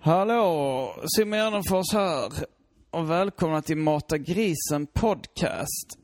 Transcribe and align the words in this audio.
Hallå! 0.00 0.94
Simon 1.16 1.38
Gärdenfors 1.38 1.92
här. 1.92 2.32
Och 2.90 3.10
välkomna 3.10 3.62
till 3.62 3.76
Mata 3.76 4.18
Grisen 4.18 4.86
Podcast. 4.86 5.98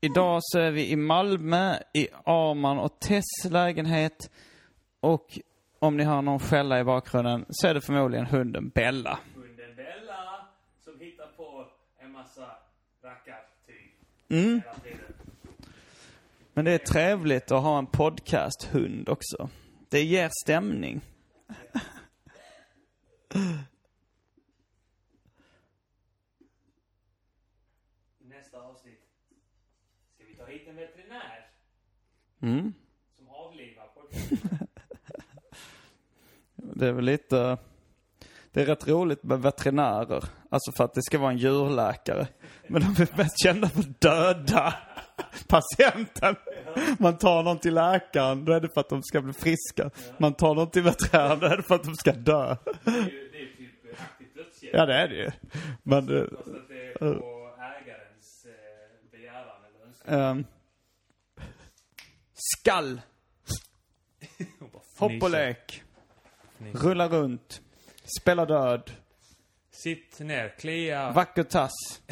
Idag 0.00 0.38
så 0.42 0.58
är 0.58 0.70
vi 0.70 0.90
i 0.90 0.96
Malmö, 0.96 1.76
i 1.94 2.08
Arman 2.24 2.78
och 2.78 3.00
Tess 3.00 3.24
lägenhet. 3.50 4.30
Och 5.00 5.38
om 5.78 5.96
ni 5.96 6.04
hör 6.04 6.22
någon 6.22 6.38
skälla 6.40 6.80
i 6.80 6.84
bakgrunden 6.84 7.44
så 7.48 7.66
är 7.66 7.74
det 7.74 7.80
förmodligen 7.80 8.26
hunden 8.26 8.68
Bella. 8.68 9.18
Hunden 9.34 9.76
Bella 9.76 10.46
som 10.84 11.00
hittar 11.00 11.26
på 11.26 11.66
en 11.98 12.12
massa 12.12 12.46
rackartyg 13.04 13.94
Mm. 14.30 14.44
hela 14.64 14.74
tiden. 14.74 14.98
Men 16.54 16.64
det 16.64 16.72
är 16.72 16.78
trevligt 16.78 17.50
att 17.52 17.62
ha 17.62 17.78
en 17.78 17.86
podcasthund 17.86 19.08
också. 19.08 19.48
Det 19.88 20.02
ger 20.02 20.30
stämning. 20.44 21.00
Nästa 28.18 28.60
avsnitt 28.60 29.00
ska 30.14 30.24
vi 30.24 30.34
ta 30.34 30.46
hit 30.46 30.62
en 30.68 30.76
veterinär 30.76 31.50
Mm. 32.42 32.72
som 33.16 33.28
avlivar 33.28 33.86
podcasten. 33.94 34.38
Det 36.56 36.86
är 36.86 36.92
väl 36.92 37.04
lite... 37.04 37.58
Det 38.52 38.62
är 38.62 38.66
rätt 38.66 38.88
roligt 38.88 39.22
med 39.22 39.42
veterinärer. 39.42 40.24
Alltså 40.50 40.72
för 40.72 40.84
att 40.84 40.94
det 40.94 41.02
ska 41.02 41.18
vara 41.18 41.30
en 41.30 41.38
djurläkare. 41.38 42.26
Men 42.68 42.82
de 42.82 43.02
är 43.02 43.16
mest 43.16 43.42
kända 43.42 43.68
för 43.68 43.82
döda 43.98 44.74
patienten. 45.48 46.36
Man 46.98 47.18
tar 47.18 47.42
någon 47.42 47.58
till 47.58 47.74
läkaren, 47.74 48.44
då 48.44 48.52
är 48.52 48.60
det 48.60 48.68
för 48.68 48.80
att 48.80 48.88
de 48.88 49.02
ska 49.02 49.20
bli 49.22 49.32
friska. 49.32 49.90
Man 50.18 50.34
tar 50.34 50.54
någon 50.54 50.70
till 50.70 50.82
veterinären, 50.82 51.38
då 51.40 51.46
är 51.46 51.56
det 51.56 51.62
för 51.62 51.74
att 51.74 51.84
de 51.84 51.94
ska 51.94 52.12
dö. 52.12 52.56
Det 52.84 52.90
är 52.90 52.94
ju 52.94 53.28
det 53.32 53.38
är 53.38 53.40
ju 53.40 53.56
typ 53.56 54.00
aktivt 54.00 54.34
dödshjälp. 54.34 54.55
Ja, 54.72 54.86
det 54.86 54.94
är 54.94 55.08
det 55.08 55.14
ju. 55.16 55.30
Men... 55.82 55.98
eh, 55.98 56.24
det 56.68 56.92
är 56.92 56.94
på 56.98 57.50
ägarens 57.60 58.46
eh, 58.46 59.10
begäran 59.10 59.64
eller 59.64 59.86
önskan. 59.86 60.14
ehm, 60.20 60.44
skall. 62.34 63.00
Hopp 64.98 65.22
och 65.22 65.30
lek. 65.30 65.82
Rulla 66.72 67.08
runt. 67.08 67.60
Spela 68.20 68.46
död. 68.46 68.90
Sitt 69.70 70.18
ner, 70.20 70.48
klia. 70.58 71.10
Vacker 71.10 71.42
tass. 71.42 71.72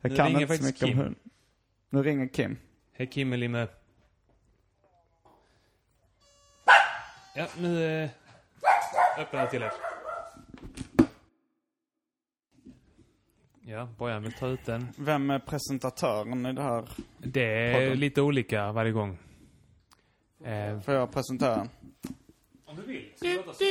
Jag 0.00 0.10
Nu 0.10 0.16
kan 0.16 0.40
inte 0.40 0.58
så 0.58 0.64
mycket 0.64 0.82
om 0.82 0.88
Kim. 0.88 0.98
hund. 0.98 1.16
Nu 1.90 2.02
ringer 2.02 2.28
Kim. 2.28 2.56
Hej 2.92 3.10
Kimmelimme. 3.12 3.66
Ja, 7.34 7.46
nu 7.58 8.02
eh, 8.02 8.10
öppnar 9.18 9.40
jag 9.40 9.50
till 9.50 9.62
er. 9.62 9.72
Ja, 13.66 13.88
Bojan 13.98 14.22
vill 14.22 14.32
ta 14.32 14.46
ut 14.48 14.64
den. 14.66 14.86
Vem 14.98 15.30
är 15.30 15.38
presentatören 15.38 16.46
i 16.46 16.52
det 16.52 16.62
här? 16.62 16.88
Det 17.18 17.42
är 17.70 17.74
Podden. 17.74 17.98
lite 18.00 18.22
olika 18.22 18.72
varje 18.72 18.92
gång. 18.92 19.18
Eh, 20.44 20.80
Får 20.80 20.94
jag 20.94 21.12
presentera? 21.12 21.68
om 22.64 22.76
du 22.76 22.82
vill. 22.82 23.12
Ska 23.16 23.28
låta? 23.28 23.64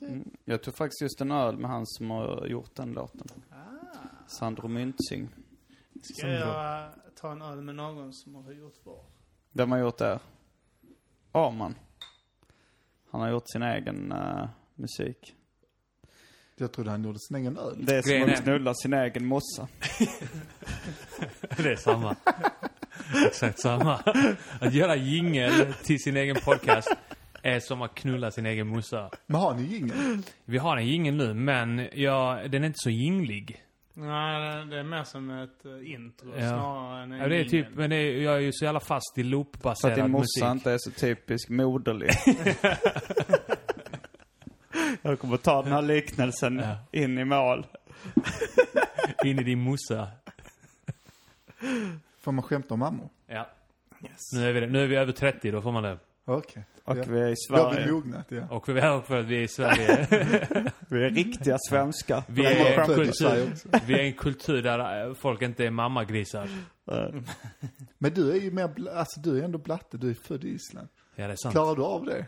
Mm. 0.00 0.30
Jag 0.44 0.62
tog 0.62 0.74
faktiskt 0.76 1.02
just 1.02 1.20
en 1.20 1.30
öl 1.30 1.56
med 1.58 1.70
han 1.70 1.86
som 1.86 2.10
har 2.10 2.46
gjort 2.46 2.74
den 2.74 2.92
låten. 2.92 3.26
Sandro 4.26 4.68
Myntzing. 4.68 5.28
Ska 6.02 6.28
jag 6.28 6.90
ta 7.24 7.32
en 7.32 7.42
öl 7.42 7.60
med 7.62 7.74
någon 7.74 8.12
som 8.12 8.34
har 8.34 8.52
gjort 8.52 8.74
vad? 8.84 8.98
Vem 9.52 9.70
har 9.70 9.78
gjort 9.78 9.98
det? 9.98 10.20
Arman. 11.32 11.74
Han 13.10 13.20
har 13.20 13.30
gjort 13.30 13.50
sin 13.50 13.62
egen 13.62 14.12
eh, 14.12 14.48
musik. 14.74 15.34
Jag 16.56 16.72
trodde 16.72 16.90
han 16.90 17.04
gjorde 17.04 17.18
sin 17.18 17.36
egen 17.36 17.58
öl. 17.58 17.86
Det 17.86 17.96
är 17.96 18.02
som 18.02 18.32
att 18.32 18.42
knulla 18.42 18.74
sin 18.74 18.92
egen 18.92 19.26
mossa. 19.26 19.68
Det 21.56 21.72
är 21.72 21.76
samma. 21.76 22.16
Exakt 23.26 23.60
samma. 23.60 23.94
Att 24.60 24.74
göra 24.74 24.96
jingel 24.96 25.74
till 25.84 25.98
sin 25.98 26.16
egen 26.16 26.36
podcast 26.44 26.96
är 27.42 27.60
som 27.60 27.82
att 27.82 27.94
knulla 27.94 28.30
sin 28.30 28.46
egen 28.46 28.66
morsa. 28.66 29.10
Men 29.26 29.40
har 29.40 29.54
ni 29.54 29.62
jingel? 29.62 30.22
Vi 30.44 30.58
har 30.58 30.76
en 30.76 30.86
jingel 30.86 31.14
nu, 31.14 31.34
men 31.34 31.88
ja, 31.92 32.40
den 32.48 32.62
är 32.62 32.66
inte 32.66 32.78
så 32.78 32.90
jinglig. 32.90 33.63
Nej, 33.96 34.66
det 34.66 34.78
är 34.78 34.82
mer 34.82 35.04
som 35.04 35.30
ett 35.30 35.64
eh, 35.64 35.90
intro 35.92 36.28
Ja. 36.36 36.48
snarare 36.48 37.02
än 37.02 37.12
en 37.12 37.18
Ja, 37.18 37.28
det 37.28 37.36
är 37.36 37.44
typ, 37.44 37.66
men 37.74 37.90
det 37.90 37.96
är, 37.96 38.22
jag 38.22 38.34
är 38.34 38.38
ju 38.40 38.50
så 38.52 38.64
jävla 38.64 38.80
fast 38.80 38.94
i 38.94 39.02
Så 39.02 39.10
att 39.10 39.14
din 39.16 39.30
loopbaserad 39.30 40.10
morsa 40.10 40.18
musik. 40.18 40.44
inte 40.44 40.72
är 40.72 40.78
så 40.78 40.90
typisk 40.90 41.48
moderlig. 41.48 42.10
jag 45.02 45.18
kommer 45.20 45.36
ta 45.36 45.62
den 45.62 45.72
här 45.72 45.82
liknelsen 45.82 46.58
Ja. 46.58 46.76
in 47.00 47.18
i 47.18 47.24
mål. 47.24 47.66
In 49.24 49.38
i 49.38 49.42
din 49.42 49.60
morsa. 49.60 50.08
Får 52.20 52.32
man 52.32 52.42
skämta 52.42 52.74
om 52.74 52.80
mammor? 52.80 53.08
Ja. 53.26 53.46
Yes. 54.02 54.32
Nu 54.34 54.48
är, 54.48 54.52
vi, 54.52 54.66
nu 54.66 54.82
är 54.82 54.86
vi 54.86 54.96
över 54.96 55.12
30, 55.12 55.50
då 55.50 55.62
får 55.62 55.72
man 55.72 55.82
det. 55.82 55.98
Okej. 56.24 56.64
Och 56.86 56.98
Ja. 56.98 57.02
vi 57.08 57.20
är 57.20 57.24
i 57.28 57.34
har 57.50 57.70
vi 57.70 57.76
Sverige. 57.76 57.92
mognat, 57.92 58.26
ja. 58.28 58.42
Och 58.50 58.68
vi 58.68 58.80
är 58.80 59.00
för 59.00 59.20
att 59.20 59.26
vi 59.26 59.36
är 59.36 59.42
i 59.42 59.48
Sverige. 59.48 60.06
Vi 60.88 61.04
är 61.04 61.10
riktiga 61.10 61.56
svenskar. 61.70 62.22
Vi 62.28 62.46
är, 62.46 62.78
en 62.80 62.86
kultur, 62.86 63.12
Sverige 63.12 63.50
vi 63.86 63.94
är 63.94 64.02
en 64.04 64.12
kultur 64.12 64.62
där 64.62 65.06
eh, 65.08 65.14
folk 65.14 65.42
inte 65.42 65.66
är 65.66 65.70
mammagrisar. 65.70 66.48
Men 67.98 68.14
du 68.14 68.30
är 68.32 68.36
ju 68.40 68.50
mer, 68.50 68.88
alltså 68.96 69.20
du 69.20 69.40
är 69.40 69.44
ändå 69.44 69.58
blatte, 69.58 69.96
du 69.96 70.10
är 70.10 70.14
född 70.14 70.44
i 70.44 70.48
Island. 70.48 70.88
Ja, 71.16 71.26
det 71.26 71.32
är 71.32 71.36
sant. 71.36 71.52
Klarar 71.54 71.76
du 71.76 71.82
av 71.82 72.04
det? 72.04 72.26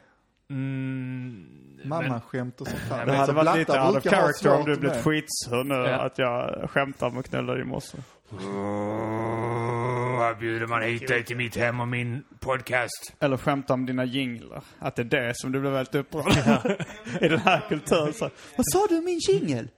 Mm, 0.51 1.47
Mammaskämt 1.85 2.61
och 2.61 2.69
sånt 2.69 2.83
här. 2.91 3.07
Det 3.07 3.13
hade 3.13 3.19
Alltså, 3.19 3.33
varit 3.37 3.59
lite 3.59 3.81
out 3.83 3.97
of 3.97 4.03
character 4.13 4.55
om 4.59 4.65
du 4.65 4.77
blivit 4.77 5.05
skitsur 5.05 5.65
nu 5.65 5.75
Ja. 5.75 5.97
att 6.07 6.19
jag 6.19 6.71
skämtar 6.71 7.07
om 7.07 7.19
att 7.19 7.29
knulla 7.29 7.55
din 7.55 7.69
morsa. 7.69 7.99
Här 10.17 10.35
bjuder 10.35 10.67
man 10.67 10.83
hit 10.83 11.09
dig 11.09 11.25
till 11.25 11.37
mitt 11.37 11.57
hem 11.57 11.81
och 11.81 11.89
min 11.89 12.25
podcast. 12.41 13.15
Eller 13.21 13.37
skämta 13.37 13.75
om 13.75 13.87
dina 13.87 14.05
jinglar. 14.05 14.63
Att 14.79 14.97
det 14.97 15.03
är 15.03 15.05
det 15.05 15.33
som 15.37 15.53
du 15.53 15.61
blir 15.61 15.71
väldigt 15.71 15.95
upprörd 15.95 16.87
I 17.21 17.29
den 17.29 17.39
här 17.39 17.61
kulturen 17.69 18.13
så. 18.13 18.31
Vad 18.57 18.67
sa 18.73 18.87
du 18.89 18.99
om 18.99 19.05
min 19.05 19.21
jingel? 19.29 19.69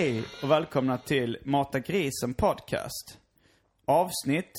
Hej 0.00 0.24
och 0.42 0.50
välkomna 0.50 0.98
till 0.98 1.38
Mata 1.44 1.80
Grisen 1.80 2.34
Podcast. 2.34 3.18
Avsnitt. 3.84 4.52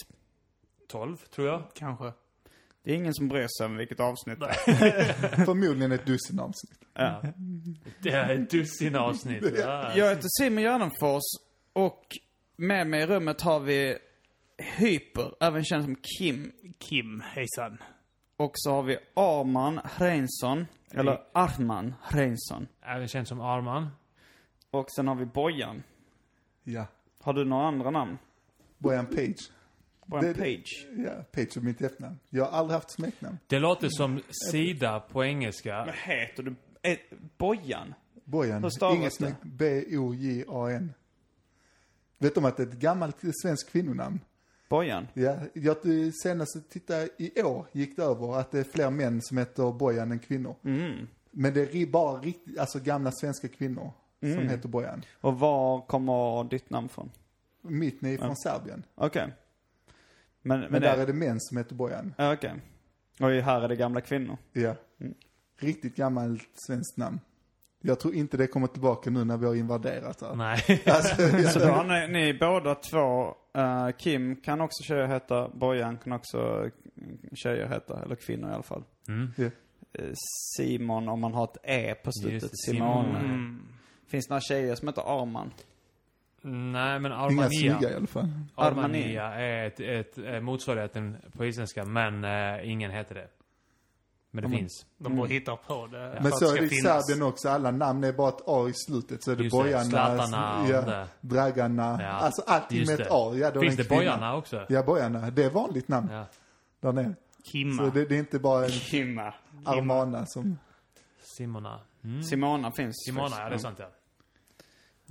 12, 0.88 1.18
tror 1.18 1.48
jag. 1.48 1.64
Kanske. 1.74 2.12
Det 2.84 2.92
är 2.92 2.96
ingen 2.96 3.14
som 3.14 3.28
bryr 3.28 3.48
sig 3.58 3.66
om 3.66 3.78
vilket 3.78 4.00
avsnitt 4.00 4.40
det 4.40 4.46
är. 4.46 5.14
Förmodligen 5.46 5.92
ett 5.92 6.06
dussin 6.06 6.40
avsnitt. 6.40 6.80
Ja. 6.94 7.22
Det 8.00 8.10
är 8.10 8.30
ett 8.30 8.50
dussin 8.50 8.96
avsnitt. 8.96 9.44
Ja. 9.58 9.96
Jag 9.96 10.10
heter 10.10 10.28
Simon 10.40 10.64
Gärdenfors 10.64 11.24
och 11.74 12.18
med 12.56 12.88
mig 12.88 13.02
i 13.02 13.06
rummet 13.06 13.42
har 13.42 13.60
vi 13.60 13.98
Hyper, 14.58 15.36
även 15.40 15.64
känd 15.64 15.84
som 15.84 15.96
Kim. 15.96 16.52
Kim, 16.80 17.24
hejsan. 17.26 17.78
Och 18.38 18.52
så 18.56 18.72
har 18.72 18.84
vi 18.84 18.98
Arman 19.14 19.80
Reinsson, 19.98 20.66
eller 20.94 21.22
Arman 21.34 21.94
Reinsson. 22.10 22.68
Även 22.82 23.08
känd 23.08 23.28
som 23.28 23.42
Arman. 23.42 23.90
Och 24.72 24.92
sen 24.92 25.08
har 25.08 25.16
vi 25.16 25.26
Bojan. 25.26 25.84
Ja. 26.64 26.86
Har 27.22 27.34
du 27.34 27.46
några 27.46 27.68
andra 27.68 27.92
namn? 27.92 28.18
Bojan 28.78 29.06
Page. 29.06 29.52
Bojan 30.06 30.26
Det- 30.26 30.34
Page. 30.34 30.88
Ja, 30.98 31.24
Page 31.32 31.58
är 31.58 31.62
mitt 31.62 31.82
efternamn. 31.82 32.20
Jag 32.30 32.46
har 32.46 32.52
aldrig 32.60 32.76
haft 32.76 32.92
smeknamn. 32.92 33.38
Det 33.48 33.60
låter 33.60 33.90
som 33.90 34.22
sida 34.52 35.00
på 35.00 35.24
engelska. 35.26 35.86
Vad 35.86 35.96
heter 35.96 36.44
du? 36.44 36.56
Eh, 36.82 36.98
Bojan? 37.38 37.94
Bojan. 38.24 38.64
Hur 38.64 38.70
stavas 38.70 39.18
det? 39.18 39.36
B-O-J-A-N. 39.42 40.94
Vet 42.18 42.36
du 42.36 42.40
om 42.40 42.46
att 42.46 42.58
det 42.58 42.64
är 42.64 42.68
ett 42.68 42.80
gammalt 42.80 43.18
svenskt 43.42 43.72
kvinnonamn? 43.72 44.20
Bojan? 44.70 45.08
Ja, 45.14 45.38
jag 45.54 45.78
senast 46.24 46.70
tittade 46.70 47.10
i 47.18 47.42
år 47.44 47.66
gick 47.72 47.96
det 47.96 48.04
över 48.04 48.40
att 48.40 48.52
det 48.52 48.60
är 48.60 48.64
fler 48.64 48.90
män 48.90 49.22
som 49.22 49.38
heter 49.38 49.72
Bojan 49.72 50.12
än 50.12 50.20
kvinnor. 50.20 50.56
Mm. 50.64 51.08
Men 51.32 51.54
det 51.54 51.76
är 51.76 51.86
bara 51.86 52.22
riktigt, 52.22 52.60
alltså 52.60 52.80
gamla 52.80 53.12
svenska 53.12 53.48
kvinnor 53.48 53.92
Mm. 54.22 54.36
som 54.36 54.50
heter 54.50 54.70
Bojan. 54.70 55.06
Och 55.22 55.40
var 55.40 55.82
kommer 55.82 56.44
ditt 56.50 56.70
namn 56.70 56.90
från? 56.90 57.12
Mitt 57.62 58.04
är 58.04 58.18
från 58.18 58.36
Serbien. 58.36 58.84
Okej. 58.96 59.34
Men, 60.42 60.60
men, 60.60 60.72
Men 60.72 60.82
där 60.82 60.96
det- 60.96 61.02
är 61.04 61.08
det 61.08 61.14
män 61.14 61.40
som 61.40 61.58
heter 61.58 61.76
Bojan. 61.76 62.14
Ja, 62.18 62.34
okej. 62.34 62.54
Och 63.20 63.30
här 63.30 63.62
är 63.62 63.68
det 63.68 63.76
gamla 63.76 64.02
kvinnor. 64.02 64.38
Ja. 64.54 64.76
Mm. 65.02 65.14
Riktigt 65.60 65.96
gammalt 65.96 66.50
svenskt 66.68 66.98
namn. 66.98 67.20
Jag 67.82 68.00
tror 68.00 68.14
inte 68.16 68.38
det 68.38 68.48
kommer 68.48 68.68
tillbaka 68.68 69.10
nu 69.10 69.24
när 69.26 69.38
vi 69.38 69.46
har 69.46 69.56
invaderat 69.56 70.22
här. 70.22 70.36
Nej. 70.36 70.60
Alltså, 70.86 71.16
Så 71.54 71.60
då 71.60 71.66
har 71.66 72.08
ni, 72.08 72.14
ni 72.14 72.34
båda 72.40 72.76
två, 72.76 73.36
eh, 73.62 73.90
Kim 73.98 74.36
kan 74.36 74.62
också 74.62 74.84
tjejer 74.84 75.08
heta, 75.08 75.50
Bojan 75.50 75.98
kan 75.98 76.14
också 76.14 76.70
tjejer 77.34 77.68
heta, 77.68 78.02
eller 78.04 78.16
kvinnor 78.16 78.50
i 78.50 78.54
alla 78.54 78.64
fall. 78.64 78.84
Mm. 79.08 79.32
Eh, 79.94 80.12
Simon 80.58 81.10
om 81.10 81.20
man 81.20 81.34
har 81.34 81.44
ett 81.44 81.58
E 81.64 81.96
på 82.04 82.12
slutet, 82.12 82.52
det, 82.52 82.58
Simone. 82.58 83.04
Simone. 83.04 83.20
Mm. 83.20 83.62
Finns 84.12 84.28
det 84.28 84.32
några 84.32 84.42
tjejer 84.42 84.76
som 84.76 84.88
heter 84.88 85.22
Arman? 85.22 85.52
Nej, 86.44 87.00
men 87.00 87.06
Inga 87.12 87.16
Armania. 87.16 87.50
snygga 87.50 87.92
i 87.92 87.96
alla 87.96 88.08
fall. 88.08 88.30
Armania 88.56 89.24
är 89.34 89.68
ett, 89.68 89.80
ett, 89.80 90.18
ett 90.18 90.44
motsvarigheten 90.44 91.18
på 91.38 91.46
isländska, 91.46 91.86
men 91.86 92.24
eh, 92.24 92.70
ingen 92.72 92.92
heter 92.92 93.16
det. 93.16 93.28
Men 94.32 94.42
det 94.42 94.46
Ja, 94.46 94.50
men- 94.50 94.60
finns. 94.60 94.86
De 94.98 95.16
bara 95.18 95.28
hittar 95.28 95.56
på 95.56 95.88
det 95.88 95.92
för 96.16 96.20
Men 96.24 96.32
så 96.32 96.56
är 96.56 96.60
det 96.60 96.66
i. 96.66 96.70
Serbien 96.70 97.28
också. 97.28 97.50
Alla 97.50 97.72
namn 97.72 98.04
är 98.04 98.14
bara 98.14 98.30
ett 98.30 98.42
A 98.48 98.68
i 98.70 98.74
slutet. 98.74 99.24
Så 99.24 99.32
är 99.32 99.36
det 99.36 99.44
Just 99.44 99.52
Bojarna, 99.56 99.84
Zlatarna 99.84 100.62
och 100.62 100.70
ja. 100.70 101.08
Dragarna. 101.22 101.98
Ja, 102.02 102.08
Alltså 102.10 102.42
allting 102.48 102.86
med 102.88 103.00
ett 103.00 103.08
A. 103.12 103.34
Ja, 103.36 103.52
Finns 103.62 103.76
det. 103.78 103.90
Bojarna 103.90 104.36
också? 104.36 104.66
Ja, 104.70 104.84
Bojarna. 104.84 105.30
Det 105.32 105.44
är 105.44 105.50
vanligt 105.50 105.88
namn 105.88 106.08
Ja. 106.12 106.26
där 106.80 106.92
nere. 106.92 107.16
Kimma. 107.44 107.84
Så 107.86 107.90
det, 107.90 108.06
det 108.06 108.16
är 108.16 108.20
inte 108.20 108.40
bara 108.40 108.64
en 108.66 108.72
Kimma. 108.72 109.34
Armana 109.66 110.26
som... 110.26 110.58
Simona. 111.38 111.80
Mm. 112.04 112.24
Simona 112.24 112.72
finns. 112.72 112.96
Simona, 113.06 113.36
ja 113.40 113.50
det 113.50 113.56
är 113.56 113.60
sant 113.60 113.78
ja. 113.80 113.90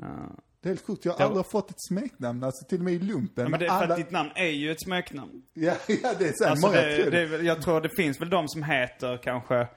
Ja. 0.01 0.09
Det 0.63 0.69
är 0.69 0.71
helt 0.71 0.87
sjukt. 0.87 1.05
Jag 1.05 1.13
har 1.13 1.25
aldrig 1.25 1.51
fått 1.51 1.71
ett 1.71 1.83
smeknamn. 1.89 2.45
Alltså 2.45 2.67
till 2.69 2.79
och 2.79 2.85
med 2.85 2.93
i 2.95 2.99
lumpen. 2.99 3.45
Ja, 3.45 3.49
men 3.49 3.61
det 3.61 3.67
är 3.67 3.69
för 3.69 3.77
alla... 3.77 3.95
att 3.95 4.01
ditt 4.01 4.11
namn 4.11 4.31
är 4.35 4.47
ju 4.47 4.71
ett 4.71 4.83
smeknamn. 4.83 5.43
ja, 5.55 5.73
ja, 6.03 6.11
det 6.19 6.29
är 6.29 6.33
så 6.35 6.49
Alltså 6.49 6.67
många 6.67 6.81
det, 6.81 6.97
tror 6.97 7.11
det, 7.11 7.43
jag 7.43 7.63
tror 7.63 7.81
det 7.81 7.91
finns 7.97 8.21
väl 8.21 8.31
de 8.31 8.49
som 8.49 8.63
heter 8.63 9.17
kanske, 9.23 9.69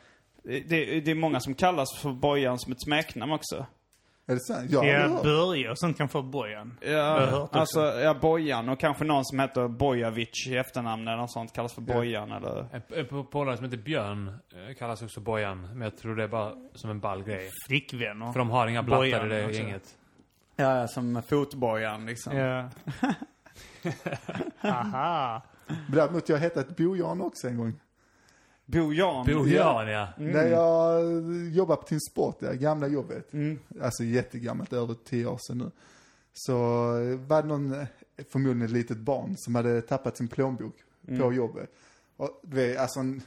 det, 0.44 1.00
det 1.00 1.12
är 1.12 1.16
många 1.16 1.40
som 1.40 1.54
kallas 1.54 1.88
för 2.02 2.12
Bojan 2.12 2.60
som 2.60 2.72
ett 2.72 2.82
smeknamn 2.84 3.32
också. 3.32 3.66
Är 4.26 4.34
det 4.34 4.40
sant? 4.40 4.72
Jag 4.72 4.86
Ja. 4.86 5.20
Börje 5.24 5.72
och 5.72 5.80
sånt 5.80 5.98
kan 5.98 6.10
få 6.10 6.22
Bojan. 6.22 6.78
Ja, 6.82 7.42
också. 7.42 7.60
alltså, 7.60 7.80
ja, 7.80 8.14
Bojan 8.14 8.70
och 8.70 8.80
kanske 8.80 9.04
någon 9.04 9.26
som 9.26 9.40
heter 9.40 9.68
Bojavic 9.68 10.48
i 10.48 10.56
efternamn 10.58 11.08
eller 11.08 11.18
något 11.18 11.32
sånt 11.32 11.54
kallas 11.54 11.74
för 11.74 11.82
Bojan 11.82 12.32
eller... 12.32 12.60
En, 12.72 12.82
en 12.90 13.06
po- 13.06 13.24
polare 13.24 13.58
som 13.58 13.66
heter 13.66 13.78
Björn 13.78 14.28
eh, 14.28 14.76
kallas 14.76 15.02
också 15.02 15.20
Bojan, 15.22 15.62
men 15.62 15.82
jag 15.82 15.98
tror 15.98 16.16
det 16.16 16.24
är 16.24 16.28
bara 16.28 16.54
som 16.74 16.90
en 16.90 17.00
ball 17.00 17.24
grej. 17.24 17.50
Flickvänner. 17.68 18.32
För 18.32 18.40
de 18.40 18.50
har 18.50 18.68
inga 18.68 18.84
blattar 18.84 19.26
i 19.26 19.30
det 19.30 19.46
också. 19.46 19.60
gänget. 19.62 19.96
Ja, 20.56 20.80
ja, 20.80 20.88
som 20.88 21.22
fotbojan 21.28 22.06
liksom. 22.06 22.38
Ja. 22.38 22.70
Aha. 24.70 25.42
Däremot 25.88 26.30
jag 26.30 26.38
hetat 26.38 26.78
Bojan 26.78 27.22
också 27.22 27.48
en 27.48 27.58
gång. 27.58 27.74
Bojan. 28.66 29.26
Bojan 29.26 29.88
ja. 29.88 30.08
När 30.18 30.48
jag 30.48 31.04
jobbade 31.52 31.82
på 31.82 31.88
Team 31.88 32.00
Sport, 32.12 32.40
det 32.40 32.56
gamla 32.56 32.88
jobbet. 32.88 33.34
Mm. 33.34 33.60
Alltså 33.82 34.04
jättegammalt, 34.04 34.74
över 34.74 34.96
tio 35.06 35.26
år 35.26 35.40
sedan 35.42 35.58
nu. 35.58 35.72
Så 36.34 36.56
var 37.28 37.42
det 37.42 37.48
någon, 37.48 37.86
förmodligen 38.32 38.62
ett 38.62 38.72
litet 38.72 38.98
barn, 38.98 39.36
som 39.38 39.56
hade 39.56 39.82
tappat 39.82 40.18
sin 40.18 40.28
plånbok 40.28 40.76
på 41.20 41.34
jobbet. 41.34 41.70
Och 42.18 42.40
du 42.44 42.56
vet, 42.56 42.80
alltså 42.80 43.00
en 43.00 43.22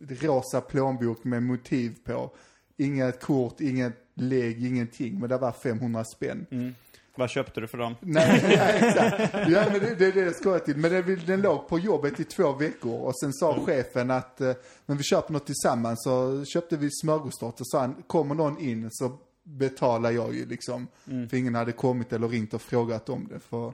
rosa 0.00 0.60
plånbok 0.60 1.24
med 1.24 1.42
motiv 1.42 1.96
på. 2.04 2.36
Inget 2.76 3.20
kort, 3.20 3.60
inget 3.60 4.05
lägg, 4.16 4.66
ingenting. 4.66 5.20
Men 5.20 5.28
det 5.28 5.38
var 5.38 5.52
500 5.52 6.04
spänn. 6.04 6.46
Mm. 6.50 6.74
Vad 7.18 7.30
köpte 7.30 7.60
du 7.60 7.66
för 7.66 7.78
dem? 7.78 7.94
Nej, 8.00 8.44
ja, 8.56 8.68
exakt. 8.88 9.34
Ja, 9.48 9.64
men 9.72 9.80
det, 9.80 9.94
det 9.94 10.06
är 10.06 10.12
det 10.12 10.20
jag 10.20 10.34
ska 10.34 10.58
till. 10.58 10.76
Men 10.76 10.90
det, 10.90 11.26
den 11.26 11.40
låg 11.40 11.68
på 11.68 11.78
jobbet 11.78 12.20
i 12.20 12.24
två 12.24 12.52
veckor 12.52 13.00
och 13.00 13.18
sen 13.20 13.32
sa 13.32 13.60
chefen 13.66 14.10
att, 14.10 14.40
eh, 14.40 14.52
men 14.86 14.96
vi 14.96 15.02
köper 15.02 15.32
något 15.32 15.46
tillsammans. 15.46 16.02
Så 16.02 16.44
köpte 16.44 16.76
vi 16.76 16.88
smörgåstårta 16.90 17.56
och 17.60 17.68
sa 17.68 17.80
han, 17.80 18.02
kommer 18.06 18.34
någon 18.34 18.58
in 18.58 18.88
så 18.90 19.18
betalar 19.42 20.10
jag 20.10 20.34
ju 20.34 20.46
liksom. 20.46 20.86
För 21.04 21.34
ingen 21.34 21.54
hade 21.54 21.72
kommit 21.72 22.12
eller 22.12 22.28
ringt 22.28 22.54
och 22.54 22.62
frågat 22.62 23.08
om 23.08 23.28
det. 23.28 23.40
För, 23.40 23.72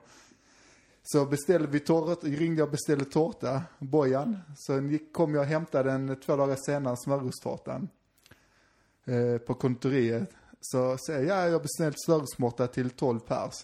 så 1.03 1.27
beställde 1.27 1.69
vi 1.69 1.81
tårta, 1.81 2.27
ringde 2.27 2.61
jag 2.61 2.67
och 2.67 2.73
beställde 2.73 3.05
tårta, 3.05 3.62
Bojan. 3.79 4.39
Sen 4.67 4.89
gick, 4.89 5.12
kom 5.12 5.35
jag 5.35 5.41
och 5.41 5.47
hämtade 5.47 5.91
den 5.91 6.21
två 6.21 6.37
dagar 6.37 6.56
senare, 6.67 6.97
smörgåstårtan. 6.97 7.89
Eh, 9.05 9.39
på 9.39 9.55
kontoriet. 9.55 10.31
Så 10.61 10.99
säger 11.07 11.29
jag, 11.29 11.39
ja, 11.39 11.45
jag 11.45 11.53
har 11.53 11.61
beställt 11.61 11.97
smörgåstårta 12.05 12.67
till 12.67 12.91
12 12.91 13.21
pers. 13.21 13.55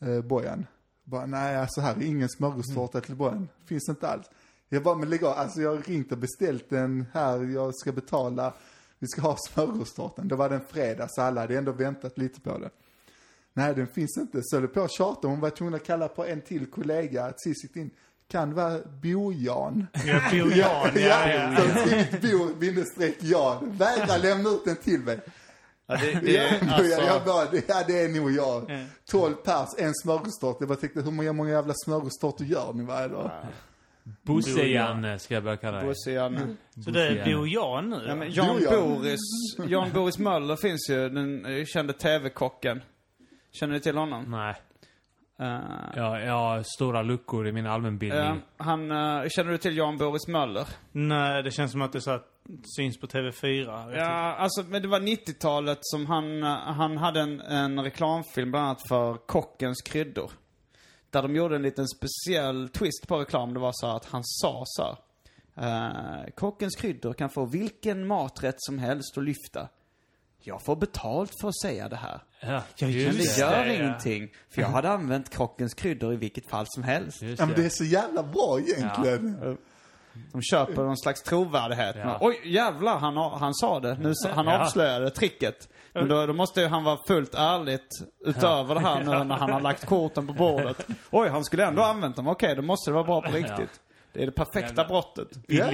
Eh, 0.00 0.20
Bojan. 0.20 0.66
Bara, 1.04 1.26
nej 1.26 1.56
alltså 1.56 1.80
här 1.80 1.96
är 1.96 2.02
ingen 2.02 2.28
smörgåstårta 2.28 3.00
till 3.00 3.14
Bojan. 3.16 3.48
Finns 3.64 3.88
inte 3.88 4.08
alls. 4.08 4.26
Jag 4.68 4.82
bara, 4.82 4.94
men 4.94 5.10
lägg 5.10 5.24
av, 5.24 5.38
alltså 5.38 5.60
jag 5.60 5.70
har 5.70 5.82
ringt 5.82 6.12
och 6.12 6.18
beställt 6.18 6.70
den 6.70 7.06
här, 7.12 7.44
jag 7.44 7.74
ska 7.74 7.92
betala. 7.92 8.54
Vi 8.98 9.08
ska 9.08 9.20
ha 9.22 9.36
smörgåstårtan. 9.36 10.28
Då 10.28 10.36
var 10.36 10.48
den 10.48 10.60
en 10.60 10.66
fredag 10.66 11.06
så 11.10 11.22
alla 11.22 11.40
hade 11.40 11.58
ändå 11.58 11.72
väntat 11.72 12.18
lite 12.18 12.40
på 12.40 12.58
det. 12.58 12.70
Nej, 13.52 13.74
den 13.74 13.86
finns 13.86 14.16
inte. 14.16 14.40
Så 14.42 14.56
höll 14.56 14.62
jag 14.62 14.74
på 14.74 14.80
att 14.80 14.92
tjata. 14.92 15.28
Hon 15.28 15.40
var 15.40 15.50
tvungen 15.50 15.74
att 15.74 15.84
kalla 15.84 16.08
på 16.08 16.24
en 16.24 16.40
till 16.40 16.66
kollega 16.66 17.24
att 17.24 17.42
Cissi 17.42 17.66
gick 17.66 17.76
in. 17.76 17.90
Kan 18.32 18.54
vara 18.54 18.78
Bojan? 19.02 19.86
Ja, 20.06 20.20
Bojan, 20.30 20.90
ja, 20.94 21.32
ja. 21.32 21.56
Som 21.56 21.68
skrivit 21.68 22.20
Bo, 22.20 22.54
bindestreck 22.54 23.16
Jan. 23.20 23.72
Vägra 23.78 24.16
lämna 24.16 24.48
ut 24.50 24.64
den 24.64 24.76
till 24.76 25.00
mig. 25.00 25.20
Ja, 25.86 25.96
det, 25.96 26.20
det, 26.20 26.32
Ja, 26.32 26.42
alltså, 26.60 26.84
jag, 26.84 27.04
jag 27.04 27.24
bara, 27.24 27.44
det, 27.50 27.68
ja, 27.68 27.84
det 27.86 28.00
är 28.00 28.08
nog 28.08 28.32
jag. 28.32 28.70
Ja. 28.70 28.84
12 29.10 29.34
pers, 29.34 29.68
en 29.78 29.94
smörgåstårta. 29.94 30.56
Jag 30.60 30.68
bara 30.68 30.78
tänkte, 30.78 31.02
hur 31.02 31.10
många, 31.10 31.32
många 31.32 31.50
jävla 31.50 31.74
smörgåstårtor 31.76 32.46
gör 32.46 32.72
ni 32.72 32.84
varje 32.84 33.08
dag? 33.08 33.30
Bosse-Janne 34.22 35.18
ska 35.18 35.34
jag 35.34 35.44
börja 35.44 35.56
kalla 35.56 35.78
dig. 35.78 35.86
Bosse 35.86 36.10
Janne. 36.10 36.56
Så 36.84 36.90
det 36.90 37.02
är 37.02 37.14
Bosse-Janne. 37.14 37.36
Bojan 37.36 37.90
nu 37.90 38.04
Ja, 38.08 38.14
men 38.14 38.32
Jan 38.32 38.58
Bojan. 38.58 38.94
Boris, 38.94 39.20
Jan 39.68 39.92
Boris 39.94 40.18
Möller 40.18 40.56
finns 40.56 40.90
ju, 40.90 41.08
den 41.08 41.46
eh, 41.46 41.64
kände 41.64 41.92
TV-kocken. 41.92 42.82
Känner 43.52 43.74
ni 43.74 43.80
till 43.80 43.96
honom? 43.96 44.24
Nej. 44.30 44.54
Eh, 45.42 45.58
Ja, 45.96 46.20
jag 46.20 46.32
har 46.32 46.62
stora 46.62 47.02
luckor 47.02 47.46
i 47.48 47.52
min 47.52 47.66
allmänbildning. 47.66 48.20
eh, 48.24 48.34
han, 48.56 48.90
eh, 48.90 49.28
känner 49.28 49.50
du 49.52 49.58
till 49.58 49.76
Jan 49.76 49.98
Boris 49.98 50.28
Möller? 50.28 50.66
Nej, 50.92 51.42
det 51.42 51.50
känns 51.50 51.72
som 51.72 51.82
att 51.82 51.92
det 51.92 52.00
så 52.00 52.10
att 52.10 52.28
syns 52.76 53.00
på 53.00 53.06
TV4. 53.06 53.88
Vet 53.88 53.98
Ja, 53.98 54.34
alltså, 54.34 54.62
men 54.62 54.82
det 54.82 54.88
var 54.88 55.00
90-talet 55.00 55.78
som 55.80 56.06
han, 56.06 56.42
eh, 56.42 56.48
han 56.58 56.96
hade 56.96 57.20
en, 57.20 57.40
en 57.40 57.80
reklamfilm 57.84 58.50
bland 58.50 58.66
annat 58.66 58.88
för 58.88 59.14
Kockens 59.14 59.82
kryddor. 59.82 60.30
Där 61.10 61.22
de 61.22 61.36
gjorde 61.36 61.56
en 61.56 61.62
liten 61.62 61.86
speciell 61.88 62.68
twist 62.68 63.08
på 63.08 63.18
reklam. 63.20 63.54
Det 63.54 63.60
var 63.60 63.72
så 63.74 63.86
att 63.86 64.04
han 64.04 64.20
sa 64.24 64.62
så 64.66 64.82
här, 64.82 64.96
eh, 66.24 66.30
Kockens 66.34 66.76
kryddor 66.76 67.12
kan 67.12 67.30
få 67.30 67.44
vilken 67.44 68.06
maträtt 68.06 68.54
som 68.58 68.78
helst 68.78 69.18
att 69.18 69.24
lyfta. 69.24 69.68
Jag 70.44 70.62
får 70.62 70.76
betalt 70.76 71.32
för 71.40 71.48
att 71.48 71.60
säga 71.60 71.88
det 71.88 71.96
här. 71.96 72.22
Ja, 72.40 72.48
Ja, 72.52 72.62
Men 72.80 72.90
just 72.90 73.36
det 73.36 73.40
gör 73.40 73.64
det, 73.64 73.74
ja. 73.74 73.82
ingenting. 73.82 74.28
För 74.54 74.62
jag 74.62 74.68
hade 74.68 74.88
använt 74.90 75.34
Kockens 75.36 75.74
kryddor 75.74 76.12
i 76.12 76.16
vilket 76.16 76.46
fall 76.50 76.64
som 76.68 76.82
helst. 76.82 77.22
Just 77.22 77.40
Ja, 77.40 77.46
men 77.46 77.54
det 77.56 77.64
är 77.64 77.68
så 77.68 77.84
jävla 77.84 78.22
bra 78.22 78.58
egentligen. 78.60 79.56
De 80.32 80.42
köper 80.42 80.82
någon 80.82 80.96
slags 80.96 81.22
trovärdighet. 81.22 81.96
Ja. 81.98 82.18
Oj, 82.20 82.40
jävlar, 82.44 82.98
han, 82.98 83.16
han 83.16 83.54
sa 83.54 83.80
det. 83.80 83.94
Nu, 83.98 84.12
han 84.34 84.46
Ja. 84.46 84.58
avslöjade 84.62 85.10
tricket. 85.10 85.68
Men 85.92 86.08
då, 86.08 86.26
då 86.26 86.32
måste 86.32 86.60
ju 86.60 86.66
han 86.66 86.84
vara 86.84 86.98
fullt 87.08 87.34
ärligt 87.34 87.88
utöver 88.26 88.74
det 88.74 88.80
här 88.80 88.98
nu 89.04 89.24
när 89.24 89.36
han 89.36 89.50
har 89.50 89.60
lagt 89.60 89.86
korten 89.86 90.26
på 90.26 90.32
bordet. 90.32 90.86
Oj, 91.10 91.28
han 91.28 91.44
skulle 91.44 91.66
ändå 91.66 91.82
ha 91.82 91.88
använt 91.90 92.16
dem. 92.16 92.28
Okej, 92.28 92.54
då 92.56 92.62
måste 92.62 92.90
det 92.90 92.94
vara 92.94 93.04
bra 93.04 93.22
på 93.22 93.30
riktigt. 93.36 93.80
Det 94.12 94.22
är 94.22 94.26
det 94.26 94.32
perfekta 94.32 94.84
brottet. 94.84 95.28
Ja. 95.46 95.66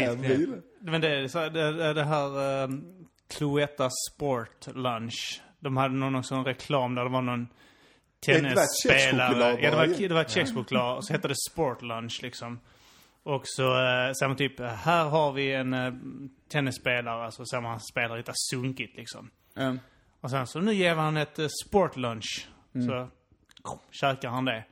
Men 0.80 1.00
det 1.00 1.08
är 1.08 1.28
så, 1.28 1.38
det, 1.48 1.94
det 1.94 2.04
här 2.04 2.62
um, 2.64 2.97
Cloetta 3.28 3.88
Sport 4.08 4.66
Lunch. 4.74 5.42
De 5.60 5.76
hade 5.76 5.94
någon 5.94 6.24
sån 6.24 6.44
reklam 6.44 6.94
där 6.94 7.04
det 7.04 7.10
var 7.10 7.22
någon 7.22 7.48
tennisspelare. 8.26 9.58
Ja, 9.60 9.70
det 9.70 9.76
var, 9.76 9.86
ju. 9.86 10.08
det 10.08 10.14
var 10.14 10.24
kexchoklad. 10.24 10.96
Och 10.96 11.04
så 11.04 11.12
hette 11.12 11.28
det 11.28 11.34
Sport 11.50 11.82
Lunch 11.82 12.22
liksom. 12.22 12.60
Och 13.22 13.42
så 13.44 13.62
säger 14.18 14.28
man 14.28 14.36
typ, 14.36 14.60
här 14.60 15.04
har 15.04 15.32
vi 15.32 15.52
en 15.52 15.74
uh, 15.74 15.94
tennisspelare. 16.48 17.24
Alltså 17.24 17.60
man 17.60 17.80
spelar 17.80 18.16
lite 18.16 18.32
sunkigt 18.34 18.96
liksom. 18.96 19.30
Mm. 19.56 19.80
Och 20.20 20.30
sen 20.30 20.46
så 20.46 20.60
nu 20.60 20.74
ger 20.74 20.94
han 20.94 21.16
ett 21.16 21.38
uh, 21.38 21.46
Sport 21.66 21.96
Lunch. 21.96 22.48
Mm. 22.74 22.86
Så 22.86 23.08
käkar 23.90 24.28
han 24.28 24.44
det. 24.44 24.64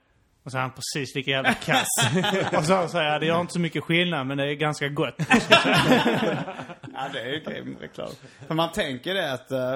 Och 0.46 0.52
så 0.52 0.58
är 0.58 0.62
han 0.62 0.72
precis 0.72 1.14
lika 1.14 1.30
jävla 1.30 1.54
kass. 1.54 1.86
och 2.58 2.64
så 2.64 2.88
säger 2.88 3.12
jag, 3.12 3.20
det 3.20 3.26
gör 3.26 3.40
inte 3.40 3.52
så 3.52 3.60
mycket 3.60 3.84
skillnad 3.84 4.26
men 4.26 4.38
det 4.38 4.44
är 4.50 4.54
ganska 4.54 4.88
gott. 4.88 5.14
Ja, 6.98 7.08
det 7.12 7.20
är 7.20 7.26
ju 7.26 7.40
grym 7.40 7.76
reklam. 7.80 8.10
För 8.46 8.54
man 8.54 8.72
tänker 8.72 9.14
det 9.14 9.32
att 9.32 9.50
eh, 9.50 9.74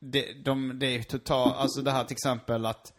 det, 0.00 0.44
de, 0.44 0.78
det 0.78 0.86
är 0.86 0.90
ju 0.90 1.02
totalt, 1.02 1.56
alltså 1.56 1.82
det 1.82 1.90
här 1.90 2.04
till 2.04 2.14
exempel 2.14 2.66
att 2.66 2.92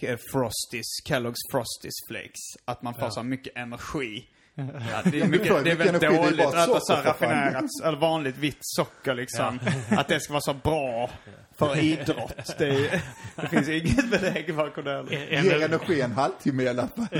K- 0.00 0.16
Frosties, 0.32 0.86
Kellogg's 1.08 1.42
Frosties 1.52 1.94
Flakes, 2.08 2.40
att 2.64 2.82
man 2.82 2.94
får 2.94 3.10
så 3.10 3.22
mycket 3.22 3.56
energi 3.56 4.28
Ja, 4.58 5.10
det 5.10 5.20
är, 5.20 5.28
mycket, 5.28 5.64
det 5.64 5.70
är 5.70 5.76
är 5.94 6.16
dåligt 6.22 6.40
att 6.46 6.54
äta 6.68 6.80
så 6.80 6.92
raffinerat, 7.04 7.64
eller 7.84 7.98
vanligt 7.98 8.36
vitt 8.38 8.58
socker 8.60 9.14
liksom. 9.14 9.60
Att 9.90 10.08
det 10.08 10.20
ska 10.20 10.32
vara 10.32 10.40
så 10.40 10.54
bra 10.54 11.10
för 11.58 11.78
idrott. 11.78 12.54
Det, 12.58 12.68
är, 12.68 13.00
det 13.36 13.48
finns 13.48 13.68
inget 13.68 14.10
belägg 14.10 14.54
bakom 14.56 14.84
det. 14.84 14.90
heller. 14.90 15.56
En- 15.56 15.62
energi 15.62 16.00
en 16.00 16.12
halvtimme 16.12 16.62
i 16.62 16.68
alla 16.68 16.88
fall. 16.88 17.06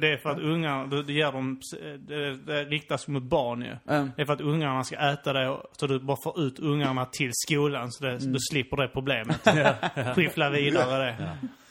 Det 0.00 0.12
är 0.12 0.16
för 0.22 0.30
att 0.30 0.38
ungarna, 0.38 0.86
du, 0.86 1.02
du 1.02 1.12
ger 1.12 1.32
dem, 1.32 1.60
det, 1.98 2.34
det 2.36 2.64
riktas 2.64 3.08
mot 3.08 3.22
barn 3.22 3.62
ju. 3.62 3.94
Mm. 3.94 4.10
Det 4.16 4.22
är 4.22 4.26
för 4.26 4.32
att 4.32 4.40
ungarna 4.40 4.84
ska 4.84 4.96
äta 4.96 5.32
det 5.32 5.48
och- 5.48 5.62
så 5.72 5.86
du 5.86 5.98
bara 6.00 6.16
får 6.24 6.40
ut 6.40 6.58
ungarna 6.58 7.04
till 7.06 7.30
skolan 7.32 7.92
så 7.92 8.04
det, 8.04 8.18
du 8.18 8.36
slipper 8.50 8.76
det 8.76 8.88
problemet. 8.88 9.40
Skiffla 10.16 10.50
vidare 10.50 11.04
det. 11.04 11.16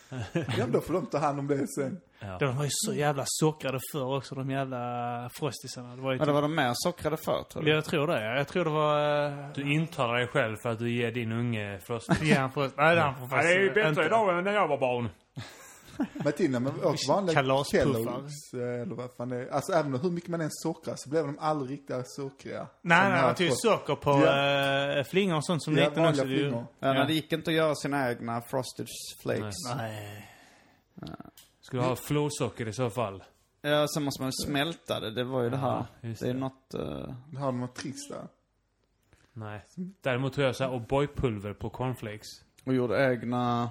Ja, 0.58 0.66
då 0.68 0.82
får 0.82 0.94
de 0.94 1.06
ta 1.06 1.18
hand 1.18 1.40
om 1.40 1.48
det 1.48 1.68
sen. 1.68 2.02
De 2.40 2.58
var 2.58 2.64
ju 2.64 2.70
så 2.72 2.94
jävla 2.94 3.24
sockrade 3.28 3.80
förr 3.92 4.18
också, 4.18 4.36
de 4.36 4.50
jävla 4.52 5.30
frostisarna. 5.34 5.96
Det 5.96 6.02
var 6.02 6.12
ju 6.14 6.18
Ja, 6.20 6.26
det 6.26 6.32
var 6.32 6.42
de 6.42 6.56
mer 6.56 6.72
sockrade 6.76 7.18
för 7.18 7.44
tror 7.44 7.64
du? 7.64 7.72
Jag 7.72 7.86
tror 7.86 8.08
det. 8.08 8.38
Jag 8.38 8.48
tror 8.48 8.64
det 8.66 8.70
var... 8.72 9.26
eh, 9.28 9.48
Du 9.56 9.74
intalar 9.74 10.14
dig 10.16 10.28
själv 10.28 10.56
för 10.58 10.70
att 10.70 10.80
du 10.80 10.92
ger 10.92 11.12
din 11.12 11.32
unge 11.32 11.80
frost. 11.80 12.22
Järnfrost. 12.24 12.74
Nej, 12.78 12.98
han 12.98 13.16
får 13.20 13.28
faktiskt 13.28 13.54
inte. 13.88 14.02
än 14.38 14.44
när 14.44 14.54
jag 14.54 14.68
var 14.68 14.78
barn. 14.78 15.10
Men 16.14 16.34
till 16.34 16.52
när 16.52 16.60
man 16.60 16.84
åt 16.84 17.08
vanliga. 17.08 17.42
Kellogg's, 17.42 17.74
eh, 18.54 18.82
eller 18.82 18.96
vad 18.96 19.12
fan 19.18 19.30
det 19.30 19.36
är. 19.38 19.50
Alltså 19.50 19.72
även 19.74 20.00
hur 20.00 20.12
mycket 20.12 20.30
man 20.30 20.42
än 20.42 20.50
sockrar 20.52 20.96
så 20.98 21.10
blev 21.10 21.26
de 21.26 21.40
aldrig 21.40 21.80
riktigt 21.80 22.12
sockriga. 22.12 22.68
Nej, 22.82 23.12
nej, 23.12 23.22
man 23.22 23.36
tog 23.36 23.44
ju 23.46 23.50
på- 23.50 23.56
socker 23.56 23.96
på 23.96 24.12
Ja. 24.12 24.98
äh, 25.00 25.04
flingor 25.04 25.36
och 25.38 25.46
sånt 25.46 25.64
som 25.64 25.78
Ja, 25.78 25.90
vanliga 25.90 26.10
också. 26.10 26.22
Det 26.26 26.28
flingor. 26.38 26.66
Ja, 26.80 26.94
när 26.94 27.06
det 27.06 27.14
gick 27.14 27.32
inte 27.34 27.50
att 27.52 27.56
göra 27.56 27.76
sina 27.76 28.10
egna 28.12 28.42
frosted 28.42 28.88
flakes. 29.22 29.56
Nej. 29.76 30.32
Ska 31.62 31.78
du 31.78 31.84
ha 31.84 31.96
florsocker 31.96 32.68
i 32.68 32.74
så 32.74 32.90
fall? 32.90 33.24
Ja, 33.62 33.88
sen 33.94 34.04
måste 34.04 34.22
man 34.24 34.34
smälta 34.34 35.00
det. 35.00 35.12
Det 35.12 35.24
var 35.24 35.44
ju 35.44 35.50
det 35.50 35.58
här. 35.58 35.86
Ja, 36.02 36.08
just 36.10 36.22
det 36.22 36.30
är 36.30 36.34
det. 36.34 36.40
något... 36.40 36.74
eh, 36.74 37.40
Har 37.40 37.46
de 37.46 37.60
något 37.62 37.76
tricks 37.76 38.08
där? 38.10 38.28
Nej. 39.34 39.62
Däremot 40.02 40.34
tror 40.34 40.46
jag 40.46 40.56
så 40.56 40.64
här 40.64 40.72
O'boy-pulver 40.72 41.54
på 41.54 41.70
cornflakes. 41.70 42.28
och 42.66 42.74
gjorde 42.74 43.12
egna 43.14 43.70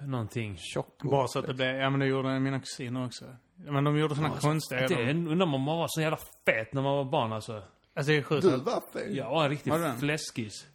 Någonting. 0.00 0.56
tjockor. 0.58 1.10
Bara 1.10 1.28
så 1.28 1.38
att 1.38 1.46
det 1.46 1.54
blev... 1.54 1.76
Ja, 1.76 1.90
men 1.90 2.00
det 2.00 2.06
gjorde 2.06 2.40
mina 2.40 2.60
kusiner 2.60 3.06
också. 3.06 3.24
Men 3.56 3.84
de 3.84 3.98
gjorde 3.98 4.14
såna 4.14 4.30
konstiga... 4.30 4.88
Det 4.88 5.10
undrar 5.12 5.46
om 5.46 5.60
man 5.60 5.78
var 5.78 5.86
så 5.88 6.00
jävla 6.00 6.18
fet 6.46 6.72
när 6.72 6.82
man 6.82 6.96
var 6.96 7.04
barn 7.04 7.32
alltså. 7.32 7.62
Alltså 7.94 8.12
det 8.12 8.18
är 8.18 8.22
sjukt. 8.22 8.42
Du 8.42 8.54
att- 8.54 8.62
var 8.62 8.82
fel. 8.92 9.16
Jag 9.16 9.30
var 9.30 9.44
en 9.44 9.50
riktig 9.50 9.70
Var 9.70 9.98
fläskis. 9.98 10.66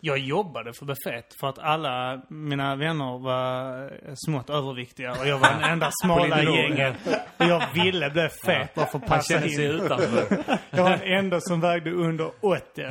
Jag 0.00 0.18
jobbade 0.18 0.72
för 0.72 0.86
buffett 0.86 1.34
för 1.40 1.46
att 1.48 1.58
alla 1.58 2.22
mina 2.28 2.76
vänner 2.76 3.18
var 3.18 4.14
smått 4.26 4.50
överviktiga 4.50 5.10
och 5.12 5.26
jag 5.26 5.38
var 5.38 5.48
den 5.48 5.62
enda 5.62 5.90
smala 6.04 6.42
i 6.42 6.44
gänget. 6.46 6.96
Och 7.38 7.44
jag 7.46 7.62
ville 7.74 8.10
bli 8.10 8.28
fet 8.28 8.74
bara 8.74 8.86
för 8.86 8.98
att 8.98 9.06
passa 9.06 9.32
kände 9.34 9.48
sig 9.48 9.64
in. 9.64 9.70
utanför. 9.70 10.44
Jag 10.70 10.82
var 10.82 10.90
den 10.90 11.02
enda 11.18 11.40
som 11.40 11.60
vägde 11.60 11.90
under 11.90 12.30
80 12.40 12.82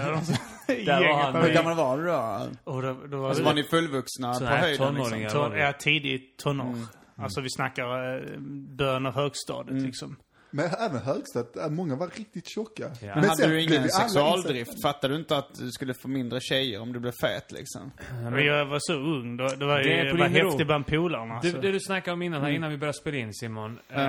Där 0.67 1.08
var 1.08 1.22
han. 1.24 1.36
Hur 1.43 1.53
gammal 1.53 1.75
var 1.75 1.98
du 1.98 2.05
då? 2.05 2.50
Och 2.72 2.82
då, 2.82 2.93
då 3.08 3.17
var 3.17 3.27
Alltså 3.27 3.43
det 3.43 3.50
var 3.50 3.55
ni 3.55 3.63
fullvuxna 3.63 4.34
på 4.34 4.46
höjden 4.46 4.77
tonåringar. 4.88 5.20
liksom? 5.20 5.39
var 5.39 5.48
ton, 5.48 5.58
det. 5.58 5.63
ja, 5.63 5.74
tidigt 5.74 6.38
tonår. 6.38 6.75
Alltså 7.15 7.41
vi 7.41 7.50
snackar 7.50 8.15
eh, 8.15 8.39
början 8.77 9.05
av 9.05 9.13
högstadiet 9.13 9.82
liksom. 9.82 10.15
Men 10.55 10.65
även 10.65 11.01
högstadiet, 11.01 11.58
äh, 11.58 11.70
många 11.70 11.96
var 11.96 12.08
riktigt 12.08 12.50
tjocka. 12.50 12.84
Ja. 13.01 13.15
Men 13.15 13.24
hade 13.24 13.36
sen 13.36 13.50
du 13.50 13.62
ingen 13.62 13.89
sexualdrift? 13.89 14.82
Fattade 14.82 15.13
du 15.13 15.20
inte 15.20 15.38
att 15.38 15.55
du 15.55 15.72
skulle 15.72 15.93
få 15.93 16.08
mindre 16.08 16.39
tjejer 16.41 16.82
om 16.82 16.93
du 16.93 17.00
blev 17.00 17.12
fet 17.22 17.51
liksom? 17.51 17.91
Och 18.34 18.41
jag 18.41 18.65
var 18.65 18.79
så 18.79 18.93
ung. 18.93 19.38
Då, 19.38 19.48
det 19.48 19.65
var 19.65 19.77
ju 19.77 19.84
Det 19.84 20.00
är 20.00 20.12
på 20.12 20.17
det 20.17 20.24
var 20.24 20.29
häftigt 20.29 20.67
bland 20.67 20.88
polarna. 20.88 21.25
Det, 21.25 21.34
alltså. 21.34 21.62
det 21.62 21.72
du 21.72 21.79
snackade 21.79 22.13
om 22.13 22.22
innan, 22.22 22.41
här, 22.41 22.50
innan 22.50 22.72
vi 22.72 22.77
började 22.77 22.98
spela 22.98 23.17
in 23.17 23.34
Simon. 23.34 23.79
Eh, 23.89 24.01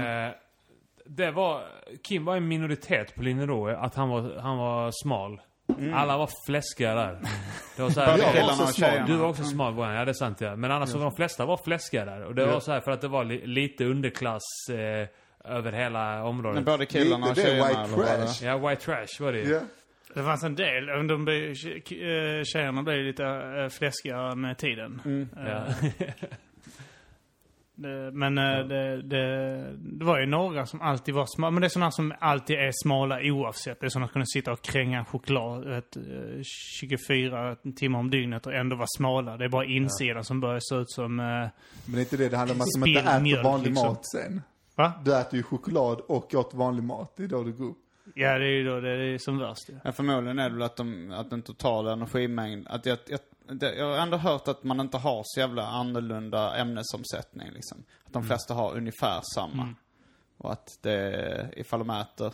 det 1.06 1.30
var, 1.30 1.62
Kim 2.02 2.24
var 2.24 2.36
en 2.36 2.48
minoritet 2.48 3.14
på 3.14 3.22
Linnero, 3.22 3.68
att 3.68 3.94
han 3.94 4.08
var, 4.08 4.36
han 4.40 4.58
var 4.58 4.90
smal. 5.02 5.40
Alla 5.94 6.18
var 6.18 6.30
fläskiga 6.46 6.94
där. 6.94 7.18
Det 7.76 7.82
var 7.82 7.90
så 7.90 8.00
här, 8.00 8.18
Jag 8.18 8.46
var 8.46 8.52
också 8.52 8.66
smal. 8.66 9.06
Du 9.06 9.16
var 9.16 9.28
också 9.28 9.44
smal 9.44 9.74
Brian, 9.74 9.94
ja 9.94 10.04
det 10.04 10.10
är 10.10 10.12
sant 10.12 10.40
ja. 10.40 10.56
Men 10.56 10.70
annars 10.70 10.88
så 10.88 10.98
var 10.98 11.04
de 11.04 11.16
flesta 11.16 11.46
var 11.46 11.60
fläskiga 11.64 12.04
där. 12.04 12.24
Och 12.24 12.34
det 12.34 12.46
var 12.46 12.60
så 12.60 12.72
här 12.72 12.80
för 12.80 12.90
att 12.90 13.00
det 13.00 13.08
var 13.08 13.24
li, 13.24 13.46
lite 13.46 13.84
underklass 13.84 14.42
eh, 14.70 15.08
över 15.54 15.72
hela 15.72 15.98
Men 16.16 16.22
området. 16.24 16.64
både 16.64 16.86
killarna 16.86 17.26
och 17.30 17.36
tjejerna 17.36 17.66
white 17.86 17.94
trash. 17.94 18.46
Ja, 18.46 18.68
white 18.68 18.82
trash 18.82 19.20
var 19.24 19.32
det 19.32 19.38
ju. 19.38 19.52
Ja. 19.52 19.60
Det 20.14 20.22
fanns 20.22 20.42
en 20.42 20.54
del. 20.54 20.86
De 20.86 21.28
eh, 21.28 21.54
tjejerna 22.44 22.82
blev 22.82 22.98
lite 23.04 23.24
äh, 23.24 23.68
fläskigare 23.68 24.36
med 24.36 24.58
tiden. 24.58 25.02
Mm. 25.04 25.28
Ja. 25.36 25.64
Det, 27.76 28.10
men 28.12 28.38
eh, 28.38 28.58
det, 28.66 29.02
det, 29.02 29.76
det 29.78 30.04
var 30.04 30.20
ju 30.20 30.26
några 30.26 30.66
som 30.66 30.80
alltid 30.80 31.14
var 31.14 31.26
smala. 31.26 31.50
Men 31.50 31.60
det 31.60 31.66
är 31.66 31.68
sådana 31.68 31.90
som 31.90 32.14
alltid 32.20 32.56
är 32.58 32.70
smala 32.82 33.18
oavsett. 33.22 33.80
Det 33.80 33.86
är 33.86 33.90
sådana 33.90 34.06
som 34.06 34.12
kunde 34.12 34.26
sitta 34.26 34.52
och 34.52 34.62
kränga 34.62 35.04
choklad 35.04 35.72
ett, 35.72 35.96
eh, 35.96 36.02
24 36.80 37.56
timmar 37.76 37.98
om 37.98 38.10
dygnet 38.10 38.46
och 38.46 38.54
ändå 38.54 38.76
vara 38.76 38.86
smala. 38.96 39.36
Det 39.36 39.44
är 39.44 39.48
bara 39.48 39.64
insidan 39.64 40.24
som 40.24 40.40
börjar 40.40 40.60
se 40.62 40.74
ut 40.74 40.90
som... 40.90 41.20
eh, 41.20 41.24
Men 41.24 41.52
det 41.86 41.98
är 41.98 42.00
inte 42.00 42.16
det 42.16 42.28
det 42.28 42.36
handlar 42.36 42.54
om 42.54 42.60
att 42.60 42.66
de 42.82 42.88
inte 42.90 43.00
äter 43.00 43.20
mjölk, 43.22 43.44
vanlig 43.44 43.68
liksom. 43.70 43.86
mat 43.88 44.06
sen. 44.06 44.42
Va? 44.76 44.92
Du 45.04 45.16
äter 45.16 45.36
ju 45.36 45.42
choklad 45.42 46.00
och 46.00 46.34
åt 46.34 46.54
vanlig 46.54 46.82
mat. 46.84 47.14
Det 47.16 47.24
är 47.24 47.28
då 47.28 47.42
du 47.42 47.52
går 47.52 47.64
upp. 47.70 47.78
Ja, 48.14 48.38
det 48.38 48.44
är 48.44 48.50
ju 48.50 48.64
då 48.64 48.80
det 48.80 48.90
är 48.90 49.18
som 49.18 49.38
värst 49.38 49.68
ju. 49.70 49.78
Ja, 49.84 49.92
förmodligen 49.92 50.38
är 50.38 50.48
det 50.48 50.54
väl 50.54 50.62
att, 50.62 50.76
de, 50.76 51.10
att 51.12 51.30
den 51.30 51.42
totala 51.42 51.92
energimängd, 51.92 52.66
att 52.68 52.86
jag, 52.86 52.98
jag, 53.06 53.20
det, 53.46 53.74
jag 53.74 53.86
har 53.86 53.98
ändå 53.98 54.16
hört 54.16 54.48
att 54.48 54.64
man 54.64 54.80
inte 54.80 54.96
har 54.98 55.22
så 55.24 55.40
jävla 55.40 55.66
annorlunda 55.66 56.56
ämnesomsättning 56.56 57.50
liksom. 57.50 57.84
Att 58.04 58.12
de 58.12 58.24
flesta 58.24 58.54
har 58.54 58.76
ungefär 58.76 59.20
samma. 59.34 59.74
Och 60.38 60.52
att 60.52 60.78
det, 60.82 61.50
ifall 61.56 61.78
de 61.78 61.90
äter, 61.90 62.32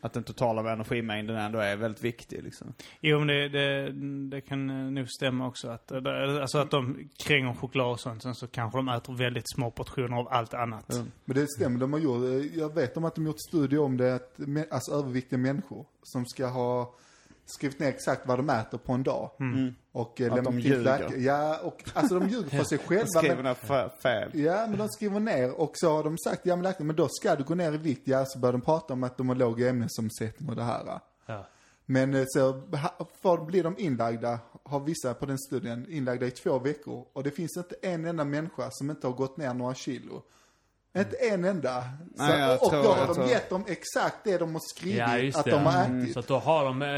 att 0.00 0.12
den 0.12 0.24
totala 0.24 0.72
energimängden 0.72 1.36
ändå 1.36 1.58
är 1.58 1.76
väldigt 1.76 2.04
viktig 2.04 2.42
liksom. 2.42 2.74
Jo, 3.00 3.18
men 3.18 3.26
det, 3.26 3.48
det, 3.48 3.92
det 4.30 4.40
kan 4.40 4.70
eh, 4.70 4.76
nog 4.76 5.10
stämma 5.10 5.46
också. 5.46 5.68
Att, 5.68 5.90
eh, 5.90 6.02
alltså 6.40 6.58
att 6.58 6.70
de 6.70 7.08
kränger 7.26 7.54
choklad 7.54 7.92
och 7.92 8.00
sånt. 8.00 8.22
Sen 8.22 8.34
så 8.34 8.46
kanske 8.46 8.78
de 8.78 8.88
äter 8.88 9.14
väldigt 9.14 9.50
små 9.54 9.70
portioner 9.70 10.16
av 10.16 10.28
allt 10.30 10.54
annat. 10.54 10.92
Mm. 10.92 11.10
Men 11.24 11.36
det 11.36 11.46
stämmer, 11.48 11.80
de 11.80 11.92
har 11.92 12.00
gjort, 12.00 12.52
jag 12.54 12.74
vet 12.74 12.96
om 12.96 13.04
att 13.04 13.14
de 13.14 13.20
har 13.20 13.26
gjort 13.26 13.40
studier 13.48 13.80
om 13.80 13.96
det, 13.96 14.14
att, 14.14 14.38
alltså 14.70 14.92
överviktiga 14.92 15.38
människor 15.38 15.86
som 16.02 16.26
ska 16.26 16.46
ha 16.46 16.94
skrivit 17.46 17.78
ner 17.78 17.88
exakt 17.88 18.26
vad 18.26 18.38
de 18.38 18.50
äter 18.50 18.78
på 18.78 18.92
en 18.92 19.02
dag. 19.02 19.30
Och 19.94 20.20
eh, 20.20 20.32
Att 20.32 20.44
de 20.44 20.60
ljuger. 20.60 21.16
Ja, 21.16 21.58
och 21.62 21.82
alltså 21.94 22.18
de 22.18 22.28
ljuger 22.28 22.48
för 22.48 22.64
sig 22.64 22.78
De 22.82 22.84
själva. 22.84 23.06
skriver 23.06 23.42
men, 23.42 23.90
fel. 23.90 24.30
ja, 24.40 24.66
men 24.68 24.78
de 24.78 24.88
skriver 24.88 25.20
ner 25.20 25.60
och 25.60 25.70
så 25.74 25.96
har 25.96 26.04
de 26.04 26.18
sagt, 26.18 26.46
ja 26.46 26.56
men 26.56 26.74
men 26.78 26.96
då 26.96 27.08
ska 27.10 27.36
du 27.36 27.44
gå 27.44 27.54
ner 27.54 27.72
i 27.72 27.76
vikt. 27.76 28.02
Ja, 28.04 28.24
så 28.26 28.38
börjar 28.38 28.52
de 28.52 28.60
prata 28.60 28.92
om 28.92 29.04
att 29.04 29.16
de 29.16 29.28
har 29.28 29.36
låg 29.36 29.60
ämnesomsättning 29.60 30.48
och 30.48 30.56
det 30.56 30.62
här. 30.62 31.00
Ja. 31.26 31.46
Men 31.86 32.14
eh, 32.14 32.24
så 32.26 32.62
för, 33.22 33.44
blir 33.44 33.62
de 33.62 33.78
inlagda, 33.78 34.38
har 34.62 34.80
vissa 34.80 35.14
på 35.14 35.26
den 35.26 35.38
studien, 35.38 35.86
inlagda 35.88 36.26
i 36.26 36.30
två 36.30 36.58
veckor. 36.58 37.06
Och 37.12 37.22
det 37.22 37.30
finns 37.30 37.56
inte 37.56 37.74
en 37.82 38.04
enda 38.04 38.24
människa 38.24 38.68
som 38.70 38.90
inte 38.90 39.06
har 39.06 39.14
gått 39.14 39.36
ner 39.36 39.54
några 39.54 39.74
kilo. 39.74 40.22
Inte 40.98 41.16
en 41.16 41.44
enda. 41.44 41.84
Nej, 42.16 42.40
jag 42.40 42.62
och 42.62 42.70
tror- 42.70 42.82
då 42.82 42.92
har 42.92 43.06
de 43.06 43.14
tror- 43.14 43.28
gett 43.28 43.50
dem 43.50 43.64
exakt 43.68 44.16
det 44.24 44.38
de 44.38 44.52
har 44.52 44.60
skrivit 44.76 44.98
Ja, 44.98 45.18
just 45.18 45.38
att 45.38 45.44
det. 45.44 45.50
de 45.50 45.66
har 45.66 45.84
Mm. 45.84 46.02
ätit. 46.02 46.12
Så 46.14 46.20
att 46.20 46.26
då 46.26 46.38
har 46.38 46.64
de 46.64 46.82
eh, 46.82 46.88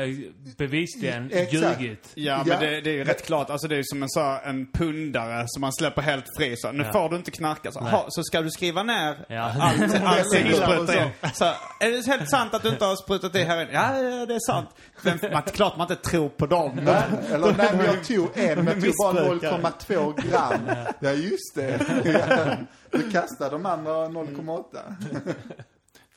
bevisligen 0.59 1.31
Exakt. 1.33 1.81
ljugit. 1.81 2.09
Ja, 2.15 2.37
men 2.39 2.47
Ja. 2.49 2.59
det, 2.61 2.81
det 2.81 2.91
är 2.91 2.95
ju 2.95 3.05
rätt 3.05 3.27
klart. 3.27 3.51
Alltså 3.51 3.69
det 3.69 3.75
är 3.75 3.77
ju 3.77 3.85
som 3.85 4.03
en, 4.03 4.09
så, 4.09 4.39
en 4.45 4.73
pundare 4.73 5.45
som 5.47 5.61
man 5.61 5.73
släpper 5.73 6.03
helt 6.03 6.25
fri. 6.39 6.55
Så, 6.57 6.73
nu 6.73 6.85
Ja. 6.85 6.93
får 6.93 7.09
du 7.09 7.17
inte 7.17 7.31
knarka. 7.31 7.73
Så, 7.73 7.81
ha, 7.81 8.05
så 8.09 8.23
ska 8.23 8.43
du 8.43 8.51
skriva 8.51 8.83
ner 8.83 9.25
Ja. 9.29 9.43
allt, 9.61 9.83
allt 10.05 10.33
du 10.33 10.53
sprutar 10.55 11.03
in. 11.03 11.11
Så, 11.35 11.45
är 11.81 11.91
det 11.91 12.07
helt 12.07 12.31
sant 12.31 12.55
att 12.55 12.63
du 12.63 12.69
inte 12.69 12.85
har 12.85 12.97
sprutat 12.97 13.35
i 13.35 13.43
heroin? 13.43 13.69
Ja, 13.73 13.83
det 14.27 14.35
är 14.35 14.47
sant. 14.53 14.69
Men 15.03 15.19
man, 15.33 15.43
klart 15.43 15.77
man 15.77 15.91
inte 15.91 16.09
tror 16.11 16.29
på 16.29 16.47
dem. 16.47 16.73
Nej, 16.83 17.03
eller 17.33 17.55
nej, 17.59 17.71
men 17.77 17.87
jag 17.87 18.05
tog 18.05 18.29
en, 18.39 18.65
men 18.65 18.67
jag 18.67 18.85
tog 18.85 18.95
bara 18.99 19.13
Missbrukare. 19.13 19.61
0,2 19.61 20.31
gram. 20.31 20.61
Ja, 21.01 21.11
just 21.11 21.55
det. 21.55 22.59
Du 22.97 23.11
kastade 23.11 23.51
de 23.51 23.67
andra 23.67 23.93
0,8. 24.09 24.95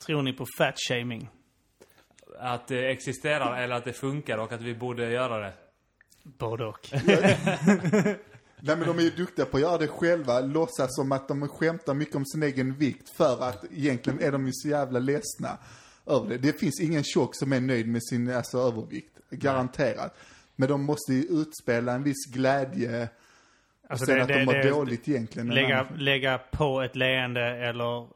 Tror 0.06 0.22
ni 0.22 0.32
på 0.32 0.46
fat 0.58 0.74
shaming? 0.88 1.30
Att 2.38 2.68
det 2.68 2.90
existerar 2.90 3.62
eller 3.62 3.76
att 3.76 3.84
det 3.84 3.92
funkar 3.92 4.38
och 4.38 4.52
att 4.52 4.62
vi 4.62 4.74
borde 4.74 5.10
göra 5.10 5.38
det. 5.38 5.52
Både 6.22 6.64
och. 6.64 6.88
Nej 8.62 8.76
men 8.76 8.86
de 8.86 8.98
är 8.98 9.02
ju 9.02 9.10
duktiga 9.10 9.46
på 9.46 9.56
att 9.56 9.60
göra 9.60 9.78
det 9.78 9.88
själva, 9.88 10.40
låtsas 10.40 10.96
som 10.96 11.12
att 11.12 11.28
de 11.28 11.48
skämtar 11.48 11.94
mycket 11.94 12.16
om 12.16 12.26
sin 12.26 12.42
egen 12.42 12.74
vikt 12.74 13.08
för 13.16 13.42
att 13.42 13.64
egentligen 13.70 14.20
är 14.20 14.32
de 14.32 14.46
ju 14.46 14.52
så 14.52 14.68
jävla 14.68 14.98
ledsna 14.98 15.58
över 16.06 16.28
det. 16.28 16.38
Det 16.38 16.60
finns 16.60 16.80
ingen 16.80 17.04
tjock 17.04 17.36
som 17.36 17.52
är 17.52 17.60
nöjd 17.60 17.88
med 17.88 18.04
sin 18.04 18.30
alltså, 18.30 18.58
övervikt, 18.58 19.18
garanterat. 19.30 20.16
Men 20.56 20.68
de 20.68 20.84
måste 20.84 21.14
ju 21.14 21.22
utspela 21.22 21.92
en 21.92 22.02
viss 22.02 22.26
glädje 22.26 23.08
Alltså 23.90 24.06
sen 24.06 24.16
det- 24.16 24.22
att 24.22 24.28
det- 24.28 24.38
de 24.38 24.44
mår 24.44 24.52
det- 24.52 24.70
dåligt 24.70 25.08
egentligen. 25.08 25.48
en 25.48 25.54
Lägga, 25.54 25.86
lägga 25.96 26.38
på 26.38 26.82
ett 26.82 26.96
leende 26.96 27.42
eller 27.42 28.06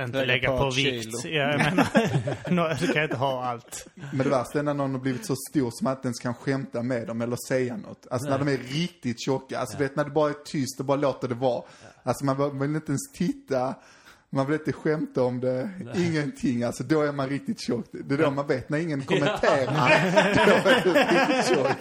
inte 0.00 0.12
Lägga 0.18 0.24
lägga, 0.26 0.48
på 0.50 0.58
på, 0.58 0.70
vikt. 0.70 1.20
kilo. 1.22 1.34
Ja, 1.36 1.46
menar, 1.58 2.74
du 2.80 2.92
kan 2.92 3.02
inte 3.02 3.16
ha 3.16 3.44
allt. 3.44 3.86
Men 3.94 4.18
det 4.18 4.28
värsta 4.30 4.58
är 4.58 4.62
när 4.62 4.74
någon 4.74 4.92
har 4.94 5.00
blivit 5.00 5.26
så 5.26 5.34
stor 5.50 5.70
som 5.70 5.84
man 5.84 5.92
inte 5.96 6.06
ens 6.06 6.18
kan 6.18 6.34
skämta 6.34 6.82
med 6.82 7.06
dem 7.06 7.20
eller 7.22 7.36
säga 7.48 7.76
något. 7.76 8.06
Alltså 8.10 8.30
när 8.30 8.38
de 8.38 8.48
är 8.48 8.56
riktigt 8.58 9.20
tjocka. 9.24 9.58
Alltså 9.58 9.78
vet 9.78 9.96
när 9.96 10.04
det 10.04 10.10
bara 10.10 10.30
är 10.30 10.34
tyst 10.44 10.80
och 10.80 10.86
bara 10.86 10.96
låter 10.96 11.28
det 11.28 11.34
vara. 11.34 11.62
Alltså 12.02 12.24
man 12.24 12.58
vill 12.60 12.74
inte 12.74 12.90
ens 12.90 13.12
titta 13.14 13.74
Man 14.32 14.46
vill 14.46 14.54
inte 14.58 14.72
skämta 14.72 15.22
om 15.22 15.40
det, 15.40 15.70
ingenting. 15.96 16.62
Alltså 16.62 16.82
då 16.84 17.02
är 17.02 17.12
man 17.12 17.28
riktigt 17.28 17.60
tjock. 17.60 17.84
Det 17.92 18.14
är 18.14 18.18
då 18.18 18.30
man 18.30 18.46
vet 18.46 18.68
när 18.68 18.78
ingen 18.78 19.02
kommenterar. 19.02 19.66
då 20.46 20.68
är 20.70 20.80
du 20.84 20.92
riktigt 20.92 21.56
tjock. 21.56 21.76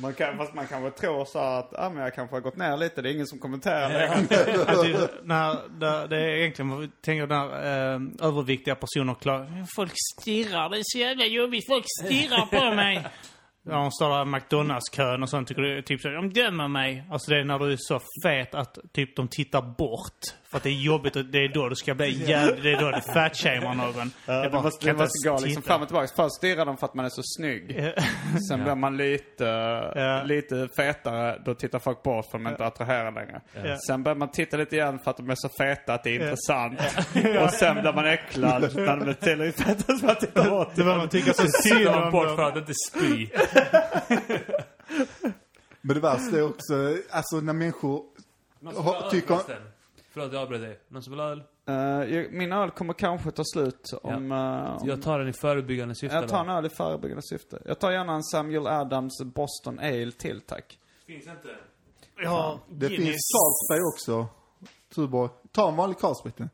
Man 0.00 0.14
kan, 0.14 0.36
fast 0.36 0.54
man 0.54 0.66
kanske 0.66 1.00
tror 1.00 1.24
så 1.24 1.38
här 1.38 1.58
att, 1.58 1.68
ja 1.72 1.90
men 1.90 2.02
jag 2.02 2.14
kanske 2.14 2.36
har 2.36 2.40
gått 2.40 2.56
ner 2.56 2.76
lite, 2.76 3.02
det 3.02 3.10
är 3.10 3.12
ingen 3.12 3.26
som 3.26 3.38
kommenterar 3.38 3.88
längre. 3.88 4.64
Alltså, 4.66 5.08
när, 5.22 5.78
där, 5.80 6.08
det 6.08 6.16
är 6.16 6.28
egentligen, 6.28 6.70
vad 6.70 6.80
vi 6.80 6.88
tänker 6.88 7.26
när 7.26 7.46
eh, 7.46 8.00
överviktiga 8.28 8.74
personer 8.74 9.14
klagar. 9.14 9.66
Folk 9.76 9.92
stirrar, 10.20 10.70
det 10.70 10.76
är 10.76 10.82
så 10.84 10.98
jävla 10.98 11.24
jobbigt. 11.24 11.66
Folk 11.68 11.84
stirrar 12.02 12.46
på 12.46 12.74
mig. 12.74 13.06
Ja, 13.66 13.74
de 13.74 13.90
står 13.90 14.10
där 14.10 14.22
i 14.22 14.24
McDonalds-kön 14.24 15.22
och 15.22 15.30
sånt 15.30 15.48
tycker 15.48 15.62
du 15.62 15.82
typ 15.82 16.00
så, 16.00 16.08
de 16.08 16.32
dömer 16.32 16.68
mig. 16.68 17.04
Alltså 17.10 17.30
det 17.30 17.40
är 17.40 17.44
när 17.44 17.58
du 17.58 17.72
är 17.72 17.76
så 17.78 18.00
fet 18.24 18.54
att 18.54 18.78
typ 18.92 19.16
de 19.16 19.28
tittar 19.28 19.62
bort. 19.62 20.20
För 20.54 20.58
att 20.58 20.62
det 20.62 20.70
är 20.70 20.72
jobbigt 20.72 21.16
och 21.16 21.24
det 21.24 21.38
är 21.38 21.48
då 21.48 21.68
du 21.68 21.76
ska 21.76 21.94
bli 21.94 22.30
jävligt, 22.30 22.62
det 22.62 22.72
är 22.72 22.80
då 22.80 22.90
du 22.90 23.00
fatshamear 23.00 23.74
någon. 23.74 24.10
Ja, 24.26 24.32
det 24.42 24.50
bara, 24.50 24.62
måste, 24.62 24.86
kan 24.86 24.96
det 24.96 25.02
måste 25.02 25.28
gå 25.28 25.38
liksom 25.38 25.62
fram 25.62 25.82
och 25.82 25.88
tillbaka. 25.88 26.08
Först 26.16 26.34
stirrar 26.34 26.66
de 26.66 26.76
för 26.76 26.86
att 26.86 26.94
man 26.94 27.04
är 27.04 27.08
så 27.08 27.22
snygg. 27.24 27.92
Sen 28.48 28.62
blir 28.64 28.74
man 28.74 28.96
lite, 28.96 29.44
Ja. 29.94 30.22
lite 30.22 30.68
fetare, 30.76 31.42
då 31.44 31.54
tittar 31.54 31.78
folk 31.78 32.02
bort 32.02 32.26
för 32.30 32.38
de 32.38 32.46
är 32.46 32.50
inte 32.50 32.66
attraherar 32.66 33.12
längre. 33.12 33.40
Ja. 33.64 33.76
Sen 33.86 34.02
börjar 34.02 34.16
man 34.16 34.30
titta 34.30 34.56
lite 34.56 34.76
igen 34.76 34.98
för 34.98 35.10
att 35.10 35.16
de 35.16 35.30
är 35.30 35.34
så 35.36 35.48
feta 35.48 35.94
att 35.94 36.04
det 36.04 36.10
är 36.10 36.14
intressant. 36.22 36.80
Och 37.44 37.50
sen 37.50 37.80
blir 37.80 37.92
man 37.92 38.06
äcklad 38.06 38.62
när 38.76 38.96
de 38.96 39.08
är 39.08 39.12
tillräckligt 39.12 39.66
feta 39.66 39.96
så 39.96 40.06
man 40.06 40.16
tittar 40.16 40.50
bort. 40.50 40.68
Det 40.74 40.82
var 40.82 40.96
man 40.96 41.08
tycker 41.08 41.32
så 41.32 41.46
synd 41.62 41.84
man 41.84 42.02
om 42.02 42.12
bort 42.12 42.36
för 42.36 42.42
att 42.42 42.56
inte 42.56 42.72
spy. 42.90 43.28
Men 45.80 45.94
det 45.94 46.00
värsta 46.00 46.36
är 46.36 46.42
också, 46.42 46.96
alltså 47.10 47.36
när 47.36 47.52
människor 47.52 48.02
tycker-? 49.10 49.73
Förlåt, 50.14 50.32
jag 50.32 50.42
avbröt 50.42 50.60
dig. 50.60 50.80
Någon 50.88 51.02
som 51.02 51.10
vill 51.12 51.20
ha 51.20 51.28
öl? 51.30 51.42
Eh, 51.68 52.14
jag- 52.14 52.32
min 52.32 52.52
öl 52.52 52.70
kommer 52.70 52.92
kanske 52.92 53.30
ta 53.30 53.42
slut 53.44 53.90
om... 54.02 54.32
eh, 54.32 54.38
om 54.82 54.88
Jag 54.88 55.02
tar 55.02 55.18
den 55.18 55.28
i 55.28 55.32
förebyggande 55.32 55.94
syfte. 55.94 56.16
jag 56.16 56.28
tar 56.28 56.40
en 56.40 56.46
då. 56.46 56.52
öl 56.52 56.66
i 56.66 56.68
förebyggande 56.68 57.22
syfte. 57.22 57.62
Jag 57.66 57.78
tar 57.78 57.90
gärna 57.90 58.14
en 58.14 58.22
Samuel 58.22 58.66
Adams 58.66 59.22
Boston 59.24 59.78
Ale 59.78 60.12
till, 60.12 60.40
tack. 60.40 60.78
Finns 61.06 61.26
inte. 61.26 61.48
Ja, 62.16 62.60
Det 62.70 62.88
Guinness. 62.88 63.06
finns 63.06 63.30
Carlsberg 63.34 63.82
också. 63.94 64.26
Tuborg. 64.94 65.30
Ta 65.52 65.68
en 65.68 65.76
vanlig 65.76 65.98
Carlsberg. 65.98 66.48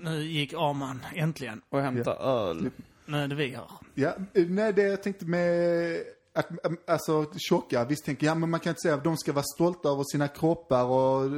Nu 0.00 0.22
gick 0.22 0.52
Arman 0.52 1.02
äntligen. 1.14 1.62
Och 1.68 1.80
hämta 1.80 2.14
öl. 2.16 2.70
Nu 3.06 3.18
är 3.18 3.28
det 3.28 3.34
vi 3.34 3.48
här. 3.54 3.64
Ja, 3.94 4.08
eh, 4.34 4.46
nej 4.48 4.72
det 4.72 4.82
jag 4.82 5.02
tänkte 5.02 5.26
med, 5.26 5.96
att, 6.36 6.48
alltså 6.90 7.26
tjocka, 7.36 7.84
visst 7.84 8.04
tänker 8.04 8.26
jag, 8.26 8.36
men 8.36 8.50
man 8.50 8.60
kan 8.60 8.70
inte 8.70 8.80
säga 8.80 8.94
att 8.94 9.04
de 9.04 9.16
ska 9.16 9.32
vara 9.32 9.44
stolta 9.54 9.88
över 9.88 10.04
sina 10.12 10.28
kroppar 10.28 10.84
och, 10.84 11.30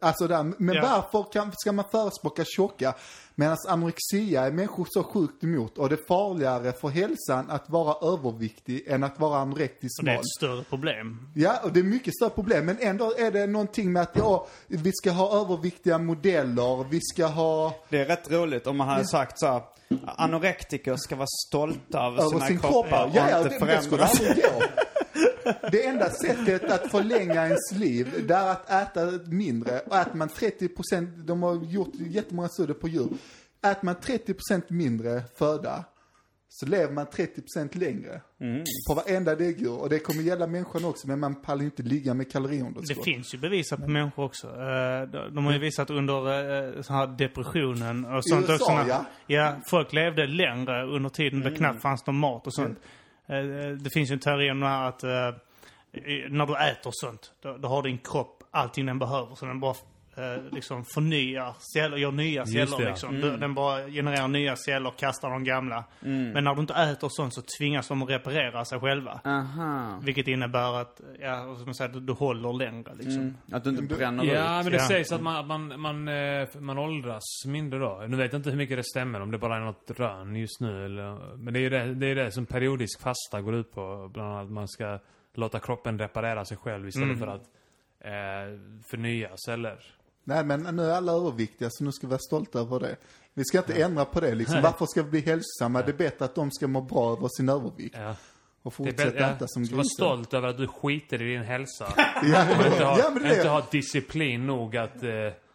alltså 0.00 0.26
där. 0.26 0.52
Men 0.58 0.74
Ja. 0.74 0.82
varför 1.12 1.32
kan, 1.32 1.52
ska 1.56 1.72
man 1.72 1.84
förespråka 1.90 2.44
tjocka? 2.44 2.94
Medan 3.34 3.56
anorexia 3.68 4.42
är 4.46 4.50
människor 4.50 4.86
så 4.90 5.02
sjukt 5.02 5.44
emot 5.44 5.78
och 5.78 5.88
det 5.88 5.94
är 5.94 6.06
farligare 6.08 6.72
för 6.72 6.88
hälsan 6.88 7.50
att 7.50 7.70
vara 7.70 8.12
överviktig 8.12 8.84
än 8.86 9.04
att 9.04 9.20
vara 9.20 9.38
anorektiskt 9.38 9.98
Och 9.98 10.04
det 10.04 10.10
är 10.10 10.14
smal. 10.14 10.20
ett 10.20 10.28
större 10.38 10.64
problem. 10.64 11.28
Ja, 11.34 11.60
och 11.64 11.72
det 11.72 11.80
är 11.80 11.84
mycket 11.84 12.14
större 12.14 12.30
problem. 12.30 12.66
Men 12.66 12.76
ändå 12.80 13.14
är 13.18 13.30
det 13.30 13.46
någonting 13.46 13.92
med 13.92 14.02
att 14.02 14.16
ja, 14.16 14.46
vi 14.66 14.90
ska 14.92 15.10
ha 15.10 15.40
överviktiga 15.40 15.98
modeller, 15.98 16.84
vi 16.90 17.00
ska 17.02 17.26
ha 17.26 17.74
Det 17.88 17.98
är 17.98 18.04
rätt 18.04 18.30
roligt 18.30 18.66
om 18.66 18.76
man 18.76 18.88
hade 18.88 19.06
sagt 19.06 19.38
så 19.40 19.46
här. 19.46 19.62
Anorektiker 20.06 20.96
ska 20.96 21.16
vara 21.16 21.26
stolta 21.48 21.98
över, 22.06 22.18
över 22.18 22.28
sina 22.30 22.46
sin 22.46 22.58
kroppar 22.58 22.88
kropp. 22.88 23.10
och 23.10 23.16
Ja, 23.16 23.30
ja, 23.30 23.38
inte 23.42 23.58
det, 23.58 23.66
det 23.66 23.82
skulle 23.82 24.06
förändras. 24.06 24.20
aldrig 24.20 24.44
gå. 24.44 24.62
Det 25.72 25.86
enda 25.86 26.10
sättet 26.10 26.70
att 26.70 26.90
förlänga 26.90 27.44
ens 27.44 27.72
liv, 27.72 28.24
det 28.28 28.34
är 28.34 28.50
att 28.50 28.70
äta 28.70 29.10
mindre. 29.26 29.80
Och 29.80 29.96
äter 29.96 30.16
man 30.16 30.28
30%, 30.28 31.22
de 31.24 31.42
har 31.42 31.64
gjort 31.64 31.92
jättemånga 31.94 32.48
studier 32.48 32.74
på 32.76 32.88
djur. 32.88 33.08
Äter 33.64 33.84
man 33.84 33.94
30% 33.94 34.62
mindre 34.68 35.22
föda, 35.38 35.84
så 36.48 36.66
lever 36.66 36.92
man 36.92 37.06
30% 37.06 37.78
längre. 37.78 38.20
Mm. 38.40 38.64
På 38.88 38.94
varenda 38.94 39.34
däggdjur. 39.34 39.78
Och 39.80 39.88
det 39.88 39.98
kommer 39.98 40.22
gälla 40.22 40.46
människan 40.46 40.84
också, 40.84 41.08
men 41.08 41.20
man 41.20 41.34
pallar 41.42 41.64
inte 41.64 41.82
ligga 41.82 42.14
med 42.14 42.26
Det 42.26 42.30
kaloriunderskott. 42.32 43.04
finns 43.04 43.34
ju 43.34 43.38
bevisat 43.38 43.80
på 43.80 43.88
människor 43.90 44.24
också. 44.24 44.46
Eh, 44.46 45.30
de- 45.32 45.44
har 45.44 45.52
ju 45.52 45.58
visat 45.58 45.90
under 45.90 46.14
eh, 46.76 46.82
så 46.82 46.92
här 46.92 47.06
depressionen 47.06 48.04
och 48.04 48.24
sånt 48.28 48.44
USA, 48.48 48.54
också. 48.54 48.88
ja. 48.88 49.04
ja. 49.26 49.54
Folk 49.66 49.92
levde 49.92 50.26
längre 50.26 50.82
under 50.86 51.10
tiden 51.10 51.40
Mm. 51.40 51.52
det 51.52 51.58
knappt 51.58 51.82
fanns 51.82 52.06
någon 52.06 52.18
mat 52.18 52.46
och 52.46 52.54
sånt. 52.54 52.78
Eh, 52.78 52.84
Eh, 53.26 53.36
eh, 53.36 53.70
det 53.70 53.90
finns 53.90 54.10
ju 54.10 54.12
en 54.12 54.20
teori 54.20 54.50
om 54.50 54.60
det 54.60 54.66
här 54.66 54.88
att 54.88 55.04
eh, 55.04 55.30
när 56.28 56.46
du 56.46 56.56
äter 56.56 56.90
sånt, 56.92 57.32
då, 57.40 57.56
då 57.56 57.68
har 57.68 57.82
din 57.82 57.98
kropp 57.98 58.42
allting 58.50 58.86
den 58.86 58.98
behöver. 58.98 59.34
Så 59.34 59.46
den 59.46 59.60
bara 59.60 59.74
eh, 60.16 60.42
liksom 60.52 60.84
förnyar 60.94 61.54
celler, 61.74 61.96
gör 61.96 62.12
nya 62.12 62.46
celler 62.46 62.76
det, 62.78 62.82
ja. 62.84 62.88
liksom. 62.90 63.20
Den- 63.20 63.40
Den 63.40 63.54
bara 63.54 63.88
genererar 63.88 64.28
nya 64.28 64.56
celler, 64.56 64.90
kastar 64.98 65.30
de 65.30 65.44
gamla. 65.44 65.84
Men 66.00 66.44
när 66.44 66.54
du 66.54 66.60
inte 66.60 66.74
äter 66.74 67.08
sånt 67.10 67.34
så 67.34 67.42
tvingas 67.58 67.88
de 67.88 68.02
att 68.02 68.08
reparera 68.10 68.64
sig 68.64 68.80
själva. 68.80 69.20
Aha. 69.24 70.00
Vilket 70.02 70.28
innebär 70.28 70.80
att, 70.80 71.00
ja, 71.20 71.54
ska 71.56 71.64
man 71.64 71.74
säga, 71.74 71.88
du, 71.88 72.00
du 72.00 72.12
håller 72.12 72.52
längre 72.52 72.94
liksom. 72.94 73.22
Mm. 73.22 73.36
Att 73.52 73.64
du 73.64 73.70
inte 73.70 73.82
bränner 73.82 74.24
Ja, 74.24 74.58
ut. 74.60 74.64
men 74.64 74.72
det 74.72 74.78
Ja. 74.78 74.88
sägs 74.88 75.12
att 75.12 75.22
man, 75.22 75.46
man, 75.46 75.80
man, 75.80 76.08
eh, 76.08 76.48
man 76.58 76.78
åldras 76.78 77.22
mindre 77.46 77.78
då. 77.78 78.04
Nu 78.08 78.16
vet 78.16 78.32
jag 78.32 78.38
inte 78.38 78.50
hur 78.50 78.56
mycket 78.56 78.76
det 78.76 78.84
stämmer, 78.84 79.20
om 79.20 79.30
det 79.30 79.38
bara 79.38 79.56
är 79.56 79.60
något 79.60 79.90
rön 79.96 80.36
just 80.36 80.60
nu 80.60 80.84
eller... 80.84 81.36
Men 81.36 81.54
det 81.54 81.58
är 81.60 81.62
ju 81.62 81.70
det, 81.70 81.94
det, 81.94 82.06
är 82.06 82.14
det 82.14 82.32
som 82.32 82.46
periodisk 82.46 83.00
fasta 83.02 83.40
går 83.40 83.54
ut 83.54 83.72
på. 83.72 84.10
Bland 84.14 84.28
annat 84.32 84.44
att 84.44 84.50
man 84.52 84.68
ska 84.68 84.98
låta 85.34 85.58
kroppen 85.60 85.98
reparera 85.98 86.44
sig 86.44 86.56
själv 86.56 86.88
istället 86.88 87.18
för 87.18 87.26
att 87.26 87.42
eh, 88.00 88.58
förnya 88.90 89.28
celler. 89.36 89.78
Nej 90.24 90.44
men 90.44 90.76
nu 90.76 90.82
är 90.90 90.90
alla 90.94 91.12
överviktiga 91.12 91.68
så 91.70 91.84
nu 91.84 91.92
ska 91.92 92.06
vi 92.06 92.10
vara 92.10 92.18
stolta 92.18 92.58
över 92.60 92.80
det. 92.80 92.96
Vi 93.34 93.44
ska 93.44 93.58
inte 93.58 93.82
ändra 93.82 94.04
på 94.04 94.20
det 94.20 94.34
liksom. 94.34 94.62
Varför 94.62 94.86
ska 94.86 95.02
vi 95.02 95.10
bli 95.10 95.20
hälsosamma? 95.20 95.82
Det 95.82 95.92
är 95.92 95.96
bättre 95.96 96.24
att 96.24 96.34
de 96.34 96.50
ska 96.50 96.68
må 96.68 96.80
bra 96.80 97.12
över 97.12 97.28
sin 97.36 97.48
övervikt. 97.48 97.96
Ja. 97.98 98.16
Och 98.62 98.74
Det 98.78 98.88
är 98.88 98.92
fortsätta 98.92 99.30
äta 99.30 99.48
som 99.48 99.66
ska 99.66 99.76
vara 99.76 99.82
grisar. 99.82 99.94
stolt 100.04 100.34
över 100.34 100.48
att 100.48 100.56
du 100.58 100.66
skiter 100.66 101.22
i 101.22 101.32
din 101.32 101.42
hälsa. 101.42 101.86
Ja, 102.22 102.46
Och 102.60 102.66
inte 102.66 102.84
ha, 102.84 102.98
ja 102.98 103.10
men 103.10 103.22
det 103.22 103.28
inte 103.28 103.42
det. 103.42 103.48
ha 103.48 103.62
disciplin 103.70 104.46
nog 104.46 104.76
att 104.76 105.02
eh, 105.02 105.10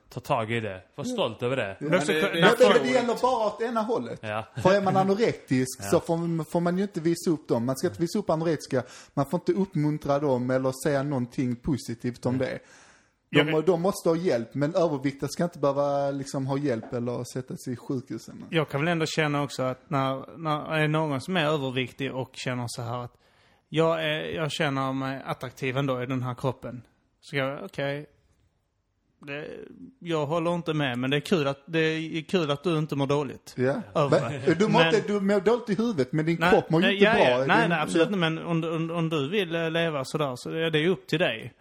ta 0.10 0.20
tag 0.20 0.52
i 0.52 0.60
det. 0.60 0.82
Var 0.96 1.04
stolt 1.04 1.44
över 1.44 1.56
det. 1.56 1.78
Men 1.80 1.96
också, 1.96 2.12
det- 2.12 2.22
det- 2.22 2.28
när 2.28 2.42
Men 2.42 2.74
det, 2.74 2.80
det 2.84 2.90
gäller 2.90 3.22
bara 3.22 3.48
åt 3.48 3.62
ena 3.62 3.82
hållet. 3.82 4.20
Ja. 4.22 4.48
För 4.64 4.74
är 4.74 4.82
man 4.82 4.98
anorektisk 4.98 5.84
så 5.92 6.00
får, 6.00 6.44
får 6.52 6.60
man 6.62 6.78
ju 6.78 6.84
inte 6.84 7.00
visa 7.02 7.30
upp 7.32 7.48
dem. 7.48 7.66
Man 7.66 7.78
ska 7.78 7.88
inte 7.88 8.02
visa 8.02 8.20
upp 8.20 8.30
anorektiska. 8.30 8.84
Man 9.14 9.26
får 9.30 9.40
inte 9.40 9.54
uppmuntra 9.54 10.20
dem 10.20 10.50
eller 10.52 10.74
säga 10.84 11.04
någonting 11.04 11.56
positivt 11.56 12.26
om 12.26 12.38
det. 12.38 12.60
De, 13.30 13.50
Jag- 13.50 13.66
de 13.66 13.82
måste 13.82 14.10
ha 14.10 14.16
hjälp, 14.16 14.54
men 14.56 14.76
överviktiga 14.76 15.30
ska 15.30 15.44
inte 15.44 15.60
behöva 15.60 16.12
liksom 16.12 16.48
ha 16.48 16.58
hjälp 16.58 16.94
eller 16.94 17.24
sätta 17.24 17.58
sig 17.58 17.74
i 17.74 17.76
sjukhusen. 17.76 18.46
Jag 18.50 18.70
kan 18.70 18.82
väl 18.82 18.88
ändå 18.88 19.06
känna 19.06 19.44
också 19.44 19.64
att 19.64 19.90
när, 19.90 20.38
när 20.38 20.74
är 20.76 20.88
någon 20.88 21.22
som 21.22 21.38
är 21.38 21.46
överviktig 21.46 22.14
och 22.16 22.30
känner 22.34 22.66
så 22.68 22.82
här 22.82 23.04
att 23.04 23.14
jag, 23.70 24.04
är, 24.04 24.36
jag 24.36 24.52
känner 24.52 24.94
mig 24.94 25.22
attraktiv 25.26 25.78
ändå 25.78 26.04
i 26.04 26.06
den 26.06 26.24
här 26.24 26.34
kroppen. 26.36 26.82
Så 27.22 27.36
jag, 27.36 27.64
okej. 27.66 28.06
det- 29.20 29.48
jag 30.00 30.26
håller 30.26 30.56
inte 30.56 30.74
med, 30.74 30.98
men 31.00 31.10
det 31.10 31.18
är 31.18 31.22
kul 31.22 31.48
att, 31.48 31.60
det 31.66 31.80
är 31.80 32.22
kul 32.22 32.52
att 32.52 32.64
du 32.64 32.78
inte 32.78 32.96
mår 32.96 33.08
dåligt. 33.08 33.54
Ja. 33.58 33.82
Men, 33.94 34.58
du, 34.60 34.68
mår 34.68 34.80
Men- 34.80 34.96
inte, 34.96 35.08
du 35.08 35.20
mår 35.20 35.40
dåligt 35.40 35.70
i 35.70 35.76
huvudet, 35.76 36.12
men 36.14 36.26
din 36.26 36.38
kropp 36.38 36.70
mår 36.70 36.82
ju 36.82 36.88
nej, 36.88 36.96
inte 36.96 37.06
ja, 37.06 37.14
bra. 37.14 37.24
Ja, 37.40 37.46
nej, 37.46 37.70
nej, 37.70 37.80
absolut 37.82 38.08
inte. 38.08 38.20
Men 38.20 38.38
om, 38.38 38.62
du- 38.62 38.76
om, 38.76 38.92
om 38.92 39.10
du 39.10 39.30
vill 39.30 39.56
eh, 39.56 39.72
leva 39.72 40.06
sådär 40.06 40.34
så 40.36 40.50
är 40.52 40.72
det 40.72 40.80
ju 40.80 40.90
upp 40.90 41.08
till 41.08 41.20
dig. 41.20 41.54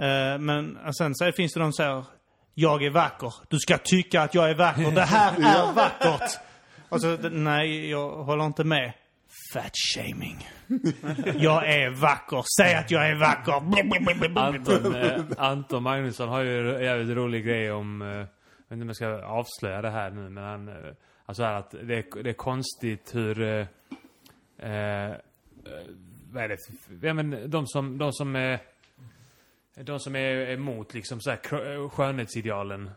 Eh, 0.00 0.38
men 0.38 0.76
eh, 0.84 0.90
sen 0.90 1.14
så 1.14 1.32
finns 1.32 1.52
det 1.54 1.60
de 1.60 1.72
som 1.72 1.72
säger, 1.72 2.04
jag 2.54 2.82
är 2.84 2.90
vacker. 2.90 3.32
Du 3.48 3.58
ska 3.58 3.78
tycka 3.78 4.22
att 4.22 4.34
jag 4.34 4.50
är 4.50 4.54
vacker. 4.54 4.90
Det 4.90 5.00
här 5.04 5.32
är 5.68 5.72
vackert. 5.72 6.30
Och 6.88 7.00
så, 7.00 7.16
d- 7.16 7.28
nej, 7.32 7.90
jag 7.90 8.10
håller 8.10 8.46
inte 8.46 8.64
med. 8.64 8.92
Fat 9.54 9.72
shaming. 9.94 10.48
Jag 11.38 11.68
är 11.74 11.90
vacker. 11.90 12.44
Säg 12.60 12.74
att 12.74 12.90
jag 12.90 13.08
är 13.10 13.14
vacker. 13.14 13.60
Anton, 14.38 14.94
eh, 14.94 15.20
Anton 15.38 15.82
Magnusson 15.82 16.28
har 16.28 16.40
ju 16.42 16.74
en 16.76 16.84
jävligt 16.84 17.16
rolig 17.16 17.44
grej 17.44 17.72
om... 17.72 18.02
Eh, 18.02 18.08
jag 18.08 18.16
vet 18.16 18.72
inte 18.72 18.82
om 18.82 18.88
jag 18.88 18.96
ska 18.96 19.24
avslöja 19.26 19.82
det 19.82 19.90
här 19.90 20.10
nu, 20.10 20.28
men 20.30 20.44
han... 20.44 20.68
Eh, 20.68 20.74
alltså 21.26 21.42
här 21.42 21.52
att 21.54 21.70
det 21.70 21.94
är, 21.94 22.22
det 22.22 22.30
är 22.30 22.34
konstigt 22.34 23.10
hur... 23.14 23.42
Eh, 23.42 23.66
eh, 24.70 25.14
vad 26.32 26.42
är 26.44 26.48
det? 26.48 26.56
Ja 27.06 27.14
men 27.14 27.50
de 27.50 27.66
som, 27.66 27.98
de 27.98 28.12
som 28.12 28.36
är... 28.36 28.58
De 29.74 30.00
som 30.00 30.16
är 30.16 30.50
emot 30.50 30.94
liksom 30.94 31.20
så 31.20 31.30
här 31.30 31.36
krö- 31.36 31.88
skönhetsidealen. 31.88 32.90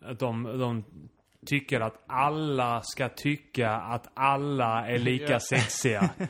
Att 0.00 0.18
de, 0.18 0.42
de 0.58 0.84
tycker 1.46 1.80
att 1.80 2.02
alla 2.06 2.80
ska 2.84 3.08
tycka 3.08 3.70
att 3.70 4.06
alla 4.14 4.86
är 4.88 4.98
lika 4.98 5.40
sexiga. 5.40 6.10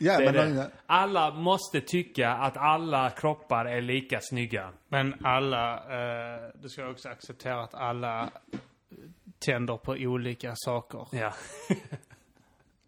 Ja, 0.00 0.18
Det 0.18 0.26
är 0.26 0.32
men, 0.32 0.56
det. 0.56 0.70
Alla 0.86 1.34
måste 1.34 1.80
tycka 1.80 2.30
att 2.32 2.56
alla 2.56 3.10
kroppar 3.10 3.64
är 3.64 3.80
lika 3.80 4.18
snygga. 4.22 4.70
Men 4.88 5.14
alla, 5.24 5.74
eh, 5.74 6.50
du 6.62 6.68
ska 6.68 6.88
också 6.90 7.08
acceptera 7.08 7.62
att 7.62 7.74
alla 7.74 8.30
tänder 9.38 9.76
på 9.76 9.92
olika 9.92 10.52
saker. 10.54 11.06
Ja. 11.12 11.32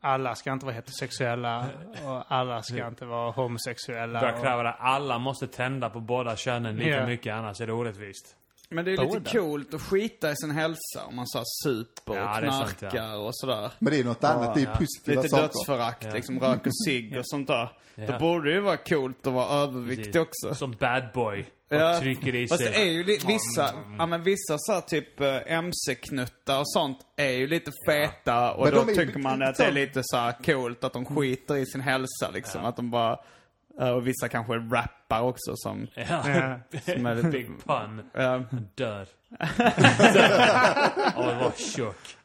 Alla 0.00 0.34
ska 0.34 0.52
inte 0.52 0.66
vara 0.66 0.74
heterosexuella 0.74 1.66
och 2.04 2.22
alla 2.32 2.62
ska 2.62 2.86
inte 2.88 3.04
vara 3.04 3.30
homosexuella. 3.30 4.20
Börjar 4.20 4.34
och- 4.34 4.40
kräva 4.42 4.62
det. 4.62 4.70
Alla 4.72 5.18
måste 5.18 5.46
tända 5.46 5.90
på 5.90 6.00
båda 6.00 6.36
könen 6.36 6.76
lika 6.76 6.90
Ja. 6.90 7.06
mycket, 7.06 7.34
annars 7.34 7.60
är 7.60 7.66
det 7.66 7.72
orättvist. 7.72 8.36
Men 8.72 8.84
det 8.84 8.90
är 8.90 8.96
lite 8.96 9.06
Båda. 9.06 9.30
coolt 9.30 9.74
att 9.74 9.82
skita 9.82 10.30
i 10.30 10.36
sin 10.36 10.50
hälsa 10.50 11.04
om 11.08 11.16
man 11.16 11.26
så 11.26 11.42
super 11.64 12.14
Ja, 12.16 12.34
och 12.36 12.40
det 12.40 12.46
är 12.46 12.50
sant, 12.50 12.78
knarkar 12.78 13.16
och 13.16 13.30
sådär. 13.36 13.70
Men 13.78 13.92
det 13.92 14.00
är 14.00 14.04
något 14.04 14.24
annat, 14.24 14.54
det 14.54 14.62
är 14.62 14.74
positiva 14.74 15.22
Lite 15.22 15.28
saker. 15.28 15.42
dödsförakt, 15.42 16.12
liksom 16.14 16.40
röker 16.40 16.70
cigg 16.86 17.16
och 17.18 17.26
sånt 17.28 17.46
där. 17.48 17.72
Ja. 17.94 18.06
Då 18.06 18.18
borde 18.18 18.48
det 18.50 18.54
ju 18.54 18.60
vara 18.60 18.76
coolt 18.76 19.26
att 19.26 19.32
vara 19.32 19.48
överviktig 19.62 20.12
Precis. 20.12 20.20
också. 20.44 20.54
Som 20.54 20.72
bad 20.80 21.02
boy. 21.14 21.46
Och 21.70 21.76
Ja, 21.76 22.00
trycker 22.00 22.34
i 22.34 22.48
Fast 22.48 22.62
sig. 22.62 22.72
det 22.72 22.80
är 22.82 22.84
ju 22.86 23.04
li- 23.04 23.20
vissa, 23.26 23.74
ja 23.98 24.06
men 24.06 24.22
vissa 24.22 24.56
så 24.58 24.72
här 24.72 24.80
typ 24.80 25.20
eh, 25.20 25.52
MC-knuttar 25.52 26.58
och 26.58 26.70
sånt 26.72 26.98
är 27.16 27.30
ju 27.30 27.46
lite 27.46 27.72
feta 27.86 28.52
och 28.52 28.64
Men 28.64 28.74
då 28.74 28.80
de 28.80 28.88
är 28.88 28.94
ju 28.94 29.06
tycker 29.06 29.18
man 29.20 29.42
att 29.42 29.56
det 29.56 29.64
är 29.64 29.72
lite 29.72 30.00
så 30.04 30.16
här 30.16 30.32
coolt 30.44 30.84
att 30.84 30.92
de 30.92 31.04
skiter 31.04 31.56
i 31.56 31.66
sin 31.66 31.80
hälsa 31.80 32.30
liksom. 32.32 32.64
Att 32.64 32.76
de 32.76 32.90
bara, 32.90 33.18
eh, 33.80 33.88
och 33.90 34.06
vissa 34.06 34.28
kanske 34.28 34.52
rappar 34.52 35.20
också 35.20 35.52
som, 35.56 35.86
Ja. 35.94 36.22
som 36.84 37.06
är 37.06 37.14
lite, 37.16 37.28
Big 37.28 37.46
pun. 37.66 38.02
ja, 38.14 38.42
Dör. 38.74 39.06
Åh, 41.16 41.38
var 41.42 41.52
tjock. 41.76 42.16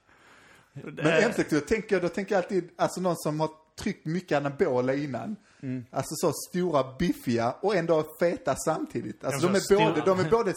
Men 0.73 1.33
tänker 1.67 1.95
jag, 1.95 2.01
då 2.01 2.09
tänker 2.09 2.35
jag 2.35 2.43
alltid, 2.43 2.69
alltså 2.77 3.01
någon 3.01 3.17
som 3.17 3.39
har 3.39 3.49
tryckt 3.79 4.05
mycket 4.05 4.37
anabola 4.37 4.93
innan. 4.93 5.35
Mm. 5.65 5.85
Alltså 5.91 6.15
så 6.15 6.31
stora, 6.49 6.95
biffiga 6.99 7.55
och 7.61 7.75
ändå 7.75 8.03
feta 8.19 8.55
samtidigt. 8.55 9.23
Alltså 9.25 9.47
de 9.47 9.55
är 9.55 9.85
både, 9.89 10.01
de 10.05 10.19
är 10.19 10.29
både, 10.29 10.53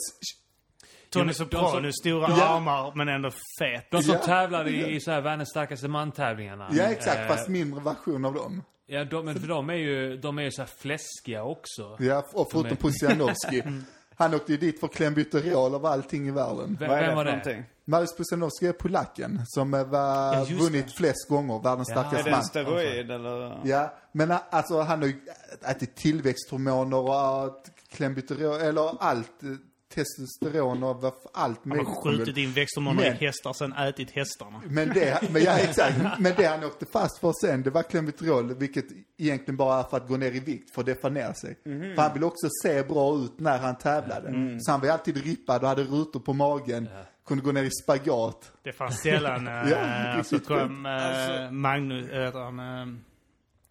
Tony 1.10 1.32
Soprano, 1.32 1.70
som- 1.82 1.92
stora 1.92 2.28
Ja. 2.38 2.44
armar 2.48 2.92
men 2.94 3.08
ändå 3.08 3.30
fet. 3.60 3.90
De 3.90 4.02
som 4.02 4.14
Ja. 4.14 4.18
tävlar 4.20 4.68
i, 4.68 4.94
i 4.96 5.00
så 5.00 5.10
här 5.10 5.20
världens 5.20 5.48
starkaste 5.50 5.88
man-tävligarna. 5.88 6.68
ja 6.72 6.82
exakt, 6.84 7.18
Eh, 7.20 7.26
fast 7.26 7.48
mindre 7.48 7.80
version 7.80 8.24
av 8.24 8.34
dem. 8.34 8.62
Ja, 8.86 9.04
de, 9.04 9.24
men 9.24 9.40
för 9.40 9.48
de 9.48 9.70
är 9.70 9.74
ju, 9.74 10.16
de 10.16 10.38
är 10.38 10.42
ju 10.42 10.50
så 10.50 10.62
här 10.62 10.68
fläskiga 10.78 11.42
också. 11.44 11.96
Ja, 11.98 12.24
och 12.34 12.48
förutom 12.52 12.76
Pusianowski. 12.76 13.62
Han 14.16 14.34
åkte 14.34 14.52
ju 14.52 14.58
dit 14.58 14.80
för 14.80 14.88
klenbuterol 14.88 15.74
av 15.74 15.86
allting 15.86 16.28
i 16.28 16.30
världen. 16.30 16.76
Vem, 16.80 16.90
är 16.90 17.06
vem 17.06 17.16
var 17.16 17.24
det? 17.24 17.64
Marius 17.88 18.16
Pusianowski 18.16 18.66
är 18.66 18.72
polacken 18.72 19.40
som 19.46 19.74
eh, 19.74 19.84
var, 19.84 20.34
Ja, 20.34 20.44
vunnit 20.58 20.92
flest 20.96 21.28
gånger, 21.28 21.62
världens 21.62 21.88
Ja. 21.88 21.94
Är 21.94 22.00
starkaste 22.04 22.24
det 22.24 22.30
en 22.30 22.36
man. 22.36 22.44
steroid 22.44 23.10
eller? 23.10 23.60
Ja, 23.64 23.94
men 24.12 24.30
ä- 24.30 24.38
alltså 24.50 24.80
han 24.80 24.98
har 25.00 25.06
ju 25.08 25.20
ätit 25.68 25.96
tillväxthormoner 25.96 26.96
och 26.96 27.62
klenbuterol, 27.90 28.60
eller 28.60 29.02
allt. 29.02 29.42
eh, 29.42 29.48
Testosteron 29.94 30.82
och 30.82 31.04
allt 31.34 31.60
Han 31.62 31.70
har 31.70 31.76
möjligt. 31.76 31.88
skjutit 32.04 32.36
in 32.36 32.52
växthormoner 32.52 33.04
i 33.06 33.10
hästar, 33.26 33.52
sen 33.52 33.72
ätit 33.72 34.10
hästarna. 34.10 34.62
Men 34.66 34.88
det, 34.88 35.18
men 35.32 35.42
ja 35.42 35.58
exakt. 35.58 35.96
Men 36.18 36.32
det 36.36 36.44
han 36.44 36.64
åkte 36.64 36.86
fast 36.86 37.18
för 37.18 37.32
sen, 37.40 37.62
det 37.62 37.70
var 37.70 37.82
klenbuterol, 37.82 38.54
vilket 38.54 38.84
egentligen 39.18 39.56
bara 39.56 39.78
är 39.78 39.82
för 39.82 39.96
att 39.96 40.08
gå 40.08 40.16
ner 40.16 40.32
i 40.32 40.40
vikt, 40.40 40.74
för 40.74 40.80
att 40.82 40.86
deffa 40.86 41.08
ner 41.08 41.32
sig. 41.32 41.58
För 41.94 42.02
han 42.02 42.12
ville 42.14 42.26
också 42.26 42.48
se 42.62 42.82
bra 42.82 43.16
ut 43.16 43.40
när 43.40 43.58
han 43.58 43.78
tävlade. 43.78 44.58
Så 44.60 44.70
han 44.70 44.80
var 44.80 44.88
alltid 44.88 45.24
rippad 45.24 45.62
och 45.62 45.68
hade 45.68 45.82
rutor 45.84 46.20
på 46.20 46.32
magen, 46.32 46.88
kunde 47.28 47.44
gå 47.44 47.52
ner 47.52 47.62
i 47.64 47.70
spagat. 47.70 48.52
Det 48.62 48.72
fanns 48.72 49.00
sällan... 49.00 49.44
Ja, 49.46 49.62
äh, 49.62 50.22
så 50.22 50.34
riktigt 50.36 50.48
kom 50.48 50.86
äh, 50.86 50.92
Alltså- 50.92 51.50
Magnus, 51.54 52.08
äh, 52.10 52.24
heter 52.24 52.38
han, 52.38 52.58
äh, 52.58 52.86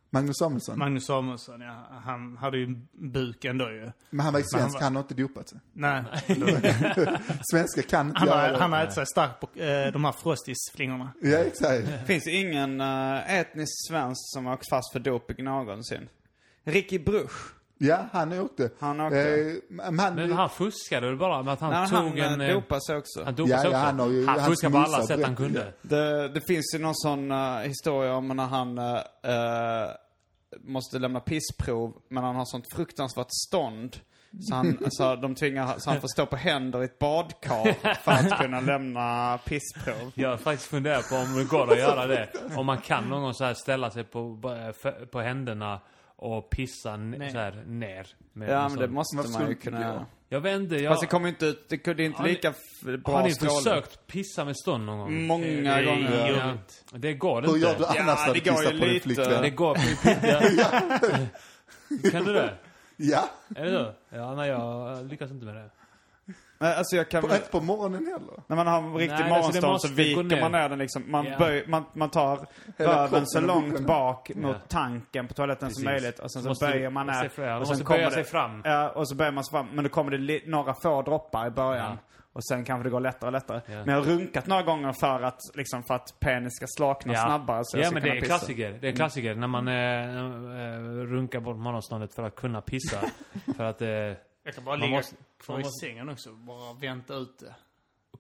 Magnus 0.09 0.37
Samuelsson. 0.37 0.79
Magnus 0.79 1.05
Samuelsson, 1.05 1.61
ja. 1.61 1.85
Han 2.05 2.37
hade 2.37 2.57
ju 2.57 2.75
buk 2.93 3.45
ändå 3.45 3.69
ju. 3.69 3.91
Men 4.09 4.19
han 4.19 4.33
var 4.33 4.39
ju 4.39 4.45
Men 4.51 4.61
han 4.61 4.69
svensk, 4.69 4.73
var- 4.75 4.81
han 4.83 4.95
har 4.95 5.01
inte 5.03 5.13
dopat 5.13 5.49
sig. 5.49 5.59
Nej, 5.73 6.03
Svenska 7.51 7.81
kan 7.81 8.07
inte 8.07 8.19
han 8.19 8.27
göra 8.27 8.41
har, 8.41 8.49
det. 8.51 8.57
han 8.57 8.73
har 8.73 8.83
ätit 8.83 8.93
sig 8.95 9.05
stark 9.05 9.39
på 9.39 9.59
äh, 9.59 9.91
de 9.93 10.05
här 10.05 10.11
frostisflingorna. 10.11 11.11
Ja 11.21 11.37
exakt. 11.37 11.87
Finns 12.05 12.27
ingen 12.27 12.81
uh, 12.81 13.31
etnisk 13.33 13.87
svensk 13.89 14.21
som 14.33 14.45
har 14.45 14.53
åkt 14.53 14.69
fast 14.69 14.91
för 14.91 14.99
doping 14.99 15.45
någonsin? 15.45 16.09
Ricky 16.63 16.99
Bruch. 16.99 17.53
Ja, 17.77 18.05
han 18.11 18.33
åkte. 18.39 18.69
Han 18.79 19.01
åkte. 19.01 19.19
Eh, 19.19 19.53
men 19.69 19.99
han, 19.99 20.15
Men 20.15 20.31
han 20.31 20.49
fuskade 20.49 21.07
väl 21.07 21.17
bara 21.17 21.43
med 21.43 21.53
att 21.53 21.59
han 21.59 21.71
Nej, 21.71 21.89
tog 21.89 22.19
han 22.19 22.33
en... 22.33 22.41
eh, 22.41 22.47
eh, 22.49 22.53
dopade 22.53 22.81
sig 22.81 22.97
också. 22.97 23.23
Han 23.23 23.35
dopade 23.35 23.51
Ja, 23.55 23.61
sig 23.61 23.71
ja, 23.71 23.77
också. 23.77 23.85
han 23.85 23.99
har 23.99 24.07
ju- 24.07 24.25
han 24.25 24.39
hans 24.39 24.47
fuskade 24.47 24.73
på 24.73 24.79
alla 24.79 25.03
sätt 25.03 25.23
han 25.25 25.35
kunde. 25.35 25.73
Det, 25.81 26.27
det 26.29 26.41
finns 26.47 26.75
ju 26.75 26.79
någon 26.79 26.95
sån 26.95 27.31
uh, 27.31 27.57
historia 27.59 28.13
om 28.15 28.27
när 28.27 28.45
han 28.45 28.77
uh, 28.79 28.99
måste 30.61 30.99
lämna 30.99 31.19
pissprov, 31.19 31.93
men 32.09 32.23
han 32.23 32.35
har 32.35 32.45
sånt 32.45 32.65
fruktansvärt 32.75 33.27
stånd. 33.47 33.95
Så, 34.39 34.55
han, 34.55 34.77
så 34.91 35.15
de 35.15 35.35
tvingar, 35.35 35.75
så 35.77 35.89
han 35.89 36.01
får 36.01 36.07
stå 36.07 36.25
på 36.25 36.35
händer 36.35 36.81
i 36.81 36.85
ett 36.85 36.99
badkar 36.99 37.93
för 38.03 38.11
att 38.11 38.41
kunna 38.41 38.59
lämna 38.59 39.37
pissprov. 39.45 40.11
Jag 40.15 40.29
har 40.29 40.37
faktiskt 40.37 40.69
funderat 40.69 41.09
på 41.09 41.15
om 41.15 41.35
det 41.37 41.43
går 41.43 41.71
att 41.71 41.79
göra 41.79 42.07
det. 42.07 42.29
Om 42.55 42.65
man 42.65 42.77
kan 42.77 43.03
någon 43.03 43.21
gång 43.21 43.33
så 43.33 43.43
här 43.43 43.53
ställa 43.53 43.91
sig 43.91 44.03
på, 44.03 44.41
på 45.11 45.21
händerna 45.21 45.79
och 46.17 46.49
pissa 46.49 46.97
Nej. 46.97 47.31
så 47.31 47.37
här 47.37 47.63
ner. 47.67 48.07
Med 48.33 48.49
Ja, 48.49 48.55
en 48.55 48.61
men 48.61 48.69
sån- 48.69 48.79
det 48.79 48.87
måste 48.87 49.17
Varför 49.17 49.29
man 49.31 49.49
ju 49.49 49.55
skulle 49.55 49.77
kunna 49.77 49.93
gå? 49.97 50.05
Jag 50.29 50.41
vet 50.41 50.55
inte, 50.55 50.75
jag... 50.75 50.91
Fast 50.91 51.01
det 51.01 51.07
kommer 51.07 51.29
inte 51.29 51.45
ut, 51.45 51.69
det, 51.69 51.87
är 51.87 51.99
inte 52.01 52.17
Har 52.17 52.23
ni- 52.25 52.29
lika 52.33 52.49
f- 52.49 52.99
bra 53.05 53.15
har 53.17 53.23
ni 53.23 53.31
strålning. 53.31 53.57
försökt 53.57 54.07
pissa 54.07 54.45
med 54.45 54.57
stånd 54.57 54.85
någon 54.85 54.97
gång? 54.99 55.27
Många 55.27 55.81
gånger. 55.81 56.27
Ja, 56.91 56.97
det 56.97 57.13
går 57.13 57.41
hur 57.41 57.47
inte. 57.55 57.59
gör 57.67 57.77
du 57.77 57.85
annars 57.85 57.97
Ja, 57.97 58.25
när 58.27 58.33
det 58.33 58.39
du 58.39 58.51
går 58.51 58.63
ju 58.63 58.79
på 58.79 58.85
din 58.85 58.93
lite. 58.93 59.03
flickvän? 59.03 59.41
Det 59.41 59.49
går... 59.49 59.77
Ja. 60.57 62.09
Kan 62.11 62.23
du 62.25 62.33
det? 62.33 62.53
Ja, 62.97 63.29
Är 63.55 63.65
det 63.65 63.71
så? 63.71 64.15
Ja, 64.17 64.35
nej 64.35 64.49
jag 64.49 65.05
lyckas 65.09 65.31
inte 65.31 65.45
med 65.45 65.55
det. 65.55 65.69
Alltså 66.59 66.95
jag 66.95 67.09
kan... 67.09 67.21
på, 67.21 67.35
inte 67.35 67.49
på 67.51 67.61
morgonen 67.61 68.05
heller. 68.05 68.43
När 68.47 68.55
man 68.55 68.67
har 68.67 68.77
en 68.77 68.93
riktig 68.93 69.07
Nej, 69.13 69.23
alltså, 69.23 69.35
morgonstånd 69.35 69.71
måste 69.73 69.87
så 69.87 69.93
viker 69.93 70.41
man 70.41 70.51
ner 70.51 70.69
den 70.69 70.79
liksom. 70.79 71.03
Man, 71.11 71.25
Ja. 71.25 71.37
böj, 71.37 71.63
man, 71.67 71.85
man 71.93 72.09
tar 72.09 72.47
röven 72.77 73.27
så 73.27 73.41
långt 73.41 73.79
bak 73.79 74.31
mot 74.35 74.55
Ja. 74.55 74.61
tanken 74.67 75.27
på 75.27 75.33
toaletten 75.33 75.71
som 75.73 75.83
Precis. 75.83 76.01
möjligt. 76.03 76.19
Och 76.19 76.31
sen 76.31 76.41
så 76.41 76.47
Måste 76.49 76.65
böjer 76.65 76.89
man 76.89 77.07
ner. 77.07 77.49
man 77.49 77.61
och 77.61 77.67
sen 77.67 77.85
kommer 77.85 77.99
det, 78.03 78.11
sig 78.11 78.23
fram. 78.23 78.61
Ja, 78.65 78.89
och 78.89 79.09
så 79.09 79.15
böjer 79.15 79.31
man 79.31 79.43
sig 79.43 79.51
fram. 79.51 79.67
Men 79.73 79.83
då 79.83 79.89
kommer 79.89 80.11
det 80.11 80.17
li, 80.17 80.43
några 80.45 80.73
få 80.83 81.01
droppar 81.01 81.47
i 81.47 81.49
början. 81.49 81.91
Ja. 81.91 81.97
Och 82.33 82.45
sen 82.45 82.65
kanske 82.65 82.83
det 82.83 82.89
går 82.89 82.99
lättare 82.99 83.27
och 83.27 83.31
lättare. 83.33 83.61
Ja. 83.65 83.75
Men 83.85 83.87
jag 83.95 83.95
har 83.95 84.03
runkat 84.11 84.47
några 84.47 84.63
gånger 84.63 84.93
för 84.99 85.21
att, 85.21 85.39
liksom, 85.55 85.83
för 85.83 85.93
att 85.93 86.19
penis 86.19 86.55
ska 86.55 86.65
slakna 86.77 87.15
snabbare. 87.15 87.61
Så 87.63 87.77
ja 87.77 87.91
men 87.91 88.03
det 88.03 88.09
är 88.09 88.13
pissa. 88.15 88.25
klassiker. 88.25 88.77
Det 88.81 88.87
är 88.87 88.91
klassiker 88.91 89.35
när 89.35 89.47
man 89.47 89.67
eh, 89.67 91.05
runkar 91.13 91.39
bort 91.39 91.57
morgonståndet 91.57 92.13
för 92.15 92.23
att 92.23 92.35
kunna 92.35 92.61
pissa. 92.61 92.97
för 93.57 93.63
att 93.63 93.81
eh, 93.81 93.87
Jag 94.47 94.55
kan 94.55 94.63
bara 94.63 94.77
Man 94.77 94.87
ligga 94.87 94.97
måste- 94.97 95.15
kvar 95.39 95.55
man 95.55 95.61
i 95.61 95.63
måste- 95.65 95.85
sängen 95.85 96.09
också. 96.09 96.31
Bara 96.31 96.73
vänta 96.73 97.13
ut 97.13 97.39
det. 97.39 97.55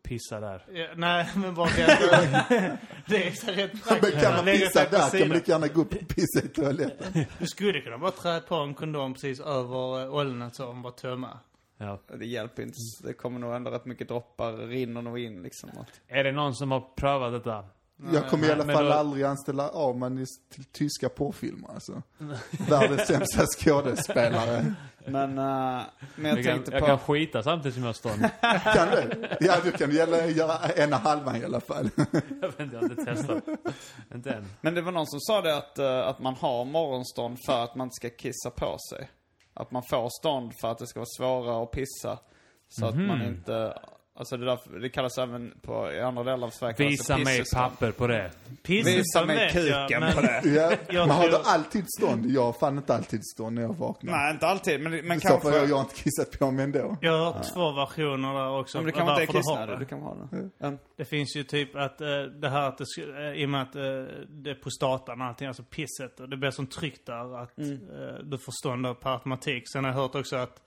pissa 0.03 0.39
där. 0.39 0.65
Ja, 0.73 0.87
nej, 0.95 1.29
men 1.35 1.55
bara 1.55 1.69
vänta 1.69 2.21
ut 2.23 2.79
Det 3.07 3.27
är 3.27 3.31
så 3.31 3.51
rätt 3.51 3.73
Men 3.73 3.81
praktiskt. 3.81 4.21
kan 4.23 4.35
man 4.35 4.45
pissa 4.45 4.79
där 4.79 4.99
kan 4.99 5.09
sidan. 5.09 5.27
man 5.27 5.37
lika 5.37 5.51
gärna 5.51 5.67
gå 5.67 5.81
upp 5.81 5.93
och 5.93 6.07
pissa 6.07 6.39
i 6.45 6.47
toaletten. 6.47 7.25
Du 7.39 7.47
skulle 7.47 7.81
kunna 7.81 7.97
bara 7.97 8.11
trä 8.11 8.39
på 8.39 8.55
en 8.55 8.73
kondom 8.73 9.13
precis 9.13 9.39
över 9.39 10.01
eh, 10.03 10.13
ollonet 10.15 10.55
så 10.55 10.67
om 10.67 10.81
bara 10.81 10.93
tömma. 10.93 11.39
Ja. 11.77 11.99
Det 12.19 12.25
hjälper 12.25 12.63
inte. 12.63 12.77
Det 13.03 13.13
kommer 13.13 13.39
nog 13.39 13.55
ändå 13.55 13.71
rätt 13.71 13.85
mycket 13.85 14.07
droppar 14.07 14.53
rinner 14.53 15.01
nog 15.01 15.19
in 15.19 15.43
liksom. 15.43 15.69
Är 16.07 16.23
det 16.23 16.31
någon 16.31 16.55
som 16.55 16.71
har 16.71 16.79
prövat 16.95 17.31
detta? 17.33 17.65
Jag 18.13 18.29
kommer 18.29 18.47
i 18.47 18.51
alla 18.51 18.65
fall 18.73 18.85
då- 18.85 18.91
aldrig 18.93 19.25
anställa 19.25 19.63
Arman 19.69 20.19
i- 20.19 20.25
till 20.53 20.63
tyska 20.65 21.09
porrfilmer 21.09 21.69
alltså. 21.73 22.01
Världens 22.69 23.07
sämsta 23.07 23.45
skådespelare. 23.45 24.73
Men, 25.09 25.29
uh, 25.29 25.81
men 26.15 26.25
jag 26.25 26.37
Jag 26.37 26.45
kan, 26.45 26.53
tänkte 26.53 26.71
jag 26.71 26.79
på... 26.79 26.85
kan 26.85 26.99
skita 26.99 27.43
samtidigt 27.43 27.75
som 27.75 27.83
jag 27.83 27.95
står. 27.95 28.11
Kan 28.75 28.87
du? 28.91 29.27
Ja, 29.39 29.55
du 29.63 29.71
kan 29.71 29.91
gälla, 29.91 30.25
göra 30.27 30.69
ena 30.75 30.97
halvan 30.97 31.35
i 31.35 31.45
alla 31.45 31.59
fall. 31.59 31.89
jag 32.41 32.47
vet 32.47 32.59
inte, 32.59 32.75
jag 32.75 32.81
har 32.81 32.89
inte 32.89 33.05
testat. 33.05 33.43
inte 34.15 34.31
än. 34.31 34.45
Men 34.61 34.73
det 34.73 34.81
var 34.81 34.91
någon 34.91 35.07
som 35.07 35.19
sa 35.19 35.41
det 35.41 35.57
att, 35.57 35.79
eh, 35.79 36.07
att 36.07 36.19
man 36.19 36.33
har 36.35 36.65
morgonstånd 36.65 37.37
för 37.45 37.63
att 37.63 37.75
man 37.75 37.85
inte 37.85 37.93
ska 37.95 38.09
kissa 38.09 38.49
på 38.49 38.77
sig. 38.93 39.09
Att 39.53 39.71
man 39.71 39.83
får 39.89 40.09
stånd 40.19 40.51
för 40.61 40.71
att 40.71 40.77
det 40.77 40.87
ska 40.87 40.99
vara 40.99 41.07
svårare 41.17 41.63
att 41.63 41.71
pissa. 41.71 42.19
Så 42.69 42.85
att 42.85 42.95
man 42.95 43.17
Mhm. 43.19 43.27
inte... 43.27 43.73
Alltså 44.19 44.37
det, 44.37 44.45
där, 44.45 44.79
det 44.81 44.89
kallas 44.89 45.17
även 45.17 45.53
på, 45.61 45.91
i 45.91 45.99
andra 46.01 46.23
delar 46.23 46.47
av 46.47 46.51
Sverige 46.51 46.75
Visa 46.77 47.17
mig 47.17 47.25
pissestånd. 47.37 47.63
papper 47.71 47.91
på 47.91 48.07
det. 48.07 48.31
Visa 48.67 49.25
mig 49.25 49.49
kuken 49.51 50.13
på 50.15 50.21
det. 50.21 50.41
Ja, 50.45 50.73
Jag 50.89 51.07
man 51.07 51.17
har 51.17 51.29
då 51.31 51.37
alltid 51.45 51.85
stånd. 51.97 52.25
Jag 52.25 52.43
har 52.43 52.53
fan 52.53 52.77
inte 52.77 52.95
alltid 52.95 53.21
stånd 53.25 53.55
när 53.55 53.61
jag 53.61 53.73
vaknar. 53.77 54.11
Nej, 54.13 54.33
inte 54.33 54.47
alltid. 54.47 54.81
Men, 54.81 54.91
men 55.07 55.17
I 55.17 55.21
så 55.21 55.27
kanske... 55.27 55.49
har 55.49 55.67
jag 55.67 55.81
inte 55.81 55.95
kissat 55.95 56.39
på 56.39 56.51
mig 56.51 56.63
ändå. 56.63 56.97
Jag 57.01 57.11
har 57.17 57.25
hört 57.33 57.53
två 57.53 57.71
versioner 57.71 58.33
där 58.33 58.59
också. 58.59 58.77
Men 58.77 58.85
det 58.85 58.91
kan 58.91 59.01
inte 59.01 59.11
varför 59.33 59.65
du 59.67 59.71
har. 59.71 59.79
Du 59.79 59.85
kan 59.85 60.01
ha 60.01 60.15
det. 60.31 60.65
Mm. 60.65 60.77
Det 60.97 61.05
finns 61.05 61.35
ju 61.35 61.43
typ 61.43 61.75
att 61.75 62.01
eh, 62.01 62.07
det 62.41 62.49
här 62.49 62.61
att 62.67 62.77
det, 62.77 62.85
eh, 63.17 63.41
i 63.41 63.45
och 63.45 63.49
med 63.49 63.61
att 63.61 63.75
eh, 63.75 63.81
det 64.29 64.49
är 64.49 64.55
prostatan 64.63 65.21
och 65.21 65.27
allting, 65.27 65.47
alltså 65.47 65.63
pisset, 65.63 66.19
och 66.19 66.29
det 66.29 66.37
blir 66.37 66.51
som 66.51 66.67
tryck 66.67 67.05
där 67.05 67.43
att 67.43 67.57
Mm. 67.57 67.79
du 68.29 68.37
får 68.37 68.51
stånd 68.51 68.99
per 68.99 69.09
automatik. 69.13 69.63
Sen 69.73 69.83
har 69.83 69.91
jag 69.91 69.97
hört 69.97 70.15
också 70.15 70.35
att 70.35 70.61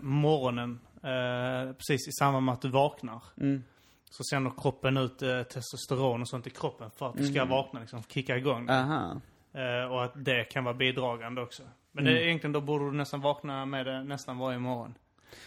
morgonen, 0.00 0.80
eh, 1.02 1.72
precis 1.72 2.08
i 2.08 2.12
samband 2.12 2.44
med 2.46 2.52
att 2.52 2.62
du 2.62 2.68
vaknar, 2.68 3.22
Mm. 3.40 3.64
så 4.10 4.24
sänder 4.24 4.52
kroppen 4.58 4.96
ut 4.96 5.22
eh, 5.22 5.42
testosteron 5.42 6.20
och 6.22 6.28
sånt 6.28 6.46
i 6.46 6.50
kroppen 6.50 6.90
för 6.90 7.08
att 7.08 7.16
du 7.16 7.24
ska 7.26 7.44
vakna 7.44 7.80
liksom, 7.80 8.02
kicka 8.08 8.36
igång 8.36 8.66
det. 8.66 8.72
Aha. 8.80 9.20
Eh, 9.52 9.92
och 9.92 10.04
att 10.04 10.12
det 10.24 10.44
kan 10.44 10.64
vara 10.64 10.74
bidragande 10.74 11.42
också. 11.42 11.62
Men 11.92 12.04
Mm. 12.04 12.14
det 12.14 12.20
är 12.22 12.26
egentligen, 12.26 12.52
då 12.52 12.60
borde 12.60 12.84
du 12.84 12.92
nästan 12.92 13.20
vakna 13.20 13.66
med 13.66 13.86
det 13.86 14.02
nästan 14.04 14.38
varje 14.38 14.58
morgon. 14.58 14.94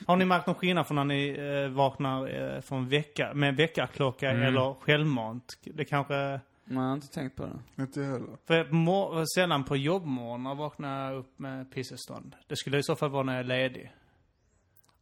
Har 0.08 0.16
ni 0.18 0.26
märkt 0.26 0.48
någon 0.48 0.56
skillnad 0.56 0.88
från 0.88 0.96
när 0.96 1.04
ni 1.04 1.30
eh, 1.30 1.70
vaknar 1.72 2.28
eh, 2.56 2.62
från 2.62 2.90
vecka, 2.90 3.34
med 3.34 3.56
väckarklocka 3.56 4.30
Mm. 4.32 4.44
eller 4.48 4.74
självmant? 4.74 5.58
Det 5.64 5.86
kanske... 5.86 6.40
Jag 6.66 6.78
har 6.78 6.94
inte 6.94 7.08
tänkt 7.08 7.36
på 7.36 7.46
det. 7.46 7.82
Inte 7.84 8.00
jag 8.00 8.08
heller. 8.12 8.38
För 8.48 9.26
sällan 9.36 9.64
på 9.64 9.78
jobbmorgnar 9.78 10.56
vaknar 10.56 11.06
jag 11.12 11.20
upp 11.20 11.40
med 11.40 11.72
pissestånd. 11.72 12.36
Det 12.48 12.56
skulle 12.56 12.78
i 12.78 12.84
så 12.84 12.96
fall 12.96 13.10
vara 13.10 13.24
när 13.24 13.34
jag 13.34 13.40
är 13.40 13.44
ledig. 13.44 13.92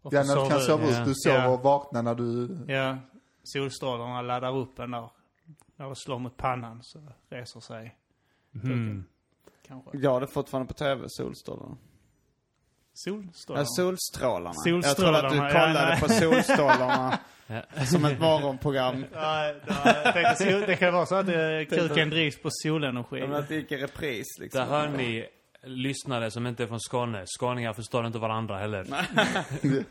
Och 0.01 0.13
Ja, 0.13 0.23
när 0.23 0.43
du 0.43 0.49
kan 0.49 0.59
sova 0.59 0.83
ut. 0.89 0.99
ut. 0.99 1.05
Du 1.05 1.13
sover 1.15 1.37
Ja. 1.43 1.49
och 1.49 1.59
vaknar 1.63 2.03
när 2.03 2.15
du... 2.15 2.57
Ja, 2.73 2.97
solstrålarna 3.43 4.21
laddar 4.21 4.57
upp 4.57 4.79
en 4.79 4.91
där. 4.91 5.09
När 5.75 5.89
det 5.89 5.95
slår 5.95 6.19
mot 6.19 6.37
pannan 6.37 6.79
så 6.83 6.99
reser 7.29 7.59
sig 7.59 7.95
Mm. 8.63 9.05
kanske. 9.67 9.97
Jag 9.97 10.11
har 10.11 10.21
det 10.21 10.27
fortfarande 10.27 10.67
på 10.67 10.73
tv, 10.73 11.03
solstrålarna. 11.07 11.77
Solstrålarna? 12.93 13.61
Ja, 13.61 13.65
solstrålarna. 13.65 14.53
Solstrålarna, 14.53 14.87
Jag 14.87 14.97
trodde 14.97 15.17
att 15.27 15.31
du 15.31 15.37
ja, 15.37 15.65
kollade 15.65 15.89
nej. 15.89 15.99
på 15.99 16.09
solstrålarna 16.09 17.19
Ja. 17.47 17.85
som 17.85 18.05
ett 18.05 18.19
morgonprogram. 18.19 19.05
Nej, 19.13 19.55
det 20.67 20.75
kan 20.79 20.93
vara 20.93 21.05
så 21.05 21.15
att 21.15 21.27
eh, 21.27 21.33
kuken 21.79 22.09
drivs 22.09 22.41
på 22.41 22.49
solenergi. 22.51 23.19
Men 23.21 23.33
att 23.33 23.47
det 23.47 23.55
gick 23.55 23.71
i 23.71 23.77
repris 23.77 24.25
liksom. 24.39 24.59
Där 24.61 24.67
hör 24.67 24.89
ni 24.89 25.25
lyssnare 25.63 26.31
som 26.31 26.47
inte 26.47 26.63
är 26.63 26.67
från 26.67 26.79
Skåne. 26.79 27.23
Skåningar 27.25 27.73
förstår 27.73 28.07
inte 28.07 28.19
varandra 28.19 28.57
heller. 28.57 28.87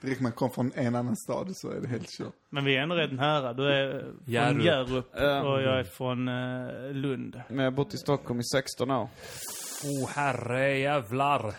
Direkt 0.00 0.20
man 0.20 0.32
kom 0.32 0.50
från 0.50 0.72
en 0.74 0.94
annan 0.94 1.16
stad 1.16 1.56
så 1.56 1.70
är 1.70 1.80
det 1.80 1.88
helt 1.88 2.08
kört. 2.18 2.34
Men 2.50 2.64
vi 2.64 2.76
är 2.76 2.82
ändå 2.82 2.94
rätt 2.94 3.12
nära. 3.12 3.52
Du 3.52 3.68
är 3.72 4.00
från 4.50 4.60
Hjärup. 4.64 5.14
Och 5.14 5.62
jag 5.62 5.78
är 5.80 5.84
från 5.84 6.28
eh, 6.28 6.92
Lund. 6.92 7.42
Men 7.48 7.58
jag 7.58 7.64
har 7.64 7.76
bott 7.76 7.94
i 7.94 7.98
Stockholm 7.98 8.40
i 8.40 8.44
16 8.44 8.90
år. 8.90 9.08
Oh 9.84 10.08
herre 10.08 10.78
jävlar. 10.78 11.54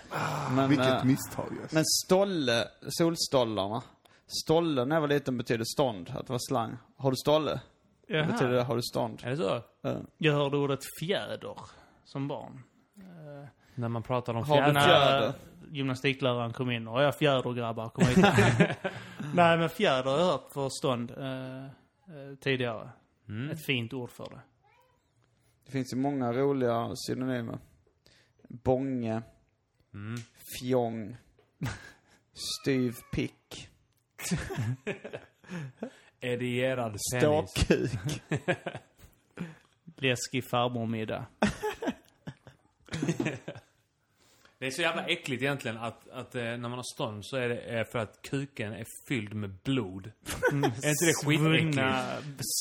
Men, 0.56 0.70
Vilket 0.70 0.88
eh, 0.88 1.04
misstag 1.04 1.46
just. 1.62 1.74
men 1.74 1.84
stolle, 1.86 2.68
solstollarna. 2.90 3.82
Stolle 4.46 4.86
när 4.86 4.96
jag 4.96 5.02
var 5.02 5.08
liten 5.08 5.38
betyder 5.38 5.66
stånd, 5.66 6.10
att 6.16 6.28
det 6.28 6.34
var 6.34 6.50
slang. 6.50 6.78
Har 6.98 7.12
du 7.12 7.18
stolle? 7.18 7.60
Det 8.08 8.24
betyder 8.24 8.54
Jaha. 8.54 8.64
har 8.64 8.76
du 8.76 8.82
stånd. 8.82 9.22
Är 9.24 9.30
det 9.30 9.38
så? 9.38 9.62
Ja. 9.82 9.96
Jag 10.18 10.34
hörde 10.34 10.58
ordet 10.58 10.80
fjäder 11.02 11.56
som 12.04 12.28
barn. 12.28 12.64
När 13.80 13.90
man 13.90 14.04
pratar 14.04 14.34
om 14.34 14.46
fjädrar. 14.46 14.74
fjäder? 14.84 15.22
När 15.22 15.34
gymnastikläraren 15.78 16.54
kom 16.54 16.72
in 16.72 16.88
och 16.88 17.02
jag 17.04 17.16
fjäder 17.18 17.54
grabbar, 17.54 17.90
kom 17.90 18.08
hit. 18.08 18.18
Nej 19.34 19.58
men 19.58 19.70
fjäder 19.70 20.12
har 20.12 20.18
jag 20.20 20.26
hört 20.26 20.52
för 20.52 20.70
stånd 20.70 21.12
eh, 21.18 21.66
eh, 21.66 22.36
tidigare. 22.42 22.90
Mm. 23.30 23.50
Ett 23.50 23.66
fint 23.66 23.94
ord 23.94 24.12
för 24.12 24.24
det. 24.30 24.40
Det 25.66 25.72
finns 25.72 25.94
ju 25.94 25.98
många 25.98 26.34
roliga 26.34 26.92
synonymer. 26.96 27.58
Bånge, 28.50 29.22
Mm. 29.94 30.16
fjong, 30.60 31.18
styv 32.62 32.96
pick, 33.14 33.70
Edierad 36.20 36.92
penis. 36.92 37.02
ståkuk. 37.56 38.22
Läskig 39.96 40.50
farmormiddag. 40.50 41.26
Det 44.60 44.68
är 44.68 44.72
så 44.72 44.82
jävla 44.82 45.06
äckligt 45.06 45.44
egentligen 45.44 45.78
att, 45.78 46.10
att 46.10 46.36
eh, 46.36 46.42
när 46.42 46.58
man 46.58 46.72
har 46.72 46.94
stånd 46.94 47.26
så 47.26 47.38
är 47.38 47.50
det 47.50 47.58
eh, 47.60 47.86
för 47.86 48.00
att 48.00 48.22
kuken 48.22 48.74
är 48.74 48.86
fylld 49.08 49.34
med 49.34 49.50
blod. 49.64 50.12
är 50.52 50.56
inte 50.56 51.06
det 51.06 51.14
skitäckligt? 51.14 51.80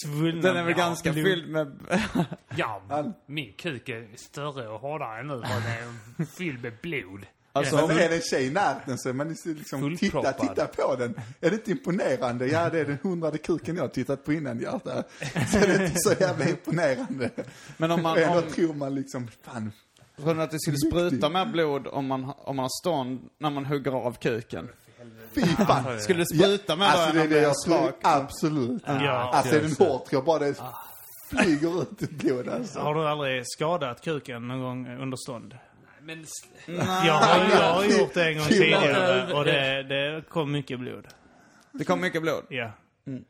Svullna, 0.04 0.42
Den 0.42 0.56
är 0.56 0.62
väl 0.62 0.74
ja, 0.78 0.84
ganska 0.84 1.12
blod. 1.12 1.24
fylld 1.24 1.48
med... 1.48 1.78
Ja, 2.56 2.82
min 3.26 3.52
kuk 3.52 3.88
är 3.88 4.08
större 4.16 4.68
och 4.68 4.80
hårdare 4.80 5.22
nu 5.22 5.40
för 5.40 5.60
den 5.60 5.98
är 6.18 6.36
fylld 6.36 6.62
med 6.62 6.72
blod. 6.82 7.26
Alltså, 7.52 7.76
om, 7.76 7.90
är 7.90 8.08
det 8.08 8.14
en 8.14 8.20
tjej 8.20 8.46
i 8.46 8.50
närheten 8.50 8.98
så 8.98 9.08
är 9.08 9.12
man 9.12 9.36
liksom, 9.44 9.96
titta, 9.96 10.32
titta 10.32 10.66
på 10.66 10.96
den. 10.96 11.14
Är 11.40 11.50
det 11.50 11.56
inte 11.56 11.70
imponerande? 11.70 12.46
Ja, 12.46 12.70
det 12.70 12.80
är 12.80 12.84
den 12.84 12.98
hundrade 13.02 13.38
kuken 13.38 13.76
jag 13.76 13.82
har 13.82 13.88
tittat 13.88 14.24
på 14.24 14.32
innan 14.32 14.60
hjärta. 14.60 15.04
Så 15.52 15.58
är 15.58 15.66
det 15.78 15.84
inte 15.84 15.98
så 15.98 16.14
jävla 16.20 16.48
imponerande. 16.48 17.30
men 17.76 17.90
om 17.90 18.02
man... 18.02 18.12
Och 18.12 18.18
ändå 18.18 18.38
Om, 18.38 18.52
tror 18.52 18.74
man 18.74 18.94
liksom, 18.94 19.28
fan, 19.42 19.72
du 20.24 20.42
att 20.42 20.50
det 20.50 20.60
skulle 20.60 20.76
spruta 20.76 21.28
mer 21.28 21.46
blod 21.46 21.86
om 21.86 22.06
man, 22.06 22.32
om 22.38 22.56
man 22.56 22.62
har 22.64 22.82
stånd 22.82 23.20
när 23.38 23.50
man 23.50 23.66
hugger 23.66 23.92
av 23.92 24.12
kuken? 24.12 24.68
fy 25.34 25.40
fan. 25.46 26.00
Skulle 26.00 26.18
det 26.18 26.26
spruta 26.36 26.76
mer 26.76 26.84
Alltså 26.84 27.06
då 27.06 27.18
det 27.18 27.24
är 27.24 27.28
det 27.28 27.40
jag 27.40 27.60
slak? 27.60 27.94
absolut. 28.02 28.82
Ja. 28.86 29.30
Alltså 29.34 29.56
är 29.56 29.60
den 29.60 29.74
tror 29.74 30.02
jag 30.10 30.24
bara 30.24 30.38
det 30.38 30.54
flyger 31.30 31.82
ut 31.82 32.02
ett 32.02 32.10
blod 32.10 32.48
alltså. 32.48 32.80
Har 32.80 32.94
du 32.94 33.08
aldrig 33.08 33.42
skadat 33.46 34.00
kuken 34.00 34.48
någon 34.48 34.60
gång 34.60 35.02
under 35.02 35.16
stånd? 35.16 35.58
Men 36.02 36.26
Jag 36.66 37.14
har, 37.14 37.50
jag 37.50 37.74
har 37.74 37.84
gjort 37.84 38.14
det 38.14 38.28
en 38.28 38.38
gång 38.38 38.46
tidigare 38.46 39.32
och 39.34 39.44
det, 39.44 39.82
det 39.82 40.22
kom 40.28 40.52
mycket 40.52 40.80
blod. 40.80 41.06
Det 41.72 41.84
kom 41.84 42.00
mycket 42.00 42.22
blod. 42.22 42.44
Ja. 42.48 42.72
Mm. 43.06 43.24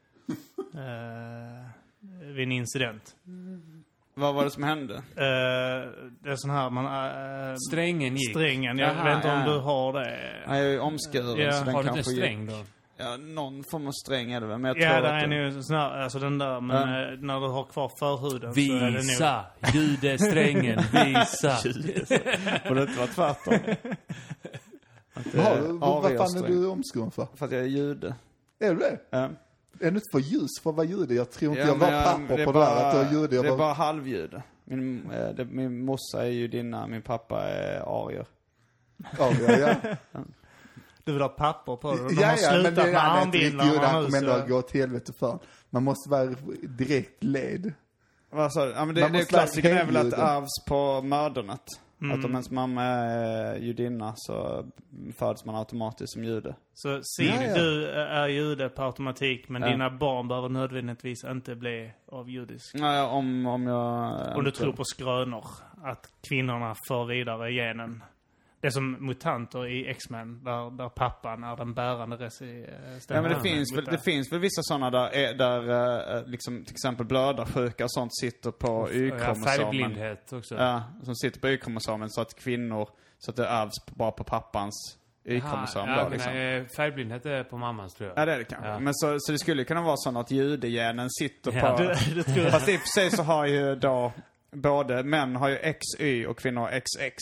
Eh, 0.75 1.67
vid 2.35 2.43
en 2.43 2.53
incident. 2.53 3.15
Vad 4.19 4.35
var 4.35 4.45
det 4.45 4.51
som 4.51 4.63
hände? 4.63 4.95
Eh, 4.95 5.03
det 6.23 6.31
är 6.31 6.37
sån 6.37 6.51
här, 6.51 6.71
man... 6.71 6.85
eh, 7.51 7.55
strängen 7.71 8.17
gick. 8.17 8.31
strängen, 8.31 8.79
jag 8.79 8.91
Jaha, 8.97 9.05
vet 9.05 9.17
inte 9.17 9.29
om 9.33 9.41
ja. 9.41 9.47
du 9.53 9.59
har 9.59 9.93
det. 9.93 10.19
Han 10.47 10.57
är 10.57 10.63
ju 10.63 10.79
omskuren 10.81 11.39
Ja. 11.39 11.53
så 11.53 11.65
den 11.65 11.75
Har 11.75 11.83
du 11.83 11.89
inte 11.89 11.97
kanske 12.03 12.13
sträng 12.13 12.47
då? 12.47 12.59
Ja, 12.97 13.17
någon 13.17 13.65
form 13.71 13.87
av 13.87 13.93
sträng 13.93 14.33
är 14.33 14.41
det 14.41 14.47
väl, 14.47 14.59
men 14.59 14.69
jag 14.69 14.79
Ja, 14.79 14.91
tror 14.93 15.03
där 15.03 15.17
att 15.17 15.23
är 15.23 15.29
det... 15.29 15.53
nu 15.53 15.63
sån 15.63 15.77
här, 15.77 15.91
alltså 16.03 16.19
den 16.19 16.39
där, 16.39 16.61
men 16.61 16.77
Ja. 16.77 17.13
eh, 17.13 17.19
när 17.19 17.41
du 17.41 17.47
har 17.49 17.65
kvar 17.65 17.91
förhuden 17.99 18.55
så 18.55 18.61
är 18.61 18.81
det 18.81 18.91
nog... 18.91 18.95
Visa! 18.95 19.45
Judesträngen, 19.75 20.79
visa! 20.93 21.57
Borde 22.69 22.83
inte 22.83 22.99
vara 22.99 23.07
tvärtom. 23.09 23.55
Att 25.15 25.33
det 25.33 25.41
Har 25.43 25.51
är 25.57 25.61
du, 25.63 25.73
vad 25.79 26.03
fan 26.03 26.45
är 26.45 26.49
du 26.49 26.67
omskuren 26.67 27.11
för? 27.11 27.27
För 27.37 27.47
att 27.47 27.53
jag 27.53 27.61
är 27.61 27.67
jude. 27.67 28.15
Är 28.61 28.71
du 28.75 28.77
det? 28.81 28.99
Ja. 29.11 29.29
Är 29.81 29.91
du 29.91 29.97
inte 29.97 30.09
för 30.13 30.19
ljus 30.19 30.51
för 30.63 30.71
att 30.71 30.77
vara 30.77 30.87
jude? 30.87 31.15
Jag 31.15 31.31
tror 31.31 31.53
inte 31.53 31.61
Ja, 31.61 31.67
jag 31.69 31.75
var 31.75 32.03
papper 32.05 32.45
på 32.45 32.53
det 32.53 32.59
där 32.59 33.01
att 33.01 33.13
jude. 33.13 33.37
Jag 33.37 33.45
Det 33.45 33.49
är 33.49 33.51
var... 33.51 33.59
bara 33.59 33.73
halvjude. 33.73 34.43
Min, 34.65 35.11
eh, 35.11 35.29
det, 35.29 35.45
min 35.45 35.85
morsa 35.85 36.27
är 36.27 36.31
judinna, 36.31 36.87
min 36.87 37.03
pappa 37.03 37.43
är 37.43 38.07
arier. 38.07 38.27
Ja, 39.19 39.33
ja, 39.49 39.57
ja. 39.59 39.75
Du 41.05 41.13
vill 41.13 41.23
ha 41.23 41.29
papper 41.29 41.77
på 41.77 41.95
det. 41.95 42.09
De 42.09 42.15
ja, 42.15 42.27
har 42.27 42.37
ja, 42.37 42.51
men 42.53 42.63
slutat 42.63 42.85
det 42.85 42.93
med 42.93 43.01
Han 43.01 43.31
nu 43.31 43.51
kommer 43.51 44.19
ändå 44.19 44.47
gå 44.49 44.59
åt 44.59 44.75
helvete 44.75 45.13
för. 45.19 45.39
Man 45.71 45.83
måste 45.83 46.11
vara 46.11 46.35
direkt 46.63 47.25
led. 47.25 47.73
Vad 48.31 48.53
sa 48.53 48.65
du? 48.65 48.73
Ja, 48.73 48.85
men 48.85 48.95
det, 48.95 49.01
Man 49.01 49.13
det 49.13 49.25
klassiken 49.25 49.77
är 49.77 49.85
väl 49.85 49.97
att 49.97 50.11
det 50.11 50.17
ärvs 50.17 50.65
på 50.69 51.03
mödernet. 51.03 51.63
Mm. 52.03 52.19
Att 52.19 52.25
om 52.25 52.31
ens 52.31 52.51
mamma 52.51 52.83
är 52.83 53.57
judinna 53.57 54.13
så 54.17 54.65
föds 55.17 55.45
man 55.45 55.55
automatiskt 55.55 56.13
som 56.13 56.25
jude. 56.25 56.55
Så 56.75 57.01
Sid, 57.03 57.27
Ja, 57.27 57.43
ja. 57.43 57.55
du 57.55 57.87
är 57.91 58.29
jude 58.29 58.69
på 58.69 58.83
automatik, 58.83 59.49
men 59.49 59.63
Ja. 59.63 59.69
dina 59.69 59.91
barn 59.91 60.29
behöver 60.29 60.49
nödvändigtvis 60.49 61.25
inte 61.25 61.55
bli 61.57 61.93
av 62.07 62.31
judisk. 62.31 62.75
Nej, 62.75 63.03
om, 63.03 63.47
om 63.47 63.67
jag... 63.67 64.37
Om 64.37 64.45
du 64.45 64.51
tror 64.51 64.73
på 64.73 64.85
skrönor, 64.85 65.45
att 65.85 66.13
kvinnorna 66.29 66.75
för 66.89 67.05
vidare 67.05 67.53
genen. 67.53 68.03
Det 68.61 68.67
är 68.67 68.71
som 68.71 69.07
mutanter 69.07 69.67
i 69.67 69.89
X-Men, 69.91 70.45
där, 70.45 70.71
där 70.77 70.89
pappan 70.89 71.45
är 71.45 71.57
den 71.57 71.75
bärande 71.75 72.17
resi- 72.17 72.69
eh, 72.69 72.99
Ja 73.09 73.23
men 73.23 73.31
det 73.33 73.41
finns, 73.43 73.77
väl, 73.77 73.85
det 73.85 73.99
finns 74.05 74.33
väl 74.33 74.41
vissa 74.41 74.63
sådana 74.63 74.91
där, 74.91 75.09
är- 75.11 75.35
där 75.35 76.17
eh, 76.17 76.27
liksom 76.27 76.65
till 76.65 76.75
exempel 76.75 77.07
blödarsjuka 77.07 77.85
och 77.85 77.93
sånt 77.93 78.17
sitter 78.17 78.51
på 78.51 78.89
Ja, 78.93 78.99
Y-kromosomen. 78.99 79.45
färgblindhet 79.45 80.33
också. 80.33 80.55
Ja, 80.55 80.83
som 81.03 81.15
sitter 81.15 81.41
på 81.41 81.49
Y-kromosomen 81.49 82.11
så 82.11 82.21
att 82.21 82.35
kvinnor, 82.39 82.89
så 83.19 83.31
att 83.31 83.37
det 83.37 83.47
ärvs 83.47 83.87
bara 83.97 84.11
på 84.11 84.25
pappans 84.25 84.99
Y-kromosom 85.25 85.89
ja, 85.89 86.05
då 86.05 86.09
liksom. 86.11 86.33
eh, 86.33 86.65
Färgblindhet 86.77 87.27
är 87.27 87.45
på 87.45 87.57
mammans 87.59 87.95
tror 87.95 88.09
jag. 88.09 88.19
Ja 88.19 88.25
det 88.27 88.33
är 88.35 88.39
det 88.39 88.45
kanske. 88.45 88.69
Ja. 88.69 88.79
Men 88.79 88.95
så, 88.95 89.17
så 89.21 89.33
det 89.33 89.39
skulle 89.39 89.65
kunna 89.65 89.83
vara 89.83 89.97
så 89.97 90.19
att 90.19 90.31
judegenen 90.31 91.11
sitter 91.11 91.53
Ja. 91.53 91.77
på... 91.77 91.83
Du, 91.83 92.23
du 92.23 92.51
Fast 92.51 92.69
i 92.69 92.77
och 92.77 92.81
för 92.81 92.87
sig 93.01 93.11
så 93.11 93.23
har 93.23 93.47
ju 93.47 93.75
då, 93.75 94.13
både 94.53 95.03
män 95.03 95.37
har 95.37 95.49
ju 95.49 95.57
XY 95.57 96.27
och 96.27 96.39
kvinnor 96.39 96.61
har 96.61 96.81
XX. 96.81 97.17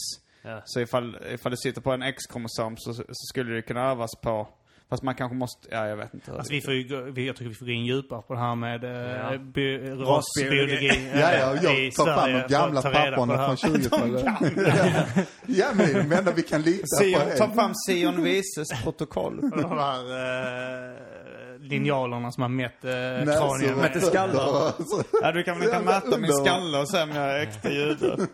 Ja. 0.46 0.62
Så 0.64 0.80
ifall, 0.80 1.16
ifall 1.34 1.50
det 1.50 1.58
sitter 1.58 1.80
på 1.80 1.92
en 1.92 2.02
X-kromosom 2.02 2.76
så, 2.76 2.94
så 2.94 3.04
skulle 3.32 3.54
det 3.54 3.62
kunna 3.62 3.90
övas 3.90 4.10
på, 4.22 4.48
fast 4.90 5.02
man 5.02 5.14
kanske 5.14 5.34
måste, 5.36 5.68
ja 5.70 5.86
jag 5.88 5.96
vet 5.96 6.14
inte. 6.14 6.32
alltså, 6.32 6.52
vi 6.52 6.60
får 6.60 6.74
ju, 6.74 6.88
gå- 6.88 7.10
vi, 7.10 7.26
jag 7.26 7.36
tycker 7.36 7.48
vi 7.48 7.54
får 7.54 7.66
gå 7.66 7.72
in 7.72 7.84
djupare 7.86 8.22
på 8.22 8.34
det 8.34 8.40
här 8.40 8.54
med 8.54 8.84
eh, 8.84 8.90
Ja. 9.32 9.38
bi, 9.38 9.78
rasbiologi 9.90 10.88
eh, 10.88 11.20
Ja, 11.20 11.32
ja, 11.32 11.54
jag 11.72 11.92
tar 11.94 12.04
fram 12.04 12.32
de 12.32 12.46
gamla 12.48 12.82
ta 12.82 12.88
på 12.90 12.94
papporna 12.94 13.56
från 13.56 13.56
20-talet. 13.74 14.24
ja, 15.46 15.66
men 15.74 15.86
det 15.86 15.92
är 16.00 16.02
det 16.08 16.16
enda 16.16 16.32
vi 16.32 16.42
kan 16.42 16.62
lita 16.62 16.82
på. 16.98 17.04
Sion, 17.04 17.20
ta 17.38 17.44
är- 17.44 17.54
fram 17.54 17.72
Sion 17.88 18.24
Vises 18.24 18.82
protokoll. 18.82 19.40
De 19.50 19.78
här 19.78 20.00
eh, 20.00 21.60
linjalerna 21.60 22.32
som 22.32 22.42
har 22.42 22.48
mätt 22.48 22.84
eh, 22.84 22.90
kranier. 22.90 23.74
Mätte 23.74 24.00
skallar. 24.00 24.72
Ja, 25.22 25.32
du 25.32 25.42
kan, 25.42 25.58
du 25.60 25.70
kan 25.70 25.72
Jävla 25.84 26.00
mäta 26.04 26.18
min 26.18 26.32
skalle 26.32 26.78
och 26.78 26.88
se 26.88 27.02
om 27.02 27.10
jag 27.10 27.24
är 27.36 27.40
äkta 27.42 27.70
jude. 27.70 28.26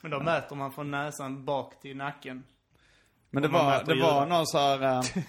Men 0.00 0.10
då 0.10 0.20
mäter 0.20 0.56
man 0.56 0.72
från 0.72 0.90
näsan 0.90 1.44
bak 1.44 1.80
till 1.80 1.96
nacken. 1.96 2.44
Men 3.30 3.42
det 3.42 3.48
var, 3.48 3.84
det 3.84 4.00
var 4.00 4.26
någon 4.26 4.46
så 4.46 4.58
här, 4.58 4.82
eh, 4.82 5.22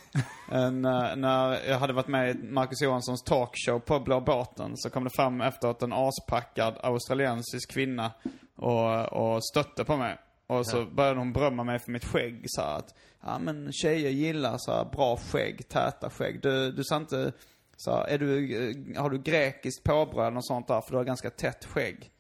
en, 0.57 0.85
eh, 0.85 1.15
när 1.15 1.69
jag 1.69 1.79
hade 1.79 1.93
varit 1.93 2.07
med 2.07 2.29
i 2.29 2.43
Marcus 2.43 2.81
Johanssons 2.81 3.23
talkshow 3.23 3.79
på 3.79 3.99
Blå 3.99 4.21
båten 4.21 4.71
så 4.75 4.89
kom 4.89 5.03
det 5.03 5.09
fram 5.15 5.41
efteråt 5.41 5.83
en 5.83 5.93
aspackad 5.93 6.77
australiensisk 6.83 7.71
kvinna 7.71 8.11
och, 8.55 9.13
och 9.13 9.45
stötte 9.45 9.85
på 9.85 9.97
mig. 9.97 10.17
Och 10.47 10.67
så 10.67 10.85
började 10.85 11.19
hon 11.19 11.33
berömma 11.33 11.63
mig 11.63 11.79
för 11.79 11.91
mitt 11.91 12.05
skägg 12.05 12.43
så 12.47 12.61
här 12.61 12.77
att, 12.77 12.95
ja 13.21 13.39
men 13.39 13.71
tjejer 13.71 14.09
gillar 14.09 14.55
så 14.57 14.71
här 14.71 14.85
bra 14.85 15.17
skägg, 15.17 15.69
täta 15.69 16.09
skägg. 16.09 16.41
Du, 16.41 16.71
du 16.71 16.83
sa 16.83 16.97
inte, 16.97 17.31
så 17.77 17.91
här, 17.91 18.07
är 18.07 18.17
du, 18.17 18.55
eh, 18.69 19.01
har 19.01 19.09
du 19.09 19.17
grekiskt 19.17 19.83
påbrå 19.83 20.21
eller 20.21 20.31
något 20.31 20.47
sånt 20.47 20.67
där 20.67 20.81
för 20.81 20.91
du 20.91 20.97
har 20.97 21.03
ganska 21.03 21.29
tätt 21.29 21.65
skägg. 21.65 22.11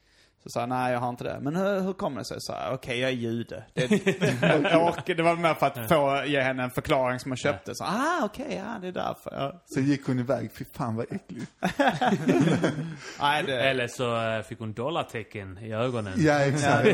Så 0.43 0.49
sa 0.49 0.59
han, 0.59 0.69
nej 0.69 0.93
jag 0.93 0.99
har 0.99 1.09
inte 1.09 1.23
det. 1.23 1.39
Men 1.41 1.55
hur, 1.55 1.79
hur 1.79 1.93
kommer 1.93 2.19
det 2.19 2.25
sig? 2.25 2.37
Så 2.41 2.53
okej 2.71 2.99
jag 2.99 3.09
är 3.09 3.13
jude. 3.13 3.63
Det, 3.73 3.91
jag 4.71 4.87
orkar, 4.87 5.15
det 5.15 5.23
var 5.23 5.35
mer 5.35 5.53
för 5.53 5.67
att 5.67 5.89
få 5.89 6.23
ge 6.25 6.41
henne 6.41 6.63
en 6.63 6.71
förklaring 6.71 7.19
som 7.19 7.31
hon 7.31 7.37
köpte. 7.37 7.75
Så, 7.75 7.83
ah 7.83 8.21
okej, 8.23 8.61
ja 8.65 8.79
det 8.81 8.87
är 8.87 8.91
därför. 8.91 9.31
Ja. 9.35 9.61
Så 9.65 9.79
gick 9.79 10.07
hon 10.07 10.19
iväg, 10.19 10.51
fy 10.53 10.65
fan 10.73 10.95
vad 10.95 11.05
äckligt. 11.05 11.51
Nej, 13.21 13.43
det, 13.43 13.61
Eller 13.61 13.87
så 13.87 14.21
eh, 14.21 14.41
fick 14.41 14.59
hon 14.59 14.73
dollartecken 14.73 15.57
i 15.57 15.73
ögonen. 15.73 16.13
Ja, 16.17 16.39
exakt. 16.39 16.89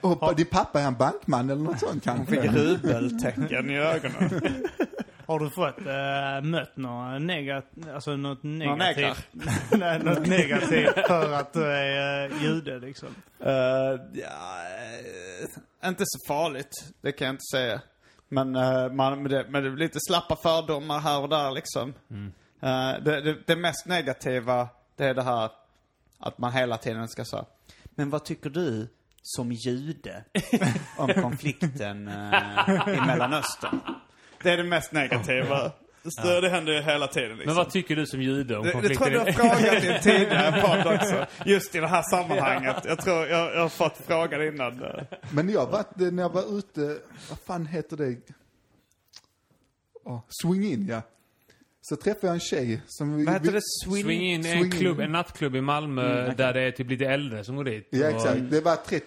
Och, 0.00 0.22
och 0.22 0.36
din 0.36 0.46
pappa 0.46 0.80
är 0.80 0.86
en 0.86 0.96
bankman 0.96 1.50
eller 1.50 1.62
något 1.62 1.80
sånt 1.80 2.04
kanske? 2.04 2.42
fick 2.42 2.52
rubeltecken 2.52 3.70
i 3.70 3.78
ögonen. 3.78 4.42
Har 5.30 5.38
du 5.38 5.50
fått 5.50 5.78
äh, 5.78 6.50
mött 6.50 6.76
några 6.76 7.18
negativt, 7.18 7.88
alltså 7.88 8.16
något 8.16 8.42
negativt? 8.42 9.28
Nej, 9.70 9.98
något 9.98 10.26
negativt 10.26 11.06
för 11.06 11.32
att 11.32 11.52
du 11.52 11.64
är 11.64 12.30
äh, 12.30 12.42
jude 12.42 12.78
liksom? 12.78 13.08
Uh, 13.46 13.50
ja, 14.12 15.88
inte 15.88 16.02
så 16.06 16.26
farligt. 16.28 16.70
Det 17.00 17.12
kan 17.12 17.26
jag 17.26 17.32
inte 17.34 17.44
säga. 17.52 17.80
Men, 18.28 18.56
uh, 18.56 18.92
man, 18.92 19.22
med, 19.22 19.30
det, 19.30 19.48
med 19.48 19.62
det, 19.62 19.70
lite 19.70 19.98
slappa 20.00 20.36
fördomar 20.36 20.98
här 20.98 21.20
och 21.20 21.28
där 21.28 21.50
liksom. 21.50 21.94
Uh, 22.10 23.04
det, 23.04 23.20
det, 23.20 23.36
det 23.46 23.56
mest 23.56 23.86
negativa, 23.86 24.68
det 24.96 25.04
är 25.04 25.14
det 25.14 25.22
här 25.22 25.50
att 26.18 26.38
man 26.38 26.52
hela 26.52 26.78
tiden 26.78 27.08
ska 27.08 27.24
säga 27.24 27.44
Men 27.84 28.10
vad 28.10 28.24
tycker 28.24 28.50
du 28.50 28.88
som 29.22 29.52
jude 29.52 30.24
om 30.96 31.08
konflikten 31.22 32.08
uh, 32.08 32.88
i 32.88 33.00
Mellanöstern? 33.06 33.80
Det 34.42 34.50
är 34.50 34.56
det 34.56 34.64
mest 34.64 34.92
negativa. 34.92 35.72
Så 36.04 36.40
det 36.40 36.48
händer 36.48 36.72
ju 36.72 36.80
hela 36.82 37.06
tiden 37.06 37.30
liksom. 37.30 37.46
Men 37.46 37.56
vad 37.56 37.70
tycker 37.70 37.96
du 37.96 38.06
som 38.06 38.22
jude 38.22 38.56
om 38.56 38.64
Det, 38.66 38.88
det 38.88 38.94
tror 38.94 39.10
jag 39.10 39.26
du 39.26 39.32
har 39.32 39.32
frågat 39.32 39.84
i 39.84 39.88
en 39.88 40.00
tidigare 40.00 40.60
podd 40.62 40.94
också. 40.94 41.26
Just 41.46 41.74
i 41.74 41.78
det 41.80 41.88
här 41.88 42.02
sammanhanget. 42.02 42.76
Jag 42.84 42.98
tror 43.00 43.26
jag, 43.26 43.54
jag 43.54 43.60
har 43.60 43.68
fått 43.68 43.96
frågan 44.06 44.42
innan. 44.42 44.82
Men 45.32 45.48
jag 45.50 45.66
var, 45.66 45.84
när 46.10 46.22
jag 46.22 46.30
var 46.32 46.58
ute, 46.58 46.98
vad 47.28 47.38
fan 47.46 47.66
heter 47.66 47.96
det? 47.96 48.16
Oh, 50.04 50.20
swing 50.42 50.64
in 50.72 50.86
ja. 50.90 51.02
Så 51.82 51.96
träffade 51.96 52.26
jag 52.26 52.34
en 52.34 52.40
tjej 52.40 52.82
som... 52.86 53.16
vi- 53.16 53.24
Vad 53.24 53.34
heter 53.34 53.52
det? 53.52 53.60
Swing? 53.84 54.04
Swing 54.04 54.22
in 54.22 54.42
Swing 54.44 54.56
en, 54.58 54.64
in. 54.64 54.70
klubb, 54.70 55.00
en 55.00 55.12
nattklubb 55.12 55.56
i 55.56 55.60
Malmö 55.60 56.22
Mm, 56.24 56.36
där 56.36 56.52
det 56.52 56.60
är 56.62 56.70
typ 56.70 56.90
lite 56.90 57.04
äldre 57.06 57.44
som 57.44 57.56
går 57.56 57.64
dit. 57.64 57.88
Ja, 57.90 58.08
Och- 58.08 58.14
exakt. 58.14 58.40
Det 58.50 58.60
var 58.60 58.76
30, 58.76 59.06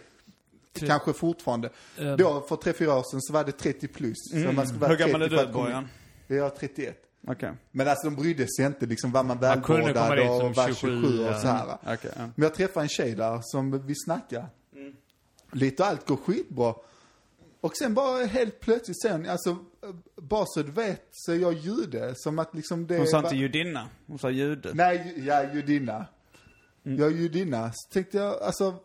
kanske 0.80 1.14
fortfarande. 1.14 1.70
Eh, 1.98 2.16
Då, 2.16 2.42
för 2.50 2.56
tre, 2.56 2.74
fyra 2.74 2.94
år 2.96 3.04
sedan, 3.12 3.22
så 3.22 3.34
var 3.34 3.44
det 3.44 3.52
30 3.52 3.88
plus. 3.88 4.18
Så 4.32 4.52
man 4.52 4.68
skulle 4.68 4.80
vara 4.80 4.90
Hur 4.92 4.98
gammal 4.98 5.22
är 5.22 5.30
30 5.30 5.46
du. 5.46 5.54
Bojan? 5.54 5.88
Jag 6.28 6.38
är 6.46 6.50
31. 6.50 7.00
Okej. 7.28 7.52
Men 7.72 7.88
alltså 7.88 8.10
de 8.10 8.16
brydde 8.16 8.48
sig 8.48 8.66
inte 8.66 8.86
liksom, 8.86 9.12
var 9.12 9.24
man 9.24 9.40
välvårdad 9.40 10.20
och 10.20 10.56
var 10.56 10.68
27, 10.68 10.74
27 11.02 11.20
och 11.20 11.26
ja. 11.32 11.40
så 11.40 11.48
här. 11.48 11.78
Okej, 11.84 12.12
ja. 12.16 12.22
Men 12.36 12.44
jag 12.44 12.54
träffade 12.54 12.84
en 12.86 12.90
tjej 12.90 13.16
där 13.16 13.40
som 13.44 13.86
vi 13.88 13.94
snackade. 14.06 14.46
Lite 15.52 15.84
och 15.84 15.90
allt 15.90 16.08
går 16.08 16.16
skitbra. 16.18 16.76
Och 17.62 17.78
sen 17.78 17.94
bara 17.94 18.26
helt 18.26 18.60
plötsligt 18.60 19.02
sen, 19.02 19.30
alltså, 19.30 19.58
bara 20.22 20.46
så 20.46 20.62
du 20.62 20.72
vet 20.72 21.08
så 21.12 21.32
är 21.32 21.36
jag 21.36 21.54
jude. 21.54 22.14
Som 22.16 22.40
att 22.40 22.56
liksom 22.56 22.88
det 22.88 22.98
Hon 22.98 23.08
sa 23.08 23.18
var- 23.18 23.24
inte 23.24 23.36
judinna. 23.38 23.88
Hon 24.08 24.20
sa 24.20 24.30
jude. 24.30 24.72
Nej, 24.74 25.30
är 25.30 25.54
judinna. 25.56 26.06
Mm. 26.86 27.00
Jag 27.00 27.08
är 27.12 27.16
judinna. 27.16 27.72
Så 27.74 27.94
tänkte 27.94 28.18
jag, 28.18 28.42
alltså, 28.42 28.76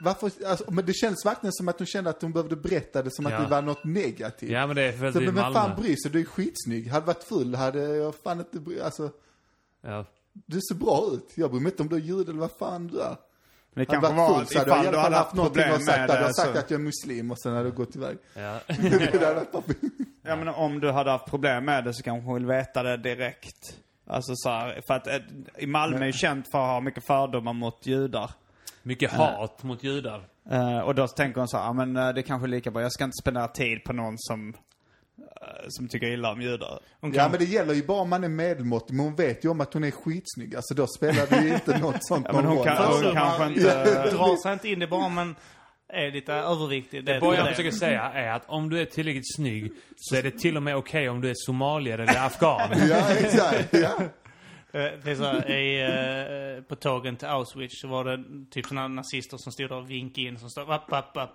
varför, 0.00 0.30
alltså, 0.46 0.70
men 0.70 0.86
det 0.86 0.92
känns 0.92 1.26
verkligen 1.26 1.52
som 1.52 1.68
att 1.68 1.78
hon 1.78 1.86
kände 1.86 2.10
att 2.10 2.22
hon 2.22 2.32
behövde 2.32 2.56
berätta 2.56 3.02
det 3.02 3.10
som 3.12 3.26
Ja. 3.26 3.36
att 3.36 3.42
det 3.44 3.50
var 3.50 3.62
något 3.62 3.84
negativt. 3.84 4.50
Ja 4.50 4.66
men 4.66 4.76
det 4.76 4.82
är 4.82 4.92
för 4.92 5.06
att 5.06 5.14
Så, 5.14 5.20
men 5.20 5.34
vem 5.34 5.52
fan 5.52 5.80
bryr 5.80 5.96
sig? 5.96 6.10
Du 6.10 6.20
är 6.20 6.24
skitsnygg. 6.24 6.88
Hade 6.88 7.06
varit 7.06 7.24
full 7.24 7.54
hade 7.54 7.78
jag 7.96 8.14
fan 8.14 8.38
inte 8.38 8.60
bry, 8.60 8.80
alltså, 8.80 9.10
Ja. 9.82 10.04
du 10.32 10.60
ser 10.60 10.74
bra 10.74 11.10
ut. 11.12 11.32
Jag 11.34 11.50
bryr 11.50 11.60
mig 11.60 11.72
inte 11.72 11.82
om 11.82 11.88
du 11.88 11.96
är 11.96 12.00
jude 12.00 12.30
eller 12.30 12.40
vad 12.40 12.52
fan 12.58 12.86
du 12.86 13.00
är. 13.00 13.16
Men 13.76 13.84
det 13.84 13.86
kanske 13.86 14.12
var 14.14 14.34
full 14.34 14.46
så 14.46 14.58
hade 14.58 14.70
jag 14.70 14.84
i 14.84 14.86
alla 14.88 14.92
fall 14.92 15.02
hade 15.04 15.16
haft 15.16 15.34
någonting 15.34 15.62
problem 15.62 15.76
att 15.76 15.84
sagt. 15.84 15.98
Hade 16.10 16.20
jag 16.22 16.36
sagt 16.36 16.52
Så, 16.52 16.58
att 16.58 16.70
jag 16.70 16.80
är 16.80 16.84
muslim 16.84 17.30
och 17.30 17.40
sen 17.40 17.52
hade 17.52 17.64
jag 17.68 17.74
gått 17.76 17.96
iväg. 17.96 18.18
Ja. 18.34 18.60
ja 20.22 20.36
men 20.36 20.48
om 20.48 20.80
du 20.80 20.90
hade 20.90 21.10
haft 21.10 21.26
problem 21.26 21.64
med 21.64 21.84
det 21.84 21.94
så 21.94 22.02
kanske 22.02 22.26
hon 22.26 22.34
vill 22.34 22.46
veta 22.46 22.82
det 22.82 22.96
direkt. 22.96 23.76
Alltså 24.06 24.32
så 24.36 24.48
här, 24.48 24.80
för 24.86 24.94
att 24.94 25.06
eh, 25.06 25.16
i 25.58 25.66
Malmö 25.66 25.98
är 25.98 26.06
ju 26.06 26.12
känt 26.12 26.50
för 26.50 26.58
att 26.58 26.68
ha 26.68 26.80
mycket 26.80 27.06
fördomar 27.06 27.52
mot 27.52 27.86
judar. 27.86 28.30
Mycket 28.86 29.12
hat 29.12 29.62
mot 29.62 29.82
judar. 29.84 30.20
Eh, 30.50 30.78
och 30.78 30.94
då 30.94 31.08
tänker 31.08 31.40
hon 31.40 31.48
så 31.48 31.56
här, 31.58 31.64
ja 31.64 31.72
men 31.72 31.96
eh, 31.96 32.08
det 32.14 32.20
är 32.20 32.22
kanske 32.22 32.46
är 32.46 32.48
lika 32.48 32.70
bra. 32.70 32.82
Jag 32.82 32.92
ska 32.92 33.04
inte 33.04 33.22
spendera 33.22 33.48
tid 33.48 33.84
på 33.84 33.92
någon 33.92 34.14
som, 34.18 34.48
eh, 35.18 35.64
som 35.68 35.88
tycker 35.88 36.06
illa 36.06 36.32
om 36.32 36.40
judar. 36.42 36.78
Hon 37.00 37.12
Ja 37.12 37.22
kan, 37.22 37.30
men 37.30 37.40
det 37.40 37.46
gäller 37.46 37.74
ju 37.74 37.82
bara 37.86 38.00
om 38.00 38.08
man 38.10 38.24
är 38.24 38.28
medelmåttig. 38.28 38.94
Men 38.94 39.04
hon 39.06 39.14
vet 39.14 39.44
ju 39.44 39.48
om 39.48 39.60
att 39.60 39.74
hon 39.74 39.84
är 39.84 39.90
skitsnygg. 39.90 40.56
Alltså 40.56 40.74
då 40.74 40.86
spelar 40.86 41.26
det 41.26 41.40
ju 41.46 41.54
inte 41.54 41.78
något 41.82 42.06
sånt 42.06 42.26
Ja, 42.28 42.32
men 42.36 42.44
hon 42.44 42.54
någon 42.56 42.64
kan- 42.64 42.76
roll. 42.76 42.86
hon 42.86 42.94
Alltså, 42.96 43.12
kanske 43.12 43.38
man- 43.38 43.52
inte- 43.52 44.10
drar 44.16 44.42
sig 44.42 44.52
inte 44.52 44.68
in 44.68 44.78
det 44.78 44.86
bara 44.86 45.08
man 45.08 45.36
är 45.88 46.10
lite 46.10 46.32
överviktig. 46.32 47.04
Det, 47.04 47.20
Vad 47.20 47.36
jag 47.36 47.48
försöker 47.48 47.70
säga 47.70 48.02
är 48.02 48.32
att 48.32 48.42
om 48.46 48.70
du 48.70 48.80
är 48.80 48.84
tillräckligt 48.84 49.34
snygg 49.36 49.72
så 49.96 50.16
är 50.16 50.22
det 50.22 50.30
till 50.38 50.56
och 50.56 50.62
med 50.62 50.76
okej 50.76 51.08
om 51.08 51.20
du 51.20 51.30
är 51.30 51.34
somalier 51.36 51.98
eller 51.98 52.26
afghan. 52.26 52.70
Ja, 52.90 53.10
exakt. 53.10 53.68
Ja. 53.72 53.90
Eh, 54.74 54.90
det 55.04 55.10
är 55.10 55.14
så 55.14 55.24
här, 55.24 55.50
i, 55.50 56.56
eh, 56.56 56.62
på 56.62 56.76
tågen 56.76 57.16
till 57.16 57.28
Auschwitz 57.28 57.80
så 57.80 57.88
var 57.88 58.04
det 58.04 58.24
typ 58.50 58.66
sådana 58.66 58.88
nazister 58.88 59.36
som 59.36 59.52
stod 59.52 59.68
där 59.68 59.76
och 59.76 59.90
vinkade 59.90 60.26
in 60.26 60.38
som 60.38 60.50
stod 60.50 60.66
vapp, 60.66 60.90
vapp, 60.90 61.16
vapp. 61.16 61.34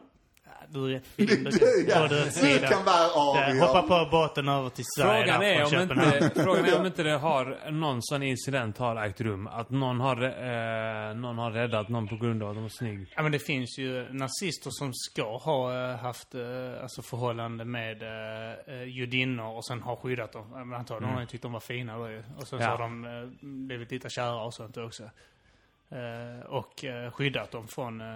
Du 0.69 0.85
är 0.85 0.89
rätt 0.89 1.07
fin. 1.07 1.43
Du 1.43 1.85
Ja, 1.89 2.07
du, 2.07 2.59
kan 2.67 2.85
vara 2.85 3.49
Eh, 3.49 3.67
Hoppa 3.67 3.81
på 3.81 4.09
båten 4.11 4.47
över 4.49 4.69
till 4.69 4.85
Sverige 4.97 5.23
Frågan 5.33 5.41
är, 5.41 5.75
om 5.75 5.81
inte, 5.81 6.43
frågan 6.43 6.65
är 6.65 6.79
om 6.79 6.85
inte 6.85 7.03
det 7.03 7.17
har, 7.17 7.71
någon 7.71 7.97
sån 8.03 8.23
incident 8.23 8.77
har 8.77 8.95
ägt 9.05 9.21
rum. 9.21 9.47
Att 9.47 9.69
någon 9.69 9.99
har, 9.99 10.21
eh, 10.23 11.15
någon 11.15 11.37
har 11.37 11.51
räddat 11.51 11.89
någon 11.89 12.07
på 12.07 12.15
grund 12.15 12.43
av 12.43 12.49
att 12.49 12.55
de 12.55 12.65
är 12.65 12.69
snygg. 12.69 13.13
Ja 13.15 13.21
men 13.23 13.31
det 13.31 13.39
finns 13.39 13.77
ju 13.79 14.13
nazister 14.13 14.69
som 14.71 14.91
ska 14.93 15.37
ha 15.37 15.89
eh, 15.91 15.97
haft 15.97 16.35
eh, 16.35 16.41
alltså 16.81 17.01
förhållande 17.01 17.65
med 17.65 18.01
eh, 18.03 18.75
eh, 18.75 18.83
judinnor 18.83 19.45
och 19.57 19.65
sen 19.65 19.81
har 19.81 19.95
skyddat 19.95 20.31
dem. 20.31 20.73
Antagligen 20.73 21.13
har 21.13 21.21
de 21.21 21.27
tyckt 21.27 21.43
de 21.43 21.51
var 21.51 21.59
fina 21.59 21.97
då. 21.97 22.03
Och 22.37 22.47
sen 22.47 22.59
så 22.59 22.65
Ja. 22.65 22.69
har 22.69 22.77
de 22.77 23.05
eh, 23.05 23.11
blivit 23.41 23.91
lite 23.91 24.09
kära 24.09 24.43
och 24.43 24.53
sånt 24.53 24.77
också. 24.77 25.03
Eh, 25.91 26.45
och 26.45 26.85
eh, 26.85 27.11
skyddat 27.11 27.51
dem 27.51 27.67
från... 27.67 28.01
Eh, 28.01 28.07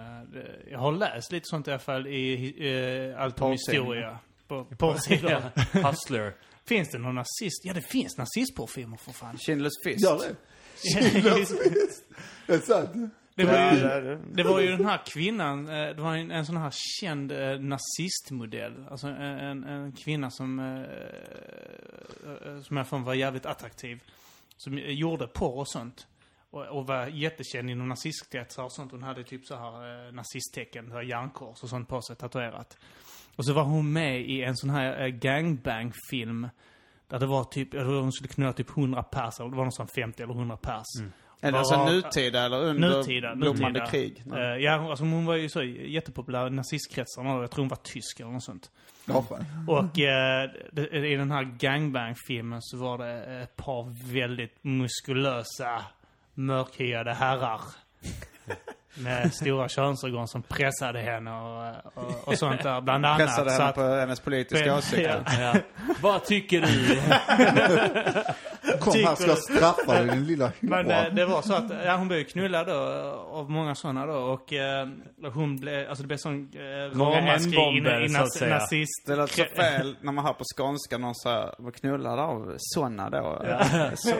jag 0.70 0.78
har 0.78 0.92
läst 0.92 1.32
lite 1.32 1.44
sånt 1.46 1.68
i 1.68 1.70
alla 1.70 1.78
fall 1.78 2.06
i 2.06 3.12
eh, 3.12 3.22
Allt 3.22 3.40
om 3.40 3.50
Porrsidorna. 3.50 3.84
historia. 3.84 4.18
På 4.48 4.64
porrsidor. 4.64 5.30
Ja. 5.72 5.90
Hustler. 5.90 6.34
Finns 6.68 6.90
det 6.90 6.98
någon 6.98 7.14
nazist? 7.14 7.64
Ja 7.64 7.72
det 7.72 7.80
finns 7.80 8.18
nazistporrfilmer 8.18 8.96
för 8.96 9.12
fan. 9.12 9.36
Schindler's 9.36 9.70
fist. 9.84 10.04
Gör 10.04 10.18
det. 10.18 10.34
Det 12.46 12.54
är 12.54 12.58
sant. 12.58 12.90
Det 13.36 13.44
var, 13.44 13.52
Ja, 13.54 13.74
ju, 13.74 13.80
det 13.80 13.92
är 13.92 14.02
det. 14.02 14.18
det 14.34 14.42
var 14.42 14.60
ju 14.60 14.70
den 14.76 14.86
här 14.86 15.00
kvinnan, 15.06 15.64
det 15.64 15.94
var 15.98 16.16
en, 16.16 16.30
en 16.30 16.46
sån 16.46 16.56
här 16.56 16.72
känd 17.00 17.32
eh, 17.32 17.58
nazistmodell. 17.60 18.86
Alltså 18.90 19.06
en, 19.08 19.64
en, 19.64 19.92
kvinna 19.92 20.30
som, 20.30 20.58
eh, 20.58 22.62
som 22.62 22.76
jag 22.76 22.88
fann 22.88 23.04
var 23.04 23.14
jävligt 23.14 23.46
attraktiv. 23.46 24.00
Som 24.56 24.78
gjorde 24.78 25.26
porr 25.26 25.58
och 25.58 25.68
sånt. 25.68 26.06
Och, 26.54 26.66
och 26.78 26.86
var 26.86 27.06
jättekänd 27.06 27.70
inom 27.70 27.88
nazistkretsar 27.88 28.62
och 28.62 28.72
sånt. 28.72 28.92
Hon 28.92 29.02
hade 29.02 29.24
typ 29.24 29.46
så 29.46 29.56
här 29.56 30.06
eh, 30.06 30.12
nazisttecken, 30.12 30.88
så 30.88 30.94
här 30.94 31.02
järnkors 31.02 31.62
och 31.62 31.68
sånt 31.68 31.88
på 31.88 32.02
sig 32.02 32.16
tatuerat. 32.16 32.78
Och 33.36 33.44
så 33.44 33.52
var 33.52 33.62
hon 33.64 33.92
med 33.92 34.20
i 34.20 34.42
en 34.42 34.56
sån 34.56 34.70
här 34.70 35.00
eh, 35.02 35.08
gangbang-film. 35.08 36.48
Där 37.08 37.18
det 37.18 37.26
var 37.26 37.44
typ, 37.44 37.74
jag 37.74 37.82
tror 37.84 38.00
hon 38.00 38.12
skulle 38.12 38.28
knulla 38.28 38.52
typ 38.52 38.70
100 38.78 39.02
pers, 39.02 39.40
eller 39.40 39.50
det 39.50 39.56
var 39.56 39.64
någonstans 39.64 39.92
50 39.94 40.22
eller 40.22 40.34
100 40.34 40.56
pers. 40.56 40.82
Det 41.40 41.52
Bara- 41.52 41.58
alltså 41.58 41.84
nutida 41.84 42.44
eller 42.44 42.60
under 42.62 42.88
Nutida, 42.98 43.34
blommande 43.34 43.68
nutida. 43.68 43.86
krig? 43.86 44.22
Eh, 44.34 44.40
ja, 44.40 44.76
hon- 44.78 44.90
alltså 44.90 45.04
hon 45.04 45.26
var 45.26 45.36
ju 45.36 45.48
så 45.48 45.62
jättepopulär 45.62 46.46
i 46.46 46.50
nazistkretsarna. 46.50 47.30
Jag 47.40 47.50
tror 47.50 47.62
hon 47.62 47.68
var 47.68 47.76
tysk 47.82 48.20
eller 48.20 48.30
något 48.30 48.44
sånt. 48.44 48.70
Ja. 49.06 49.24
Och 49.68 49.98
eh, 49.98 50.50
i 51.04 51.14
den 51.16 51.30
här 51.30 51.44
gangbang-filmen 51.44 52.58
så 52.62 52.76
var 52.76 52.98
det 52.98 53.42
ett 53.42 53.56
par 53.56 54.12
väldigt 54.12 54.64
muskulösa, 54.64 55.82
mörkhyade 56.34 57.12
herrar. 57.14 57.60
Med 58.94 59.34
stora 59.34 59.68
könsorgan 59.68 60.28
som 60.28 60.42
pressade 60.42 60.98
henne 61.00 61.30
och, 61.40 61.74
och, 62.04 62.28
och 62.28 62.38
sånt 62.38 62.62
där. 62.62 62.80
Bland 62.80 63.06
annat. 63.06 63.18
Pressade 63.18 63.50
så 63.50 63.56
henne 63.56 63.68
att- 63.68 63.74
på 63.74 63.82
hennes 63.82 64.20
politiska 64.20 64.76
åsikter. 64.76 65.22
Ja. 65.40 65.54
Vad 66.00 66.24
tycker 66.24 66.60
du? 66.60 67.00
Kom 68.80 68.92
här 68.92 69.14
ska 69.14 69.26
jag 69.26 69.38
straffa 69.38 69.92
dig 69.94 70.06
din 70.10 70.24
lilla 70.26 70.52
Men 70.60 70.84
hora. 70.84 71.06
eh, 71.06 71.14
det 71.14 71.24
var 71.26 71.42
så 71.42 71.54
att, 71.54 71.64
ja, 71.84 71.96
hon 71.96 72.08
blev 72.08 72.24
knullad 72.24 72.66
då 72.66 72.74
av 73.32 73.50
många 73.50 73.74
sådana 73.74 74.06
då 74.06 74.14
och 74.14 74.52
eh, 74.52 74.88
hon 75.34 75.56
blev, 75.60 75.88
alltså 75.88 76.02
det 76.02 76.06
blev 76.06 76.16
sån 76.16 76.50
eh, 76.54 76.98
ramaskri 76.98 77.50
i, 77.50 78.04
i 78.04 78.08
så 78.08 78.18
att 78.18 78.26
nas- 78.26 78.38
säga. 78.38 78.58
nazist... 78.58 79.06
Det 79.06 79.16
låter 79.16 79.34
så 79.34 79.44
fel 79.56 79.96
när 80.00 80.12
man 80.12 80.24
hör 80.24 80.32
på 80.32 80.44
skånska 80.56 80.98
någon 80.98 81.14
säger, 81.14 81.54
vad 81.58 81.74
knullar 81.74 82.18
av 82.18 82.54
såna 82.58 83.10
då? 83.10 83.42
Så, 83.94 84.14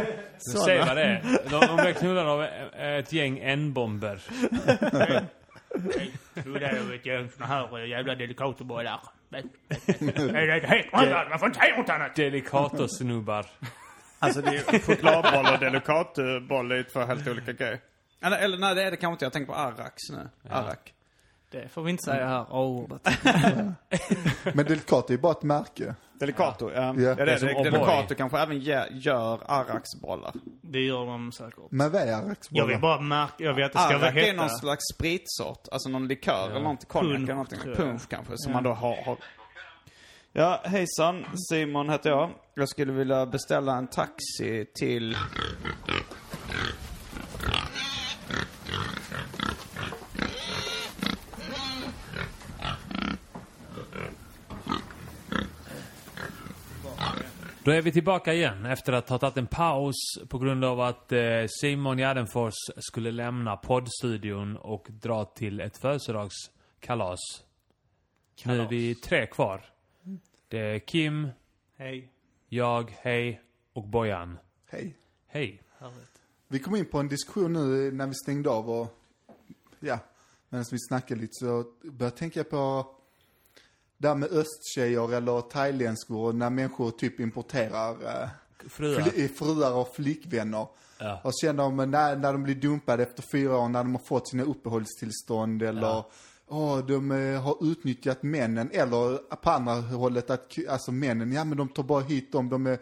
Du 0.52 0.58
säger 0.64 0.86
vad 0.86 0.96
det 0.96 1.02
är. 1.04 1.22
De, 1.50 1.66
de 1.66 1.76
blev 1.76 1.92
knullade 1.92 2.30
av 2.30 2.42
ett 2.98 3.12
gäng 3.12 3.38
N-bomber. 3.38 4.20
Knullade 6.42 6.80
av 6.80 6.92
ett 6.92 7.06
gäng 7.06 7.30
såna 7.30 7.46
här 7.46 7.78
jävla 7.78 8.14
delikatobollar. 8.14 9.00
Nej, 9.28 9.44
det 10.46 10.88
annat, 10.92 11.30
man 11.30 11.38
får 11.38 11.48
inte 11.48 11.60
säga 11.60 11.76
något 11.76 11.88
annat. 11.88 12.14
Delicatosnubbar. 12.16 13.46
Alltså 14.18 14.40
det 14.40 14.56
är 14.56 14.80
chokladboll 14.80 15.54
och 15.54 15.58
delikatboll 15.60 16.72
är 16.72 16.76
ju 16.76 16.82
två 16.82 17.00
helt 17.00 17.28
olika 17.28 17.52
grejer. 17.52 17.80
Eller, 18.20 18.38
eller 18.38 18.58
nej, 18.58 18.74
det 18.74 18.82
är 18.82 18.90
det 18.90 18.96
kanske 18.96 19.12
inte. 19.12 19.24
Jag 19.24 19.32
tänker 19.32 19.52
på 19.52 19.58
Arrax 19.58 19.96
nu. 20.10 20.28
Arrak. 20.50 20.94
Det 21.50 21.68
får 21.68 21.82
vi 21.82 21.90
inte 21.90 22.02
säga 22.02 22.26
här, 22.26 22.40
A-ordet. 22.40 23.08
Men 24.54 24.66
Delicato 24.66 25.08
är 25.08 25.12
ju 25.12 25.18
bara 25.18 25.32
ett 25.32 25.42
märke. 25.42 25.94
Delicato, 26.18 26.70
ja. 26.74 26.80
Ja. 26.80 26.94
ja. 27.02 27.14
det 27.14 27.24
Det 27.24 27.32
är 27.32 27.40
det. 27.40 27.70
Delicato 27.70 28.14
kanske 28.14 28.38
även 28.38 28.58
ge- 28.58 28.86
gör 28.90 29.40
Arrax-bollar. 29.46 30.32
Det 30.62 30.80
gör 30.80 31.06
de 31.06 31.32
säkert. 31.32 31.58
Men 31.70 31.92
vad 31.92 32.02
är 32.02 32.12
Arrax-bollar? 32.12 32.62
Jag 32.62 32.66
vill 32.66 32.80
bara 32.80 33.00
märka, 33.00 33.34
jag 33.38 33.54
vet 33.54 33.66
att 33.66 33.72
det 33.72 33.78
ska 33.78 33.98
vara 33.98 34.10
Arrak 34.10 34.28
är 34.28 34.34
någon 34.34 34.50
slags 34.50 34.82
spritsort. 34.94 35.68
Alltså 35.72 35.88
någon 35.88 36.08
likör 36.08 36.50
eller 36.50 36.60
någonting. 36.60 36.88
Konjak 36.88 37.16
eller 37.16 37.32
någonting. 37.34 37.58
Punsch 37.76 38.08
kanske. 38.08 38.32
Som 38.36 38.52
man 38.52 38.62
då 38.62 38.70
har, 38.72 38.96
har. 39.04 39.16
Ja, 40.32 40.60
hejsan. 40.64 41.24
Simon 41.50 41.90
heter 41.90 42.10
jag. 42.10 42.30
Jag 42.54 42.68
skulle 42.68 42.92
vilja 42.92 43.26
beställa 43.26 43.76
en 43.76 43.86
taxi 43.86 44.66
till... 44.74 45.16
Då 57.64 57.70
är 57.70 57.82
vi 57.82 57.92
tillbaka 57.92 58.34
igen 58.34 58.66
efter 58.66 58.92
att 58.92 59.08
ha 59.08 59.18
tagit 59.18 59.36
en 59.36 59.46
paus 59.46 59.94
på 60.28 60.38
grund 60.38 60.64
av 60.64 60.80
att 60.80 61.12
eh, 61.12 61.20
Simon 61.48 61.98
Gärdenfors 61.98 62.54
skulle 62.76 63.10
lämna 63.10 63.56
poddstudion 63.56 64.56
och 64.56 64.86
dra 64.90 65.24
till 65.24 65.60
ett 65.60 65.76
födelsedagskalas. 65.76 67.18
Nu 68.44 68.60
är 68.60 68.68
vi 68.68 68.94
tre 68.94 69.26
kvar. 69.26 69.64
Det 70.48 70.58
är 70.58 70.78
Kim, 70.78 71.28
Hej. 71.76 72.12
jag, 72.48 72.96
hej 73.00 73.42
och 73.72 73.88
Bojan. 73.88 74.38
Hej. 74.66 74.96
Hej. 75.26 75.62
Härligt. 75.78 76.22
Vi 76.48 76.58
kom 76.58 76.76
in 76.76 76.86
på 76.86 76.98
en 76.98 77.08
diskussion 77.08 77.52
nu 77.52 77.92
när 77.92 78.06
vi 78.06 78.14
stängde 78.14 78.50
av 78.50 78.70
och, 78.70 78.98
ja, 79.80 79.98
medan 80.48 80.64
vi 80.70 80.78
snackade 80.78 81.20
lite 81.20 81.32
så 81.32 81.64
började 81.82 82.04
jag 82.04 82.16
tänka 82.16 82.44
på 82.44 82.86
det 84.04 84.08
här 84.08 84.16
med 84.16 84.32
östtjejer 84.32 85.14
eller 85.14 85.40
thailändskor 85.40 86.32
när 86.32 86.50
människor 86.50 86.90
typ 86.90 87.20
importerar 87.20 87.90
eh, 87.90 88.28
Fruar. 88.68 89.00
fli, 89.02 89.28
fruar 89.28 89.72
och 89.72 89.94
flickvänner. 89.94 90.66
Ja. 90.98 91.20
Och 91.24 91.38
sen 91.38 91.56
de, 91.56 91.76
när, 91.76 92.16
när 92.16 92.32
de 92.32 92.42
blir 92.42 92.54
dumpade 92.54 93.02
efter 93.02 93.22
fyra 93.32 93.58
år, 93.58 93.68
när 93.68 93.84
de 93.84 93.94
har 93.94 94.02
fått 94.02 94.28
sina 94.28 94.42
uppehållstillstånd 94.42 95.62
eller 95.62 95.82
Ja. 95.82 96.10
Åh, 96.48 96.78
de 96.78 97.10
eh, 97.12 97.42
har 97.42 97.56
utnyttjat 97.70 98.22
männen, 98.22 98.70
eller 98.72 99.16
på 99.36 99.50
andra 99.50 99.74
hållet 99.74 100.30
att 100.30 100.52
alltså 100.68 100.92
männen, 100.92 101.32
ja 101.32 101.44
men 101.44 101.58
de 101.58 101.68
tar 101.68 101.82
bara 101.82 102.00
hit 102.02 102.32
dem, 102.32 102.48
de 102.48 102.66
är, 102.66 102.78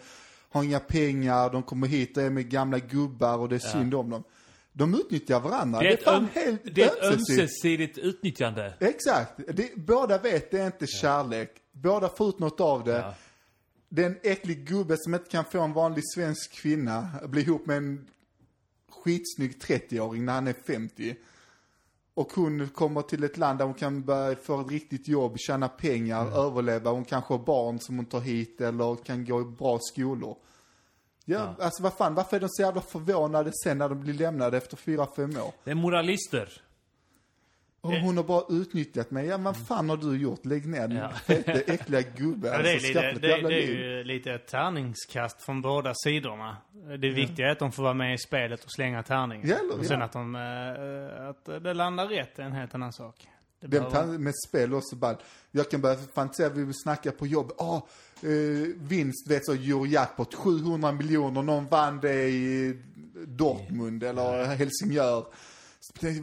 har 0.51 0.63
inga 0.65 0.81
pengar, 0.81 1.51
de 1.51 1.63
kommer 1.63 1.87
hit 1.87 2.17
och 2.17 2.23
är 2.23 2.31
med 2.31 2.51
gamla 2.51 2.79
gubbar 2.79 3.39
och 3.39 3.49
det 3.49 3.55
är 3.55 3.73
synd 3.73 3.95
om 3.95 4.11
dem. 4.11 4.23
De 4.73 4.95
utnyttjar 4.95 5.41
varandra. 5.41 5.81
Det 5.81 5.89
är 5.89 5.95
ett, 5.95 6.03
fan 6.03 6.15
öm, 6.15 6.29
helt 6.35 6.75
det 6.75 6.83
är 6.83 6.87
ett 6.87 7.03
ömsesidigt. 7.03 7.41
ömsesidigt 7.41 7.99
utnyttjande. 7.99 8.75
Exakt. 8.81 9.41
Det, 9.53 9.77
båda 9.77 10.19
vet 10.19 10.51
det 10.51 10.59
är 10.59 10.67
inte 10.67 10.87
kärlek. 10.87 11.51
Båda 11.73 12.09
får 12.09 12.29
ut 12.29 12.39
något 12.39 12.61
av 12.61 12.85
det. 12.85 12.93
Ja. 12.93 13.15
Det 13.89 14.03
är 14.03 14.07
en 14.07 14.19
äcklig 14.23 14.67
gubbe 14.69 14.97
som 14.99 15.15
inte 15.15 15.31
kan 15.31 15.45
få 15.45 15.61
en 15.61 15.73
vanlig 15.73 16.05
svensk 16.15 16.53
kvinna 16.53 17.09
bli 17.27 17.43
ihop 17.43 17.67
med 17.67 17.77
en 17.77 18.07
skitsnygg 18.91 19.59
30-åring 19.63 20.25
när 20.25 20.33
han 20.33 20.47
är 20.47 20.53
50. 20.67 21.17
Och 22.15 22.33
hon 22.33 22.69
kommer 22.69 23.03
till 23.03 23.25
ett 23.25 23.37
land 23.37 23.59
där 23.59 23.65
hon 23.65 23.75
kan 23.75 24.03
börja 24.03 24.37
få 24.37 24.61
ett 24.61 24.71
riktigt 24.71 25.09
jobb, 25.09 25.39
tjäna 25.39 25.69
pengar, 25.69 26.47
överleva. 26.47 26.91
Hon 26.91 27.05
kanske 27.05 27.35
har 27.35 27.45
barn 27.45 27.81
som 27.81 27.97
hon 27.97 28.07
tar 28.07 28.21
hit 28.21 28.61
eller 28.61 29.05
kan 29.05 29.25
gå 29.25 29.41
i 29.41 29.45
bra 29.45 29.79
skolor. 29.81 30.37
Ja, 31.25 31.55
alltså 31.61 31.83
vad 31.83 31.93
fan, 31.97 32.15
varför 32.15 32.37
är 32.37 32.41
de 32.41 32.49
så 32.49 32.63
jävla 32.63 32.81
förvånade 32.81 33.51
sen 33.65 33.79
när 33.79 33.89
de 33.89 34.01
blir 34.01 34.15
lämnade 34.15 34.57
efter 34.57 34.77
fyra 34.77 35.07
fem 35.17 35.31
år? 35.37 35.53
Det 35.65 35.71
är 35.71 35.75
moralister. 35.75 36.49
Och 37.81 37.93
hon 37.93 38.17
har 38.17 38.25
bara 38.25 38.45
utnyttjat 38.51 39.11
mig. 39.11 39.27
Ja, 39.27 39.39
vad 39.39 39.67
fan 39.67 39.89
har 39.91 39.97
du 39.97 40.17
gjort? 40.19 40.45
Lägg 40.45 40.67
ner 40.67 40.89
den 40.89 40.97
Ja. 40.97 41.09
fete, 41.09 41.53
äckliga 41.67 42.01
gubbe. 42.17 42.49
Ja, 42.53 42.59
det, 42.63 42.71
är 42.71 42.75
Alltså, 42.75 42.87
lite, 42.89 43.01
skaffa 43.01 43.09
ett 43.17 43.23
det, 43.23 43.29
jävla 43.29 43.49
det 43.49 43.63
är 43.65 43.67
ju 43.67 44.05
lite 44.05 44.33
ett 44.33 44.47
tärningskast 44.47 45.43
från 45.43 45.63
båda 45.63 45.95
sidorna. 45.95 46.57
Det 46.99 47.11
viktiga 47.11 47.47
är 47.47 47.51
att 47.51 47.59
de 47.59 47.73
får 47.73 47.83
vara 47.83 47.95
med 47.95 48.15
i 48.15 48.19
spelet 48.19 48.65
och 48.65 48.73
slänga 48.73 49.03
tärningen. 49.03 49.49
Ja, 49.49 49.57
eller- 49.57 49.79
och 49.79 49.87
sen 49.87 49.99
ja. 49.99 50.05
att, 50.05 50.13
de, 50.13 50.35
eh, 50.35 51.29
att 51.29 51.63
det 51.65 51.75
landar 51.75 52.07
rätt 52.07 52.39
är 52.39 52.43
en 52.43 52.53
helt 52.53 52.75
annan 52.75 52.93
sak. 52.93 53.29
Det 53.63 53.69
Den 53.69 53.91
behöver- 53.91 54.19
med 54.19 54.35
spel 54.49 54.75
också 54.75 54.97
bara. 54.97 55.17
Jag 55.51 55.71
kan 55.71 55.81
börja 55.81 55.97
fantisera, 56.15 56.49
vi 56.49 56.65
vill 56.65 56.75
snacka 56.83 57.13
på 57.13 57.27
jobb. 57.27 57.53
Ah, 57.59 57.81
eh, 58.23 58.31
vinst, 58.79 59.31
vet 59.31 59.47
så, 59.47 59.53
Eurojackpot, 59.53 60.35
700 60.35 60.93
miljoner, 60.93 61.43
någon 61.43 61.67
vann 61.67 62.01
det 62.01 62.29
i 62.29 62.79
Dortmund 63.27 64.03
eller 64.05 64.45
Helsingör. 64.45 65.27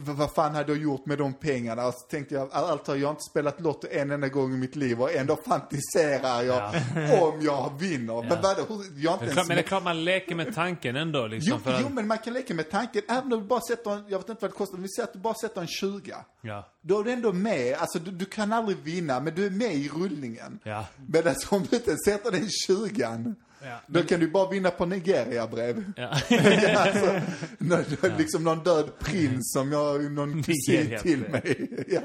Vad 0.00 0.32
fan 0.32 0.54
hade 0.54 0.72
jag 0.72 0.82
gjort 0.82 1.06
med 1.06 1.18
de 1.18 1.34
pengarna? 1.34 1.86
Och 1.86 1.94
så 1.94 2.00
tänkte 2.00 2.34
jag, 2.34 2.48
allt 2.52 2.86
har 2.86 2.96
jag 2.96 3.12
inte 3.12 3.22
spelat 3.22 3.60
Lotto 3.60 3.88
en 3.90 4.10
enda 4.10 4.28
gång 4.28 4.54
i 4.54 4.56
mitt 4.56 4.76
liv 4.76 5.02
och 5.02 5.12
ändå 5.12 5.36
fantiserar 5.36 6.42
jag 6.42 6.74
om 7.22 7.42
jag 7.42 7.72
vinner. 7.78 8.22
Men 8.22 8.42
vadå, 8.42 8.82
jag 8.96 9.14
inte 9.14 9.18
Men 9.18 9.18
det 9.18 9.24
är 9.24 9.34
ens 9.34 9.48
Men 9.48 9.56
det 9.56 9.62
är 9.62 9.62
klart 9.62 9.84
man 9.84 10.04
leker 10.04 10.34
med 10.34 10.54
tanken 10.54 10.96
ändå 10.96 11.26
liksom. 11.26 11.52
Jo, 11.52 11.58
för 11.64 11.72
att, 11.72 11.80
jo, 11.80 11.88
men 11.88 12.06
man 12.06 12.18
kan 12.18 12.32
leka 12.32 12.54
med 12.54 12.70
tanken. 12.70 13.02
Även 13.08 13.32
om 13.32 13.40
du 13.40 13.46
bara 13.46 13.60
sätter 13.60 13.90
en, 13.90 14.04
jag 14.08 14.18
vet 14.18 14.28
inte 14.28 14.42
vad 14.42 14.50
det 14.50 14.56
kostar, 14.56 14.76
men 14.76 14.82
vi 14.82 14.88
säger 14.88 15.06
att 15.06 15.12
du 15.12 15.18
bara 15.18 15.34
sätter 15.34 15.60
en 15.60 15.66
20. 15.66 16.14
Ja. 16.40 16.68
Då 16.80 17.00
är 17.00 17.04
du 17.04 17.12
ändå 17.12 17.32
med. 17.32 17.74
Alltså 17.74 17.98
du, 17.98 18.10
du 18.10 18.24
kan 18.24 18.52
aldrig 18.52 18.78
vinna, 18.78 19.20
men 19.20 19.34
du 19.34 19.46
är 19.46 19.50
med 19.50 19.74
i 19.74 19.88
rullningen. 19.88 20.58
Ja. 20.62 20.86
Men 21.06 21.28
alltså, 21.28 21.54
om 21.54 21.66
du 21.70 21.76
inte 21.76 21.96
sätter 21.96 22.30
den 22.30 22.48
20 22.66 23.26
Ja. 23.62 23.80
då 23.86 24.02
kan 24.02 24.20
du 24.20 24.30
bara 24.30 24.50
vinna 24.50 24.70
på 24.70 24.86
Nigeria-brev. 24.86 25.92
Ja. 25.96 26.16
ja, 26.28 26.78
alltså, 26.78 27.20
nå- 27.58 27.84
nå- 28.02 28.16
Liksom 28.18 28.44
någon 28.44 28.62
död 28.64 28.90
prins 28.98 29.52
som 29.52 29.72
jag, 29.72 30.12
någon 30.12 30.42
kusin 30.42 30.98
till 31.02 31.18
mig. 31.18 31.70
ja. 31.88 32.00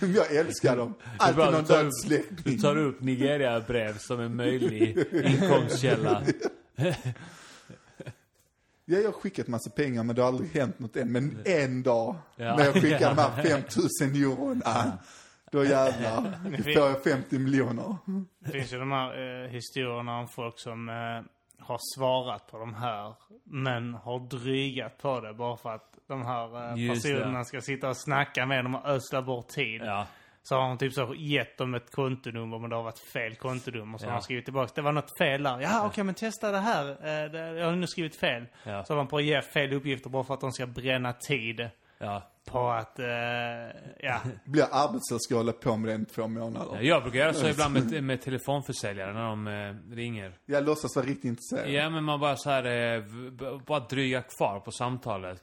Jag 0.00 0.34
älskar 0.36 0.76
dem. 0.76 0.94
Alltid 1.18 1.44
någon 1.44 1.64
död 1.64 1.86
upp- 1.86 1.92
Du 2.02 2.08
släkting. 2.08 2.58
tar 2.58 2.76
upp 2.78 3.00
Nigeria-brev 3.00 3.98
som 3.98 4.20
en 4.20 4.36
möjlig 4.36 4.98
inkomstkälla. 5.12 6.22
Ja, 8.88 8.98
jag 8.98 9.04
har 9.04 9.12
skickat 9.12 9.46
massa 9.48 9.70
pengar 9.70 10.02
men 10.02 10.16
det 10.16 10.22
har 10.22 10.28
aldrig 10.28 10.50
hänt 10.50 10.78
något 10.78 10.96
än. 10.96 11.12
Men 11.12 11.38
en 11.44 11.82
dag, 11.82 12.16
Ja. 12.36 12.56
när 12.56 12.64
jag 12.64 12.74
skickar 12.74 13.14
de 13.14 13.18
här 13.22 13.42
5000 13.42 14.14
euron, 14.14 14.62
ah, 14.64 14.84
då 15.52 15.64
jävlar, 15.64 16.22
då 16.56 16.62
får 16.62 16.72
jag 16.72 17.02
50 17.04 17.38
miljoner. 17.38 17.96
Det 18.38 18.50
finns 18.50 18.72
ju 18.72 18.78
de 18.78 18.92
här 18.92 19.42
eh, 19.44 19.48
historierna 19.50 20.18
om 20.18 20.28
folk 20.28 20.58
som 20.58 20.88
eh, 20.88 20.94
har 21.66 21.78
svarat 21.96 22.46
på 22.50 22.58
de 22.58 22.74
här, 22.74 23.14
men 23.44 23.94
har 23.94 24.18
drygat 24.28 24.98
på 24.98 25.20
det 25.20 25.34
bara 25.34 25.56
för 25.56 25.74
att 25.74 25.98
de 26.08 26.22
här 26.26 26.72
eh, 26.72 26.84
Just 26.86 27.02
det. 27.04 27.12
personerna 27.14 27.44
ska 27.44 27.60
sitta 27.60 27.88
och 27.88 27.96
snacka 27.96 28.46
med 28.46 28.64
dem 28.64 28.74
och 28.74 28.88
ödsla 28.88 29.22
bort 29.22 29.48
tid. 29.48 29.80
Ja. 29.84 30.06
Så 30.42 30.54
har 30.56 30.68
de 30.68 30.78
typ 30.78 30.92
så 30.92 31.14
gett 31.16 31.58
dem 31.58 31.74
ett 31.74 31.90
kontonummer 31.92 32.58
men 32.58 32.70
det 32.70 32.76
har 32.76 32.82
varit 32.82 32.98
fel 32.98 33.34
kontonummer. 33.34 33.98
Så 33.98 34.04
Ja. 34.06 34.10
har 34.10 34.16
de 34.16 34.22
skrivit 34.22 34.44
tillbaka. 34.44 34.72
Det 34.74 34.82
var 34.82 34.92
något 34.92 35.18
fel 35.18 35.42
där. 35.42 35.60
Ja, 35.60 35.86
okej 35.86 36.04
men 36.04 36.14
testa 36.14 36.50
det 36.50 36.58
här. 36.58 36.88
Eh, 36.90 37.30
det, 37.30 37.38
jag 37.58 37.66
har 37.66 37.76
nu 37.76 37.86
skrivit 37.86 38.16
fel. 38.16 38.46
Ja. 38.64 38.84
Så 38.84 38.92
har 38.92 38.98
de 38.98 39.06
på 39.08 39.16
att 39.16 39.24
ge 39.24 39.42
fel 39.42 39.72
uppgifter 39.72 40.10
bara 40.10 40.24
för 40.24 40.34
att 40.34 40.40
de 40.40 40.52
ska 40.52 40.66
bränna 40.66 41.12
tid 41.12 41.68
Ja. 41.98 42.22
På 42.46 42.70
att, 42.70 42.98
eh, 42.98 43.06
ja. 44.00 44.20
Blir 44.44 44.64
arbetslös 44.70 45.22
ska 45.22 45.34
jag 45.34 45.38
hålla 45.38 45.52
på 45.52 45.76
med 45.76 45.98
det 45.98 46.02
i 46.02 46.04
två 46.04 46.26
månader. 46.28 46.80
Jag 46.80 47.02
brukar 47.02 47.18
göra 47.18 47.34
så 47.34 47.48
ibland 47.48 47.74
med, 47.74 48.04
med 48.04 48.22
telefonförsäljare 48.22 49.12
när 49.12 49.22
de 49.28 49.46
eh, 49.48 49.94
ringer. 49.96 50.38
Jag 50.46 50.64
låtsas 50.64 50.96
vara 50.96 51.06
riktigt 51.06 51.24
intresserad. 51.24 51.70
Ja, 51.70 51.90
men 51.90 52.04
man 52.04 52.20
bara 52.20 52.36
så 52.36 52.50
här, 52.50 52.94
eh, 52.96 53.02
bara 53.66 53.80
dryga 53.80 54.22
kvar 54.22 54.60
på 54.60 54.70
samtalet. 54.72 55.42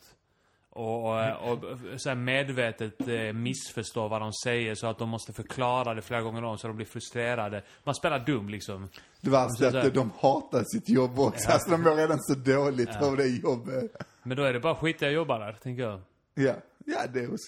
Och, 0.76 1.10
och, 1.10 1.22
eh, 1.24 1.34
och 1.36 1.60
så 1.97 2.10
här 2.10 2.16
medvetet 2.16 3.08
eh, 3.08 3.34
missförstå 3.34 4.08
vad 4.08 4.22
de 4.22 4.34
säger 4.34 4.76
så 4.76 4.88
att 4.88 4.97
de 4.99 5.10
måste 5.10 5.34
förklara 5.34 5.93
det 5.93 6.01
flera 6.01 6.22
gånger 6.22 6.43
om 6.43 6.58
så 6.58 6.68
de 6.68 6.76
blir 6.76 6.86
frustrerade. 6.86 7.64
Man 7.84 7.95
spelar 7.95 8.20
dum 8.20 8.49
liksom. 8.49 8.89
Det 9.22 9.30
värsta 9.30 9.68
är 9.68 9.72
Så- 9.72 9.82
så- 9.82 9.88
att 9.88 9.93
de 9.93 10.12
hatar 10.20 10.64
sitt 10.64 10.89
jobb 10.89 11.20
också. 11.20 11.51
Alltså 11.51 11.72
de 11.72 11.82
mår 11.82 11.95
redan 11.95 12.20
så 12.20 12.34
dåligt 12.36 12.89
över 13.01 13.18
det 13.18 13.28
jobbet. 13.28 13.91
Men 14.24 14.38
då 14.38 14.43
är 14.43 14.54
det 14.54 14.60
bara 14.60 14.76
skit 14.76 15.01
jag 15.01 15.12
jobbar 15.12 15.39
där, 15.39 15.54
tänker 15.64 15.84
jag. 15.84 16.01
Ja, 16.36 16.54
ja 16.86 17.07
det 17.13 17.25
hos. 17.25 17.41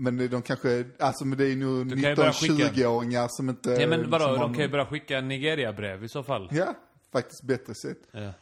Men 0.00 0.30
de 0.30 0.42
kanske, 0.42 0.84
alltså 0.98 1.24
men 1.24 1.38
det 1.38 1.52
är 1.52 1.56
nog 1.56 1.86
Du 1.86 2.02
kan 2.02 2.10
ju 2.10 2.16
börja 2.16 2.32
skicka- 2.32 2.52
19-20-åringar 2.54 3.26
som 3.30 3.48
inte... 3.48 3.70
Ja 3.70 3.86
men 3.86 4.10
vadå, 4.10 4.36
de 4.36 4.54
kan 4.54 4.62
ju 4.62 4.68
börja 4.68 4.86
skicka 4.86 5.20
Nigeria-brev 5.20 6.04
i 6.04 6.08
så 6.08 6.22
fall. 6.22 6.48
Ja, 6.52 6.74
faktiskt 7.12 7.42
bättre 7.46 7.74
sätt. 7.74 7.98
Ja. 8.12 8.32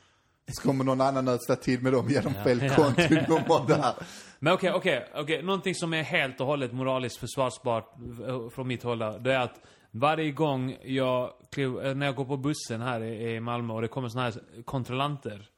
Så 0.53 0.63
kommer 0.69 0.85
någon 0.85 1.01
annan 1.01 1.29
ödsla 1.29 1.57
tid 1.57 1.83
med 1.83 1.93
dem 1.93 2.09
genom 2.09 2.35
fel 2.35 2.63
Ja. 2.63 2.75
kontonummer 2.75 3.69
där. 3.69 3.95
Men 4.39 4.53
okej, 4.53 4.73
okej, 4.73 5.09
okej. 5.15 5.43
Någonting 5.43 5.75
som 5.75 5.95
är 5.95 6.03
helt 6.03 6.41
och 6.41 6.47
hållet 6.47 6.73
moraliskt 6.73 7.17
försvarsbart 7.17 7.95
eh, 8.29 8.49
från 8.49 8.69
mitt 8.69 8.83
håll 8.83 8.99
där, 8.99 9.19
det 9.19 9.33
är 9.35 9.41
att 9.41 9.61
varje 9.91 10.31
gång 10.31 10.77
jag 10.85 11.31
eh, 11.57 11.95
när 11.95 12.07
jag 12.07 12.15
går 12.15 12.25
på 12.25 12.37
bussen 12.37 12.81
här 12.81 13.01
i, 13.03 13.35
i 13.35 13.41
Malmö 13.41 13.75
och 13.75 13.83
det 13.83 13.89
kommer 13.89 14.09
såna 14.09 14.25
här 14.25 14.35
kontrollanter. 14.65 15.49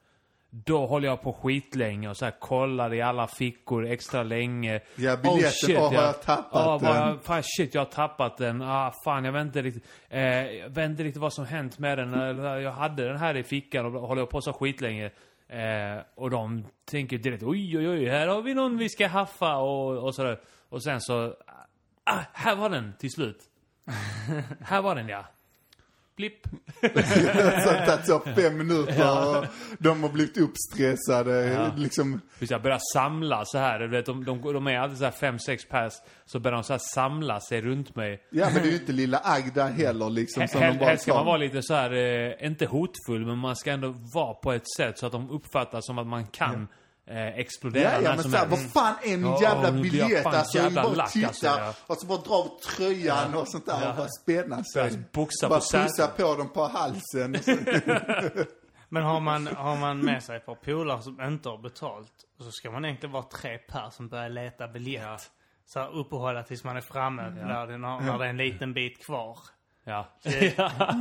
Då 0.51 0.87
håller 0.87 1.09
jag 1.09 1.23
på 1.23 1.33
skitlänge 1.33 2.09
och 2.09 2.17
så 2.17 2.25
här 2.25 2.35
kollar 2.41 2.95
i 2.95 3.03
alla 3.03 3.27
fickor 3.27 3.87
extra 3.87 4.23
länge. 4.23 4.81
Ja, 4.97 5.17
biljetten, 5.17 5.77
åh, 5.77 5.87
har 5.89 5.95
jag 5.95 6.23
tappat 6.23 6.49
Ja, 6.53 6.79
vad 6.79 6.95
den? 6.97 7.09
jag, 7.09 7.23
fan 7.23 7.43
shit, 7.45 7.75
jag 7.75 7.81
har 7.81 7.87
tappat 7.87 8.37
den. 8.37 8.63
Ah, 8.63 8.93
fan, 9.05 9.25
jag 9.25 9.33
vet 9.33 9.43
inte 9.43 9.63
riktigt, 9.63 9.85
eh, 10.09 10.23
jag 10.51 10.69
vet 10.69 10.91
inte 10.91 11.03
riktigt 11.03 11.21
vad 11.23 11.33
som 11.33 11.47
hänt 11.47 11.79
med 11.79 11.99
den. 11.99 12.15
Eller, 12.15 12.57
Jag 12.59 12.73
hade 12.73 13.09
den 13.09 13.17
här 13.17 13.37
i 13.37 13.43
fickan 13.43 13.87
och 13.87 14.09
håller 14.09 14.27
på 14.27 14.41
så 14.41 14.53
skitlänge. 14.53 15.11
Eh, 15.49 16.03
och 16.15 16.31
de 16.31 16.65
tänker 16.85 17.19
direkt 17.19 17.43
oj, 17.43 17.79
oj, 17.79 17.89
oj, 17.89 18.07
här 18.09 18.27
har 18.27 18.43
vi 18.43 18.55
någon 18.55 18.79
vi 18.79 18.89
ska 18.89 19.07
haffa 19.09 19.57
och, 19.57 19.99
och 20.05 20.15
sådär. 20.15 20.41
Och 20.69 20.83
sen 20.83 21.01
så, 21.01 21.35
ah, 22.05 22.21
här 22.33 22.57
var 22.57 22.71
den 22.71 22.93
till 22.99 23.11
slut. 23.11 23.39
här 24.61 24.83
var 24.83 24.95
den 24.95 25.09
ja. 25.09 25.25
Blipp. 26.19 26.43
Så 26.83 27.71
det 27.73 27.87
tagit 27.87 28.07
så 28.07 28.21
fem 28.21 28.59
minuter 28.59 29.39
och 29.39 29.45
de 29.79 30.03
har 30.03 30.11
blivit 30.11 30.37
uppstressade. 30.39 31.47
Ja. 31.47 31.73
Liksom, 31.77 32.21
Precis, 32.33 32.51
jag 32.51 32.62
börjar 32.62 32.81
samla 32.95 33.45
så 33.45 33.59
här. 33.59 33.79
Du 33.79 33.89
vet, 33.89 34.07
de, 34.07 34.25
de, 34.25 34.41
de 34.53 34.66
är 34.66 34.79
alltid 34.79 34.99
så 34.99 35.05
här 35.05 35.11
fem, 35.11 35.39
sex 35.39 35.64
pers. 35.69 35.93
Så 36.27 36.39
börjar 36.41 36.55
de 36.57 36.64
så 36.64 36.73
här 36.73 36.81
samla 36.95 37.41
sig 37.41 37.61
runt 37.61 37.97
mig. 37.97 38.23
ja 38.31 38.47
men 38.53 38.62
det 38.62 38.69
är 38.69 38.71
ju 38.73 38.79
inte 38.79 38.93
lilla 38.93 39.21
Agda 39.25 39.66
heller 39.66 40.11
liksom. 40.11 40.49
Som 40.49 40.61
de 40.61 40.66
Helst 40.66 40.81
bara 40.81 40.97
ska 40.97 41.12
tar. 41.12 41.19
man 41.19 41.27
vara 41.27 41.37
lite 41.37 41.62
så 41.62 41.75
här, 41.75 41.93
eh, 41.93 42.47
inte 42.47 42.66
hotfull, 42.66 43.27
men 43.27 43.39
man 43.39 43.57
ska 43.57 43.71
ändå 43.71 43.95
vara 44.14 44.35
på 44.35 44.53
ett 44.53 44.71
sätt 44.77 44.99
så 44.99 45.07
att 45.07 45.12
de 45.12 45.31
uppfattar 45.31 45.81
som 45.81 45.99
att 45.99 46.07
man 46.07 46.27
kan 46.27 46.69
eh, 47.09 47.39
explodera 47.39 47.93
Ja, 47.93 48.01
ja 48.03 48.11
men 48.11 48.23
som 48.23 48.33
såhär, 48.33 48.47
vad 48.47 48.73
fan 48.73 48.95
är 49.03 49.17
min 49.17 49.27
Ja, 49.27 49.43
jävla 49.43 49.73
biljett? 49.73 50.27
Alltså, 50.27 50.59
jag 50.59 50.65
jävla 50.65 50.83
bara 50.83 50.95
lack, 50.95 51.13
titta 51.13 51.29
alltså, 51.29 51.47
ja. 51.47 51.75
och 51.87 51.97
så 51.99 52.07
bara 52.07 52.19
dra 52.19 52.35
av 52.35 52.61
tröjan 52.61 53.35
och 53.35 53.49
sånt 53.49 53.67
där 53.67 53.91
och 53.91 53.97
bara 53.97 54.09
spänna 54.23 54.65
sig. 54.65 54.99
Boxa 55.13 55.49
bara 55.49 55.61
på 55.61 55.67
pussa 55.79 56.07
på 56.07 56.35
dem 56.35 56.49
på 56.49 56.67
halsen. 56.67 57.43
Så. 57.43 57.51
Men 58.89 59.03
har 59.03 59.21
man, 59.21 59.47
har 59.47 59.77
man 59.77 60.05
med 60.05 60.23
sig 60.23 60.37
ett 60.37 60.47
par 60.47 60.55
polare 60.55 61.03
som 61.03 61.21
inte 61.21 61.49
har 61.49 61.59
betalt, 61.59 62.13
så 62.41 62.51
ska 62.51 62.71
man 62.71 62.85
egentligen 62.85 63.13
vara 63.13 63.23
tre 63.23 63.59
per 63.59 63.91
som 63.91 64.09
börjar 64.09 64.29
leta 64.29 64.69
biljett. 64.69 65.31
Så 65.67 65.81
här 65.81 65.97
uppehålla 65.97 66.43
tills 66.43 66.65
man 66.65 66.77
är 66.77 66.81
framme, 66.81 67.31
när, 67.31 67.67
det, 67.67 67.79
när, 67.79 68.01
när 68.01 68.19
det 68.19 68.25
är 68.25 68.29
en 68.29 68.37
liten 68.37 68.73
bit 68.73 69.05
kvar. 69.07 69.39
Ja. 69.89 70.07
Det, 70.22 70.30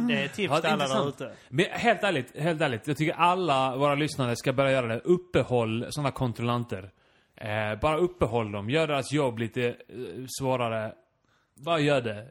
det 0.07 0.23
är 0.23 0.27
tips 0.27 0.51
Ja, 0.53 0.61
till 0.61 0.69
alla 0.69 0.88
där 0.88 1.09
ute. 1.09 1.31
Men 1.49 1.65
helt 1.71 2.03
ärligt, 2.03 2.38
helt 2.38 2.61
ärligt. 2.61 2.88
Jag 2.88 2.97
tycker 2.97 3.13
alla 3.13 3.77
våra 3.77 3.95
lyssnare 3.95 4.35
ska 4.35 4.53
börja 4.53 4.71
göra 4.71 4.88
det. 4.88 4.99
Uppehåll 4.99 5.85
sådana 5.89 6.11
kontrollanter. 6.11 6.91
Eh, 7.35 7.79
bara 7.81 7.97
uppehåll 7.97 8.51
dem. 8.51 8.69
Gör 8.69 8.88
deras 8.88 9.13
jobb 9.13 9.39
lite 9.39 9.67
eh, 9.67 9.75
svårare. 10.39 10.93
Bara 11.65 11.79
gör 11.79 12.01
det. 12.01 12.27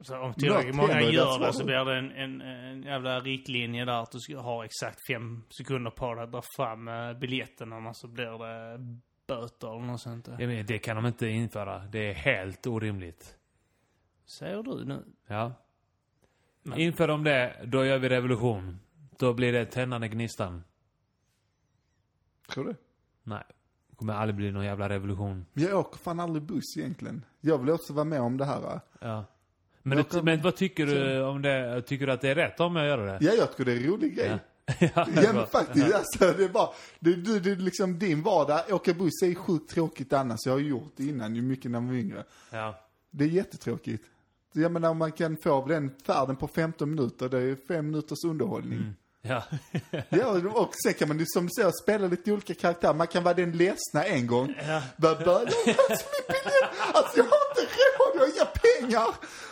Så 0.00 0.18
om 0.18 0.34
tillräckligt 0.34 0.74
många 0.76 1.00
gör 1.00 1.38
det 1.38 1.52
så 1.52 1.64
blir 1.64 1.84
det 1.84 1.98
en, 1.98 2.10
en, 2.10 2.40
en 2.40 2.82
jävla 2.82 3.20
riktlinje 3.20 3.84
där 3.84 4.02
att 4.02 4.10
du 4.10 4.18
ska 4.18 4.38
ha 4.38 4.64
exakt 4.64 4.98
fem 5.12 5.44
sekunder 5.58 5.90
på 5.90 6.14
dig 6.14 6.24
att 6.24 6.32
dra 6.32 6.42
fram 6.56 6.88
eh, 6.88 7.12
biljetten 7.12 7.72
annars 7.72 7.96
så 7.96 8.08
blir 8.08 8.38
det 8.38 8.78
böter 9.26 9.68
eller 9.76 9.86
något 9.86 10.00
sånt. 10.00 10.24
där. 10.24 10.36
Jag 10.38 10.48
menar, 10.48 10.62
det 10.62 10.78
kan 10.78 10.96
de 10.96 11.06
inte 11.06 11.26
införa. 11.28 11.78
Det 11.78 12.10
är 12.10 12.14
helt 12.14 12.66
orimligt. 12.66 13.36
Säger 14.38 14.62
du 14.62 14.84
nu? 14.84 15.04
Ja. 15.26 15.52
Men- 16.66 16.78
Inför 16.78 17.08
de 17.08 17.24
det, 17.24 17.56
då 17.64 17.84
gör 17.84 17.98
vi 17.98 18.08
revolution. 18.08 18.78
Då 19.18 19.34
blir 19.34 19.52
det 19.52 19.64
tändande 19.66 20.08
gnistan. 20.08 20.64
Tror 22.48 22.64
du? 22.64 22.74
Nej. 23.22 23.42
Det 23.90 23.96
kommer 23.96 24.14
aldrig 24.14 24.36
bli 24.36 24.50
någon 24.52 24.64
jävla 24.64 24.88
revolution. 24.88 25.46
Jag 25.52 25.78
åker 25.80 25.98
fan 25.98 26.20
aldrig 26.20 26.42
buss 26.42 26.76
egentligen. 26.76 27.24
Jag 27.40 27.58
vill 27.58 27.70
också 27.70 27.92
vara 27.92 28.04
med 28.04 28.20
om 28.20 28.36
det 28.36 28.44
här. 28.44 28.80
Ja. 29.00 29.24
Men, 29.82 30.04
kan- 30.04 30.24
men 30.24 30.42
vad 30.42 30.56
tycker 30.56 30.86
du 30.86 31.22
om 31.22 31.42
det? 31.42 31.82
Tycker 31.82 32.06
du 32.06 32.12
att 32.12 32.20
det 32.20 32.28
är 32.30 32.34
rätt 32.34 32.60
om 32.60 32.76
jag 32.76 32.86
gör 32.86 33.06
det? 33.06 33.18
Ja, 33.20 33.32
jag 33.32 33.50
tycker 33.50 33.64
det 33.64 33.72
är 33.72 33.76
en 33.76 33.82
rolig 33.86 34.16
grej. 34.16 34.26
Ja. 34.30 34.38
ja, 34.94 35.06
Ja 35.22 35.32
men 35.32 35.46
faktiskt, 35.46 35.94
alltså 35.94 36.32
det 36.38 36.44
är 36.44 36.48
bara, 36.48 36.68
det, 37.00 37.14
det, 37.14 37.40
det 37.40 37.50
är 37.50 37.56
liksom 37.56 37.98
din 37.98 38.22
vardag, 38.22 38.60
åka 38.70 38.94
buss 38.94 39.22
är 39.22 39.34
sjukt 39.34 39.70
tråkigt 39.70 40.12
annars. 40.12 40.40
Jag 40.46 40.52
har 40.52 40.58
gjort 40.60 40.92
det 40.96 41.04
innan, 41.04 41.36
ju 41.36 41.42
mycket 41.42 41.70
när 41.70 41.80
man 41.80 41.88
var 41.88 41.94
yngre. 41.96 42.24
Ja. 42.50 42.80
Det 43.10 43.24
är 43.24 43.28
jättetråkigt. 43.28 44.04
Jag 44.56 44.72
menar 44.72 44.90
om 44.90 44.98
man 44.98 45.12
kan 45.12 45.36
få 45.42 45.66
den 45.66 45.90
färden 46.06 46.36
på 46.36 46.48
15 46.48 46.90
minuter, 46.90 47.28
det 47.28 47.38
är 47.38 47.56
fem 47.68 47.86
minuters 47.86 48.24
underhållning. 48.24 48.94
Ja. 49.22 49.42
Ja, 50.08 50.26
och 50.54 50.70
sen 50.84 50.94
kan 50.94 51.08
man 51.08 51.18
ju 51.18 51.24
som 51.28 51.46
du 51.46 51.50
säger 51.56 51.70
spela 51.82 52.06
lite 52.06 52.32
olika 52.32 52.54
karaktärer. 52.54 52.94
Man 52.94 53.06
kan 53.06 53.24
vara 53.24 53.34
den 53.34 53.52
ledsna 53.52 54.04
en 54.04 54.26
gång. 54.26 54.54
Ja. 54.68 54.82
Bara, 54.96 55.14
bara, 55.14 55.24
"Jag 55.24 55.34
har 55.34 55.40
alltså 55.90 56.06
min 56.12 56.26
biljett, 56.28 56.70
alltså 56.94 57.16
jag 57.18 57.24
har 57.24 57.38
inte 57.50 57.72
råd, 57.98 58.12
jag 58.14 58.20
har 58.20 58.26
inga 58.36 58.44
pengar. 58.44 59.08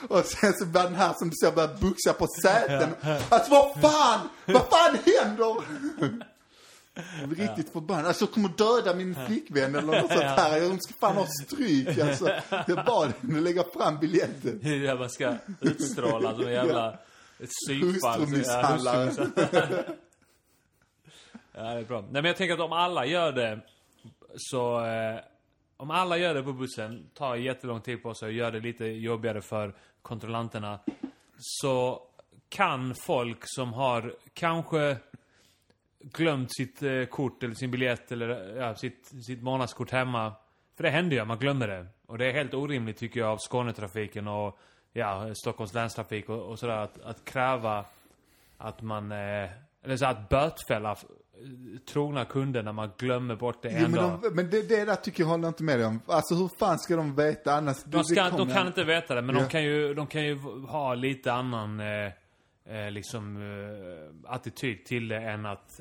Och 0.08 0.24
sen 0.24 0.52
så 0.52 0.66
börjar 0.66 0.86
den 0.86 0.94
här 0.98 1.12
som 1.18 1.28
du 1.30 1.34
säger 1.42 1.54
börja 1.54 1.74
buxa 1.80 2.12
på 2.12 2.26
säten. 2.42 2.88
Alltså 3.28 3.50
vad 3.50 3.80
fan, 3.80 4.28
vad 4.46 4.62
fan 4.62 4.98
händer? 5.06 5.54
Jag 7.20 7.28
blir 7.28 7.48
riktigt 7.48 7.72
förbannad. 7.72 8.06
Alltså 8.06 8.24
jag 8.24 8.32
kommer 8.32 8.48
döda 8.48 8.94
min 8.94 9.14
flickvän 9.26 9.74
eller 9.74 9.86
något 9.86 10.12
sånt 10.12 10.22
här. 10.22 10.58
Jag 10.58 10.82
ska 10.82 10.94
fan 10.94 11.16
ha 11.16 11.26
stryk 11.26 11.98
alltså. 11.98 12.30
Jag 12.50 12.84
bad 12.86 13.12
henne 13.22 13.40
lägga 13.40 13.64
fram 13.64 13.98
biljetten. 13.98 14.60
Hur 14.62 14.98
man 14.98 15.10
ska 15.10 15.34
utstråla 15.60 16.34
som 16.34 16.46
en 16.46 16.52
jävla 16.52 16.98
psykfall. 17.38 18.20
Hustrumisshandlare. 18.20 19.12
ja, 21.52 21.62
det 21.62 21.80
är 21.80 21.84
bra. 21.84 22.00
Nej, 22.00 22.10
men 22.10 22.24
jag 22.24 22.36
tänker 22.36 22.54
att 22.54 22.60
om 22.60 22.72
alla 22.72 23.06
gör 23.06 23.32
det 23.32 23.60
så... 24.36 24.86
Eh, 24.86 25.20
om 25.76 25.90
alla 25.90 26.18
gör 26.18 26.34
det 26.34 26.42
på 26.42 26.52
bussen, 26.52 27.10
tar 27.14 27.36
jättelång 27.36 27.80
tid 27.80 28.02
på 28.02 28.14
sig 28.14 28.26
och 28.26 28.32
gör 28.32 28.52
det 28.52 28.60
lite 28.60 28.84
jobbigare 28.84 29.42
för 29.42 29.74
kontrollanterna. 30.02 30.78
Så 31.38 32.02
kan 32.48 32.94
folk 32.94 33.38
som 33.42 33.72
har 33.72 34.14
kanske 34.34 34.96
glömt 36.12 36.54
sitt 36.56 36.82
eh, 36.82 37.04
kort 37.04 37.42
eller 37.42 37.54
sin 37.54 37.70
biljett 37.70 38.12
eller 38.12 38.56
ja, 38.56 38.74
sitt, 38.74 39.12
sitt 39.26 39.42
månadskort 39.42 39.90
hemma. 39.90 40.32
För 40.76 40.82
det 40.84 40.90
händer 40.90 41.16
ju, 41.16 41.24
man 41.24 41.38
glömmer 41.38 41.68
det. 41.68 41.86
Och 42.06 42.18
det 42.18 42.26
är 42.26 42.32
helt 42.32 42.54
orimligt 42.54 42.96
tycker 42.96 43.20
jag 43.20 43.28
av 43.28 43.38
Skånetrafiken 43.38 44.28
och 44.28 44.58
ja, 44.92 45.34
Stockholms 45.34 45.74
länstrafik 45.74 46.28
och, 46.28 46.42
och 46.42 46.58
sådär 46.58 46.76
att, 46.76 47.00
att 47.00 47.24
kräva 47.24 47.84
att 48.58 48.82
man, 48.82 49.12
eh, 49.12 49.50
eller 49.84 49.96
så 49.96 50.06
att 50.06 50.28
bötfälla 50.28 50.92
f- 50.92 51.04
trogna 51.92 52.24
kunder 52.24 52.62
när 52.62 52.72
man 52.72 52.90
glömmer 52.98 53.36
bort 53.36 53.62
det 53.62 53.68
Jo, 53.70 53.84
en 53.84 53.90
men, 53.90 54.00
dag. 54.00 54.20
de, 54.22 54.28
men 54.30 54.50
det, 54.50 54.68
det 54.68 54.84
där 54.84 54.94
tycker 54.94 55.22
jag 55.22 55.28
håller 55.30 55.48
inte 55.48 55.62
med 55.62 55.78
dig 55.78 55.86
om. 55.86 56.00
Alltså 56.06 56.34
hur 56.34 56.48
fan 56.58 56.78
ska 56.78 56.96
de 56.96 57.14
veta 57.14 57.54
annars? 57.54 57.84
De, 57.84 58.04
ska, 58.04 58.30
de 58.30 58.48
kan 58.48 58.66
inte 58.66 58.84
veta 58.84 59.14
det, 59.14 59.22
men 59.22 59.36
Ja. 59.36 59.42
de, 59.42 59.48
kan 59.48 59.64
ju, 59.64 59.94
de 59.94 60.06
kan 60.06 60.24
ju 60.24 60.38
ha 60.68 60.94
lite 60.94 61.32
annan 61.32 61.80
eh, 61.80 62.12
eh, 62.76 62.90
liksom, 62.90 63.36
eh, 63.36 64.32
attityd 64.34 64.84
till 64.84 65.08
det 65.08 65.18
än 65.20 65.46
att 65.46 65.80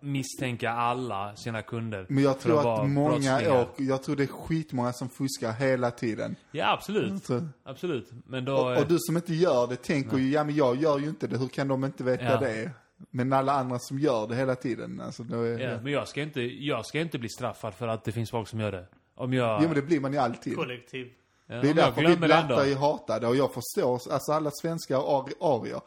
misstänka 0.00 0.70
alla 0.70 1.36
sina 1.36 1.62
kunder. 1.62 2.06
Men 2.08 2.24
jag 2.24 2.40
tror 2.40 2.62
vara 2.62 2.82
att 2.82 2.90
många 2.90 3.60
åker, 3.62 3.84
jag 3.84 4.02
tror 4.02 4.16
det 4.16 4.22
är 4.22 4.26
skitmånga 4.26 4.92
som 4.92 5.08
fuskar 5.08 5.52
hela 5.52 5.90
tiden. 5.90 6.36
Ja, 6.50 6.72
absolut. 6.72 7.28
Absolut. 7.64 8.10
Men 8.26 8.44
då... 8.44 8.56
och, 8.56 8.78
och 8.78 8.88
du 8.88 8.96
som 8.98 9.16
inte 9.16 9.34
gör 9.34 9.66
det 9.66 9.76
tänker 9.76 10.16
ju, 10.18 10.30
ja 10.30 10.44
men 10.44 10.54
jag 10.54 10.76
gör 10.76 10.98
ju 10.98 11.08
inte 11.08 11.26
det, 11.26 11.38
hur 11.38 11.48
kan 11.48 11.68
de 11.68 11.84
inte 11.84 12.04
veta 12.04 12.24
Ja. 12.24 12.36
det? 12.40 12.70
Men 13.10 13.32
alla 13.32 13.52
andra 13.52 13.78
som 13.78 13.98
gör 13.98 14.26
det 14.26 14.34
hela 14.36 14.54
tiden, 14.54 15.00
alltså 15.00 15.22
då 15.22 15.42
är 15.42 15.58
ja, 15.58 15.80
men 15.82 15.92
jag 15.92 16.08
ska, 16.08 16.22
inte, 16.22 16.40
jag 16.40 16.86
ska 16.86 17.00
inte 17.00 17.18
bli 17.18 17.28
straffad 17.28 17.74
för 17.74 17.88
att 17.88 18.04
det 18.04 18.12
finns 18.12 18.30
folk 18.30 18.48
som 18.48 18.60
gör 18.60 18.72
det. 18.72 18.86
Om 19.14 19.32
jag... 19.32 19.62
Jo 19.62 19.68
men 19.68 19.74
det 19.76 19.82
blir 19.82 20.00
man 20.00 20.12
ju 20.12 20.18
alltid. 20.18 20.56
Kollektiv. 20.56 21.12
ja, 21.46 21.54
Det 21.54 21.70
är 21.70 21.74
därför 21.74 22.02
vi 22.06 22.16
blattar 22.16 22.64
är 22.66 22.76
hatade 22.76 23.26
och 23.26 23.36
jag 23.36 23.50
förstår, 23.54 23.92
alltså 24.12 24.32
alla 24.32 24.50
svenskar 24.50 24.96
arier. 25.40 25.80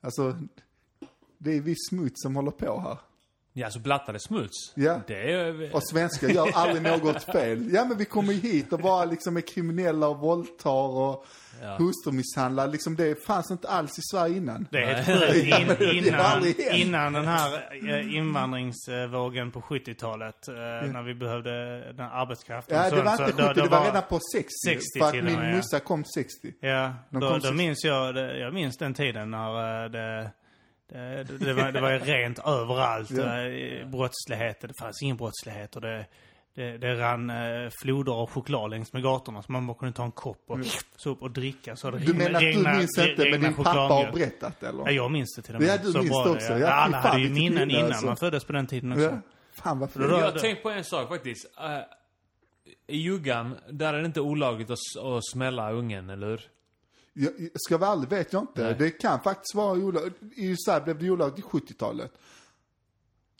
Alltså, 0.00 0.36
det 1.38 1.56
är 1.56 1.60
vi 1.60 1.74
smuts 1.90 2.22
som 2.22 2.36
håller 2.36 2.50
på 2.50 2.80
här. 2.80 2.98
Ja, 3.52 3.70
så 3.70 3.78
blattar 3.78 4.12
det 4.12 4.20
smuts. 4.20 4.72
Ja. 4.74 5.00
Det 5.06 5.32
är... 5.32 5.74
Och 5.74 5.88
svenskar 5.88 6.28
gör 6.28 6.50
aldrig 6.54 6.82
något 6.82 7.22
fel. 7.24 7.68
Ja 7.72 7.84
men 7.84 7.98
vi 7.98 8.04
kommer 8.04 8.32
ju 8.32 8.40
hit 8.40 8.72
och 8.72 8.78
bara 8.78 9.04
liksom 9.04 9.36
är 9.36 9.40
kriminella 9.40 10.08
och 10.08 10.18
våldtar 10.18 10.70
och 10.88 11.26
Ja. 11.62 11.76
hustrumisshandlar. 11.78 12.68
Liksom 12.68 12.96
det 12.96 13.24
fanns 13.26 13.50
inte 13.50 13.68
alls 13.68 13.98
i 13.98 14.02
Sverige 14.12 14.36
innan. 14.36 14.66
Det 14.70 14.82
är 14.82 14.94
helt. 15.02 15.46
Ja, 15.48 15.74
det 15.78 15.92
In, 15.94 16.14
har 16.14 16.74
innan, 16.76 17.12
den 17.12 17.24
här 17.26 17.68
eh, 17.88 18.14
invandringsvågen 18.16 19.50
på 19.50 19.60
70-talet, 19.60 20.48
eh, 20.48 20.54
när 20.92 21.02
vi 21.02 21.14
behövde 21.14 21.50
den 21.92 22.06
här 22.06 22.22
arbetskraften. 22.22 22.76
Ja, 22.76 22.90
det 22.90 23.02
var 23.02 23.16
så 23.16 23.24
inte 23.24 23.42
då- 23.42 23.48
70, 23.48 23.60
då 23.60 23.64
det 23.66 23.70
var 23.70 23.84
redan 23.84 24.02
på 24.08 24.18
60. 24.34 24.48
60 24.66 24.98
för 24.98 25.06
att 25.08 25.14
min 25.14 25.24
med, 25.24 25.64
ja. 25.72 25.78
kom 25.78 26.04
60. 26.04 26.52
Ja, 26.60 26.94
då, 27.10 27.20
kom 27.20 27.40
då 27.40 27.40
så- 27.40 27.54
minns 27.54 27.84
jag, 27.84 28.14
det, 28.14 28.38
jag 28.38 28.54
minns 28.54 28.76
den 28.76 28.94
tiden 28.94 29.30
när 29.30 29.84
eh, 30.24 30.28
det, 30.92 31.24
det, 31.24 31.38
det, 31.44 31.52
var, 31.54 31.72
det 31.72 31.80
var 31.80 31.90
ju 31.90 31.98
rent 31.98 32.38
överallt. 32.38 33.10
Ja. 33.10 33.42
eh, 33.46 33.86
Brottslighet, 33.88 34.60
det 34.60 34.78
fanns 34.80 35.02
ingen 35.02 35.16
brottslighet 35.16 35.76
och 35.76 35.82
det, 35.82 36.06
det, 36.54 36.78
det 36.78 36.94
rann 36.94 37.30
eh, 37.30 37.70
floder 37.82 38.12
av 38.12 38.30
choklad 38.30 38.70
längs 38.70 38.92
med 38.92 39.02
gatorna 39.02 39.42
så 39.42 39.52
man 39.52 39.66
bara 39.66 39.78
kunde 39.78 39.94
ta 39.96 40.04
en 40.04 40.10
kopp 40.12 40.44
och 40.46 40.58
så 40.96 41.10
upp 41.10 41.22
och 41.22 41.30
dricka. 41.30 41.76
Så 41.76 41.90
det 41.90 41.98
Du 41.98 42.14
menar 42.14 42.34
att 42.34 42.40
du 42.40 42.46
regnade- 42.46 42.78
minns 42.78 42.98
inte, 42.98 43.30
men 43.30 43.40
din 43.40 43.54
pappa 43.54 43.70
har 43.70 44.12
berättat 44.12 44.62
eller? 44.62 44.82
Ja, 44.84 44.90
jag 44.90 45.10
minns 45.10 45.36
det 45.36 45.42
till 45.42 45.54
och 45.54 45.60
med. 45.60 45.70
Ja, 45.70 45.76
du 45.82 45.92
så 45.92 45.98
minns 45.98 46.10
det 46.10 46.16
är 46.30 46.34
också. 46.34 46.52
jag. 46.52 46.60
Ja, 46.60 46.66
alla 46.72 46.96
hade 47.00 47.20
ju 47.20 47.30
minnen 47.30 47.54
minne, 47.68 47.72
innan 47.78 47.86
alltså. 47.86 48.06
man 48.06 48.16
föddes 48.16 48.44
på 48.44 48.52
den 48.52 48.66
tiden 48.66 48.92
också. 48.92 49.04
Ja. 49.04 49.20
Fan 49.52 49.78
vad 49.78 49.90
Jag 49.94 50.08
har 50.08 50.32
tänkt 50.38 50.62
på 50.62 50.70
en 50.70 50.84
sak 50.84 51.08
faktiskt. 51.08 51.46
Eh, 51.60 51.78
I 52.86 52.96
Juggan, 52.96 53.56
där 53.70 53.94
är 53.94 53.98
det 54.00 54.06
inte 54.06 54.20
olagligt 54.20 54.70
att, 54.70 54.78
att 55.04 55.26
smälla 55.32 55.72
ungen, 55.72 56.10
eller 56.10 56.26
hur? 56.26 56.40
Jag, 57.22 57.32
ska 57.54 57.78
vara 57.78 57.92
ärlig 57.92 58.08
vet 58.08 58.32
jag 58.32 58.42
inte. 58.42 58.62
Nej. 58.62 58.74
Det 58.78 58.90
kan 58.90 59.20
faktiskt 59.20 59.54
vara 59.54 59.72
olagligt. 59.78 60.16
I 60.36 60.46
USA 60.48 60.80
blev 60.80 60.98
det 60.98 61.10
olagligt 61.10 61.38
i 61.46 61.48
70-talet. 61.48 62.12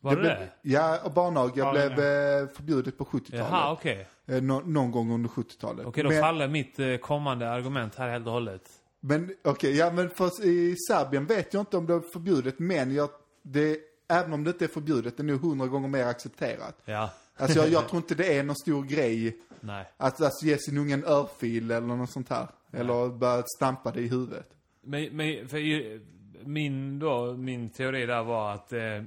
Var 0.02 0.10
det 0.10 0.20
blev, 0.20 0.32
det? 0.38 0.48
Ja, 0.62 0.98
och 1.04 1.12
barnaga 1.12 1.52
Ja, 1.56 1.72
blev 1.72 2.00
ja. 2.04 2.40
eh, 2.42 2.48
förbjudet 2.48 2.98
på 2.98 3.04
70-talet. 3.04 3.46
Jaha, 3.50 3.72
okej. 3.72 4.06
Eh, 4.26 4.42
nå- 4.42 4.60
någon 4.64 4.90
gång 4.90 5.12
under 5.12 5.28
70-talet. 5.28 5.86
Okej, 5.86 6.02
då 6.02 6.08
men, 6.10 6.20
faller 6.20 6.48
mitt 6.48 6.78
eh, 6.78 6.96
kommande 6.96 7.50
argument 7.50 7.94
här 7.94 8.08
helt 8.08 8.26
och 8.26 8.32
hållet. 8.32 8.62
men 9.00 9.34
okej, 9.44 9.76
ja 9.76 9.90
men 9.92 10.10
för, 10.10 10.44
i 10.44 10.76
Serbien 10.88 11.26
vet 11.26 11.54
jag 11.54 11.60
inte 11.62 11.76
om 11.76 11.86
det 11.86 11.94
är 11.94 12.00
förbjudet, 12.12 12.58
men 12.58 12.94
jag, 12.94 13.10
det 13.42 13.78
även 14.08 14.32
om 14.32 14.44
det 14.44 14.50
inte 14.50 14.64
är 14.64 14.68
förbjudet, 14.68 15.16
det 15.16 15.22
är 15.22 15.24
nog 15.24 15.40
hundra 15.40 15.66
gånger 15.66 15.88
mer 15.88 16.06
accepterat. 16.06 16.82
Ja. 16.84 17.10
Alltså 17.36 17.58
jag, 17.58 17.68
jag 17.68 17.88
tror 17.88 17.96
inte 17.96 18.14
det 18.14 18.38
är 18.38 18.42
någon 18.42 18.56
stor 18.56 18.82
grej 18.84 19.36
Nej. 19.60 19.84
att 19.96 20.20
alltså, 20.20 20.46
ge 20.46 20.58
sin 20.58 20.78
unge 20.78 20.94
en 20.94 21.04
örfil 21.04 21.70
eller 21.70 21.86
något 21.86 22.10
sånt 22.10 22.28
här. 22.30 22.46
Eller 22.72 23.08
börjat 23.08 23.50
stampa 23.50 23.90
det 23.90 24.00
i 24.00 24.08
huvudet. 24.08 24.56
Men, 24.80 25.16
men 25.16 25.48
för 25.48 25.58
ju- 25.58 26.06
min 26.44 26.98
då, 26.98 27.36
min 27.36 27.68
teori 27.68 28.06
där 28.06 28.22
var 28.22 28.52
att 28.52 28.72
eh, 28.72 29.02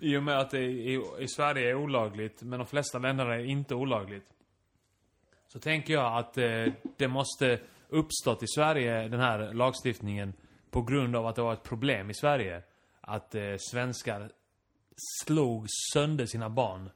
i 0.00 0.16
och 0.16 0.22
med 0.22 0.38
att 0.38 0.50
det 0.50 0.60
i, 0.64 1.02
i 1.18 1.28
Sverige 1.28 1.70
är 1.70 1.74
olagligt, 1.74 2.42
men 2.42 2.58
de 2.58 2.66
flesta 2.66 2.98
länderna 2.98 3.34
är 3.34 3.44
inte 3.44 3.74
olagligt. 3.74 4.26
Så 5.48 5.58
tänker 5.58 5.92
jag 5.92 6.18
att 6.18 6.38
eh, 6.38 6.72
det 6.96 7.08
måste 7.08 7.60
uppstått 7.88 8.42
i 8.42 8.46
Sverige, 8.46 9.08
den 9.08 9.20
här 9.20 9.52
lagstiftningen, 9.52 10.32
på 10.70 10.82
grund 10.82 11.16
av 11.16 11.26
att 11.26 11.36
det 11.36 11.42
var 11.42 11.52
ett 11.52 11.62
problem 11.62 12.10
i 12.10 12.14
Sverige. 12.14 12.62
Att 13.00 13.34
eh, 13.34 13.54
svenskar 13.70 14.30
slog 15.24 15.66
sönder 15.92 16.26
sina 16.26 16.50
barn 16.50 16.90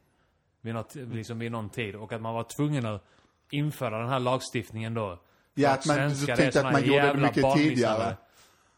vid, 0.60 0.74
något, 0.74 0.94
liksom 0.94 1.38
vid 1.38 1.52
någon 1.52 1.70
tid. 1.70 1.96
Och 1.96 2.12
att 2.12 2.22
man 2.22 2.34
var 2.34 2.46
tvungen 2.56 2.86
att 2.86 3.04
införa 3.50 3.98
den 3.98 4.08
här 4.08 4.20
lagstiftningen 4.20 4.94
då. 4.94 5.18
Ja, 5.54 5.70
att 5.70 5.86
man- 5.86 6.08
du 6.08 6.26
tänkte 6.26 6.66
att 6.66 6.72
man 6.72 6.84
gjorde 6.84 7.12
det 7.12 7.14
mycket 7.18 7.54
tidigare. 7.54 8.16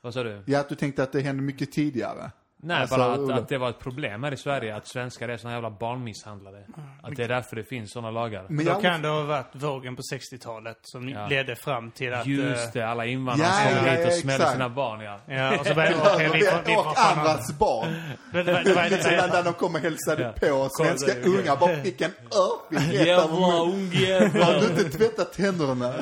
Vad 0.01 0.15
sa 0.15 0.23
du? 0.23 0.43
Ja, 0.47 0.61
att 0.61 0.69
du 0.69 0.75
tänkte 0.75 1.03
att 1.03 1.13
det 1.13 1.21
hände 1.21 1.43
mycket 1.43 1.73
tidigare. 1.73 2.31
Nej, 2.67 2.81
Alltså, 2.81 2.97
bara 2.97 3.13
att, 3.13 3.43
att 3.43 3.49
det 3.49 3.59
var 3.59 3.71
ett 3.71 3.79
problem 3.79 4.25
här 4.25 4.33
i 4.33 4.37
Sverige 4.37 4.77
att 4.77 4.87
svenskar 4.87 5.29
är 5.29 5.37
såna 5.37 5.53
jävla 5.55 5.71
barnmisshandlare. 5.71 6.65
Att 7.03 7.17
det 7.17 7.25
är 7.25 7.29
därför 7.29 7.57
det 7.57 7.65
finns 7.65 7.93
såna 7.93 8.11
lagar. 8.11 8.47
Men 8.49 8.65
Då 8.65 8.71
jag, 8.73 8.83
kan 8.83 9.03
det 9.03 9.09
ha 9.09 9.23
varit 9.23 9.51
vågen 9.53 9.97
på 9.97 10.03
60-talet 10.13 10.79
som 10.83 11.09
Ja. 11.09 11.27
ledde 11.27 11.57
fram 11.57 11.91
till 11.91 12.15
att... 12.15 12.27
Just 12.27 12.67
eh, 12.67 12.71
det, 12.73 12.83
alla 12.89 13.07
invandrare 13.07 13.49
Ja, 13.49 13.69
som 13.71 13.79
kom 13.79 13.87
ja, 13.87 13.93
hit 13.93 14.07
och 14.07 14.13
smällde 14.13 14.51
sina 14.53 14.69
barn, 14.69 15.01
ja. 15.01 15.21
Ja, 15.27 15.59
och 15.61 15.67
så 15.67 15.75
började 15.75 15.97
okej, 16.15 16.31
vi 16.67 16.77
och 16.77 16.95
andras 16.97 17.59
barn. 17.59 17.95
Det 18.33 18.91
Liksom 18.91 19.13
när 19.13 19.43
de 19.43 19.53
kom 19.55 19.75
och 19.75 19.81
hälsade 19.81 20.35
på 20.41 20.69
svenska 20.71 21.13
ungar 21.21 21.57
bara 21.57 21.77
fick 21.83 22.01
en 22.01 22.11
örfil 22.11 22.99
rätt 22.99 23.07
över 23.07 23.07
Jävla 23.07 23.37
munnen. 23.37 24.43
Har 24.43 24.61
du 24.61 24.67
inte 24.67 24.99
tvättat 24.99 25.33
tänderna? 25.33 25.95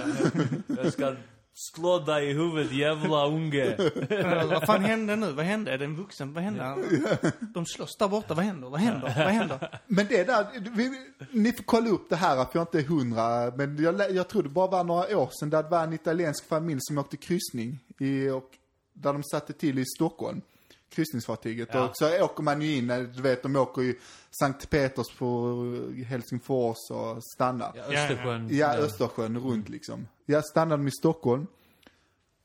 Jag 0.83 0.93
ska 0.93 1.15
slå 1.55 1.99
dig 1.99 2.31
i 2.31 2.33
huvudet, 2.33 2.73
jävla 2.73 3.27
unge! 3.27 3.77
Vad 4.51 4.67
fan 4.67 4.85
hände 4.85 5.17
nu? 5.17 5.33
Vad 5.33 5.45
hände? 5.45 5.73
Är 5.73 5.79
det 5.79 5.85
en 5.85 5.97
vuxen? 5.97 6.33
Vad 6.33 6.43
hände? 6.43 6.77
De 7.55 7.67
slåss 7.67 7.97
där 7.97 8.09
borta. 8.09 8.35
Vad 8.35 8.45
händer? 8.45 8.69
Vad 8.69 8.81
händer? 8.81 9.15
Vad 9.17 9.35
händer? 9.35 9.81
Men 9.87 10.07
det 10.07 10.25
där, 10.25 10.47
vi, 10.77 10.91
ni 11.31 11.53
får 11.53 11.65
kolla 11.65 11.91
upp 11.91 12.09
det 12.09 12.17
här 12.17 12.37
för 12.37 12.51
jag 12.53 12.75
är 12.75 12.79
inte 12.79 12.93
hundra, 12.93 13.53
men 13.57 13.83
jag, 13.83 14.11
jag 14.11 14.29
tror 14.29 14.43
det 14.43 14.49
bara 14.49 14.67
var 14.67 14.85
några 14.85 15.19
år 15.19 15.31
sedan 15.33 15.51
där 15.51 15.63
det 15.63 15.69
var 15.69 15.85
en 15.85 15.93
italiensk 15.93 16.49
familj 16.49 16.81
som 16.83 16.99
åkte 16.99 17.17
kryssning 17.17 17.79
i, 17.99 18.29
och 18.29 18.51
där 18.93 19.13
de 19.13 19.23
satte 19.23 19.53
till 19.53 19.79
i 19.79 19.85
Stockholm. 19.97 20.41
Kryssningsfartyget. 20.95 21.69
Ja. 21.73 21.89
Och 21.89 21.97
så 21.97 22.25
åker 22.25 22.43
man 22.43 22.63
ju 22.63 22.77
in, 22.77 22.91
eh, 22.91 22.99
du 22.99 23.23
vet 23.23 23.43
de 23.43 23.57
åker 23.57 23.83
ju 23.83 23.99
Sankt 24.41 24.71
Peters 24.71 25.17
på 25.19 25.57
Helsingfors 26.07 26.91
och 26.91 27.25
stannar. 27.35 27.73
Ja, 27.75 27.83
Östersjön. 27.83 28.49
Ja, 28.51 28.75
Östersjön 28.75 29.39
runt 29.39 29.69
liksom. 29.69 30.07
Jag 30.27 30.45
stannade 30.45 30.89
i 30.89 30.91
Stockholm. 30.91 31.47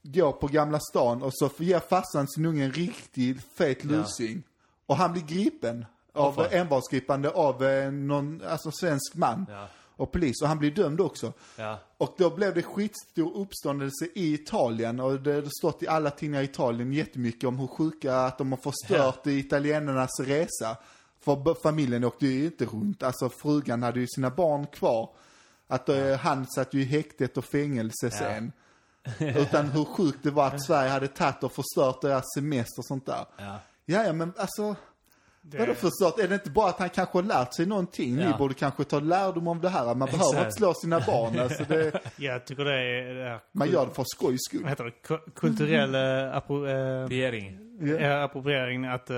Går 0.04 0.32
på 0.32 0.48
Gamla 0.48 0.80
stan 0.80 1.22
och 1.22 1.32
så 1.34 1.50
ger 1.58 1.80
farsan 1.80 2.28
sin 2.28 2.46
unge 2.46 2.66
en 2.66 2.72
riktig 2.72 3.42
fet 3.58 3.84
lusing. 3.84 4.44
Och 4.86 4.96
han 4.96 5.12
blir 5.12 5.24
gripen. 5.24 5.86
Av 6.14 6.34
fan. 6.34 6.46
envarsgripande 6.52 7.30
av 7.30 7.64
eh, 7.64 7.92
någon, 7.92 8.42
alltså 8.48 8.72
svensk 8.72 9.16
man. 9.16 9.46
Ja. 9.50 9.68
Och 9.96 10.12
polis. 10.12 10.42
Och 10.42 10.48
han 10.48 10.60
blir 10.60 10.72
dömd 10.72 11.02
också. 11.02 11.34
Ja. 11.56 11.80
Och 11.98 12.16
då 12.18 12.30
blev 12.30 12.54
det 12.54 12.64
skitstor 12.64 13.38
uppståndelse 13.38 14.06
i 14.16 14.34
Italien 14.34 15.00
och 15.00 15.20
det 15.20 15.34
har 15.34 15.60
stått 15.60 15.84
i 15.84 15.88
alla 15.88 16.10
tidningar 16.10 16.42
i 16.42 16.46
Italien 16.46 16.94
jättemycket 16.94 17.44
om 17.44 17.60
hur 17.60 17.68
sjuka 17.68 18.16
att 18.16 18.38
de 18.38 18.52
har 18.52 18.60
förstört 18.60 19.28
italienarnas 19.28 20.20
resa. 20.20 20.78
För 21.20 21.54
familjen 21.64 22.04
åkte 22.04 22.28
ju 22.28 22.46
inte 22.46 22.66
runt, 22.66 23.04
alltså 23.04 23.30
frugan 23.30 23.84
hade 23.84 24.00
ju 24.00 24.08
sina 24.08 24.30
barn 24.30 24.68
kvar. 24.68 25.10
Att 25.68 25.90
eh, 25.90 26.16
han 26.18 26.46
satt 26.48 26.74
ju 26.74 26.82
i 26.82 26.86
häktet 26.86 27.38
och 27.38 27.46
fängelse 27.46 28.12
sen. 28.12 28.52
Utan 29.20 29.66
hur 29.66 29.86
sjukt 29.86 30.20
det 30.24 30.32
var 30.32 30.48
att 30.48 30.64
Sverige 30.66 30.90
hade 30.90 31.08
tagit 31.08 31.44
och 31.44 31.52
förstört 31.52 32.02
deras 32.02 32.24
semester 32.36 32.80
och 32.80 32.86
sånt 32.86 33.06
där. 33.06 33.26
Ja. 33.38 33.60
Ja, 33.86 34.14
men 34.14 34.34
alltså, 34.38 34.76
vadå 35.42 35.74
förstört? 35.74 36.20
Är 36.20 36.28
det 36.28 36.34
inte 36.34 36.50
bara 36.50 36.70
att 36.70 36.80
han 36.80 36.90
kanske 36.90 37.18
har 37.18 37.24
lärt 37.24 37.54
sig 37.56 37.66
någonting? 37.66 38.16
Ni 38.16 38.24
Ja. 38.24 38.38
borde 38.38 38.54
kanske 38.54 38.84
ta 38.84 39.00
lärdom 39.00 39.48
av 39.48 39.62
det 39.62 39.70
här. 39.70 39.86
Man 39.86 40.00
behöver 40.00 40.16
Exakt. 40.26 40.40
inte 40.46 40.52
slå 40.52 40.74
sina 40.74 41.00
barn. 41.00 41.40
Alltså 41.44 41.64
det, 41.68 42.02
Jag 42.18 42.46
tycker 42.46 42.66
det 42.66 42.74
är... 42.74 43.14
Det 43.16 43.22
är 43.30 43.40
man 43.52 43.70
gör 43.72 43.86
det 43.86 43.94
för 43.94 44.04
skojs 44.08 44.40
skull. 44.42 44.62
vad 44.62 44.70
heter 44.70 44.84
det? 44.84 44.92
Ku- 45.08 45.32
Kulturell 45.36 45.96
eh, 45.96 46.36
appro, 46.38 46.68
eh, 46.68 47.08
Piering. 47.08 47.60
Ja, 47.80 48.24
appropriering 48.24 48.86
att 48.86 49.10
eh, 49.10 49.18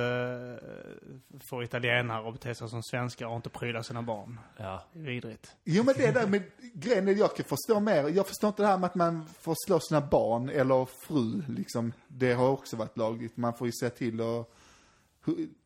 få 1.49 1.63
italienare 1.63 2.27
att 2.27 2.33
bete 2.33 2.55
sig 2.55 2.69
som 2.69 2.83
svenskar 2.83 3.27
och 3.27 3.35
inte 3.35 3.49
pryda 3.49 3.83
sina 3.83 4.01
barn. 4.01 4.39
Ja. 4.57 4.83
Vidrigt. 4.93 5.55
Jo 5.63 5.83
men 5.83 5.95
det 5.97 6.11
där 6.11 6.27
med 6.27 6.43
grejen 6.73 7.07
är 7.07 7.15
jag 7.15 7.35
kan 7.35 7.45
förstå 7.45 7.79
mer. 7.79 8.09
Jag 8.09 8.27
förstår 8.27 8.47
inte 8.47 8.61
det 8.63 8.67
här 8.67 8.77
med 8.77 8.87
att 8.87 8.95
man 8.95 9.25
får 9.41 9.55
slå 9.67 9.79
sina 9.79 10.01
barn 10.01 10.49
eller 10.49 10.85
fru 10.85 11.41
liksom. 11.47 11.93
Det 12.07 12.33
har 12.33 12.49
också 12.49 12.75
varit 12.75 12.97
lagligt. 12.97 13.37
Man 13.37 13.53
får 13.53 13.67
ju 13.67 13.73
se 13.73 13.89
till 13.89 14.21
att 14.21 14.49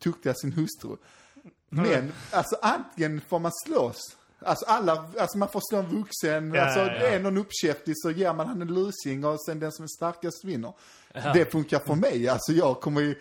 tukta 0.03 0.33
sin 0.33 0.51
hustru. 0.51 0.97
Men 1.69 2.13
alltså 2.31 2.55
antingen 2.61 3.21
får 3.21 3.39
man 3.39 3.51
slåss. 3.65 4.01
Alltså 4.45 4.65
alla, 4.65 5.05
alltså 5.19 5.37
man 5.37 5.49
får 5.49 5.61
slå 5.69 5.79
en 5.79 5.97
vuxen, 5.99 6.53
Ja, 6.53 6.61
alltså 6.61 6.79
ja, 6.79 6.93
ja. 6.93 7.07
är 7.07 7.19
någon 7.19 7.37
uppkäftig 7.37 7.93
så 7.97 8.11
ger 8.11 8.33
man 8.33 8.47
han 8.47 8.61
en 8.61 8.67
lusing 8.67 9.25
och 9.25 9.45
sen 9.45 9.59
den 9.59 9.71
som 9.71 9.83
är 9.83 9.87
starkast 9.87 10.45
vinner. 10.45 10.73
Det 11.33 11.51
funkar 11.51 11.79
för 11.79 11.95
mig, 11.95 12.27
alltså 12.29 12.51
jag 12.51 12.79
kommer 12.81 13.01
ju... 13.01 13.15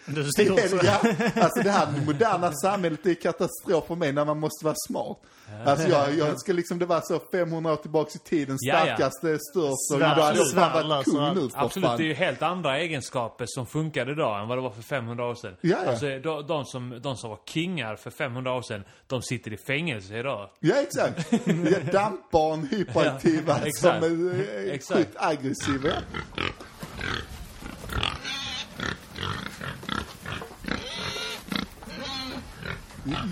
Så. 0.68 0.80
ja, 0.82 1.00
alltså 1.42 1.62
det 1.62 1.70
här 1.70 1.88
moderna 2.06 2.52
samhället 2.52 3.06
är 3.06 3.14
katastrof 3.14 3.86
för 3.86 3.94
mig 3.94 4.12
när 4.12 4.24
man 4.24 4.38
måste 4.40 4.64
vara 4.64 4.74
smart. 4.88 5.16
Alltså 5.66 5.88
jag, 5.88 6.14
jag 6.14 6.40
ska 6.40 6.52
liksom, 6.52 6.78
det 6.78 6.86
var 6.86 7.00
så 7.00 7.20
500 7.32 7.72
år 7.72 7.76
tillbaka 7.76 8.10
i 8.14 8.18
tiden, 8.28 8.56
Ja, 8.60 8.74
ja. 8.74 8.80
starkaste, 8.96 9.38
störst 9.38 9.56
och 9.92 9.98
Svär- 10.00 10.16
då 10.16 10.22
hade 10.22 10.38
jag 10.38 10.50
fan 10.50 10.88
varit 10.88 11.04
kung 11.04 11.14
svär- 11.16 11.34
nu 11.34 11.48
för 11.50 11.58
Absolut, 11.58 11.88
fan. 11.88 11.96
det 11.98 12.02
är 12.04 12.06
ju 12.06 12.14
helt 12.14 12.42
andra 12.42 12.78
egenskaper 12.78 13.44
som 13.48 13.66
funkade 13.66 14.12
idag 14.12 14.42
än 14.42 14.48
vad 14.48 14.58
det 14.58 14.62
var 14.62 14.70
för 14.70 14.82
500 14.82 15.24
år 15.26 15.34
sedan. 15.34 15.56
Ja, 15.60 15.76
ja. 15.84 15.90
Alltså, 15.90 16.06
de, 16.06 16.46
de, 16.46 16.64
som, 16.64 17.00
de 17.02 17.16
som 17.16 17.30
var 17.30 17.38
kingar 17.46 17.96
för 17.96 18.10
500 18.10 18.52
år 18.52 18.62
sedan, 18.62 18.84
de 19.06 19.22
sitter 19.22 19.52
i 19.52 19.56
fängelse 19.56 20.18
idag. 20.18 20.48
Ja, 20.60 20.74
exakt. 20.76 21.32
Ja, 21.46 21.92
dampbarn, 21.92 22.66
hyperaktiva, 22.70 23.58
Ja, 23.60 23.66
exakt. 23.66 24.04
som 24.04 24.28
är 24.30 24.70
Exakt. 24.72 24.98
sjukt 24.98 25.16
aggressiva. 25.16 25.88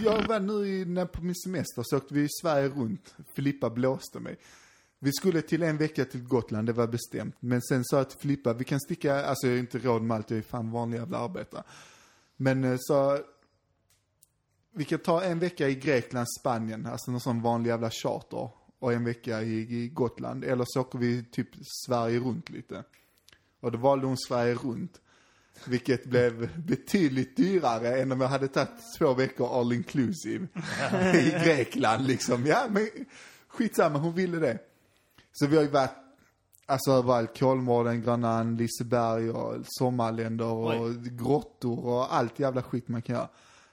Jag 0.05 0.29
var 0.29 0.41
nu 0.41 0.67
i, 0.67 0.85
när 0.85 1.07
på 1.07 1.23
min 1.25 1.35
semester 1.35 1.83
så 1.85 1.97
åkte 1.97 2.15
vi 2.15 2.21
i 2.23 2.29
Sverige 2.43 2.69
runt. 2.69 3.15
Filippa 3.35 3.71
blåste 3.71 4.21
mig. 4.21 4.37
Vi 4.99 5.13
skulle 5.13 5.43
till 5.43 5.63
en 5.63 5.77
vecka 5.77 6.05
till 6.05 6.23
Gotland, 6.23 6.67
det 6.67 6.73
var 6.73 6.87
bestämt. 6.87 7.37
Men 7.41 7.63
sen 7.63 7.85
sa 7.85 7.97
jag 7.97 8.11
till 8.11 8.19
Filippa, 8.19 8.53
vi 8.53 8.65
kan 8.65 8.81
sticka, 8.81 9.25
alltså 9.25 9.47
jag 9.47 9.55
har 9.55 9.59
inte 9.59 9.79
råd 9.79 10.03
med 10.03 10.17
allt, 10.17 10.31
jag 10.31 10.39
är 10.39 10.43
fan 10.43 10.71
vanlig 10.71 10.99
jävla 10.99 11.19
arbetare. 11.19 11.63
Men 12.37 12.65
eh, 12.65 12.77
så, 12.79 13.19
vi 14.73 14.85
kan 14.85 14.99
ta 14.99 15.23
en 15.23 15.39
vecka 15.39 15.69
i 15.69 15.75
Grekland, 15.75 16.27
Spanien, 16.41 16.87
alltså 16.87 17.11
någon 17.11 17.21
sån 17.21 17.43
vanlig 17.43 17.71
jävla 17.71 17.91
charter. 17.91 18.51
Och 18.79 18.93
en 18.93 19.05
vecka 19.05 19.43
i, 19.43 19.83
i 19.85 19.89
Gotland. 19.89 20.45
Eller 20.45 20.65
så 20.69 20.81
åker 20.81 20.99
vi 20.99 21.25
typ 21.25 21.49
Sverige 21.87 22.19
runt 22.19 22.51
lite. 22.51 22.85
Och 23.61 23.73
då 23.73 23.79
valde 23.79 24.07
hon 24.07 24.19
Sverige 24.19 24.55
runt. 24.55 25.01
Vilket 25.65 26.05
blev 26.05 26.61
betydligt 26.67 27.37
dyrare 27.37 28.01
än 28.01 28.13
om 28.13 28.21
jag 28.21 28.29
hade 28.29 28.49
tagit 28.49 28.71
två 28.99 29.15
veckor 29.15 29.61
all 29.61 29.73
inclusive. 29.73 30.47
I 31.15 31.31
Grekland 31.45 32.07
liksom. 32.07 32.47
Ja 32.47 32.67
men 32.71 32.89
skitsamma, 33.49 33.99
hon 33.99 34.15
ville 34.15 34.39
det. 34.39 34.59
Så 35.33 35.47
vi 35.47 35.57
har 35.57 35.63
ju 35.63 35.69
varit, 35.71 35.91
alltså 36.67 36.91
överallt. 36.91 37.39
Kolmården, 37.39 38.03
Grönan, 38.03 38.57
Liseberg 38.57 39.31
och 39.31 39.57
sommarländer 39.65 40.47
och 40.47 40.95
grottor 40.95 41.87
och 41.87 42.15
allt 42.15 42.39
jävla 42.39 42.63
skit 42.63 42.89
man 42.89 43.03
kan 43.03 43.15
göra. 43.15 43.29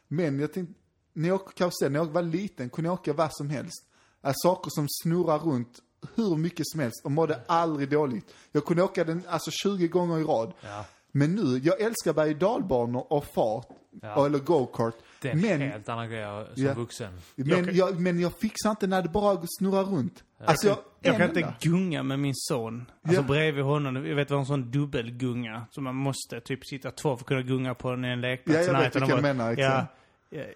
Men 0.08 0.40
jag 0.40 0.54
tänkte, 0.54 0.74
när 1.14 1.28
jag 1.28 1.36
åker 1.36 1.54
karusell, 1.54 1.92
när 1.92 2.00
jag 2.00 2.06
var 2.06 2.22
liten 2.22 2.70
kunde 2.70 2.88
jag 2.88 2.94
åka 2.94 3.14
vad 3.14 3.30
som 3.34 3.50
helst. 3.50 3.86
Alltså, 4.22 4.48
saker 4.48 4.70
som 4.74 4.86
snurrar 5.04 5.40
runt 5.40 5.80
hur 6.16 6.36
mycket 6.36 6.68
som 6.68 6.80
helst 6.80 7.06
och 7.06 7.12
mådde 7.12 7.42
aldrig 7.48 7.90
dåligt. 7.90 8.34
Jag 8.52 8.66
kunde 8.66 8.84
åka 8.84 9.04
den 9.04 9.24
alltså 9.30 9.52
20 9.52 9.88
gånger 9.88 10.20
i 10.20 10.24
rad. 10.24 10.54
Ja. 10.62 10.86
Men 11.18 11.36
nu, 11.36 11.58
jag 11.64 11.82
älskar 11.82 12.14
berg 12.14 12.32
och 12.32 12.38
dalbanor 12.38 13.14
och 13.14 13.26
fart. 13.26 13.68
Ja. 14.02 14.26
Eller 14.26 14.40
go-kart. 14.40 14.94
Det 15.22 15.28
är 15.28 15.34
en 15.34 15.42
Men, 15.42 15.62
helt 15.62 15.90
annan 15.90 16.10
grej 16.10 16.24
som 16.56 16.64
Ja. 16.64 16.74
vuxen. 16.74 17.20
men, 17.36 17.76
jag, 17.76 18.00
men 18.00 18.20
jag 18.20 18.34
fixar 18.40 18.70
inte 18.70 18.88
när 18.88 19.02
det 19.02 19.10
bara 19.10 19.42
snurrar 19.60 19.84
runt. 19.84 20.24
Alltså 20.46 20.68
jag, 20.68 20.78
Jag 21.02 21.18
kan 21.18 21.30
inte 21.30 21.54
gunga 21.62 22.04
med 22.04 22.20
min 22.20 22.34
son. 22.36 22.86
Alltså 23.06 23.22
Ja. 23.22 23.28
bredvid 23.28 23.64
honom. 23.64 24.06
Jag 24.06 24.16
vet 24.16 24.32
vad 24.32 24.40
en 24.40 24.46
sån 24.46 24.72
dubbelgunga. 24.72 25.66
Som 25.72 25.84
man 25.84 25.96
måste 25.96 26.40
typ 26.42 26.66
sitta 26.66 26.92
två 26.92 27.16
för 27.18 27.24
att 27.24 27.28
kunna 27.28 27.42
gunga 27.42 27.74
på 27.76 27.92
den 27.92 28.06
i 28.06 28.08
en 28.08 28.22
lekplats. 28.22 28.68
Ja, 28.68 28.74
jag 28.74 28.80
vet 28.80 28.96
vilken 28.96 29.10
jag 29.10 29.22
menar, 29.22 29.56
Ja, 29.60 29.86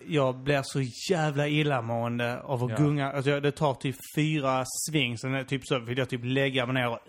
jag 0.08 0.36
blir 0.38 0.62
så 0.64 0.82
jävla 1.14 1.48
illamående 1.48 2.42
av 2.42 2.64
att 2.64 2.70
Ja. 2.72 2.78
gunga. 2.78 3.12
Alltså 3.12 3.32
jag- 3.32 3.44
det 3.44 3.52
tar 3.52 3.74
typ 3.74 3.96
fyra 4.16 4.66
sving. 4.90 5.18
Sen 5.18 5.34
är 5.36 5.44
typ 5.44 5.62
så 5.66 5.80
vill 5.80 5.98
jag 5.98 6.10
typ 6.10 6.22
lägga 6.24 6.66
mig 6.66 6.74
ner 6.74 6.90
och... 6.90 7.00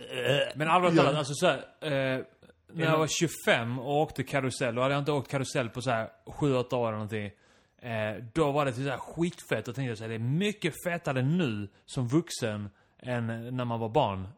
Men 0.56 0.68
allvarligt 0.68 0.96
Ja. 0.96 1.02
talat, 1.02 1.18
alltså 1.18 1.34
så 1.34 1.46
här, 1.46 2.14
eh, 2.16 2.20
när 2.74 2.84
jag 2.84 2.98
var 2.98 3.06
25 3.06 3.78
och 3.78 4.00
åkte 4.00 4.22
karusell, 4.22 4.74
då 4.74 4.82
hade 4.82 4.94
jag 4.94 5.00
inte 5.00 5.12
åkt 5.12 5.30
karusell 5.30 5.68
på 5.68 5.82
så 5.82 5.90
här 5.90 6.10
7-8 6.26 6.74
år 6.74 6.88
eller 6.88 6.92
någonting. 6.92 7.30
Eh, 7.82 8.24
då 8.32 8.52
var 8.52 8.64
det 8.64 8.72
så 8.72 8.80
här 8.80 8.98
skitfett 8.98 9.68
och 9.68 9.74
tänkte 9.74 10.02
här, 10.02 10.08
det 10.08 10.14
är 10.14 10.18
mycket 10.18 10.74
fetare 10.84 11.22
nu 11.22 11.68
som 11.86 12.08
vuxen 12.08 12.70
än 12.98 13.56
när 13.56 13.64
man 13.64 13.80
var 13.80 13.88
barn. 13.88 14.28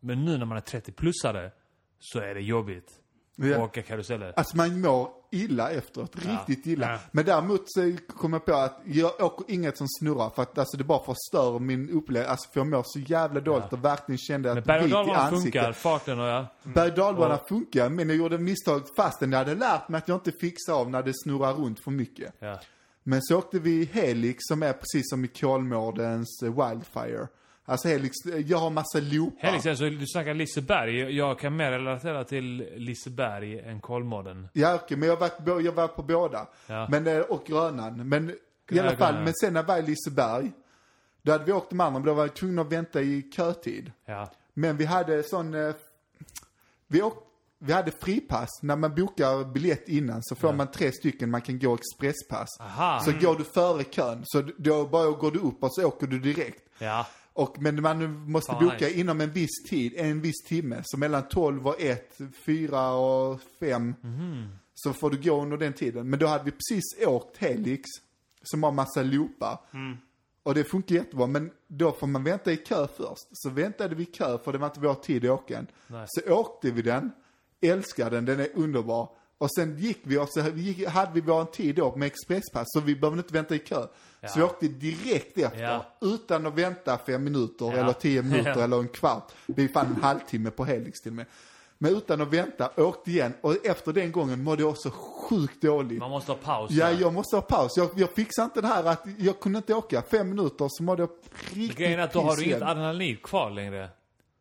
Men 0.00 0.24
nu 0.24 0.38
när 0.38 0.46
man 0.46 0.56
är 0.56 0.62
30-plussare 0.62 1.50
så 1.98 2.20
är 2.20 2.34
det 2.34 2.40
jobbigt 2.40 2.88
att 2.88 3.03
Ja. 3.36 3.64
åka 3.64 3.82
karuseller. 3.82 4.32
Alltså 4.36 4.56
man 4.56 4.80
mår 4.80 5.08
illa 5.30 5.70
efteråt, 5.70 6.16
riktigt 6.16 6.66
illa. 6.66 6.92
Ja. 6.92 6.98
Men 7.10 7.24
däremot 7.24 7.62
så 7.66 7.96
kom 8.16 8.32
jag 8.32 8.44
på 8.44 8.54
att 8.54 8.80
jag 8.84 9.20
åker 9.20 9.54
inget 9.54 9.78
som 9.78 9.86
snurrar 9.88 10.30
för 10.30 10.42
att 10.42 10.58
alltså, 10.58 10.76
det 10.76 10.84
bara 10.84 11.14
förstör 11.14 11.58
min 11.58 11.90
upplevelse. 11.90 12.30
Alltså 12.30 12.50
för 12.52 12.60
jag 12.60 12.66
mår 12.66 12.82
så 12.86 12.98
jävla 12.98 13.40
dåligt 13.40 13.72
och 13.72 13.84
verkligen 13.84 14.18
kände 14.18 14.52
att 14.52 14.64
berg 14.64 14.82
och 14.82 14.88
dalbanan 14.90 15.42
funkar, 15.42 15.72
farten 15.72 16.20
och 16.20 16.26
ja. 16.26 16.46
Berg 16.62 16.90
och 16.90 16.96
dalbanan 16.96 17.38
funkar, 17.48 17.88
men 17.88 18.08
jag 18.08 18.18
gjorde 18.18 18.38
misstag 18.38 18.82
fastän 18.96 19.32
jag 19.32 19.38
hade 19.38 19.54
lärt 19.54 19.88
mig 19.88 19.98
att 19.98 20.08
jag 20.08 20.16
inte 20.16 20.32
fixar 20.32 20.72
av 20.72 20.90
när 20.90 21.02
det 21.02 21.12
snurrar 21.14 21.52
runt 21.52 21.80
för 21.80 21.90
mycket. 21.90 22.34
ja. 22.38 22.58
Men 23.06 23.22
så 23.22 23.38
åkte 23.38 23.58
vi 23.58 23.84
Helix 23.84 24.38
som 24.40 24.62
är 24.62 24.72
precis 24.72 25.10
som 25.10 25.24
i 25.24 25.28
Kolmårdens 25.28 26.42
eh, 26.42 26.68
Wildfire. 26.68 27.28
Alltså 27.66 27.88
Helix, 27.88 28.14
jag 28.46 28.58
har 28.58 28.70
massa 28.70 29.00
loopar. 29.00 29.46
Helix, 29.46 29.66
alltså, 29.66 29.90
du 29.90 30.06
snackar 30.06 30.34
Liseberg. 30.34 31.16
Jag 31.16 31.38
kan 31.38 31.56
mer 31.56 31.70
relatera 31.70 32.24
till 32.24 32.68
Liseberg 32.76 33.60
än 33.60 33.80
Kolmården. 33.80 34.48
Ja 34.52 34.74
okej, 34.74 34.96
men 34.96 35.08
jag 35.08 35.16
varit, 35.16 35.64
jag 35.64 35.72
var 35.72 35.88
på 35.88 36.02
båda. 36.02 36.46
Ja. 36.66 36.86
Men, 36.90 37.06
eh, 37.06 37.20
och 37.20 37.44
Grönan. 37.46 38.08
Men 38.08 38.30
i 38.30 38.34
Ja, 38.68 38.82
alla 38.82 38.96
fall, 38.96 39.14
men 39.24 39.34
sen 39.34 39.52
när 39.52 39.60
jag 39.60 39.66
var 39.66 39.78
i 39.78 39.82
Liseberg, 39.82 40.52
då 41.22 41.32
hade 41.32 41.44
vi 41.44 41.52
åkt 41.52 41.70
de 41.70 41.80
andra, 41.80 41.98
men 41.98 42.06
då 42.06 42.14
var 42.14 42.24
vi 42.24 42.30
tvungna 42.30 42.62
att 42.62 42.72
vänta 42.72 43.00
i 43.02 43.30
kötid. 43.36 43.92
Ja. 44.06 44.30
Men 44.54 44.76
vi 44.76 44.84
hade 44.84 45.22
sån, 45.22 45.54
eh, 45.54 45.74
vi, 46.88 47.02
åk, 47.02 47.14
vi 47.58 47.72
hade 47.72 47.90
fripass. 47.90 48.48
När 48.62 48.76
man 48.76 48.94
bokar 48.94 49.52
biljett 49.52 49.88
innan 49.88 50.22
så 50.22 50.34
får 50.34 50.52
man 50.52 50.70
tre 50.70 50.92
stycken, 50.92 51.30
man 51.30 51.40
kan 51.40 51.58
gå 51.58 51.74
expresspass. 51.74 52.48
Aha. 52.60 53.00
Så 53.00 53.12
går 53.12 53.34
du 53.38 53.44
före 53.44 53.84
kön, 53.84 54.22
så 54.24 54.42
då 54.58 54.86
bara 54.86 55.10
går 55.10 55.30
du 55.30 55.38
upp 55.38 55.62
och 55.62 55.74
så 55.74 55.86
åker 55.86 56.06
du 56.06 56.18
direkt. 56.18 56.62
Ja. 56.78 57.06
Och, 57.36 57.62
men 57.62 57.82
man 57.82 58.30
måste 58.30 58.52
Fan, 58.52 58.64
boka 58.64 58.76
nice. 58.76 59.00
inom 59.00 59.20
en 59.20 59.30
viss 59.30 59.62
tid, 59.68 59.92
en 59.96 60.20
viss 60.20 60.42
timme. 60.46 60.80
Så 60.84 60.96
mellan 60.96 61.28
12 61.28 61.66
och 61.66 61.80
1, 61.80 62.18
4 62.46 62.92
och 62.92 63.40
5. 63.60 63.94
Mhm. 64.00 64.48
Så 64.74 64.92
får 64.92 65.10
du 65.10 65.22
gå 65.22 65.42
under 65.42 65.56
den 65.56 65.72
tiden. 65.72 66.10
Men 66.10 66.18
då 66.18 66.26
hade 66.26 66.44
vi 66.44 66.50
precis 66.50 67.06
åkt 67.06 67.36
Helix, 67.36 67.88
som 68.42 68.62
har 68.62 68.72
massa 68.72 69.02
loopar. 69.02 69.58
Mm. 69.74 69.96
Och 70.42 70.54
det 70.54 70.64
funkar 70.64 70.94
jättebra, 70.94 71.26
men 71.26 71.50
då 71.68 71.92
får 71.92 72.06
man 72.06 72.24
vänta 72.24 72.52
i 72.52 72.56
kö 72.56 72.86
först. 72.96 73.26
Så 73.32 73.50
väntade 73.50 73.94
vi 73.94 74.02
i 74.02 74.06
kö, 74.06 74.38
för 74.38 74.52
det 74.52 74.58
var 74.58 74.66
inte 74.66 74.80
vår 74.80 74.94
tid 74.94 75.24
att 75.24 75.30
åka 75.30 75.58
än. 75.58 75.66
Nej. 75.86 76.06
Så 76.08 76.32
åkte 76.32 76.70
vi 76.70 76.82
den, 76.82 77.10
älskade 77.60 78.16
den, 78.16 78.24
den 78.24 78.40
är 78.40 78.48
underbar. 78.54 79.08
Och 79.38 79.48
sen 79.54 79.78
gick 79.78 80.00
vi 80.02 80.18
och 80.18 80.28
så 80.28 80.40
gick, 80.40 80.88
hade 80.88 81.12
vi 81.12 81.20
vår 81.20 81.44
tid 81.44 81.74
då 81.76 81.96
med 81.96 82.06
expresspass, 82.06 82.64
så 82.68 82.80
vi 82.80 82.96
behövde 82.96 83.20
inte 83.20 83.34
vänta 83.34 83.54
i 83.54 83.58
kö. 83.58 83.86
Så 84.28 84.38
vi 84.38 84.42
åkte 84.42 84.68
direkt 84.68 85.38
efter, 85.38 85.62
Ja. 85.62 85.84
utan 86.00 86.46
att 86.46 86.54
vänta 86.54 86.98
fem 86.98 87.24
minuter 87.24 87.64
Ja. 87.66 87.72
eller 87.72 87.92
tio 87.92 88.22
minuter 88.22 88.50
Ja. 88.56 88.62
eller 88.64 88.78
en 88.78 88.88
kvart. 88.88 89.32
Det 89.46 89.64
är 89.64 89.68
fan 89.68 89.86
en 89.96 90.02
halvtimme 90.02 90.50
på 90.50 90.64
Helix 90.64 91.00
till 91.00 91.12
och 91.12 91.16
med. 91.16 91.26
Men 91.78 91.96
utan 91.96 92.20
att 92.20 92.28
vänta, 92.28 92.70
åkte 92.76 93.10
igen. 93.10 93.32
Och 93.40 93.66
efter 93.66 93.92
den 93.92 94.12
gången 94.12 94.44
mådde 94.44 94.62
jag 94.62 94.78
så 94.78 94.90
sjukt 94.90 95.62
dåligt. 95.62 95.98
Man 95.98 96.10
måste 96.10 96.32
ha 96.32 96.36
paus. 96.36 96.70
Ja, 96.70 96.90
jag 96.90 97.12
måste 97.12 97.36
ha 97.36 97.40
paus. 97.42 97.72
Jag, 97.76 97.90
jag 97.96 98.10
fixar 98.10 98.44
inte 98.44 98.60
det 98.60 98.66
här 98.66 98.84
att 98.84 99.04
jag 99.18 99.40
kunde 99.40 99.56
inte 99.58 99.74
åka 99.74 100.02
fem 100.02 100.28
minuter 100.30 100.66
så 100.70 100.82
mådde 100.82 101.02
jag 101.02 101.10
riktigt 101.52 101.78
Grejen 101.78 102.00
är 102.00 102.04
att 102.04 102.12
då 102.12 102.20
har 102.20 102.36
du 102.36 102.44
inget 102.44 102.62
adrenalin 102.62 103.16
kvar 103.22 103.50
längre. 103.50 103.88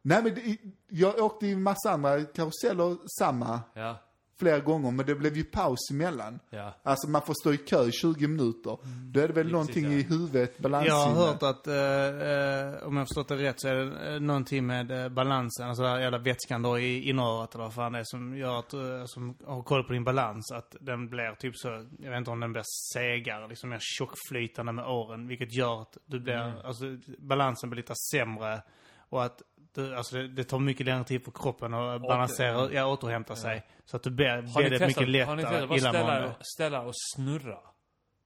Nej 0.02 0.24
men 0.24 0.36
det, 0.36 0.58
jag 0.90 1.18
åkte 1.20 1.48
i 1.48 1.56
massa 1.56 1.92
andra 1.92 2.22
karuseller 2.24 2.98
samma 3.20 3.60
Ja. 3.74 3.96
Flera 4.40 4.60
gånger 4.60 4.92
men 4.92 5.06
det 5.06 5.16
blev 5.16 5.38
ju 5.38 5.44
paus 5.44 5.92
emellan. 5.92 6.40
Ja. 6.50 6.74
Alltså 6.84 7.10
man 7.10 7.22
får 7.22 7.34
stå 7.34 7.54
i 7.54 7.58
kö 7.58 7.84
i 7.88 7.92
20 7.92 8.28
minuter. 8.28 8.78
Då 9.12 9.20
är 9.20 9.28
det 9.28 9.34
väl 9.34 9.52
någonting 9.52 9.84
ja. 9.84 9.92
i 9.92 10.02
huvudet, 10.02 10.58
balanssinne. 10.58 10.96
Jag 10.98 11.06
har 11.06 11.26
hört 11.26 11.44
att, 11.44 11.68
eh, 11.68 11.76
eh, 11.76 12.88
om 12.88 12.94
jag 12.94 13.02
har 13.02 13.06
förstått 13.06 13.28
det 13.28 13.36
rätt, 13.36 13.62
så 13.62 13.68
är 13.68 13.76
det 13.76 14.14
eh, 14.14 14.20
någonting 14.20 14.66
med 14.66 14.92
eh, 14.92 15.10
balansen, 15.10 15.68
alltså 15.68 15.84
den 15.84 16.02
jävla 16.02 16.18
vätskan 16.18 16.62
då 16.62 16.80
i 16.80 17.10
inörat 17.10 17.56
eller 17.56 17.64
vad 17.64 17.74
fan 17.74 17.92
det 17.92 18.00
är 18.00 18.04
som 18.06 18.38
gör 18.38 18.60
att, 18.60 18.72
som 19.10 19.38
har 19.46 19.64
koll 19.64 19.84
på 19.84 19.94
din 19.94 20.04
balans, 20.04 20.52
att 20.52 20.76
den 20.82 21.10
blir 21.10 21.36
typ 21.36 21.58
så, 21.58 21.68
jag 22.00 22.10
vet 22.10 22.18
inte 22.18 22.32
om 22.32 22.40
den 22.40 22.54
blir 22.54 22.64
segare, 22.94 23.48
liksom 23.48 23.70
mer 23.70 23.80
tjockflytande 23.82 24.72
med 24.72 24.86
åren, 24.86 25.28
vilket 25.28 25.54
gör 25.54 25.82
att 25.82 25.98
du 26.06 26.20
blir, 26.20 26.34
Mm. 26.34 26.66
alltså 26.66 26.84
balansen 27.20 27.70
blir 27.70 27.78
lite 27.78 27.94
sämre 28.12 28.62
och 29.10 29.24
att 29.24 29.42
du, 29.76 29.96
alltså 29.96 30.16
det, 30.16 30.28
det 30.28 30.44
tar 30.44 30.60
mycket 30.60 30.86
längre 30.86 31.04
tid 31.04 31.24
för 31.24 31.32
kroppen 31.32 31.74
att 31.74 32.02
balansera, 32.02 32.72
ja, 32.72 32.86
återhämta 32.86 33.36
sig. 33.36 33.64
Så 33.86 33.98
att 33.98 34.04
du 34.04 34.10
blir 34.10 34.28
väldigt 34.28 34.80
testat, 34.80 34.88
mycket 35.08 35.28
har 35.28 35.36
ni 35.36 35.42
lättare 35.44 35.68
testat 35.68 35.94
bara 35.94 36.02
ställa, 36.04 36.36
ställa 36.42 36.82
och 36.82 36.94
snurra? 37.16 37.58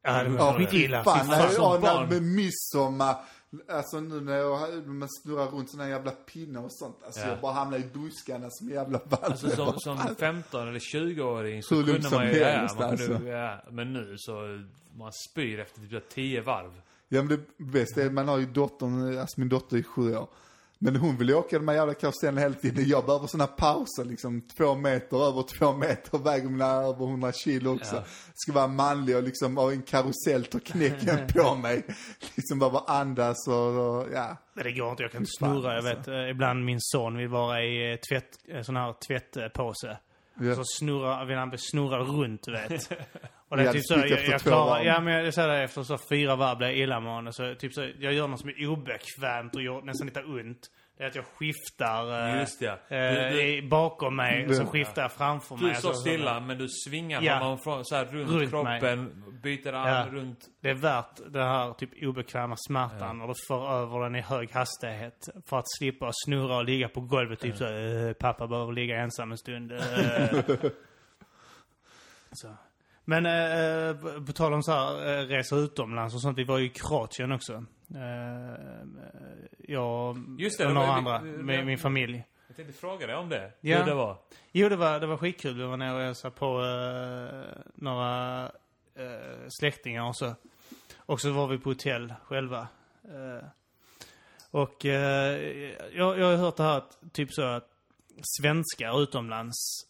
Ja, 0.04 0.24
det 0.24 0.30
Ja, 0.30 0.38
var 0.38 0.58
skitilla. 0.58 0.98
När, 0.98 1.04
fan. 1.04 1.28
ja, 1.58 1.74
när, 1.74 1.80
barn. 1.82 2.10
med 2.10 2.24
midsommar. 2.24 3.16
Alltså 3.72 4.00
nu 4.00 4.22
när 4.22 4.36
jag, 4.38 4.88
man 4.88 5.10
snurrar 5.10 5.46
runt 5.46 5.72
såna 5.72 5.90
jävla 5.90 6.12
pinnar 6.12 6.64
och 6.64 6.74
sånt. 6.74 6.98
Alltså 7.06 7.22
Ja. 7.22 7.28
jag 7.28 7.40
bara 7.40 7.54
hamnar 7.54 7.78
i 7.78 7.84
buskarna 7.94 8.48
som 8.50 8.70
jävla 8.70 9.00
valp. 9.06 9.24
Alltså 9.24 9.50
som, 9.50 9.74
som 9.80 9.98
15 10.20 10.68
eller 10.68 10.80
20-åring 10.80 11.64
så 11.64 11.76
Hur 11.76 11.84
lugnt 11.84 12.02
kunde 12.02 12.18
man 12.18 12.28
ju, 12.34 12.38
ja, 12.40 12.68
man 12.80 12.98
kunde, 12.98 13.16
alltså. 13.16 13.28
ja, 13.28 13.62
men 13.72 13.94
nu 13.94 14.16
så, 14.18 14.34
man 14.98 15.12
spyr 15.14 15.60
efter 15.60 15.82
typ 15.82 16.10
10 16.10 16.42
varv. 16.42 16.82
Ja 17.08 17.24
men 17.24 17.28
det 17.58 17.64
bästa 17.64 18.02
är, 18.02 18.10
man 18.10 18.28
har 18.28 18.38
ju 18.38 18.46
dottern, 18.46 19.18
alltså 19.20 19.40
min 19.40 19.50
dotter 19.50 19.78
är 19.78 19.84
sju 19.84 20.16
år. 20.16 20.28
Men 20.80 20.96
hon 20.96 21.18
vill 21.18 21.30
ju 21.30 21.36
åka 21.36 21.58
de 21.58 21.68
här 21.68 21.76
jävla 21.76 21.94
karusellen 21.94 22.38
hela 22.38 22.54
tiden. 22.54 22.88
Jag 22.88 23.06
behöver 23.06 23.28
såna 23.28 23.48
pauser 23.48 24.06
liksom, 24.06 24.42
två 24.58 24.76
meter, 24.76 25.28
över 25.28 25.44
två 25.58 25.74
meter, 25.74 26.18
väger 26.18 26.50
mina 26.50 26.66
över 26.66 27.06
100 27.06 27.32
kilo 27.32 27.76
också. 27.76 27.96
Ja. 27.96 28.04
Ska 28.34 28.54
vara 28.54 28.68
manlig 28.68 29.18
och 29.18 29.24
liksom 29.24 29.58
ha 29.58 29.72
en 29.72 29.82
karusell 29.82 30.46
tar 30.46 30.60
knäcken 30.60 31.28
på 31.34 31.56
mig. 31.56 31.86
Liksom 32.36 32.60
behöver 32.60 32.82
andas 32.88 33.48
och, 33.48 33.56
och 33.56 34.08
ja. 34.14 34.38
Nej, 34.54 34.64
det 34.64 34.72
går 34.72 34.90
inte. 34.90 35.04
Jag 35.04 35.12
kan 35.12 35.22
inte 35.22 35.32
snurra. 35.38 35.76
Jag 35.76 35.88
alltså. 35.88 36.12
vet, 36.12 36.26
eh, 36.26 36.30
ibland 36.30 36.66
min 36.66 36.82
son 36.82 37.18
vill 37.18 37.28
vara 37.30 37.64
i 37.64 37.92
eh, 37.92 37.98
tvätt, 38.10 38.30
eh, 38.48 38.62
sån 38.62 38.76
här 38.76 38.96
tvättpåse. 39.08 39.98
Ja. 40.40 40.56
Så 40.56 40.64
snurrar, 40.66 41.36
han 41.36 41.50
bli 41.50 41.58
snurrad 41.58 42.08
runt, 42.08 42.48
vet. 42.48 42.92
Och 43.50 43.58
det 43.58 43.64
är 43.64 43.74
typ 43.74 43.86
så, 43.86 43.94
jag, 43.94 44.28
jag 44.28 44.42
klarar, 44.42 44.84
ja 44.84 45.02
men 45.02 45.14
jag 45.14 45.34
säger 45.34 45.48
det, 45.48 45.64
efter 45.64 45.84
så 45.84 45.98
fyra 46.10 46.36
varv 46.36 46.58
blir 46.58 46.68
jag 46.68 46.78
illamående. 46.78 47.34
Så 47.34 47.56
typ 47.56 47.74
så, 47.74 47.90
jag 48.00 48.14
gör 48.14 48.28
något 48.28 48.40
som 48.40 48.50
är 48.50 48.68
obekvämt 48.68 49.56
och 49.56 49.62
gör 49.62 49.82
nästan 49.82 50.08
lite 50.08 50.24
ont. 50.24 50.60
Det 50.98 51.04
är 51.04 51.08
att 51.08 51.16
jag 51.16 51.26
skiftar 51.26 52.30
eh, 52.34 52.40
Just 52.40 52.60
det. 52.60 52.68
eh, 52.68 53.32
Du- 53.34 53.62
du- 53.62 53.68
bakom 53.68 54.16
mig 54.16 54.48
och 54.48 54.56
så 54.56 54.62
Ja. 54.62 54.66
skiftar 54.68 55.02
jag 55.02 55.12
framför 55.12 55.56
mig. 55.56 55.70
Du 55.70 55.76
står 55.76 55.90
Så- 55.90 55.96
så- 55.96 56.02
stilla 56.02 56.40
men 56.40 56.58
du 56.58 56.68
svingar 56.70 57.22
Ja. 57.22 57.38
honom 57.38 57.58
från, 57.60 57.86
så 57.86 57.96
här, 57.96 58.06
runt, 58.06 58.30
Runt 58.32 58.50
kroppen, 58.50 59.24
byter 59.44 59.74
arm 59.74 59.88
Ja. 60.14 60.20
runt. 60.20 60.40
Det 60.62 60.70
är 60.70 60.74
värt 60.74 61.16
den 61.28 61.48
här 61.48 61.74
typ 61.74 61.90
obekväma 62.04 62.56
smärtan 62.58 63.22
och 63.22 63.28
du 63.28 63.34
för 63.48 63.82
över 63.82 64.00
den 64.04 64.16
i 64.16 64.22
hög 64.22 64.52
hastighet 64.52 65.26
för 65.46 65.58
att 65.58 65.66
slippa 65.80 66.10
snurra 66.26 66.58
och 66.58 66.66
ligga 66.66 66.90
på 66.90 67.02
golvet 67.02 67.40
typ 67.40 67.58
så 67.58 67.66
"Eh, 67.66 68.14
pappa 68.14 68.48
behöver 68.48 68.72
ligga 68.74 68.98
ensam 68.98 69.32
en 69.32 69.38
stund. 69.38 69.72
eh." 69.72 69.80
så. 72.32 72.56
Men 73.06 73.26
eh, 73.26 73.96
på- 74.26 74.34
tal 74.34 74.54
om 74.54 74.64
så 74.64 74.72
här, 74.72 75.26
resa 75.26 75.56
utomlands 75.56 76.16
och 76.16 76.22
sånt. 76.22 76.38
Vi 76.38 76.44
var 76.44 76.58
ju 76.58 76.66
i 76.66 76.70
Kroatien 76.70 77.32
också. 77.32 77.66
Eh, 77.96 78.56
jag 79.58 80.18
Just 80.40 80.58
det, 80.58 80.68
och 80.68 80.74
några 80.74 80.88
andra 80.88 81.22
med 81.22 81.66
min 81.66 81.78
familj. 81.78 82.24
Jag 82.48 82.56
tänkte 82.56 82.74
fråga 82.74 83.08
dig 83.08 83.16
om 83.16 83.30
det. 83.30 83.52
Ja. 83.62 83.78
Hur 83.78 83.86
det 83.86 83.94
var. 83.94 84.18
Jo, 84.52 84.70
det 84.70 84.76
var, 84.76 85.00
det 85.00 85.08
var 85.08 85.18
skitkul. 85.18 85.58
Vi 85.58 85.64
var 85.64 85.78
nere 85.78 85.96
och 85.96 86.02
hälsade 86.02 86.36
på 86.36 86.46
eh, 86.46 87.62
några 87.76 88.44
eh, 88.96 89.48
släktingar 89.60 90.04
och 90.04 90.18
så. 90.18 90.36
Och 90.98 91.22
så 91.22 91.32
var 91.32 91.48
vi 91.48 91.58
på 91.58 91.70
hotell 91.70 92.14
själva. 92.24 92.68
Eh, 93.04 93.48
och 94.52 94.86
eh, 94.86 95.42
jag, 95.94 96.20
jag 96.20 96.26
har 96.26 96.36
hört 96.36 96.56
det 96.58 96.64
här 96.64 96.78
att, 96.78 96.98
typ 97.14 97.34
så 97.34 97.42
att 97.42 97.70
svenskar 98.40 99.04
utomlands 99.04 99.87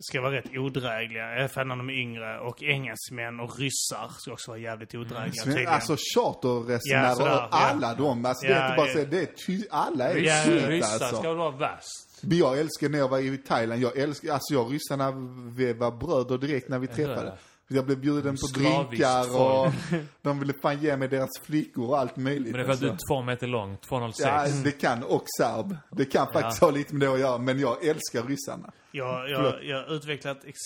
ska 0.00 0.20
vara 0.20 0.32
rätt 0.36 0.56
odrägliga, 0.56 1.36
i 1.36 1.38
alla 1.38 1.48
fall 1.48 1.66
när 1.66 1.76
de 1.76 1.90
är 1.90 1.94
yngre. 2.00 2.40
Och 2.40 2.62
engelsmän 2.62 3.40
och 3.40 3.58
ryssar 3.58 4.10
ska 4.18 4.32
också 4.32 4.50
vara 4.50 4.58
jävligt 4.60 4.94
odrägliga 4.94 5.44
tydligen. 5.44 5.68
Alltså 5.68 5.96
charterresenärer 6.14 7.08
Ja, 7.08 7.14
sådär, 7.14 7.32
och 7.34 7.38
ja. 7.38 7.48
alla 7.50 7.94
de. 7.94 8.24
Alltså 8.24 8.46
det 8.46 8.52
är 8.52 8.56
Ja, 8.60 8.64
inte 8.66 8.76
bara 8.76 8.86
ja. 8.86 8.92
säga, 8.92 9.04
det 9.10 9.20
är 9.20 9.26
ty, 9.46 9.64
alla 9.70 10.10
är 10.10 10.16
Ja, 10.16 10.42
skit 10.44 10.68
Ryssar 10.68 11.04
alltså. 11.04 11.16
ska 11.20 11.32
vara 11.34 11.50
värst? 11.50 12.22
Men 12.22 12.38
Jag 12.38 12.58
älskar 12.58 12.88
när 12.88 12.98
jag 12.98 13.08
var 13.08 13.18
i 13.18 13.36
Thailand, 13.38 13.82
jag 13.82 13.98
älskar, 13.98 14.32
alltså 14.32 14.54
jag 14.54 14.64
och 14.64 14.70
ryssarna, 14.70 15.10
vi 15.56 15.72
var 15.72 15.90
bröder 15.90 16.38
direkt 16.38 16.68
när 16.68 16.78
vi 16.78 16.86
träffade. 16.86 17.38
Jag 17.72 17.86
blev 17.86 18.00
bjuden 18.00 18.34
på 18.34 18.36
Slaviskt 18.36 18.90
drinkar 18.90 19.40
och 19.40 19.72
de 20.22 20.40
ville 20.40 20.52
fan 20.62 20.82
ge 20.82 20.96
mig 20.96 21.08
deras 21.08 21.30
flickor 21.42 21.88
och 21.88 21.98
allt 21.98 22.16
möjligt. 22.16 22.52
Men 22.52 22.52
det 22.52 22.60
är 22.60 22.64
för 22.64 22.72
att 22.72 22.80
du 22.80 22.90
alltså. 22.90 23.04
är 23.04 23.16
två 23.16 23.22
meter 23.22 23.46
lång, 23.46 23.76
2,06. 23.76 24.12
Ja, 24.18 24.46
det 24.64 24.70
kan, 24.70 25.02
och 25.02 25.24
serb. 25.38 25.76
Det 25.90 26.04
kan 26.04 26.32
faktiskt 26.32 26.60
ha 26.60 26.70
lite 26.70 26.94
med 26.94 27.08
det 27.08 27.14
att 27.14 27.20
göra, 27.20 27.38
men 27.38 27.58
jag 27.58 27.84
älskar 27.84 28.22
ryssarna. 28.22 28.72
Jag, 28.92 29.30
jag, 29.30 29.64
jag 29.64 29.76
har 29.76 29.94
utvecklat 29.94 30.44
ex, 30.44 30.58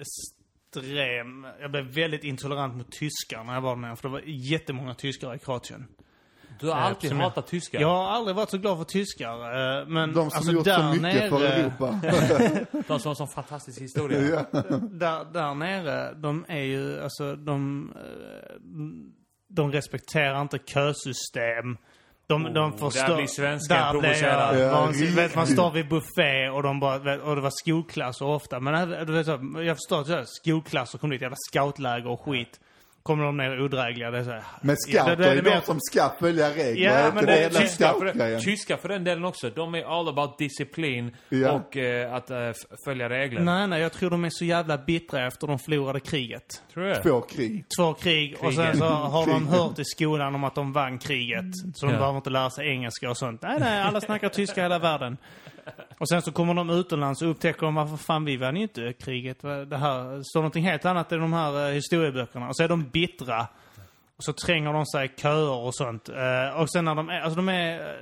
extrem... 0.00 1.46
Jag 1.60 1.70
blev 1.70 1.84
väldigt 1.84 2.24
intolerant 2.24 2.76
mot 2.76 2.92
tyskar 2.92 3.44
när 3.44 3.54
jag 3.54 3.60
var 3.60 3.76
nere. 3.76 3.96
För 3.96 4.08
det 4.08 4.12
var 4.12 4.22
jättemånga 4.26 4.94
tyskar 4.94 5.34
i 5.34 5.38
Kroatien. 5.38 5.86
Du 6.60 6.66
har 6.68 6.76
Eh, 6.76 6.84
alltid 6.86 7.12
jag- 7.12 7.16
hatat 7.16 7.46
tyskar. 7.46 7.80
Jag 7.80 7.88
har 7.88 8.04
aldrig 8.10 8.36
varit 8.36 8.50
så 8.50 8.58
glad 8.58 8.76
för 8.78 8.84
tyskar. 8.84 9.32
eh, 9.80 9.86
Men 9.86 10.12
De 10.14 10.30
som 10.30 10.36
alltså 10.38 10.52
gjort 10.52 10.64
där 10.64 10.76
så 10.94 11.00
mycket 11.02 11.30
för 11.30 11.38
nere, 11.38 11.48
Europa. 11.54 12.00
De 12.88 13.00
som 13.00 13.08
har 13.10 13.14
sån 13.14 13.28
fantastisk 13.28 13.80
historia. 13.80 14.20
ja. 14.52 14.60
Där, 14.80 15.32
där 15.32 15.54
nere, 15.54 16.14
de 16.14 16.44
är 16.48 16.62
ju, 16.62 17.02
alltså 17.02 17.36
de, 17.36 17.92
eh, 17.96 18.54
de 19.48 19.72
respekterar 19.72 20.42
inte 20.42 20.58
kösystem. 20.58 21.76
De, 22.26 22.46
Oh, 22.46 22.52
de 22.52 22.70
där 22.70 22.78
förstår... 22.78 23.16
blir 23.16 23.26
svenskan 23.26 23.76
där 23.78 23.92
blir 23.92 24.00
provocerad. 24.00 24.60
jag 24.60 24.72
Ja, 24.72 24.92
vet, 25.16 25.34
man 25.34 25.46
står 25.46 25.70
vid 25.70 25.88
buffé 25.88 26.48
och 26.48 26.62
de 26.62 26.80
bara, 26.80 27.22
och 27.22 27.34
det 27.36 27.40
var 27.42 27.50
skolklasser 27.64 28.26
ofta. 28.26 28.60
Men 28.60 28.90
du 29.06 29.12
vet, 29.12 29.26
jag 29.66 29.76
förstår 29.76 30.12
att 30.20 30.28
skolklasser 30.28 30.98
kom 30.98 31.10
dit, 31.10 31.20
jävla 31.22 31.36
scoutläger 31.50 32.06
och 32.08 32.20
skit. 32.20 32.60
Kommer 33.02 33.24
de 33.24 33.36
ner 33.36 33.60
odrägliga, 33.62 34.10
det 34.10 34.18
är 34.18 34.24
så 34.24 34.30
här, 34.30 34.42
Men 34.62 34.76
Ja, 34.88 35.02
scouter 35.02 35.16
det- 35.16 35.22
det 35.24 35.30
är 35.30 35.36
är 35.36 35.42
mer- 35.42 35.50
de 35.60 35.66
som 35.66 35.80
ska 35.80 36.10
följa 36.20 36.50
regler. 36.50 36.84
Ja, 37.02 37.10
men 37.14 37.26
det 37.26 37.32
det 37.32 37.48
Tyskar 37.50 37.92
för, 37.92 37.98
scoutgrejen? 38.00 38.40
tyskar 38.40 38.76
för 38.76 38.88
den 38.88 39.04
delen 39.04 39.24
också. 39.24 39.50
De 39.50 39.74
är 39.74 39.98
all 39.98 40.08
about 40.08 40.38
disciplin 40.38 41.16
Ja. 41.28 41.52
och 41.52 41.76
eh, 41.76 42.14
att 42.14 42.30
eh, 42.30 42.50
följa 42.84 43.08
regler. 43.08 43.40
Nej, 43.40 43.66
nej, 43.66 43.80
jag 43.82 43.92
tror 43.92 44.10
de 44.10 44.24
är 44.24 44.30
så 44.30 44.44
jävla 44.44 44.78
bittra 44.78 45.26
efter 45.26 45.46
de 45.46 45.58
förlorade 45.58 46.00
kriget. 46.00 46.62
Tror 46.74 46.84
det? 46.84 47.02
Två 47.02 47.20
krig. 47.20 47.64
Två 47.78 47.94
krig 47.94 48.36
och 48.40 48.54
sen 48.54 48.76
så 48.76 48.84
har 48.84 49.26
de 49.26 49.48
hört 49.48 49.78
i 49.78 49.84
skolan 49.84 50.34
om 50.34 50.44
att 50.44 50.54
de 50.54 50.72
vann 50.72 50.98
kriget. 50.98 51.44
Så 51.74 51.86
de 51.86 51.92
Ja. 51.92 51.98
behöver 51.98 52.16
inte 52.16 52.30
lära 52.30 52.50
sig 52.50 52.68
engelska 52.68 53.10
och 53.10 53.18
sånt. 53.18 53.42
Nej, 53.42 53.56
nej, 53.60 53.82
alla 53.82 54.00
snackar 54.00 54.28
tyska 54.28 54.60
i 54.60 54.64
hela 54.64 54.78
världen. 54.78 55.16
Och 55.98 56.08
sen 56.08 56.22
så 56.22 56.32
kommer 56.32 56.54
de 56.54 56.70
utomlands 56.70 57.22
och 57.22 57.30
upptäcker 57.30 57.60
de 57.60 57.74
varför 57.74 57.96
fan 57.96 58.24
vi 58.24 58.36
vann 58.36 58.56
ju 58.56 58.62
inte 58.62 58.92
kriget. 58.92 59.40
Det 59.40 59.76
här 59.76 60.22
står 60.22 60.40
någonting 60.40 60.64
helt 60.64 60.84
annat 60.84 61.12
i 61.12 61.16
de 61.16 61.32
här 61.32 61.68
eh, 61.68 61.74
historieböckerna. 61.74 62.48
Och 62.48 62.56
så 62.56 62.62
är 62.62 62.68
de 62.68 62.84
bittra. 62.88 63.46
Och 64.16 64.24
så 64.24 64.32
tränger 64.32 64.72
de 64.72 64.86
sig 64.86 65.06
i 65.06 65.20
köer 65.20 65.58
och 65.58 65.74
sånt. 65.74 66.08
Eh, 66.08 66.60
och 66.60 66.70
sen 66.70 66.84
när 66.84 66.94
de 66.94 67.08
är, 67.08 67.20
alltså 67.20 67.36
de 67.36 67.48
är, 67.48 67.80
eh, 67.80 67.96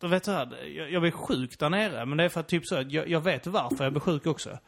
du 0.00 0.08
vet 0.08 0.24
så 0.24 0.32
här, 0.32 0.66
jag, 0.76 0.92
jag 0.92 1.02
blir 1.02 1.10
sjuk 1.10 1.58
där 1.58 1.70
nere. 1.70 2.06
Men 2.06 2.18
det 2.18 2.24
är 2.24 2.28
för 2.28 2.40
att 2.40 2.48
typ 2.48 2.66
så 2.66 2.84
jag, 2.88 3.08
jag 3.08 3.20
vet 3.20 3.46
varför 3.46 3.84
jag 3.84 3.92
blir 3.92 4.00
sjuk 4.00 4.26
också. 4.26 4.58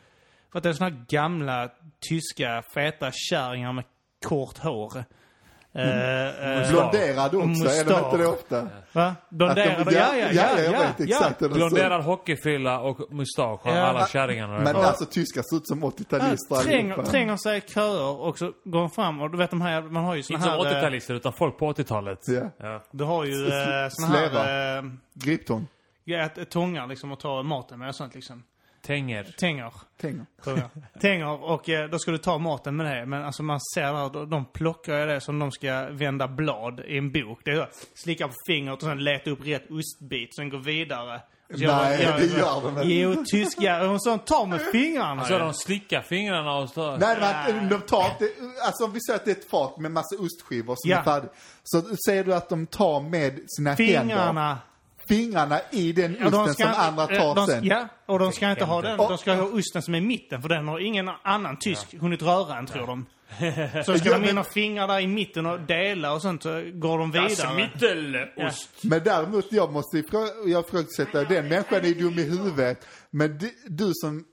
För 0.52 0.58
att 0.58 0.62
det 0.62 0.68
är 0.68 0.72
såna 0.72 0.90
här 0.90 1.04
gamla, 1.08 1.70
tyska, 2.08 2.62
feta 2.74 3.10
kärringar 3.12 3.72
med 3.72 3.84
kort 4.26 4.58
hår. 4.58 5.04
Eh, 5.74 5.82
eh, 6.62 6.70
Blonderad 6.70 7.34
också, 7.34 7.64
är 7.64 7.84
de 7.84 8.04
inte 8.04 8.16
det 8.16 8.26
ofta? 8.26 8.68
Va? 8.92 9.14
Blonderade? 9.28 9.76
Att 9.76 9.86
de- 9.86 9.94
Ja, 9.94 10.16
ja, 10.16 10.26
ja. 10.32 10.48
ja, 10.56 10.62
jag 10.62 10.74
ja, 10.98 11.04
exakt 11.04 11.42
ut. 11.42 11.52
Blonderad 11.52 12.02
hockeyfrilla 12.04 12.80
och 12.80 13.12
mustasch 13.12 13.60
har 13.64 13.72
Ja. 13.76 13.82
alla 13.82 14.06
kärringarna. 14.06 14.54
Men 14.60 14.64
där. 14.74 14.82
alltså 14.82 15.04
tyskar 15.04 15.42
ser 15.42 15.56
ut 15.56 15.68
som 15.68 15.84
80-talister 15.84 16.56
Ja, 16.56 16.62
tränger, 16.62 16.80
allihopa. 16.92 17.10
tränger 17.10 17.36
sig 17.36 17.58
i 17.58 17.60
köer 17.60 18.20
och 18.20 18.38
så 18.38 18.52
går 18.64 18.80
de 18.80 18.90
fram 18.90 19.20
och 19.20 19.30
du 19.30 19.38
vet 19.38 19.50
de 19.50 19.60
här, 19.60 19.82
man 19.82 20.04
har 20.04 20.14
ju 20.14 20.22
såna 20.22 20.36
Inte 20.38 20.48
som 20.50 20.66
här... 20.66 20.72
eh, 20.72 20.78
80-talister 20.78 21.14
utan 21.14 21.32
folk 21.32 21.58
på 21.58 21.72
80-talet. 21.72 22.18
Ja. 22.28 22.42
Ja. 22.58 22.82
Du 22.90 23.04
har 23.04 23.24
ju 23.24 23.46
eh, 23.46 23.88
såna 23.90 24.08
sleva. 24.12 24.42
här... 24.42 24.76
Eh, 24.78 24.84
Griptång. 25.14 25.66
ja, 26.04 26.28
tångar 26.50 26.86
liksom 26.86 27.12
att 27.12 27.20
ta 27.20 27.42
maten 27.42 27.78
med 27.78 27.88
och 27.88 27.94
sånt 27.94 28.14
liksom. 28.14 28.42
Tänger. 28.82 29.34
Tänger. 29.38 29.72
Tänger. 30.00 30.26
tror 30.44 30.58
jag. 30.58 31.00
Tänger 31.00 31.42
och 31.44 31.68
eh, 31.68 31.88
då 31.90 31.98
ska 31.98 32.10
du 32.10 32.18
ta 32.18 32.38
maten 32.38 32.76
med 32.76 32.96
det. 32.96 33.06
Men 33.06 33.24
alltså 33.24 33.42
man 33.42 33.60
ser 33.74 33.82
där, 33.92 34.10
de, 34.10 34.30
de 34.30 34.44
plockar 34.44 34.98
ju 34.98 35.06
det 35.06 35.20
som 35.20 35.38
de 35.38 35.52
ska 35.52 35.86
vända 35.90 36.28
blad 36.28 36.80
i 36.80 36.98
en 36.98 37.12
bok. 37.12 37.40
Det 37.44 37.50
är 37.50 37.56
så, 37.56 37.66
slicka 37.94 38.28
på 38.28 38.34
fingret 38.46 38.74
och 38.74 38.82
sen 38.88 39.04
leta 39.04 39.30
upp 39.30 39.46
rätt 39.46 39.70
ostbit, 39.70 40.36
sen 40.36 40.48
gå 40.48 40.56
vidare. 40.56 41.20
Så 41.54 41.66
Nej, 41.66 42.08
det 42.18 42.26
gör 42.26 42.60
de 42.62 42.68
inte. 42.68 42.88
Jo, 42.94 43.24
tyska, 43.26 43.90
och 43.90 44.02
sånt 44.02 44.26
tar 44.26 44.46
med 44.46 44.60
fingrarna. 44.60 45.24
Så 45.24 45.38
de 45.38 45.54
slickar 45.54 46.02
fingrarna 46.02 46.56
och 46.56 46.68
så... 46.70 46.96
Nej, 46.96 47.16
men 47.54 47.68
de 47.68 47.80
tar 47.80 48.04
inte, 48.10 48.28
alltså 48.66 48.84
om 48.84 48.92
vi 48.92 49.00
säger 49.00 49.18
att 49.18 49.24
det 49.24 49.30
är 49.30 49.36
ett 49.36 49.50
fat 49.50 49.78
med 49.78 49.90
massa 49.90 50.16
ostskivor 50.18 50.74
som 50.78 50.90
Ja. 50.90 50.98
är 50.98 51.02
färdigt. 51.02 51.30
Så 51.64 51.82
säger 52.06 52.24
du 52.24 52.34
att 52.34 52.48
de 52.48 52.66
tar 52.66 53.00
med 53.00 53.40
sina 53.46 53.70
händer, 53.70 54.00
Fingrarna. 54.00 54.58
Fingrarna 55.14 55.60
i 55.70 55.92
den 55.92 56.16
Ja, 56.20 56.26
osten 56.26 56.54
som 56.54 56.74
andra 56.76 57.06
tar 57.06 57.34
de, 57.34 57.46
sen. 57.46 57.64
Ja, 57.64 57.88
och 58.06 58.18
de 58.18 58.32
ska 58.32 58.50
inte 58.50 58.64
ha 58.64 58.82
den. 58.82 58.96
De 58.98 59.18
ska 59.18 59.34
ha 59.34 59.42
osten 59.44 59.82
som 59.82 59.94
är 59.94 59.98
i 59.98 60.00
mitten, 60.00 60.42
för 60.42 60.48
den 60.48 60.68
har 60.68 60.78
ingen 60.78 61.10
annan 61.22 61.56
tysk 61.58 61.94
hunnit 62.00 62.22
röra 62.22 62.56
än, 62.58 62.66
tror 62.66 62.86
de. 62.86 63.06
Så 63.86 63.98
ska 63.98 64.08
Ja, 64.08 64.18
de 64.18 64.28
in 64.30 64.38
och 64.38 64.46
fingrar 64.46 64.88
där 64.88 65.00
i 65.00 65.06
mitten 65.06 65.46
och 65.46 65.60
dela 65.60 66.12
och 66.12 66.22
sånt, 66.22 66.42
så 66.42 66.62
går 66.74 66.98
de 66.98 67.10
vidare. 67.10 67.28
Das 67.28 67.56
Mittelost. 67.56 68.68
Men 68.82 69.00
däremot, 69.04 69.46
jag 69.52 69.72
måste 69.72 69.96
ifrå- 69.96 70.48
jag 70.48 70.64
ifrågasätta, 70.66 71.24
den 71.24 71.48
människan 71.48 71.84
är 71.84 71.94
dum 71.94 72.18
i 72.18 72.22
huvudet. 72.22 72.86
Men 73.10 73.38
du, 73.38 73.50
du 73.66 73.90
som, 73.94 74.24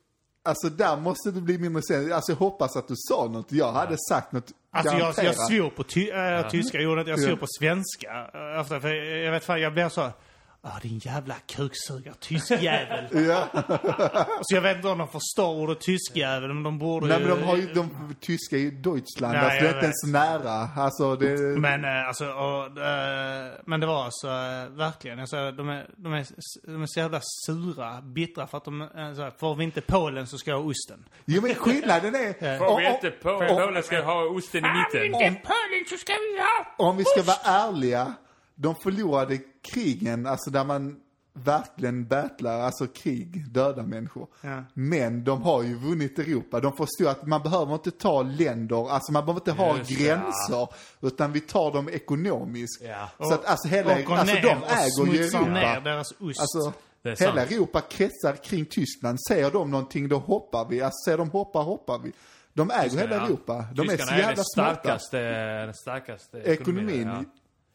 alltså 0.45 0.69
där 0.69 0.97
måste 0.97 1.32
du 1.32 1.41
bli 1.41 1.57
mindre 1.57 1.82
sen. 1.82 2.13
Alltså 2.13 2.32
jag 2.32 2.38
hoppas 2.38 2.75
att 2.75 2.88
du 2.88 2.93
sa 2.97 3.25
något. 3.32 3.51
Jag 3.51 3.71
hade 3.71 3.95
sagt 4.09 4.32
något 4.32 4.51
Alltså 4.71 4.93
jag, 4.93 4.99
garanterat. 5.01 5.36
jag 5.38 5.47
svor 5.47 5.69
på 5.69 5.84
ty, 5.84 6.09
äh, 6.09 6.49
tyska, 6.49 6.78
jag 6.78 6.84
gjorde 6.84 7.01
inte, 7.01 7.11
jag 7.11 7.19
svor 7.19 7.30
Ja. 7.32 7.38
på 7.38 7.47
svenska. 7.59 8.07
äh, 8.34 8.61
Efter, 8.61 8.80
för 8.80 8.88
jag, 8.93 9.17
jag 9.25 9.32
vet 9.32 9.45
fan, 9.45 9.61
jag 9.61 9.73
blev 9.73 9.89
så... 9.89 10.09
Ah, 10.70 10.80
din 10.82 10.99
jävla 10.99 11.36
kuksugare, 11.47 12.15
tyskjävel. 12.20 13.05
Ja. 13.28 13.47
så 14.41 14.55
jag 14.55 14.61
vet 14.61 14.76
inte 14.76 14.88
om 14.88 14.97
de 14.97 15.07
förstår 15.07 15.55
ordet 15.55 15.80
tyskjävel, 15.80 16.53
men 16.53 16.63
de 16.63 16.80
borde 16.80 17.07
Nej 17.07 17.20
ju... 17.20 17.28
men 17.28 17.39
de 17.39 17.43
har 17.43 17.57
ju, 17.57 17.74
de 17.74 18.15
tyska 18.22 18.57
i 18.57 18.70
Deutschland, 18.70 19.34
Nej, 19.34 19.43
alltså 19.43 19.59
det 19.59 19.68
är 19.68 19.74
jag 19.74 19.76
inte 19.76 19.86
ens 19.86 20.03
nära. 20.03 20.70
Alltså 20.84 21.15
det, 21.15 21.59
Men 21.59 21.86
eh, 21.86 22.07
alltså, 22.07 22.26
och, 22.26 22.82
eh, 22.82 23.51
men 23.65 23.80
det 23.80 23.88
var 23.88 24.05
alltså 24.05 24.28
eh, 24.28 24.78
verkligen, 24.78 25.20
alltså, 25.20 25.51
de, 25.51 25.70
är, 25.70 25.89
de, 25.97 26.13
är, 26.13 26.26
de 26.63 26.82
är 26.82 26.86
så 26.88 26.99
jävla 26.99 27.22
sura, 27.45 28.01
bittra 28.01 28.47
för 28.47 28.57
att 28.57 28.65
de, 28.65 28.89
så 29.15 29.22
här, 29.22 29.32
får 29.39 29.55
vi 29.55 29.63
inte 29.63 29.82
Polen 29.82 30.28
så 30.28 30.38
ska 30.38 30.51
jag 30.51 30.57
ha 30.57 30.70
osten. 30.70 31.05
jo 31.26 31.41
men 31.41 31.55
skillnaden 31.55 32.15
är, 32.15 32.57
Får 32.57 32.80
vi 32.80 32.88
inte 32.88 33.09
på 33.11 33.39
Polen 33.47 33.84
ska 33.84 34.01
ha 34.01 34.24
osten 34.24 34.65
i 34.65 34.70
mitten. 34.70 35.36
Polen 35.43 35.86
så 35.89 35.97
ska 35.97 36.13
vi 36.13 36.39
ha 36.39 36.88
Om 36.88 36.97
vi 36.97 37.03
ska 37.05 37.22
vara 37.22 37.38
ärliga, 37.43 38.13
de 38.60 38.76
förlorade 38.76 39.38
krigen, 39.74 40.26
alltså 40.26 40.49
där 40.51 40.64
man 40.64 40.99
verkligen 41.34 42.08
battlar, 42.08 42.60
alltså 42.60 42.88
krig, 42.88 43.51
döda 43.51 43.84
människor. 43.84 44.28
Ja. 44.41 44.64
Men 44.74 45.24
de 45.24 45.41
har 45.41 45.64
ju 45.64 45.76
vunnit 45.76 46.20
Europa. 46.20 46.60
De 46.60 46.74
förstår 46.78 47.10
att 47.10 47.28
man 47.28 47.43
behöver 47.43 47.74
inte 47.74 47.91
ta 47.91 48.22
länder, 48.22 48.89
alltså 48.89 49.12
man 49.12 49.26
behöver 49.26 49.41
inte 49.41 49.51
ha 49.51 49.78
Just 49.78 49.89
det, 49.89 49.95
gränser, 50.05 50.68
utan 51.01 51.32
vi 51.32 51.39
tar 51.39 51.72
dem 51.72 51.89
ekonomiskt. 51.89 52.82
Ja. 52.84 53.10
Så 53.28 53.34
att 53.34 53.45
alltså 53.45 53.68
hela, 53.68 53.91
och 54.08 54.18
alltså 54.18 54.36
de 54.36 54.47
äger 54.49 55.14
ju 55.14 55.18
smutsar 55.18 55.41
ner 55.49 55.62
Europa. 55.64 55.80
deras 55.89 56.12
ost. 56.20 56.39
Alltså, 56.39 56.74
Det 57.01 57.20
hela. 57.20 57.41
Europa 57.45 57.82
kretsar 57.82 58.36
kring 58.43 58.66
Tyskland. 58.66 59.18
Säger 59.28 59.51
de 59.51 59.72
någonting, 59.72 60.10
då 60.10 60.18
hoppar 60.18 60.66
vi. 60.70 60.82
Alltså 60.82 61.05
säger 61.05 61.18
de 61.18 61.30
hoppa, 61.30 61.60
hoppar 61.60 61.99
vi. 61.99 62.12
De 62.53 62.72
äger 62.72 62.97
hela 62.97 63.16
Ja. 63.16 63.26
Europa. 63.26 63.66
De 63.74 63.82
är 63.82 63.86
så 63.86 63.91
Tyskarna 63.91 64.12
är 64.12 64.18
jävla 64.18 64.36
den 64.36 64.45
smarta. 64.45 64.76
starkaste, 64.82 65.20
den 65.66 65.74
starkaste 65.74 66.38
Ekonomin. 66.38 67.08
Ja. 67.08 67.24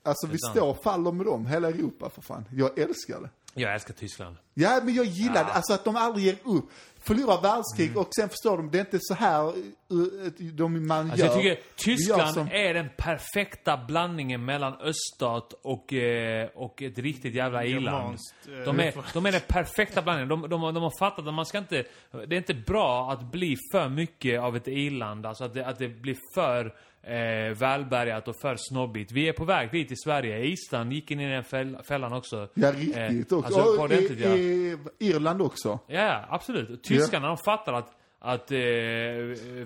Alltså 0.03 0.27
vi 0.27 0.39
sant. 0.39 0.57
står 0.57 0.69
och 0.69 0.83
faller 0.83 1.13
med 1.13 1.27
dem, 1.27 1.47
hela 1.47 1.69
Europa 1.69 2.11
för 2.11 2.23
fan. 2.23 2.45
Jag 2.53 2.79
älskar 2.79 3.21
det. 3.21 3.29
Jag 3.55 3.75
älskar 3.75 3.95
Tyskland. 3.95 4.37
Ja, 4.55 4.81
men 4.85 4.95
jag 4.95 5.05
gillar 5.07 5.45
det. 5.45 5.53
Alltså 5.53 5.73
att 5.73 5.85
de 5.85 5.97
aldrig 5.97 6.25
ger 6.27 6.37
upp. 6.45 6.65
Förlorar 7.05 7.43
världskrig 7.43 7.89
Mm. 7.89 8.01
och 8.01 8.09
sen 8.21 8.29
förstår 8.29 8.57
de, 8.57 8.71
det 8.71 8.79
är 8.79 8.81
inte 8.81 8.99
så 9.01 9.15
här 9.15 9.49
uh, 9.49 10.33
de, 10.53 10.87
man 10.87 11.11
Alltså 11.11 11.27
gör. 11.27 11.33
jag 11.33 11.43
tycker 11.43 11.59
Tyskland 11.77 12.35
som- 12.35 12.49
är 12.53 12.75
den 12.75 12.89
perfekta 12.99 13.77
blandningen 13.89 14.45
mellan 14.45 14.75
öststat 14.81 15.53
och, 15.63 15.93
eh, 15.93 16.49
och 16.55 16.83
ett 16.83 16.99
riktigt 16.99 17.35
jävla 17.35 17.65
i-land. 17.65 18.19
Eh, 18.49 18.53
De 18.65 18.81
är, 18.81 18.95
de 19.15 19.27
är 19.27 19.33
den 19.33 19.41
perfekta 19.49 20.03
blandningen. 20.03 20.29
De, 20.29 20.41
de, 20.51 20.75
de 20.75 20.83
har 20.83 20.99
fattat 20.99 21.27
att 21.27 21.35
man 21.35 21.47
ska 21.47 21.59
inte... 21.59 21.85
Det 22.13 22.35
är 22.35 22.39
inte 22.39 22.55
bra 22.55 23.11
att 23.13 23.33
bli 23.33 23.57
för 23.73 23.89
mycket 23.89 24.41
av 24.41 24.57
ett 24.57 24.69
i-land. 24.69 25.27
Alltså 25.27 25.45
att 25.45 25.55
det, 25.55 25.67
att 25.67 25.79
det 25.79 25.89
blir 25.89 26.17
för 26.35 26.75
eh, 27.03 27.55
välbärgat 27.59 28.29
och 28.29 28.37
för 28.37 28.57
snobbigt. 28.59 29.13
Vi 29.13 29.29
är 29.29 29.33
på 29.33 29.45
väg 29.45 29.71
dit 29.73 29.93
i 29.93 29.97
Sverige. 29.97 30.45
Island 30.45 30.93
gick 30.93 31.11
in 31.11 31.21
i 31.21 31.31
den 31.31 31.45
fäll, 31.45 31.77
fällan 31.85 32.13
också. 32.13 32.49
Ja, 32.55 32.73
riktigt 32.73 33.33
Eh, 33.33 33.39
också. 33.39 33.61
alltså, 33.61 33.83
och 33.83 33.93
i, 33.93 34.19
ja. 34.23 34.91
Irland 34.99 35.43
också. 35.43 35.79
Ja, 35.87 36.25
absolut. 36.29 36.85
Tyskarna, 36.85 37.29
de 37.29 37.37
fattar 37.37 37.73
att, 37.73 37.89
att 38.19 38.53
eh, 38.53 38.59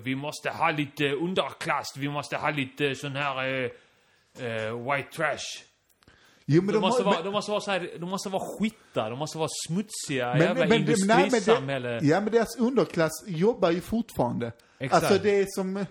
vi 0.03 0.15
måste 0.15 0.49
ha 0.49 0.71
lite 0.71 1.09
underklass, 1.11 1.97
vi 1.97 2.09
måste 2.09 2.37
ha 2.37 2.49
lite 2.49 2.95
sån 2.95 3.15
här 3.15 3.37
eh, 3.47 3.69
eh, 4.47 4.91
white 4.93 5.09
trash. 5.15 5.63
Jo, 6.49 6.61
men 6.61 6.67
De, 6.67 6.73
de, 6.73 6.79
måste, 6.81 7.03
har, 7.03 7.11
vara, 7.13 7.23
de 7.23 7.31
måste 7.31 7.51
vara 7.51 7.61
så 7.61 7.71
här, 7.71 7.89
de 7.99 8.09
måste 8.09 8.29
vara 8.29 8.43
skittar, 8.59 9.09
de 9.09 9.19
måste 9.19 9.37
vara 9.37 9.49
smutsiga, 9.67 10.27
men, 10.33 10.41
jävla 10.41 10.65
men, 10.65 10.69
men, 10.69 10.85
nej, 10.85 10.95
men 11.07 11.23
industrisamhälle. 11.23 11.89
det, 11.89 12.05
ja, 12.05 12.21
men 12.21 12.31
deras 12.31 12.57
underklass 12.57 13.23
jobbar 13.27 13.71
ju 13.71 13.81
fortfarande. 13.81 14.51
Exakt. 14.79 15.03
Alltså 15.05 15.23
det 15.23 15.39
är 15.39 15.45
som... 15.49 15.85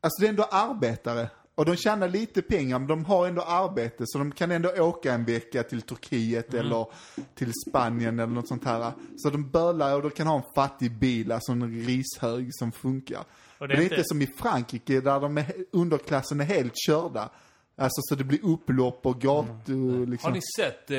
Alltså 0.00 0.20
det 0.22 0.26
är 0.26 0.30
ändå 0.30 0.42
arbetare. 0.50 1.28
Och 1.54 1.64
de 1.66 1.76
tjänar 1.76 2.08
lite 2.08 2.42
pengar, 2.42 2.78
men 2.78 2.88
de 2.88 3.04
har 3.04 3.26
ändå 3.26 3.42
arbete. 3.42 4.04
Så 4.06 4.18
de 4.18 4.32
kan 4.32 4.50
ändå 4.50 4.68
åka 4.70 5.12
en 5.12 5.24
vecka 5.24 5.62
till 5.62 5.82
Turkiet 5.82 6.54
Mm. 6.54 6.66
eller 6.66 6.86
till 7.34 7.52
Spanien 7.68 8.18
eller 8.18 8.32
något 8.32 8.48
sånt 8.48 8.64
här. 8.64 8.92
Så 9.16 9.30
de 9.30 9.50
bölar 9.50 9.96
och 9.96 10.02
de 10.02 10.10
kan 10.10 10.26
ha 10.26 10.36
en 10.36 10.54
fattig 10.54 10.98
bil, 10.98 11.32
alltså 11.32 11.52
en 11.52 11.84
rishög 11.86 12.48
som 12.50 12.72
funkar. 12.72 13.24
Och 13.58 13.68
det 13.68 13.74
är, 13.74 13.80
inte... 13.82 14.02
som 14.04 14.22
i 14.22 14.26
Frankrike 14.26 15.00
där 15.00 15.20
de 15.20 15.38
är, 15.38 15.46
underklassen 15.72 16.40
är 16.40 16.44
helt 16.44 16.74
körda. 16.86 17.30
Alltså 17.76 18.00
så 18.02 18.14
det 18.14 18.24
blir 18.24 18.44
upplopp 18.44 19.06
och 19.06 19.20
gatu 19.20 19.72
Mm. 19.72 20.10
liksom. 20.10 20.28
Har 20.28 20.34
ni 20.34 20.40
sett, 20.58 20.90
eh, 20.90 20.98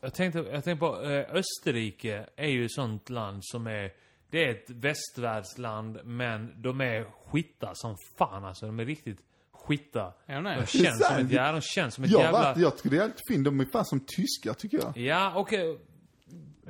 jag 0.00 0.14
tänkte, 0.14 0.38
jag 0.38 0.64
tänkte 0.64 0.76
på, 0.76 1.02
eh, 1.02 1.26
Österrike 1.36 2.26
är 2.36 2.48
ju 2.48 2.64
ett 2.64 2.72
sånt 2.72 3.10
land 3.10 3.40
som 3.44 3.66
är, 3.66 3.90
det 4.30 4.44
är 4.44 4.50
ett 4.50 4.70
västvärldsland, 4.70 5.98
men 6.04 6.62
de 6.62 6.80
är 6.80 7.04
skittar 7.04 7.72
som 7.74 7.96
fan 8.18 8.44
alltså. 8.44 8.66
De 8.66 8.80
är 8.80 8.84
riktigt 8.84 9.18
skitta. 9.52 10.12
Är 10.26 10.42
de 10.42 10.66
känns 10.66 11.06
som 11.06 11.16
ett, 11.16 11.32
ja, 11.32 11.52
de 11.52 11.60
känns 11.60 11.94
som 11.94 12.04
ett 12.04 12.10
Jag, 12.10 12.20
jävla... 12.20 12.54
var, 12.54 12.62
jag 12.62 12.76
tycker 12.76 12.90
det 12.90 12.96
är 12.96 13.02
alltid 13.02 13.22
fint. 13.28 13.44
De 13.44 13.60
är 13.60 13.64
fan 13.72 13.84
som 13.84 14.00
tyskar 14.00 14.54
tycker 14.54 14.78
jag. 14.78 14.96
Ja, 14.96 15.32
okej. 15.36 15.78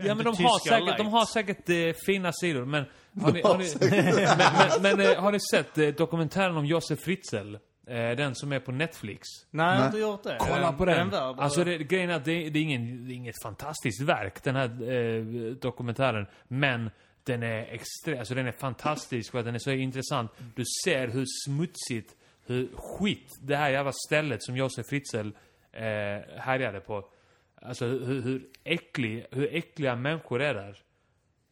Ja, 0.00 0.14
men 0.14 0.24
de 0.24 0.44
har, 0.44 0.68
säkert, 0.68 0.84
light. 0.84 0.98
de 0.98 1.06
har 1.06 1.26
säkert 1.26 1.68
eh, 1.68 2.02
fina 2.06 2.32
sidor, 2.32 2.64
men... 2.64 2.84
Har 3.22 3.32
ni, 3.32 3.42
har 3.42 3.58
ni, 3.58 3.74
men 3.80 4.82
men, 4.82 4.96
men 4.98 5.10
eh, 5.10 5.22
har 5.22 5.32
ni 5.32 5.38
sett 5.50 5.78
eh, 5.78 5.88
dokumentären 5.88 6.56
om 6.56 6.66
Josef 6.66 7.00
Fritzl? 7.00 7.54
Eh, 7.86 8.16
den 8.16 8.34
som 8.34 8.52
är 8.52 8.60
på 8.60 8.72
Netflix. 8.72 9.28
Nej, 9.50 9.66
jag 9.66 9.78
har 9.78 9.86
inte 9.86 9.98
gjort 9.98 10.22
det. 10.22 10.36
Kolla 10.40 10.68
Är 10.68 10.72
på 10.72 10.84
den. 10.84 11.14
Alltså 11.14 11.64
det, 11.64 11.78
grejen 11.78 12.10
är 12.10 12.14
att 12.14 12.24
det, 12.24 12.50
det, 12.50 12.58
är 12.58 12.62
ingen, 12.62 13.06
det 13.06 13.12
är 13.12 13.14
inget 13.14 13.42
fantastiskt 13.42 14.00
verk, 14.00 14.44
den 14.44 14.56
här 14.56 14.92
eh, 14.92 15.24
dokumentären. 15.52 16.26
Men 16.48 16.90
den 17.28 17.42
är 17.42 17.62
extra, 17.62 18.18
alltså 18.18 18.34
den 18.34 18.46
är 18.46 18.52
fantastisk 18.52 19.30
för 19.30 19.38
att 19.38 19.44
den 19.44 19.54
är 19.54 19.58
så 19.58 19.70
intressant. 19.70 20.30
Du 20.54 20.64
ser 20.84 21.08
hur 21.08 21.24
smutsigt, 21.46 22.16
hur 22.46 22.68
skit 22.76 23.38
det 23.40 23.56
här 23.56 23.70
jävla 23.70 23.92
stället 24.06 24.42
som 24.42 24.56
Josef 24.56 24.86
Fritzl 24.86 25.28
eh, 25.72 25.82
härjade 26.38 26.80
på. 26.80 27.08
Alltså 27.62 27.86
hur, 27.86 28.22
hur, 28.22 28.46
äcklig, 28.64 29.26
hur 29.30 29.54
äckliga 29.54 29.96
människor 29.96 30.42
är 30.42 30.54
där. 30.54 30.76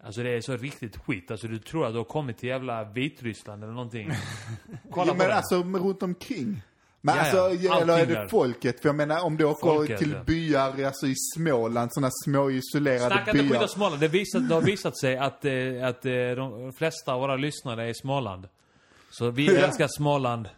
Alltså 0.00 0.22
det 0.22 0.30
är 0.30 0.40
så 0.40 0.56
riktigt 0.56 0.96
skit. 0.96 1.30
Alltså 1.30 1.48
du 1.48 1.58
tror 1.58 1.86
att 1.86 1.92
du 1.92 1.98
har 1.98 2.04
kommit 2.04 2.38
till 2.38 2.48
jävla 2.48 2.84
Vitryssland 2.84 3.64
eller 3.64 3.72
någonting. 3.72 4.10
Kolla 4.90 5.06
ja, 5.06 5.12
på 5.12 5.18
men 5.18 5.28
den. 5.28 5.36
alltså 5.36 5.64
men 5.64 5.82
runt 5.82 6.02
omkring. 6.02 6.62
Men 7.06 7.16
Ja, 7.16 7.22
alltså, 7.22 7.66
ja. 7.66 7.80
eller 7.80 7.98
är 7.98 8.06
det 8.06 8.28
folket? 8.28 8.80
För 8.80 8.88
jag 8.88 8.96
menar 8.96 9.24
om 9.24 9.36
du 9.36 9.44
åker 9.44 9.66
Folket, 9.66 9.98
till 9.98 10.12
ja. 10.12 10.22
byar 10.26 10.84
alltså, 10.86 11.06
i 11.06 11.14
Småland, 11.36 11.90
sådana 11.94 12.10
små 12.24 12.50
isolerade 12.50 13.00
Snacka 13.14 13.30
inte 13.30 13.42
skit 13.42 13.50
byar. 13.50 13.62
om 13.62 13.68
Småland. 13.68 14.00
Det, 14.00 14.08
visat, 14.08 14.48
det 14.48 14.54
har 14.54 14.62
visat 14.62 14.98
sig 14.98 15.16
att, 15.16 15.44
eh, 15.44 15.52
att 15.88 16.06
eh, 16.06 16.12
de 16.36 16.72
flesta 16.78 17.12
av 17.14 17.20
våra 17.20 17.36
lyssnare 17.36 17.84
är 17.84 17.88
i 17.88 17.94
Småland. 17.94 18.48
Så 19.10 19.30
vi 19.30 19.56
älskar 19.56 19.88
Småland. 19.96 20.48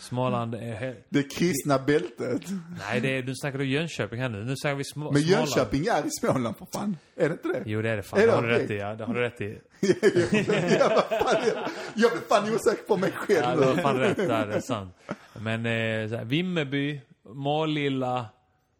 Småland 0.00 0.54
är... 0.54 0.58
He- 0.60 0.96
Det 1.08 1.22
kristna 1.22 1.78
bältet. 1.78 2.42
Nej, 2.78 3.00
det 3.00 3.18
är, 3.18 3.22
nu 3.22 3.34
snackar 3.34 3.58
du 3.58 3.64
Jönköping 3.64 4.20
här 4.20 4.28
nu. 4.28 4.44
Nu 4.44 4.54
säger 4.62 4.74
vi 4.74 4.84
små, 4.84 5.10
Men 5.10 5.22
Småland. 5.22 5.48
Jönköping 5.48 5.86
är 5.86 6.06
i 6.06 6.10
Småland 6.20 6.56
för 6.56 6.66
fan. 6.72 6.96
Är 7.16 7.28
det 7.28 7.32
inte 7.32 7.48
det? 7.48 7.62
Jo, 7.66 7.82
det 7.82 7.90
är 7.90 7.96
det 7.96 8.02
fan. 8.02 8.20
Är 8.20 8.26
Det 8.26 8.32
det 8.32 8.36
har 8.36 8.42
du 8.42 8.54
okej? 8.54 8.62
rätt 8.64 8.70
i, 8.70 8.76
ja. 8.76 8.94
Det 8.94 9.04
har 9.04 9.14
du 9.14 9.20
rätt 9.20 9.40
i. 9.40 9.58
ja, 10.78 10.88
vad 11.10 11.20
fan, 11.20 11.42
jag, 11.46 11.68
jag 11.94 12.10
blir 12.12 12.20
fan 12.28 12.54
osäker 12.54 12.82
på 12.88 12.96
mig 12.96 13.12
själv 13.12 13.38
Ja, 13.44 13.56
du 13.56 13.64
har 13.64 13.74
fan 13.76 13.98
rätt 13.98 14.16
där. 14.16 14.46
Det 14.46 14.54
är 14.54 14.60
sant. 14.60 14.94
Men 15.38 15.66
eh, 15.66 16.08
så 16.08 16.16
här, 16.16 16.24
Vimmerby, 16.24 17.00
Målilla, 17.24 18.26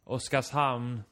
Oskarshamn. 0.04 1.02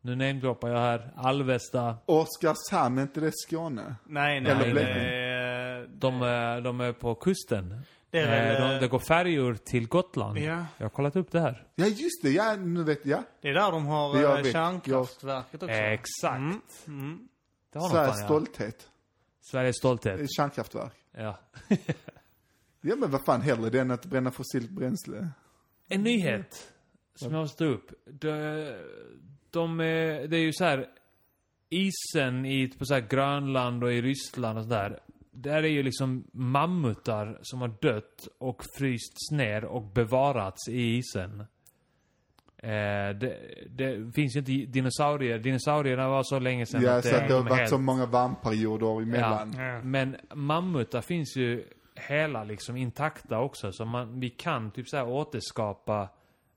Nu 0.00 0.16
namedroppar 0.16 0.68
jag 0.68 0.78
här. 0.78 1.10
Alvesta. 1.16 1.96
Oskarshamn, 2.06 2.98
är 2.98 3.02
inte 3.02 3.20
det 3.20 3.32
Skåne? 3.34 3.94
Nej, 4.06 4.40
nej. 4.40 4.52
Eller 4.52 4.66
det 4.66 4.72
Blekinge. 4.72 5.00
är, 5.00 5.86
De, 5.94 6.22
är- 6.22 6.60
de 6.60 6.80
är 6.80 6.92
på 6.92 7.14
kusten. 7.14 7.80
Det 8.10 8.18
är 8.18 8.26
väl, 8.26 8.62
Eh, 8.62 8.68
de, 8.68 8.74
eh, 8.74 8.80
det 8.80 8.88
går 8.88 8.98
färjor 8.98 9.54
till 9.54 9.88
Gotland. 9.88 10.38
Ja. 10.38 10.66
Jag 10.78 10.84
har 10.84 10.90
kollat 10.90 11.16
upp 11.16 11.32
det 11.32 11.40
här. 11.40 11.66
Ja, 11.74 11.86
just 11.86 12.22
det. 12.22 12.30
Ja, 12.30 12.56
nu 12.56 12.84
vet 12.84 13.06
jag. 13.06 13.22
Det 13.40 13.48
är 13.48 13.54
där 13.54 13.72
de 13.72 13.86
har 13.86 14.14
Det 14.14 14.20
jag 14.22 14.38
eh, 14.38 14.42
vet. 14.42 14.52
kärnkraftverket 14.52 15.62
också. 15.62 15.74
Exakt. 15.74 16.38
Mm. 16.38 16.60
Mm. 16.86 17.28
Det 17.72 17.78
har 17.78 17.88
Sveriges 17.88 18.10
fan, 18.10 18.18
ja. 18.20 18.24
stolthet. 18.26 18.88
Sveriges 19.50 19.76
stolthet. 19.76 20.20
Kärnkraftverk. 20.36 20.92
Ja. 21.12 21.38
Ja, 22.80 22.96
men 22.96 23.10
vad 23.10 23.24
fan 23.24 23.40
hellre 23.42 23.70
det 23.70 23.78
än 23.80 23.90
att 23.90 24.04
bränna 24.06 24.30
fossilt 24.30 24.70
bränsle. 24.70 25.28
En 25.88 26.02
nyhet 26.02 26.72
som 27.14 27.32
jag 27.32 27.40
måste 27.40 27.58
ta 27.58 27.64
upp. 27.64 27.90
De, 28.04 28.30
de, 29.50 29.80
är- 29.80 30.28
det 30.28 30.36
är 30.36 30.40
ju 30.40 30.52
så 30.52 30.64
här 30.64 30.86
isen 31.68 32.46
i 32.46 32.68
på 32.68 32.84
så 32.84 32.94
här 32.94 33.00
Grönland 33.00 33.84
och 33.84 33.92
i 33.92 34.02
Ryssland 34.02 34.58
och 34.58 34.64
sådär. 34.64 35.00
Där 35.42 35.62
är 35.62 35.68
ju 35.68 35.82
liksom 35.82 36.24
mammutar 36.32 37.38
som 37.42 37.60
har 37.60 37.74
dött 37.82 38.28
och 38.38 38.64
frysts 38.78 39.30
ner 39.30 39.64
och 39.64 39.82
bevarats 39.82 40.68
i 40.68 40.80
isen. 40.96 41.40
Eh, 42.62 43.16
det, 43.20 43.38
det 43.70 44.12
finns 44.14 44.36
ju 44.36 44.38
inte 44.38 44.52
dinosaurier. 44.52 45.38
Dinosaurierna 45.38 46.08
var 46.08 46.22
så 46.22 46.38
länge 46.38 46.66
sedan 46.66 46.82
Ja, 46.82 46.96
att 46.98 47.04
så 47.04 47.16
att 47.16 47.28
det 47.28 47.34
har 47.34 47.42
varit 47.42 47.58
helt- 47.58 47.70
så 47.70 47.78
många 47.78 48.06
varmperioder 48.06 49.02
emellan. 49.02 49.54
Ja. 49.58 49.80
Men 49.82 50.16
mammutar 50.34 51.00
finns 51.00 51.36
ju 51.36 51.64
hela 51.94 52.44
liksom 52.44 52.76
intakta 52.76 53.38
också. 53.40 53.72
Så 53.72 53.84
man, 53.84 54.20
vi 54.20 54.30
kan 54.30 54.70
typ 54.70 54.88
så 54.88 54.96
här 54.96 55.08
återskapa 55.08 56.08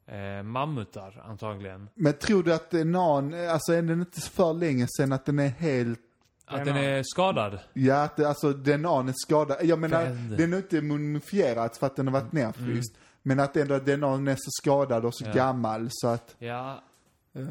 eh, 0.07 0.43
mammutar 0.43 1.23
antagligen. 1.25 1.89
Men 1.95 2.13
tror 2.13 2.43
du 2.43 2.53
att 2.53 2.69
det 2.69 2.79
är 2.79 2.85
någon, 2.85 3.33
alltså 3.49 3.73
är 3.73 3.81
den 3.81 3.99
inte 3.99 4.21
för 4.21 4.53
länge 4.53 4.87
sedan 4.97 5.11
att 5.11 5.25
den 5.25 5.39
är 5.39 5.47
helt, 5.49 5.99
Att 6.59 6.65
den 6.65 6.77
är 6.77 7.03
skadad. 7.03 7.59
ja 7.73 8.03
att 8.03 8.19
alltså 8.19 8.53
DNAn 8.53 9.09
är 9.09 9.13
skadad. 9.15 9.57
Jag 9.63 9.79
menar, 9.79 10.03
Den. 10.03 10.35
den 10.37 10.53
är 10.53 10.57
inte 10.57 10.81
mumifierad 10.81 11.75
för 11.75 11.87
att 11.87 11.95
den 11.95 12.07
har 12.07 12.13
varit 12.13 12.31
nerfryst. 12.31 12.95
Men 13.23 13.39
att 13.39 13.57
ändå 13.57 13.79
DNAn 13.79 14.27
är 14.27 14.35
så 14.35 14.49
skadad 14.61 15.05
och 15.05 15.15
så 15.15 15.25
Mm. 15.25 15.37
Ja. 15.37 15.43
gammal 15.45 15.87
så 15.91 16.07
att, 16.07 16.35
Ja, 16.39 16.83
eh, 17.35 17.41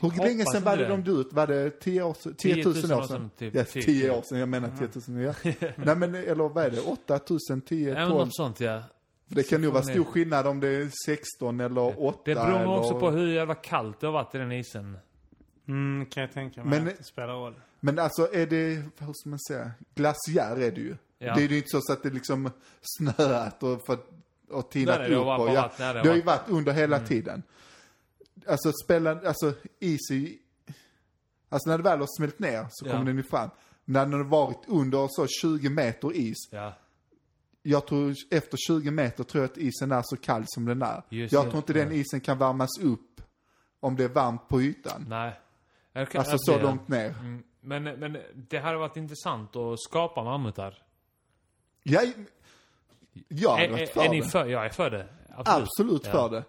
hur 0.00 0.24
länge 0.24 0.44
sedan 0.46 0.64
var 0.64 0.76
det 0.76 0.88
de 0.88 1.04
dog 1.04 1.20
ut? 1.20 1.32
Var 1.32 1.46
det 1.46 1.70
10 1.70 2.02
år 2.02 2.14
sedan? 2.14 2.34
10 2.38 2.64
000 2.64 2.74
år 2.92 3.02
sedan? 3.06 3.30
typ, 3.38 3.54
Ja, 3.54 3.64
typ, 3.64 3.84
10 3.86 4.06
ja. 4.06 4.14
år 4.18 4.22
sedan. 4.22 4.38
Jag 4.38 4.48
menar 4.48 4.70
10 4.78 4.88
000, 5.14 5.22
ja. 5.22 5.34
Nej 5.76 5.96
men, 5.96 6.14
eller 6.14 6.48
vad 6.48 6.64
är 6.64 6.70
det? 6.70 6.80
8 6.80 7.20
000, 7.50 7.60
10, 7.60 7.88
Ja, 7.88 7.94
men 7.94 8.08
12? 8.08 8.18
något 8.26 8.34
sånt 8.36 8.60
ja. 8.60 8.82
För 9.28 9.34
det 9.34 9.42
kan 9.42 9.62
nog 9.62 9.72
vara 9.72 9.82
stor 9.82 10.04
skillnad 10.04 10.46
om 10.46 10.60
det 10.60 10.68
är 10.68 10.90
16 11.06 11.60
eller 11.60 12.04
8 12.06 12.18
Det 12.24 12.34
beror 12.34 12.46
eller... 12.56 12.66
också 12.78 13.00
på 13.00 13.10
hur 13.10 13.26
jävla 13.28 13.54
kallt 13.54 14.00
det 14.00 14.06
har 14.06 14.12
varit 14.12 14.34
i 14.34 14.38
den 14.38 14.52
isen. 14.52 14.98
Mm, 15.68 16.06
kan 16.06 16.20
jag 16.20 16.32
tänka 16.32 16.64
mig 16.64 16.80
Men- 16.80 16.88
att 16.88 16.98
det 16.98 17.04
spelar 17.04 17.34
roll. 17.34 17.54
Men 17.80 17.98
alltså 17.98 18.32
är 18.34 18.46
det, 18.46 18.82
hur 18.98 19.12
ska 19.14 19.28
man 19.30 19.38
säga, 19.38 19.70
glaciär 19.94 20.56
är 20.56 20.70
det 20.72 20.80
ju. 20.80 20.96
Ja. 21.18 21.34
Det 21.34 21.44
är 21.44 21.48
ju 21.48 21.56
inte 21.56 21.68
så 21.80 21.92
att 21.92 22.02
det 22.02 22.10
liksom 22.10 22.50
snöat 22.82 23.62
och, 23.62 23.86
för, 23.86 23.98
och 24.50 24.70
tinat 24.70 24.98
Nej, 24.98 25.08
nej, 25.08 25.10
det 25.10 25.14
har 25.14 25.20
upp. 25.22 25.26
bara 25.26 25.38
Och, 25.50 25.56
ja, 25.56 25.72
nej, 25.78 25.92
det 25.92 25.98
har 25.98 26.04
det 26.04 26.08
har 26.08 26.16
ju 26.16 26.22
varit- 26.22 26.48
under 26.48 26.72
hela 26.72 26.98
tiden. 27.00 27.42
Alltså 28.48 28.72
spela, 28.84 29.10
alltså 29.28 29.54
is 29.78 30.10
i, 30.10 30.38
alltså 31.48 31.70
när 31.70 31.78
det 31.78 31.84
väl 31.84 31.98
har 31.98 32.16
smält 32.18 32.38
ner 32.38 32.66
så 32.70 32.86
Ja. 32.86 32.92
kommer 32.92 33.04
den 33.04 33.16
ju 33.16 33.22
fram. 33.22 33.50
När 33.84 34.00
den 34.04 34.12
har 34.12 34.24
varit 34.24 34.62
under 34.66 35.08
så 35.10 35.26
20 35.42 35.68
meter 35.70 36.16
is, 36.16 36.36
Ja. 36.52 36.72
jag 37.62 37.86
tror 37.86 38.14
efter 38.30 38.56
20 38.56 38.90
meter 38.90 39.24
tror 39.24 39.42
jag 39.44 39.50
att 39.50 39.58
isen 39.58 39.92
är 39.92 40.02
så 40.04 40.16
kall 40.16 40.44
som 40.46 40.64
den 40.64 40.82
är. 40.82 41.02
Just 41.08 41.32
jag 41.32 41.44
det, 41.46 41.50
tror 41.50 41.58
inte 41.58 41.72
den 41.72 41.92
isen 41.92 42.20
kan 42.20 42.38
värmas 42.38 42.78
upp 42.80 43.20
om 43.80 43.96
det 43.96 44.04
är 44.04 44.08
varmt 44.08 44.48
på 44.48 44.62
ytan. 44.62 45.06
Nej. 45.08 45.40
Kan- 46.06 46.18
Alltså 46.20 46.38
så 46.38 46.58
långt 46.58 46.88
ner. 46.88 47.08
Mm, 47.20 47.42
Men, 47.60 47.82
men 47.84 48.18
det 48.34 48.58
hade 48.58 48.78
varit 48.78 48.96
intressant 48.96 49.56
att 49.56 49.80
skapa 49.80 50.24
mammutar. 50.24 50.74
Jag, 51.82 52.12
jag 53.28 53.64
är, 53.64 53.70
varit 53.70 53.88
för 53.90 54.00
är 54.04 54.08
ni 54.08 54.20
det. 54.20 54.28
för? 54.28 54.46
Jag 54.46 54.64
är 54.64 54.68
för 54.70 54.90
det. 54.90 55.06
Absolut. 55.36 55.62
Absolut 55.68 56.02
Ja. 56.06 56.10
för 56.12 56.28
det. 56.30 56.44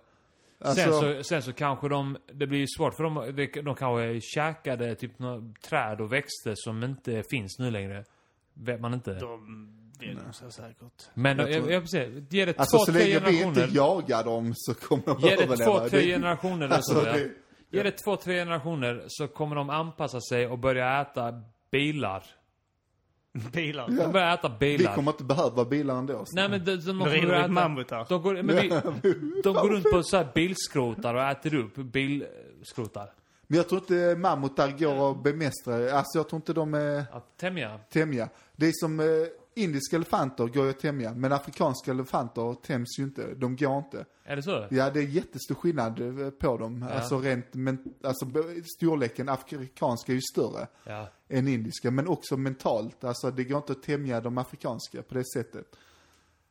Alltså, 0.61 0.83
Sen, 1.01 1.15
så, 1.17 1.23
sen 1.23 1.41
så 1.43 1.53
kanske 1.53 1.89
de, 1.89 2.17
det 2.33 2.47
blir 2.47 2.65
svårt 2.77 2.95
för 2.95 3.03
dem, 3.03 3.33
de, 3.35 3.61
de 3.61 3.75
kanske 3.75 4.21
käkade 4.21 4.95
typ 4.95 5.19
några 5.19 5.53
träd 5.69 6.01
och 6.01 6.13
växter 6.13 6.53
som 6.55 6.83
inte 6.83 7.23
finns 7.29 7.59
nu 7.59 7.71
längre. 7.71 8.05
Vet 8.53 8.81
man 8.81 8.93
inte. 8.93 9.13
De 9.13 9.69
vill 9.99 10.15
nog 10.25 10.35
så 10.35 10.51
säkert. 10.51 11.09
Men 11.13 11.37
Jag 11.37 11.51
jag, 11.51 11.55
tror- 11.63 11.71
jag, 11.71 11.83
jag, 11.91 12.25
ge 12.29 12.45
det 12.45 12.59
alltså 12.59 12.77
två, 12.77 12.85
så 12.85 12.91
tre 12.91 13.01
länge 13.01 13.19
vi 13.29 13.37
generationer. 13.37 13.63
inte 13.65 13.75
jagar 13.77 14.23
dem 14.23 14.51
så 14.55 14.73
kommer 14.73 15.03
de 15.05 15.19
Ge 15.19 15.35
det 15.35 15.43
överleva. 15.43 15.79
två, 15.79 15.89
tre 15.89 16.01
generationer. 16.01 16.69
Alltså, 16.69 16.93
så, 16.93 17.01
det, 17.05 17.31
Ge 17.71 17.83
det 17.83 17.91
två, 17.91 18.15
tre 18.15 18.35
generationer 18.35 19.03
så 19.07 19.27
kommer 19.27 19.55
de 19.55 19.69
anpassa 19.69 20.21
sig 20.21 20.47
och 20.47 20.59
börja 20.59 21.01
äta 21.01 21.41
bilar. 21.71 22.23
Bilar. 23.53 23.87
Ja. 23.89 24.03
De 24.03 24.11
börjar 24.11 24.33
äta 24.33 24.51
vi 24.59 24.77
bilar. 24.77 24.95
kommer 24.95 25.11
inte 25.11 25.23
behöva 25.23 25.65
bilar 25.65 25.95
ändå. 25.95 26.25
så. 26.25 26.35
Nej 26.35 26.49
men 26.49 26.65
de, 26.65 26.75
de, 26.75 26.99
de, 26.99 27.05
rider 27.05 27.27
vi 27.27 27.33
äta, 27.35 27.47
mammutar. 27.47 28.05
de, 28.09 28.21
går, 28.21 28.33
men 28.43 28.55
vi, 28.55 28.69
de 29.43 29.53
går 29.53 29.69
runt 29.69 29.91
på 29.91 30.03
så 30.03 30.17
här 30.17 30.27
bilskrotar 30.35 31.13
och 31.15 31.21
äter 31.21 31.55
upp 31.55 31.75
bilskrotar. 31.75 33.13
Men 33.47 33.57
jag 33.57 33.69
tror 33.69 33.81
inte 33.81 34.15
mammutar 34.17 34.71
går 34.79 35.11
att 35.11 35.23
bemästra. 35.23 35.73
Alltså 35.73 36.19
jag 36.19 36.29
tror 36.29 36.37
inte 36.37 36.53
de 36.53 36.73
är 36.73 37.05
Att 37.11 37.37
tämja. 37.37 37.79
tämja. 37.89 38.29
Det 38.55 38.67
är 38.67 38.71
som 38.73 38.99
eh, 38.99 39.05
indiska 39.59 39.95
elefanter 39.95 40.45
går 40.47 40.63
ju 40.65 40.69
att 40.69 40.79
tämja. 40.79 41.13
Men 41.13 41.31
afrikanska 41.33 41.91
elefanter 41.91 42.53
tämjs 42.53 42.99
ju 42.99 43.03
inte. 43.03 43.33
De 43.35 43.55
går 43.55 43.77
inte. 43.77 44.05
Är 44.23 44.35
det 44.35 44.43
så? 44.43 44.67
Ja, 44.69 44.89
det 44.89 44.99
är 44.99 45.03
jättestor 45.03 45.55
skillnad 45.55 45.99
eh, 46.21 46.29
på 46.29 46.57
dem. 46.57 46.85
Ja. 46.89 46.95
Alltså 46.95 47.19
rent, 47.19 47.53
men, 47.53 47.77
alltså 48.03 48.25
storleken 48.77 49.29
afrikanska 49.29 50.11
är 50.11 50.15
ju 50.15 50.21
större 50.21 50.67
Ja. 50.83 51.09
än 51.29 51.47
indiska. 51.47 51.91
Men 51.91 52.07
också 52.07 52.37
mentalt. 52.37 53.03
Alltså 53.03 53.31
det 53.31 53.43
går 53.43 53.57
inte 53.57 53.71
att 53.71 53.83
tämja 53.83 54.21
de 54.21 54.37
afrikanska 54.37 55.01
på 55.01 55.13
det 55.13 55.23
sättet. 55.33 55.65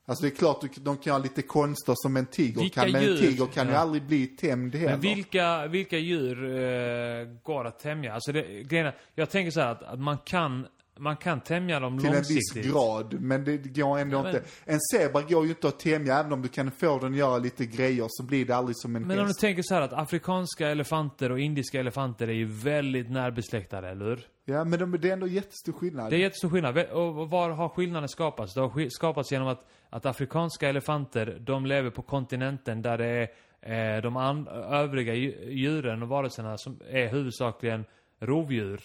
Alltså 0.06 0.22
det 0.22 0.28
är 0.32 0.36
klart 0.36 0.64
de 0.76 0.96
kan 0.96 1.12
ha 1.12 1.18
lite 1.18 1.42
konster 1.42 1.94
som 1.96 2.16
en 2.16 2.26
tiger 2.26 2.60
Vilka 2.60 2.80
kan. 2.82 2.92
Men 2.92 3.02
en 3.02 3.08
djur? 3.08 3.16
tiger 3.16 3.46
kan 3.46 3.66
ju 3.66 3.72
Ja. 3.72 3.78
aldrig 3.78 4.02
bli 4.02 4.26
tämjd 4.26 4.74
heller. 4.74 4.90
Men 4.92 5.00
vilka, 5.00 5.66
vilka 5.66 5.98
djur 5.98 6.44
eh, 6.44 7.26
går 7.42 7.64
att 7.66 7.78
tämja? 7.78 8.14
Alltså 8.14 8.32
det, 8.32 8.62
grejen 8.62 8.86
är, 8.86 8.96
jag 9.14 9.30
tänker 9.30 9.50
så 9.50 9.60
här 9.60 9.72
att, 9.72 9.82
att 9.82 9.98
man 10.00 10.18
kan, 10.18 10.66
man 10.98 11.16
kan 11.16 11.40
tämja 11.40 11.80
dem 11.80 11.98
till 11.98 12.08
en 12.08 12.14
långsiktigt. 12.14 12.56
viss 12.64 12.72
grad. 12.72 13.20
Men 13.20 13.44
det 13.44 13.56
går 13.56 13.98
ändå 13.98 14.16
Ja, 14.16 14.22
men- 14.22 14.34
inte. 14.36 14.46
En 14.64 14.78
zebra 14.92 15.22
går 15.22 15.44
ju 15.44 15.50
inte 15.50 15.68
att 15.68 15.78
tämja, 15.78 16.18
även 16.18 16.32
om 16.32 16.42
du 16.42 16.48
kan 16.48 16.70
få 16.70 16.98
den 16.98 17.12
att 17.12 17.18
göra 17.18 17.38
lite 17.38 17.66
grejer 17.66 18.06
så 18.08 18.22
blir 18.22 18.44
det 18.44 18.52
aldrig 18.56 18.76
som 18.76 18.96
en 18.96 19.02
Men 19.02 19.10
om 19.18 19.24
du 19.24 19.28
häst. 19.28 19.40
tänker 19.40 19.62
så 19.62 19.74
här 19.74 19.82
att 19.82 19.92
afrikanska 19.92 20.68
elefanter 20.68 21.32
och 21.32 21.40
indiska 21.40 21.80
elefanter 21.80 22.28
är 22.28 22.32
ju 22.32 22.44
väldigt 22.44 23.10
närbesläktade, 23.10 23.88
eller 23.88 24.04
hur? 24.04 24.20
Ja, 24.44 24.64
men 24.64 24.78
de, 24.78 24.98
det 25.00 25.08
är 25.08 25.12
ändå 25.12 25.26
jättestor 25.26 25.72
skillnad. 25.72 26.10
Det 26.10 26.16
är 26.16 26.20
jättestor 26.20 26.48
skillnad. 26.50 26.78
Och 26.78 27.30
var 27.30 27.50
har 27.50 27.68
skillnaden 27.68 28.08
skapats? 28.08 28.54
Det 28.54 28.60
har 28.60 28.68
sk- 28.68 28.88
skapats 28.90 29.32
genom 29.32 29.48
att, 29.48 29.66
att 29.90 30.06
afrikanska 30.06 30.68
elefanter, 30.68 31.38
de 31.40 31.66
lever 31.66 31.90
på 31.90 32.02
kontinenten 32.02 32.82
där 32.82 32.98
det 32.98 33.28
är 33.62 33.96
eh, 33.96 34.02
de 34.02 34.46
övriga 34.70 35.14
dju- 35.14 35.50
djuren 35.50 36.02
och 36.02 36.08
varelserna 36.08 36.58
som 36.58 36.80
är 36.90 37.08
huvudsakligen 37.08 37.84
rovdjur. 38.20 38.80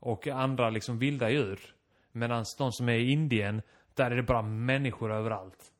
Och 0.00 0.26
andra 0.26 0.70
liksom 0.70 0.98
vilda 0.98 1.30
djur. 1.30 1.74
Medan 2.12 2.44
de 2.58 2.72
som 2.72 2.88
är 2.88 2.92
i 2.92 3.10
Indien, 3.10 3.62
där 3.94 4.10
är 4.10 4.16
det 4.16 4.22
bara 4.22 4.42
människor 4.42 5.12
överallt. 5.12 5.72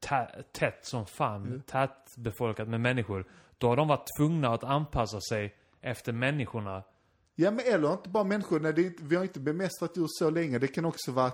Tä- 0.00 0.42
tätt 0.52 0.86
som 0.86 1.06
fan. 1.06 1.62
Tätt 1.66 2.16
befolkat 2.16 2.68
med 2.68 2.80
människor. 2.80 3.28
Då 3.58 3.68
har 3.68 3.76
de 3.76 3.88
varit 3.88 4.06
tvungna 4.18 4.48
att 4.54 4.64
anpassa 4.64 5.20
sig 5.20 5.54
efter 5.80 6.12
människorna. 6.12 6.82
Ja, 7.34 7.50
men 7.50 7.64
eller 7.66 7.92
inte 7.92 8.08
bara 8.08 8.24
människor. 8.24 8.60
Nej, 8.60 8.72
är 8.72 8.92
vi 9.00 9.16
har 9.16 9.22
inte 9.22 9.40
bemästrat 9.40 9.96
djur 9.96 10.06
så 10.08 10.30
länge. 10.30 10.58
Det 10.58 10.68
kan 10.68 10.84
också 10.84 11.12
vara... 11.12 11.32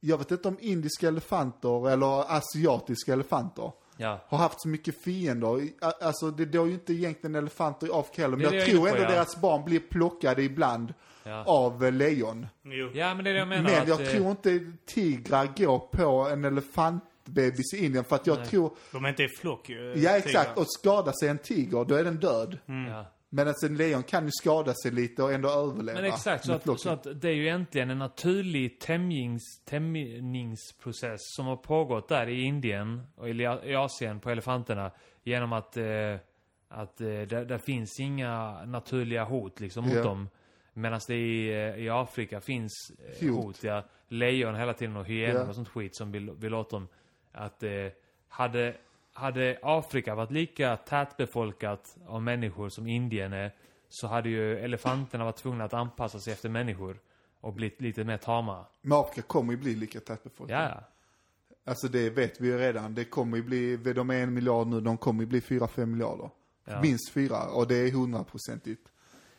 Jag 0.00 0.18
vet 0.18 0.30
inte 0.30 0.48
om 0.48 0.56
indiska 0.60 1.08
elefanter 1.08 1.90
eller 1.90 2.36
asiatiska 2.36 3.12
elefanter 3.12 3.72
Ja. 4.00 4.20
har 4.28 4.38
haft 4.38 4.60
så 4.60 4.68
mycket 4.68 5.02
fiender. 5.02 5.68
Alltså 6.00 6.30
det 6.30 6.44
dör 6.44 6.66
ju 6.66 6.72
inte 6.72 6.92
egentligen 6.92 7.34
elefanter 7.36 7.86
i 7.86 7.90
Afrika 7.92 8.22
heller. 8.22 8.36
Men 8.36 8.44
jag 8.44 8.54
jag 8.54 8.66
tror 8.66 8.80
på, 8.80 8.86
ändå 8.86 9.02
ja. 9.02 9.08
deras 9.10 9.40
barn 9.40 9.64
blir 9.64 9.80
plockade 9.80 10.42
ibland 10.42 10.94
Ja. 11.24 11.44
av 11.46 11.84
eh, 11.84 11.92
lejon. 11.92 12.46
Jo. 12.62 12.90
Ja, 12.94 13.14
men 13.14 13.24
det 13.24 13.30
är 13.30 13.34
det 13.34 13.38
jag 13.40 13.48
menar. 13.48 13.70
Men 13.70 13.82
att, 13.82 13.88
jag 13.88 14.00
eh, 14.00 14.06
tror 14.06 14.30
inte 14.30 14.72
tigrar 14.86 15.48
går 15.56 15.78
på 15.78 16.28
en 16.32 16.44
elefantbebis 16.44 17.74
i 17.74 17.84
Indien. 17.84 18.04
För 18.04 18.16
att 18.16 18.26
jag 18.26 18.38
Nej. 18.38 18.46
tror, 18.46 18.70
De 18.92 19.04
är 19.04 19.08
inte 19.08 19.22
i 19.22 19.28
flock 19.28 19.68
ju. 19.68 19.94
ja 19.96 20.10
exakt, 20.10 20.48
tigrar. 20.48 20.58
och 20.62 20.66
skada 20.68 21.12
sig 21.12 21.28
en 21.28 21.38
tiger, 21.38 21.84
då 21.84 21.94
är 21.94 22.04
den 22.04 22.16
död. 22.16 22.58
Ja. 22.66 23.04
Medan 23.30 23.54
en 23.62 23.76
lejon 23.76 24.02
kan 24.02 24.24
ju 24.24 24.30
skada 24.32 24.74
sig 24.74 24.90
lite 24.90 25.22
och 25.22 25.32
ändå 25.32 25.48
överleva. 25.48 26.00
Men 26.00 26.12
exakt, 26.12 26.44
så 26.44 26.52
att, 26.52 26.80
så 26.80 26.90
att 26.90 27.06
det 27.20 27.28
är 27.28 27.32
ju 27.34 27.42
egentligen 27.42 27.90
en 27.90 27.98
naturlig 27.98 28.80
tämjings, 28.80 29.42
tämjningsprocess 29.64 31.20
som 31.20 31.46
har 31.46 31.56
pågått 31.56 32.08
där 32.08 32.26
i 32.28 32.42
Indien 32.42 33.02
och 33.16 33.28
i 33.28 33.74
Asien 33.76 34.20
på 34.20 34.30
elefanterna. 34.30 34.90
Genom 35.22 35.52
att, 35.52 35.76
eh, 35.76 35.84
att 36.68 37.00
eh, 37.00 37.06
där, 37.06 37.44
där 37.44 37.58
finns 37.58 38.00
inga 38.00 38.64
naturliga 38.64 39.24
hot 39.24 39.60
liksom 39.60 39.84
mot 39.84 39.94
Ja. 39.94 40.02
dem. 40.02 40.28
Medan 40.72 41.00
det 41.08 41.14
i, 41.16 41.48
eh, 41.48 41.84
i 41.84 41.88
Afrika 41.90 42.40
finns 42.40 42.72
eh, 43.20 43.28
Hot. 43.30 43.44
hot. 43.44 43.62
Ja, 43.64 43.84
lejon 44.08 44.54
hela 44.54 44.74
tiden 44.74 44.96
och 44.96 45.06
hyenor 45.06 45.40
Ja. 45.40 45.48
och 45.48 45.54
sånt 45.54 45.68
skit 45.68 45.96
som 45.96 46.12
vill, 46.12 46.30
vill 46.30 46.54
åt 46.54 46.70
dem. 46.70 46.88
Att 47.32 47.62
eh, 47.62 47.70
hade, 48.28 48.74
hade 49.18 49.58
Afrika 49.62 50.14
varit 50.14 50.30
lika 50.30 50.76
tätbefolkat 50.76 51.96
av 52.06 52.22
människor 52.22 52.68
som 52.68 52.86
Indien 52.86 53.32
är 53.32 53.52
så 53.88 54.06
hade 54.06 54.28
ju 54.28 54.58
elefanterna 54.58 55.24
varit 55.24 55.36
tvungna 55.36 55.64
att 55.64 55.74
anpassa 55.74 56.20
sig 56.20 56.32
efter 56.32 56.48
människor 56.48 56.98
och 57.40 57.52
blivit 57.52 57.80
lite 57.80 58.04
mer 58.04 58.16
tama. 58.16 58.66
Men 58.82 58.98
Afrika 58.98 59.22
kommer 59.22 59.52
ju 59.52 59.58
bli 59.58 59.74
lika 59.74 60.00
tätbefolkat. 60.00 60.58
Ja, 60.58 60.68
ja. 60.68 60.82
Alltså 61.70 61.88
det 61.88 62.10
vet 62.10 62.40
vi 62.40 62.46
ju 62.46 62.58
redan. 62.58 62.94
Det 62.94 63.04
kommer 63.04 63.36
ju 63.36 63.42
bli, 63.42 63.76
de 63.76 64.10
är 64.10 64.22
en 64.22 64.34
miljard 64.34 64.66
nu, 64.66 64.80
de 64.80 64.96
kommer 64.96 65.20
ju 65.20 65.26
bli 65.26 65.40
fyra, 65.40 65.68
fem 65.68 65.90
miljarder. 65.90 66.30
Ja. 66.64 66.80
Minst 66.82 67.10
fyra, 67.12 67.42
och 67.44 67.68
det 67.68 67.76
är 67.76 67.90
hundraprocentigt. 67.92 68.88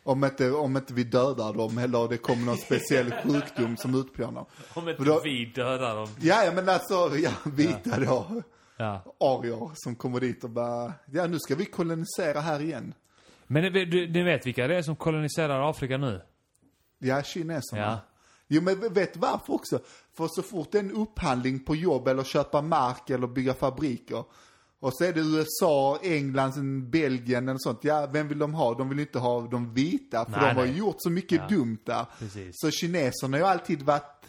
Om 0.02 0.24
inte, 0.24 0.50
om 0.50 0.76
inte 0.76 0.94
vi 0.94 1.04
dödar 1.04 1.52
dem 1.52 1.78
eller 1.78 2.08
det 2.08 2.16
kommer 2.16 2.46
någon 2.46 2.56
speciell 2.56 3.12
sjukdom 3.24 3.76
som 3.76 3.94
utplånar. 3.94 4.46
Om 4.74 4.88
inte 4.88 5.04
Då- 5.04 5.20
vi 5.24 5.44
dödar 5.44 5.96
dem. 5.96 6.08
Ja, 6.20 6.44
ja 6.44 6.52
men 6.52 6.68
alltså, 6.68 7.16
ja, 7.16 7.30
vita 7.44 8.00
då. 8.00 8.42
Ja. 8.80 9.02
Arier 9.20 9.70
som 9.74 9.94
kommer 9.96 10.20
dit 10.20 10.44
och 10.44 10.50
bara, 10.50 10.92
ja 11.12 11.26
nu 11.26 11.38
ska 11.38 11.54
vi 11.54 11.64
kolonisera 11.64 12.40
här 12.40 12.60
igen. 12.62 12.94
Men 13.46 13.72
du, 13.72 14.06
du, 14.06 14.22
vet 14.24 14.46
vilka 14.46 14.66
det 14.66 14.76
är 14.76 14.82
som 14.82 14.96
koloniserar 14.96 15.70
Afrika 15.70 15.96
nu? 15.98 16.20
Ja, 16.98 17.22
kineserna. 17.22 17.82
Ja. 17.82 17.98
Jo 18.48 18.62
men 18.62 18.92
vet 18.94 19.16
varför 19.16 19.52
också? 19.52 19.80
För 20.16 20.28
så 20.28 20.42
fort 20.42 20.72
det 20.72 20.78
är 20.78 20.82
en 20.82 20.92
upphandling 20.92 21.60
på 21.60 21.76
jobb 21.76 22.08
eller 22.08 22.24
köpa 22.24 22.62
mark 22.62 23.10
eller 23.10 23.26
bygga 23.26 23.54
fabriker. 23.54 24.24
Och 24.80 24.94
så 24.94 25.04
är 25.04 25.12
det 25.12 25.20
USA, 25.20 25.98
England, 26.02 26.90
Belgien 26.90 27.48
eller 27.48 27.58
sånt. 27.58 27.84
Ja, 27.84 28.08
vem 28.12 28.28
vill 28.28 28.38
de 28.38 28.54
ha? 28.54 28.74
De 28.74 28.88
vill 28.88 29.00
inte 29.00 29.18
ha 29.18 29.40
de 29.40 29.74
vita, 29.74 30.24
för 30.24 30.30
Nej, 30.40 30.40
de 30.40 30.60
har 30.60 30.66
nej. 30.66 30.78
gjort 30.78 30.96
så 30.98 31.10
mycket 31.10 31.40
Ja. 31.40 31.56
dumt 31.56 31.78
där. 31.84 32.06
Precis. 32.18 32.50
Så 32.52 32.70
kineserna 32.70 33.36
har 33.36 33.38
ju 33.38 33.46
alltid 33.50 33.82
varit 33.82 34.24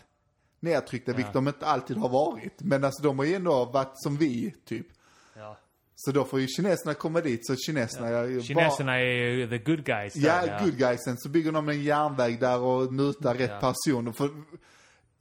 nedtryckta, 0.61 1.13
vilket 1.13 1.33
de 1.33 1.47
inte 1.47 1.65
alltid 1.65 1.97
har 1.97 2.09
varit. 2.09 2.61
Men 2.61 2.83
alltså 2.83 3.03
de 3.03 3.19
har 3.19 3.25
ju 3.25 3.35
ändå 3.35 3.65
varit 3.65 3.91
som 3.93 4.17
vi, 4.17 4.55
typ. 4.65 4.87
Ja. 5.35 5.57
Så 5.95 6.11
då 6.11 6.23
får 6.25 6.39
ju 6.39 6.47
kineserna 6.47 6.93
komma 6.93 7.21
dit, 7.21 7.47
så 7.47 7.55
kineserna 7.55 8.07
är 8.07 8.23
ju 8.23 8.35
bara... 8.35 8.43
Kineserna 8.43 8.95
är 8.99 9.03
ju 9.03 9.49
the 9.49 9.57
good 9.57 9.85
guys. 9.85 10.13
där, 10.13 10.47
Ja, 10.47 10.65
good 10.65 10.77
guysen. 10.77 11.17
Så 11.17 11.29
bygger 11.29 11.51
de 11.51 11.69
en 11.69 11.83
järnväg 11.83 12.39
där 12.39 12.59
och 12.59 12.93
mutar 12.93 13.35
rätt 13.35 13.51
Ja. 13.61 13.73
personer. 13.73 14.11
För 14.11 14.29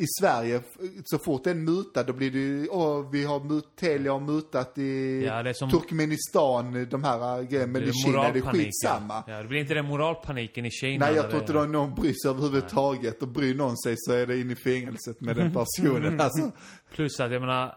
i 0.01 0.07
Sverige, 0.20 0.61
så 1.05 1.18
fort 1.18 1.44
det 1.44 1.51
är 1.51 1.55
en 1.55 1.64
muta, 1.64 2.03
då 2.03 2.12
blir 2.12 2.30
det 2.30 2.38
ju, 2.38 2.68
åh, 2.68 3.11
vi 3.11 3.24
har 3.24 3.40
mut, 3.40 3.64
Telia 3.76 4.12
har 4.12 4.20
mutat 4.20 4.78
i 4.78 5.22
Ja, 5.26 5.42
det 5.42 5.55
som- 5.55 5.70
Turkmenistan, 5.70 6.86
de 6.90 7.05
här 7.05 7.38
äh, 7.38 7.48
grejerna. 7.48 7.72
Men 7.72 7.82
Det 7.82 7.88
i 7.88 7.92
Kina 7.92 8.28
är 8.28 8.32
det 8.32 8.40
skitsamma. 8.42 9.24
Ja, 9.26 9.42
det 9.42 9.48
blir 9.48 9.61
inte 9.61 9.74
den 9.74 9.84
moralpaniken 9.86 10.66
i 10.66 10.70
Kina. 10.70 11.07
Nej, 11.07 11.14
jag 11.14 11.24
tror 11.24 11.40
det- 11.40 11.44
inte 11.44 11.53
det 11.53 11.66
någon 11.66 11.94
bryr 11.94 12.14
sig 12.22 12.30
överhuvudtaget. 12.30 13.22
Och 13.22 13.28
bryr 13.28 13.55
någon 13.55 13.76
sig 13.76 13.94
så 13.96 14.12
är 14.12 14.26
det 14.26 14.40
in 14.40 14.51
i 14.51 14.57
fängelset 14.57 15.20
med 15.20 15.36
den 15.36 15.53
personen. 15.53 16.20
Alltså, 16.20 16.51
Plus 16.94 17.20
att 17.20 17.32
jag 17.32 17.40
menar, 17.40 17.74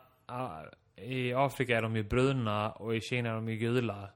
i 0.98 1.34
Afrika 1.34 1.78
är 1.78 1.82
de 1.82 1.96
ju 1.96 2.04
bruna 2.04 2.72
och 2.72 2.96
i 2.96 3.02
Kina 3.02 3.30
är 3.30 3.34
de 3.34 3.50
ju 3.50 3.56
gula. 3.58 4.10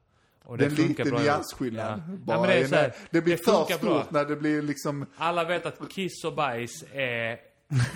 Och 0.44 0.58
det 0.58 0.66
är 0.66 0.70
en 0.70 0.76
funkar 0.76 1.06
liten 1.06 1.22
nyansskillnad. 1.22 2.02
Ja. 2.08 2.16
Bara 2.38 2.56
ja, 2.56 2.68
det, 2.68 2.76
här, 2.76 2.94
det 3.12 3.22
blir 3.22 3.38
det 3.38 3.46
för 3.46 3.64
stort 3.66 3.82
bra. 3.82 4.06
när 4.10 4.26
det 4.26 4.36
blir 4.36 4.62
liksom, 4.62 5.06
Alla 5.18 5.44
vet 5.44 5.66
att 5.66 5.90
kiss 5.90 6.24
och 6.26 6.36
bajs 6.36 6.84
är 6.94 7.38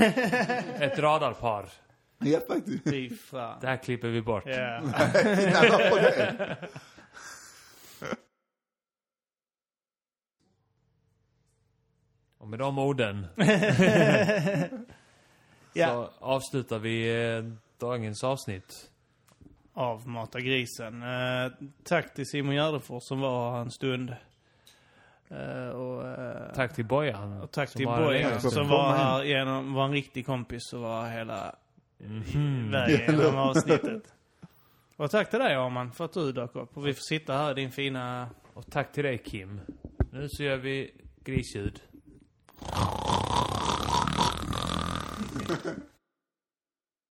ett 0.80 1.00
radarpar. 1.00 1.70
ja 2.20 2.40
faktiskt. 2.48 2.84
Fy 2.90 3.10
fan. 3.10 3.58
Det 3.62 3.68
här 3.68 3.78
klipper 3.78 4.08
vi 4.08 4.22
bort. 4.22 4.44
Ja. 4.46 4.82
Nej? 5.26 6.58
Och 12.38 12.48
med 12.48 12.60
de 12.60 12.80
orden 12.80 13.28
ja. 15.74 15.88
så 15.88 16.10
avslutar 16.20 16.80
vi 16.80 17.26
eh, 17.26 17.44
dagens 17.80 18.24
avsnitt. 18.24 18.90
Av 19.74 20.08
Mata 20.08 20.40
grisen. 20.40 21.04
Eh, 21.04 21.52
tack 21.84 22.14
till 22.14 22.26
Simon 22.26 22.56
Gärdefors 22.56 23.04
som 23.04 23.20
var 23.20 23.52
här 23.52 23.62
en 23.62 23.72
stund. 23.72 24.16
Eh, 25.32 25.70
och, 25.70 26.08
eh, 26.08 26.54
Tack 26.56 26.76
till 26.76 26.86
Bojan. 26.86 27.42
och 27.42 27.52
tack 27.52 27.70
till 27.74 27.86
Bojan 27.86 28.42
som 28.42 28.68
var 28.68 28.92
här 28.94 29.24
genom, 29.24 29.74
var 29.74 29.86
en 29.86 29.92
riktig 29.92 30.26
kompis 30.26 30.74
och 30.74 30.82
var 30.82 31.10
hela 31.10 31.56
Mhm. 31.98 32.72
vägen 32.72 33.16
genom 33.20 33.38
avsnittet. 33.38 34.04
Och 34.98 35.12
tack 35.12 35.30
till 35.30 35.40
dig 35.40 35.56
Arman 35.56 35.92
för 35.92 36.06
att 36.06 36.14
du 36.14 36.32
dök 36.32 36.56
upp. 36.56 36.78
Och 36.78 36.88
vi 36.88 36.94
får 36.94 37.02
sitta 37.02 37.34
här 37.38 37.52
i 37.52 37.54
din 37.54 37.72
fina... 37.72 38.30
Och 38.54 38.72
tack 38.72 38.92
till 38.92 39.04
dig 39.04 39.18
Kim. 39.18 39.62
Nu 40.12 40.28
så 40.30 40.44
gör 40.44 40.58
vi 40.58 40.92
grisljud. 41.24 41.82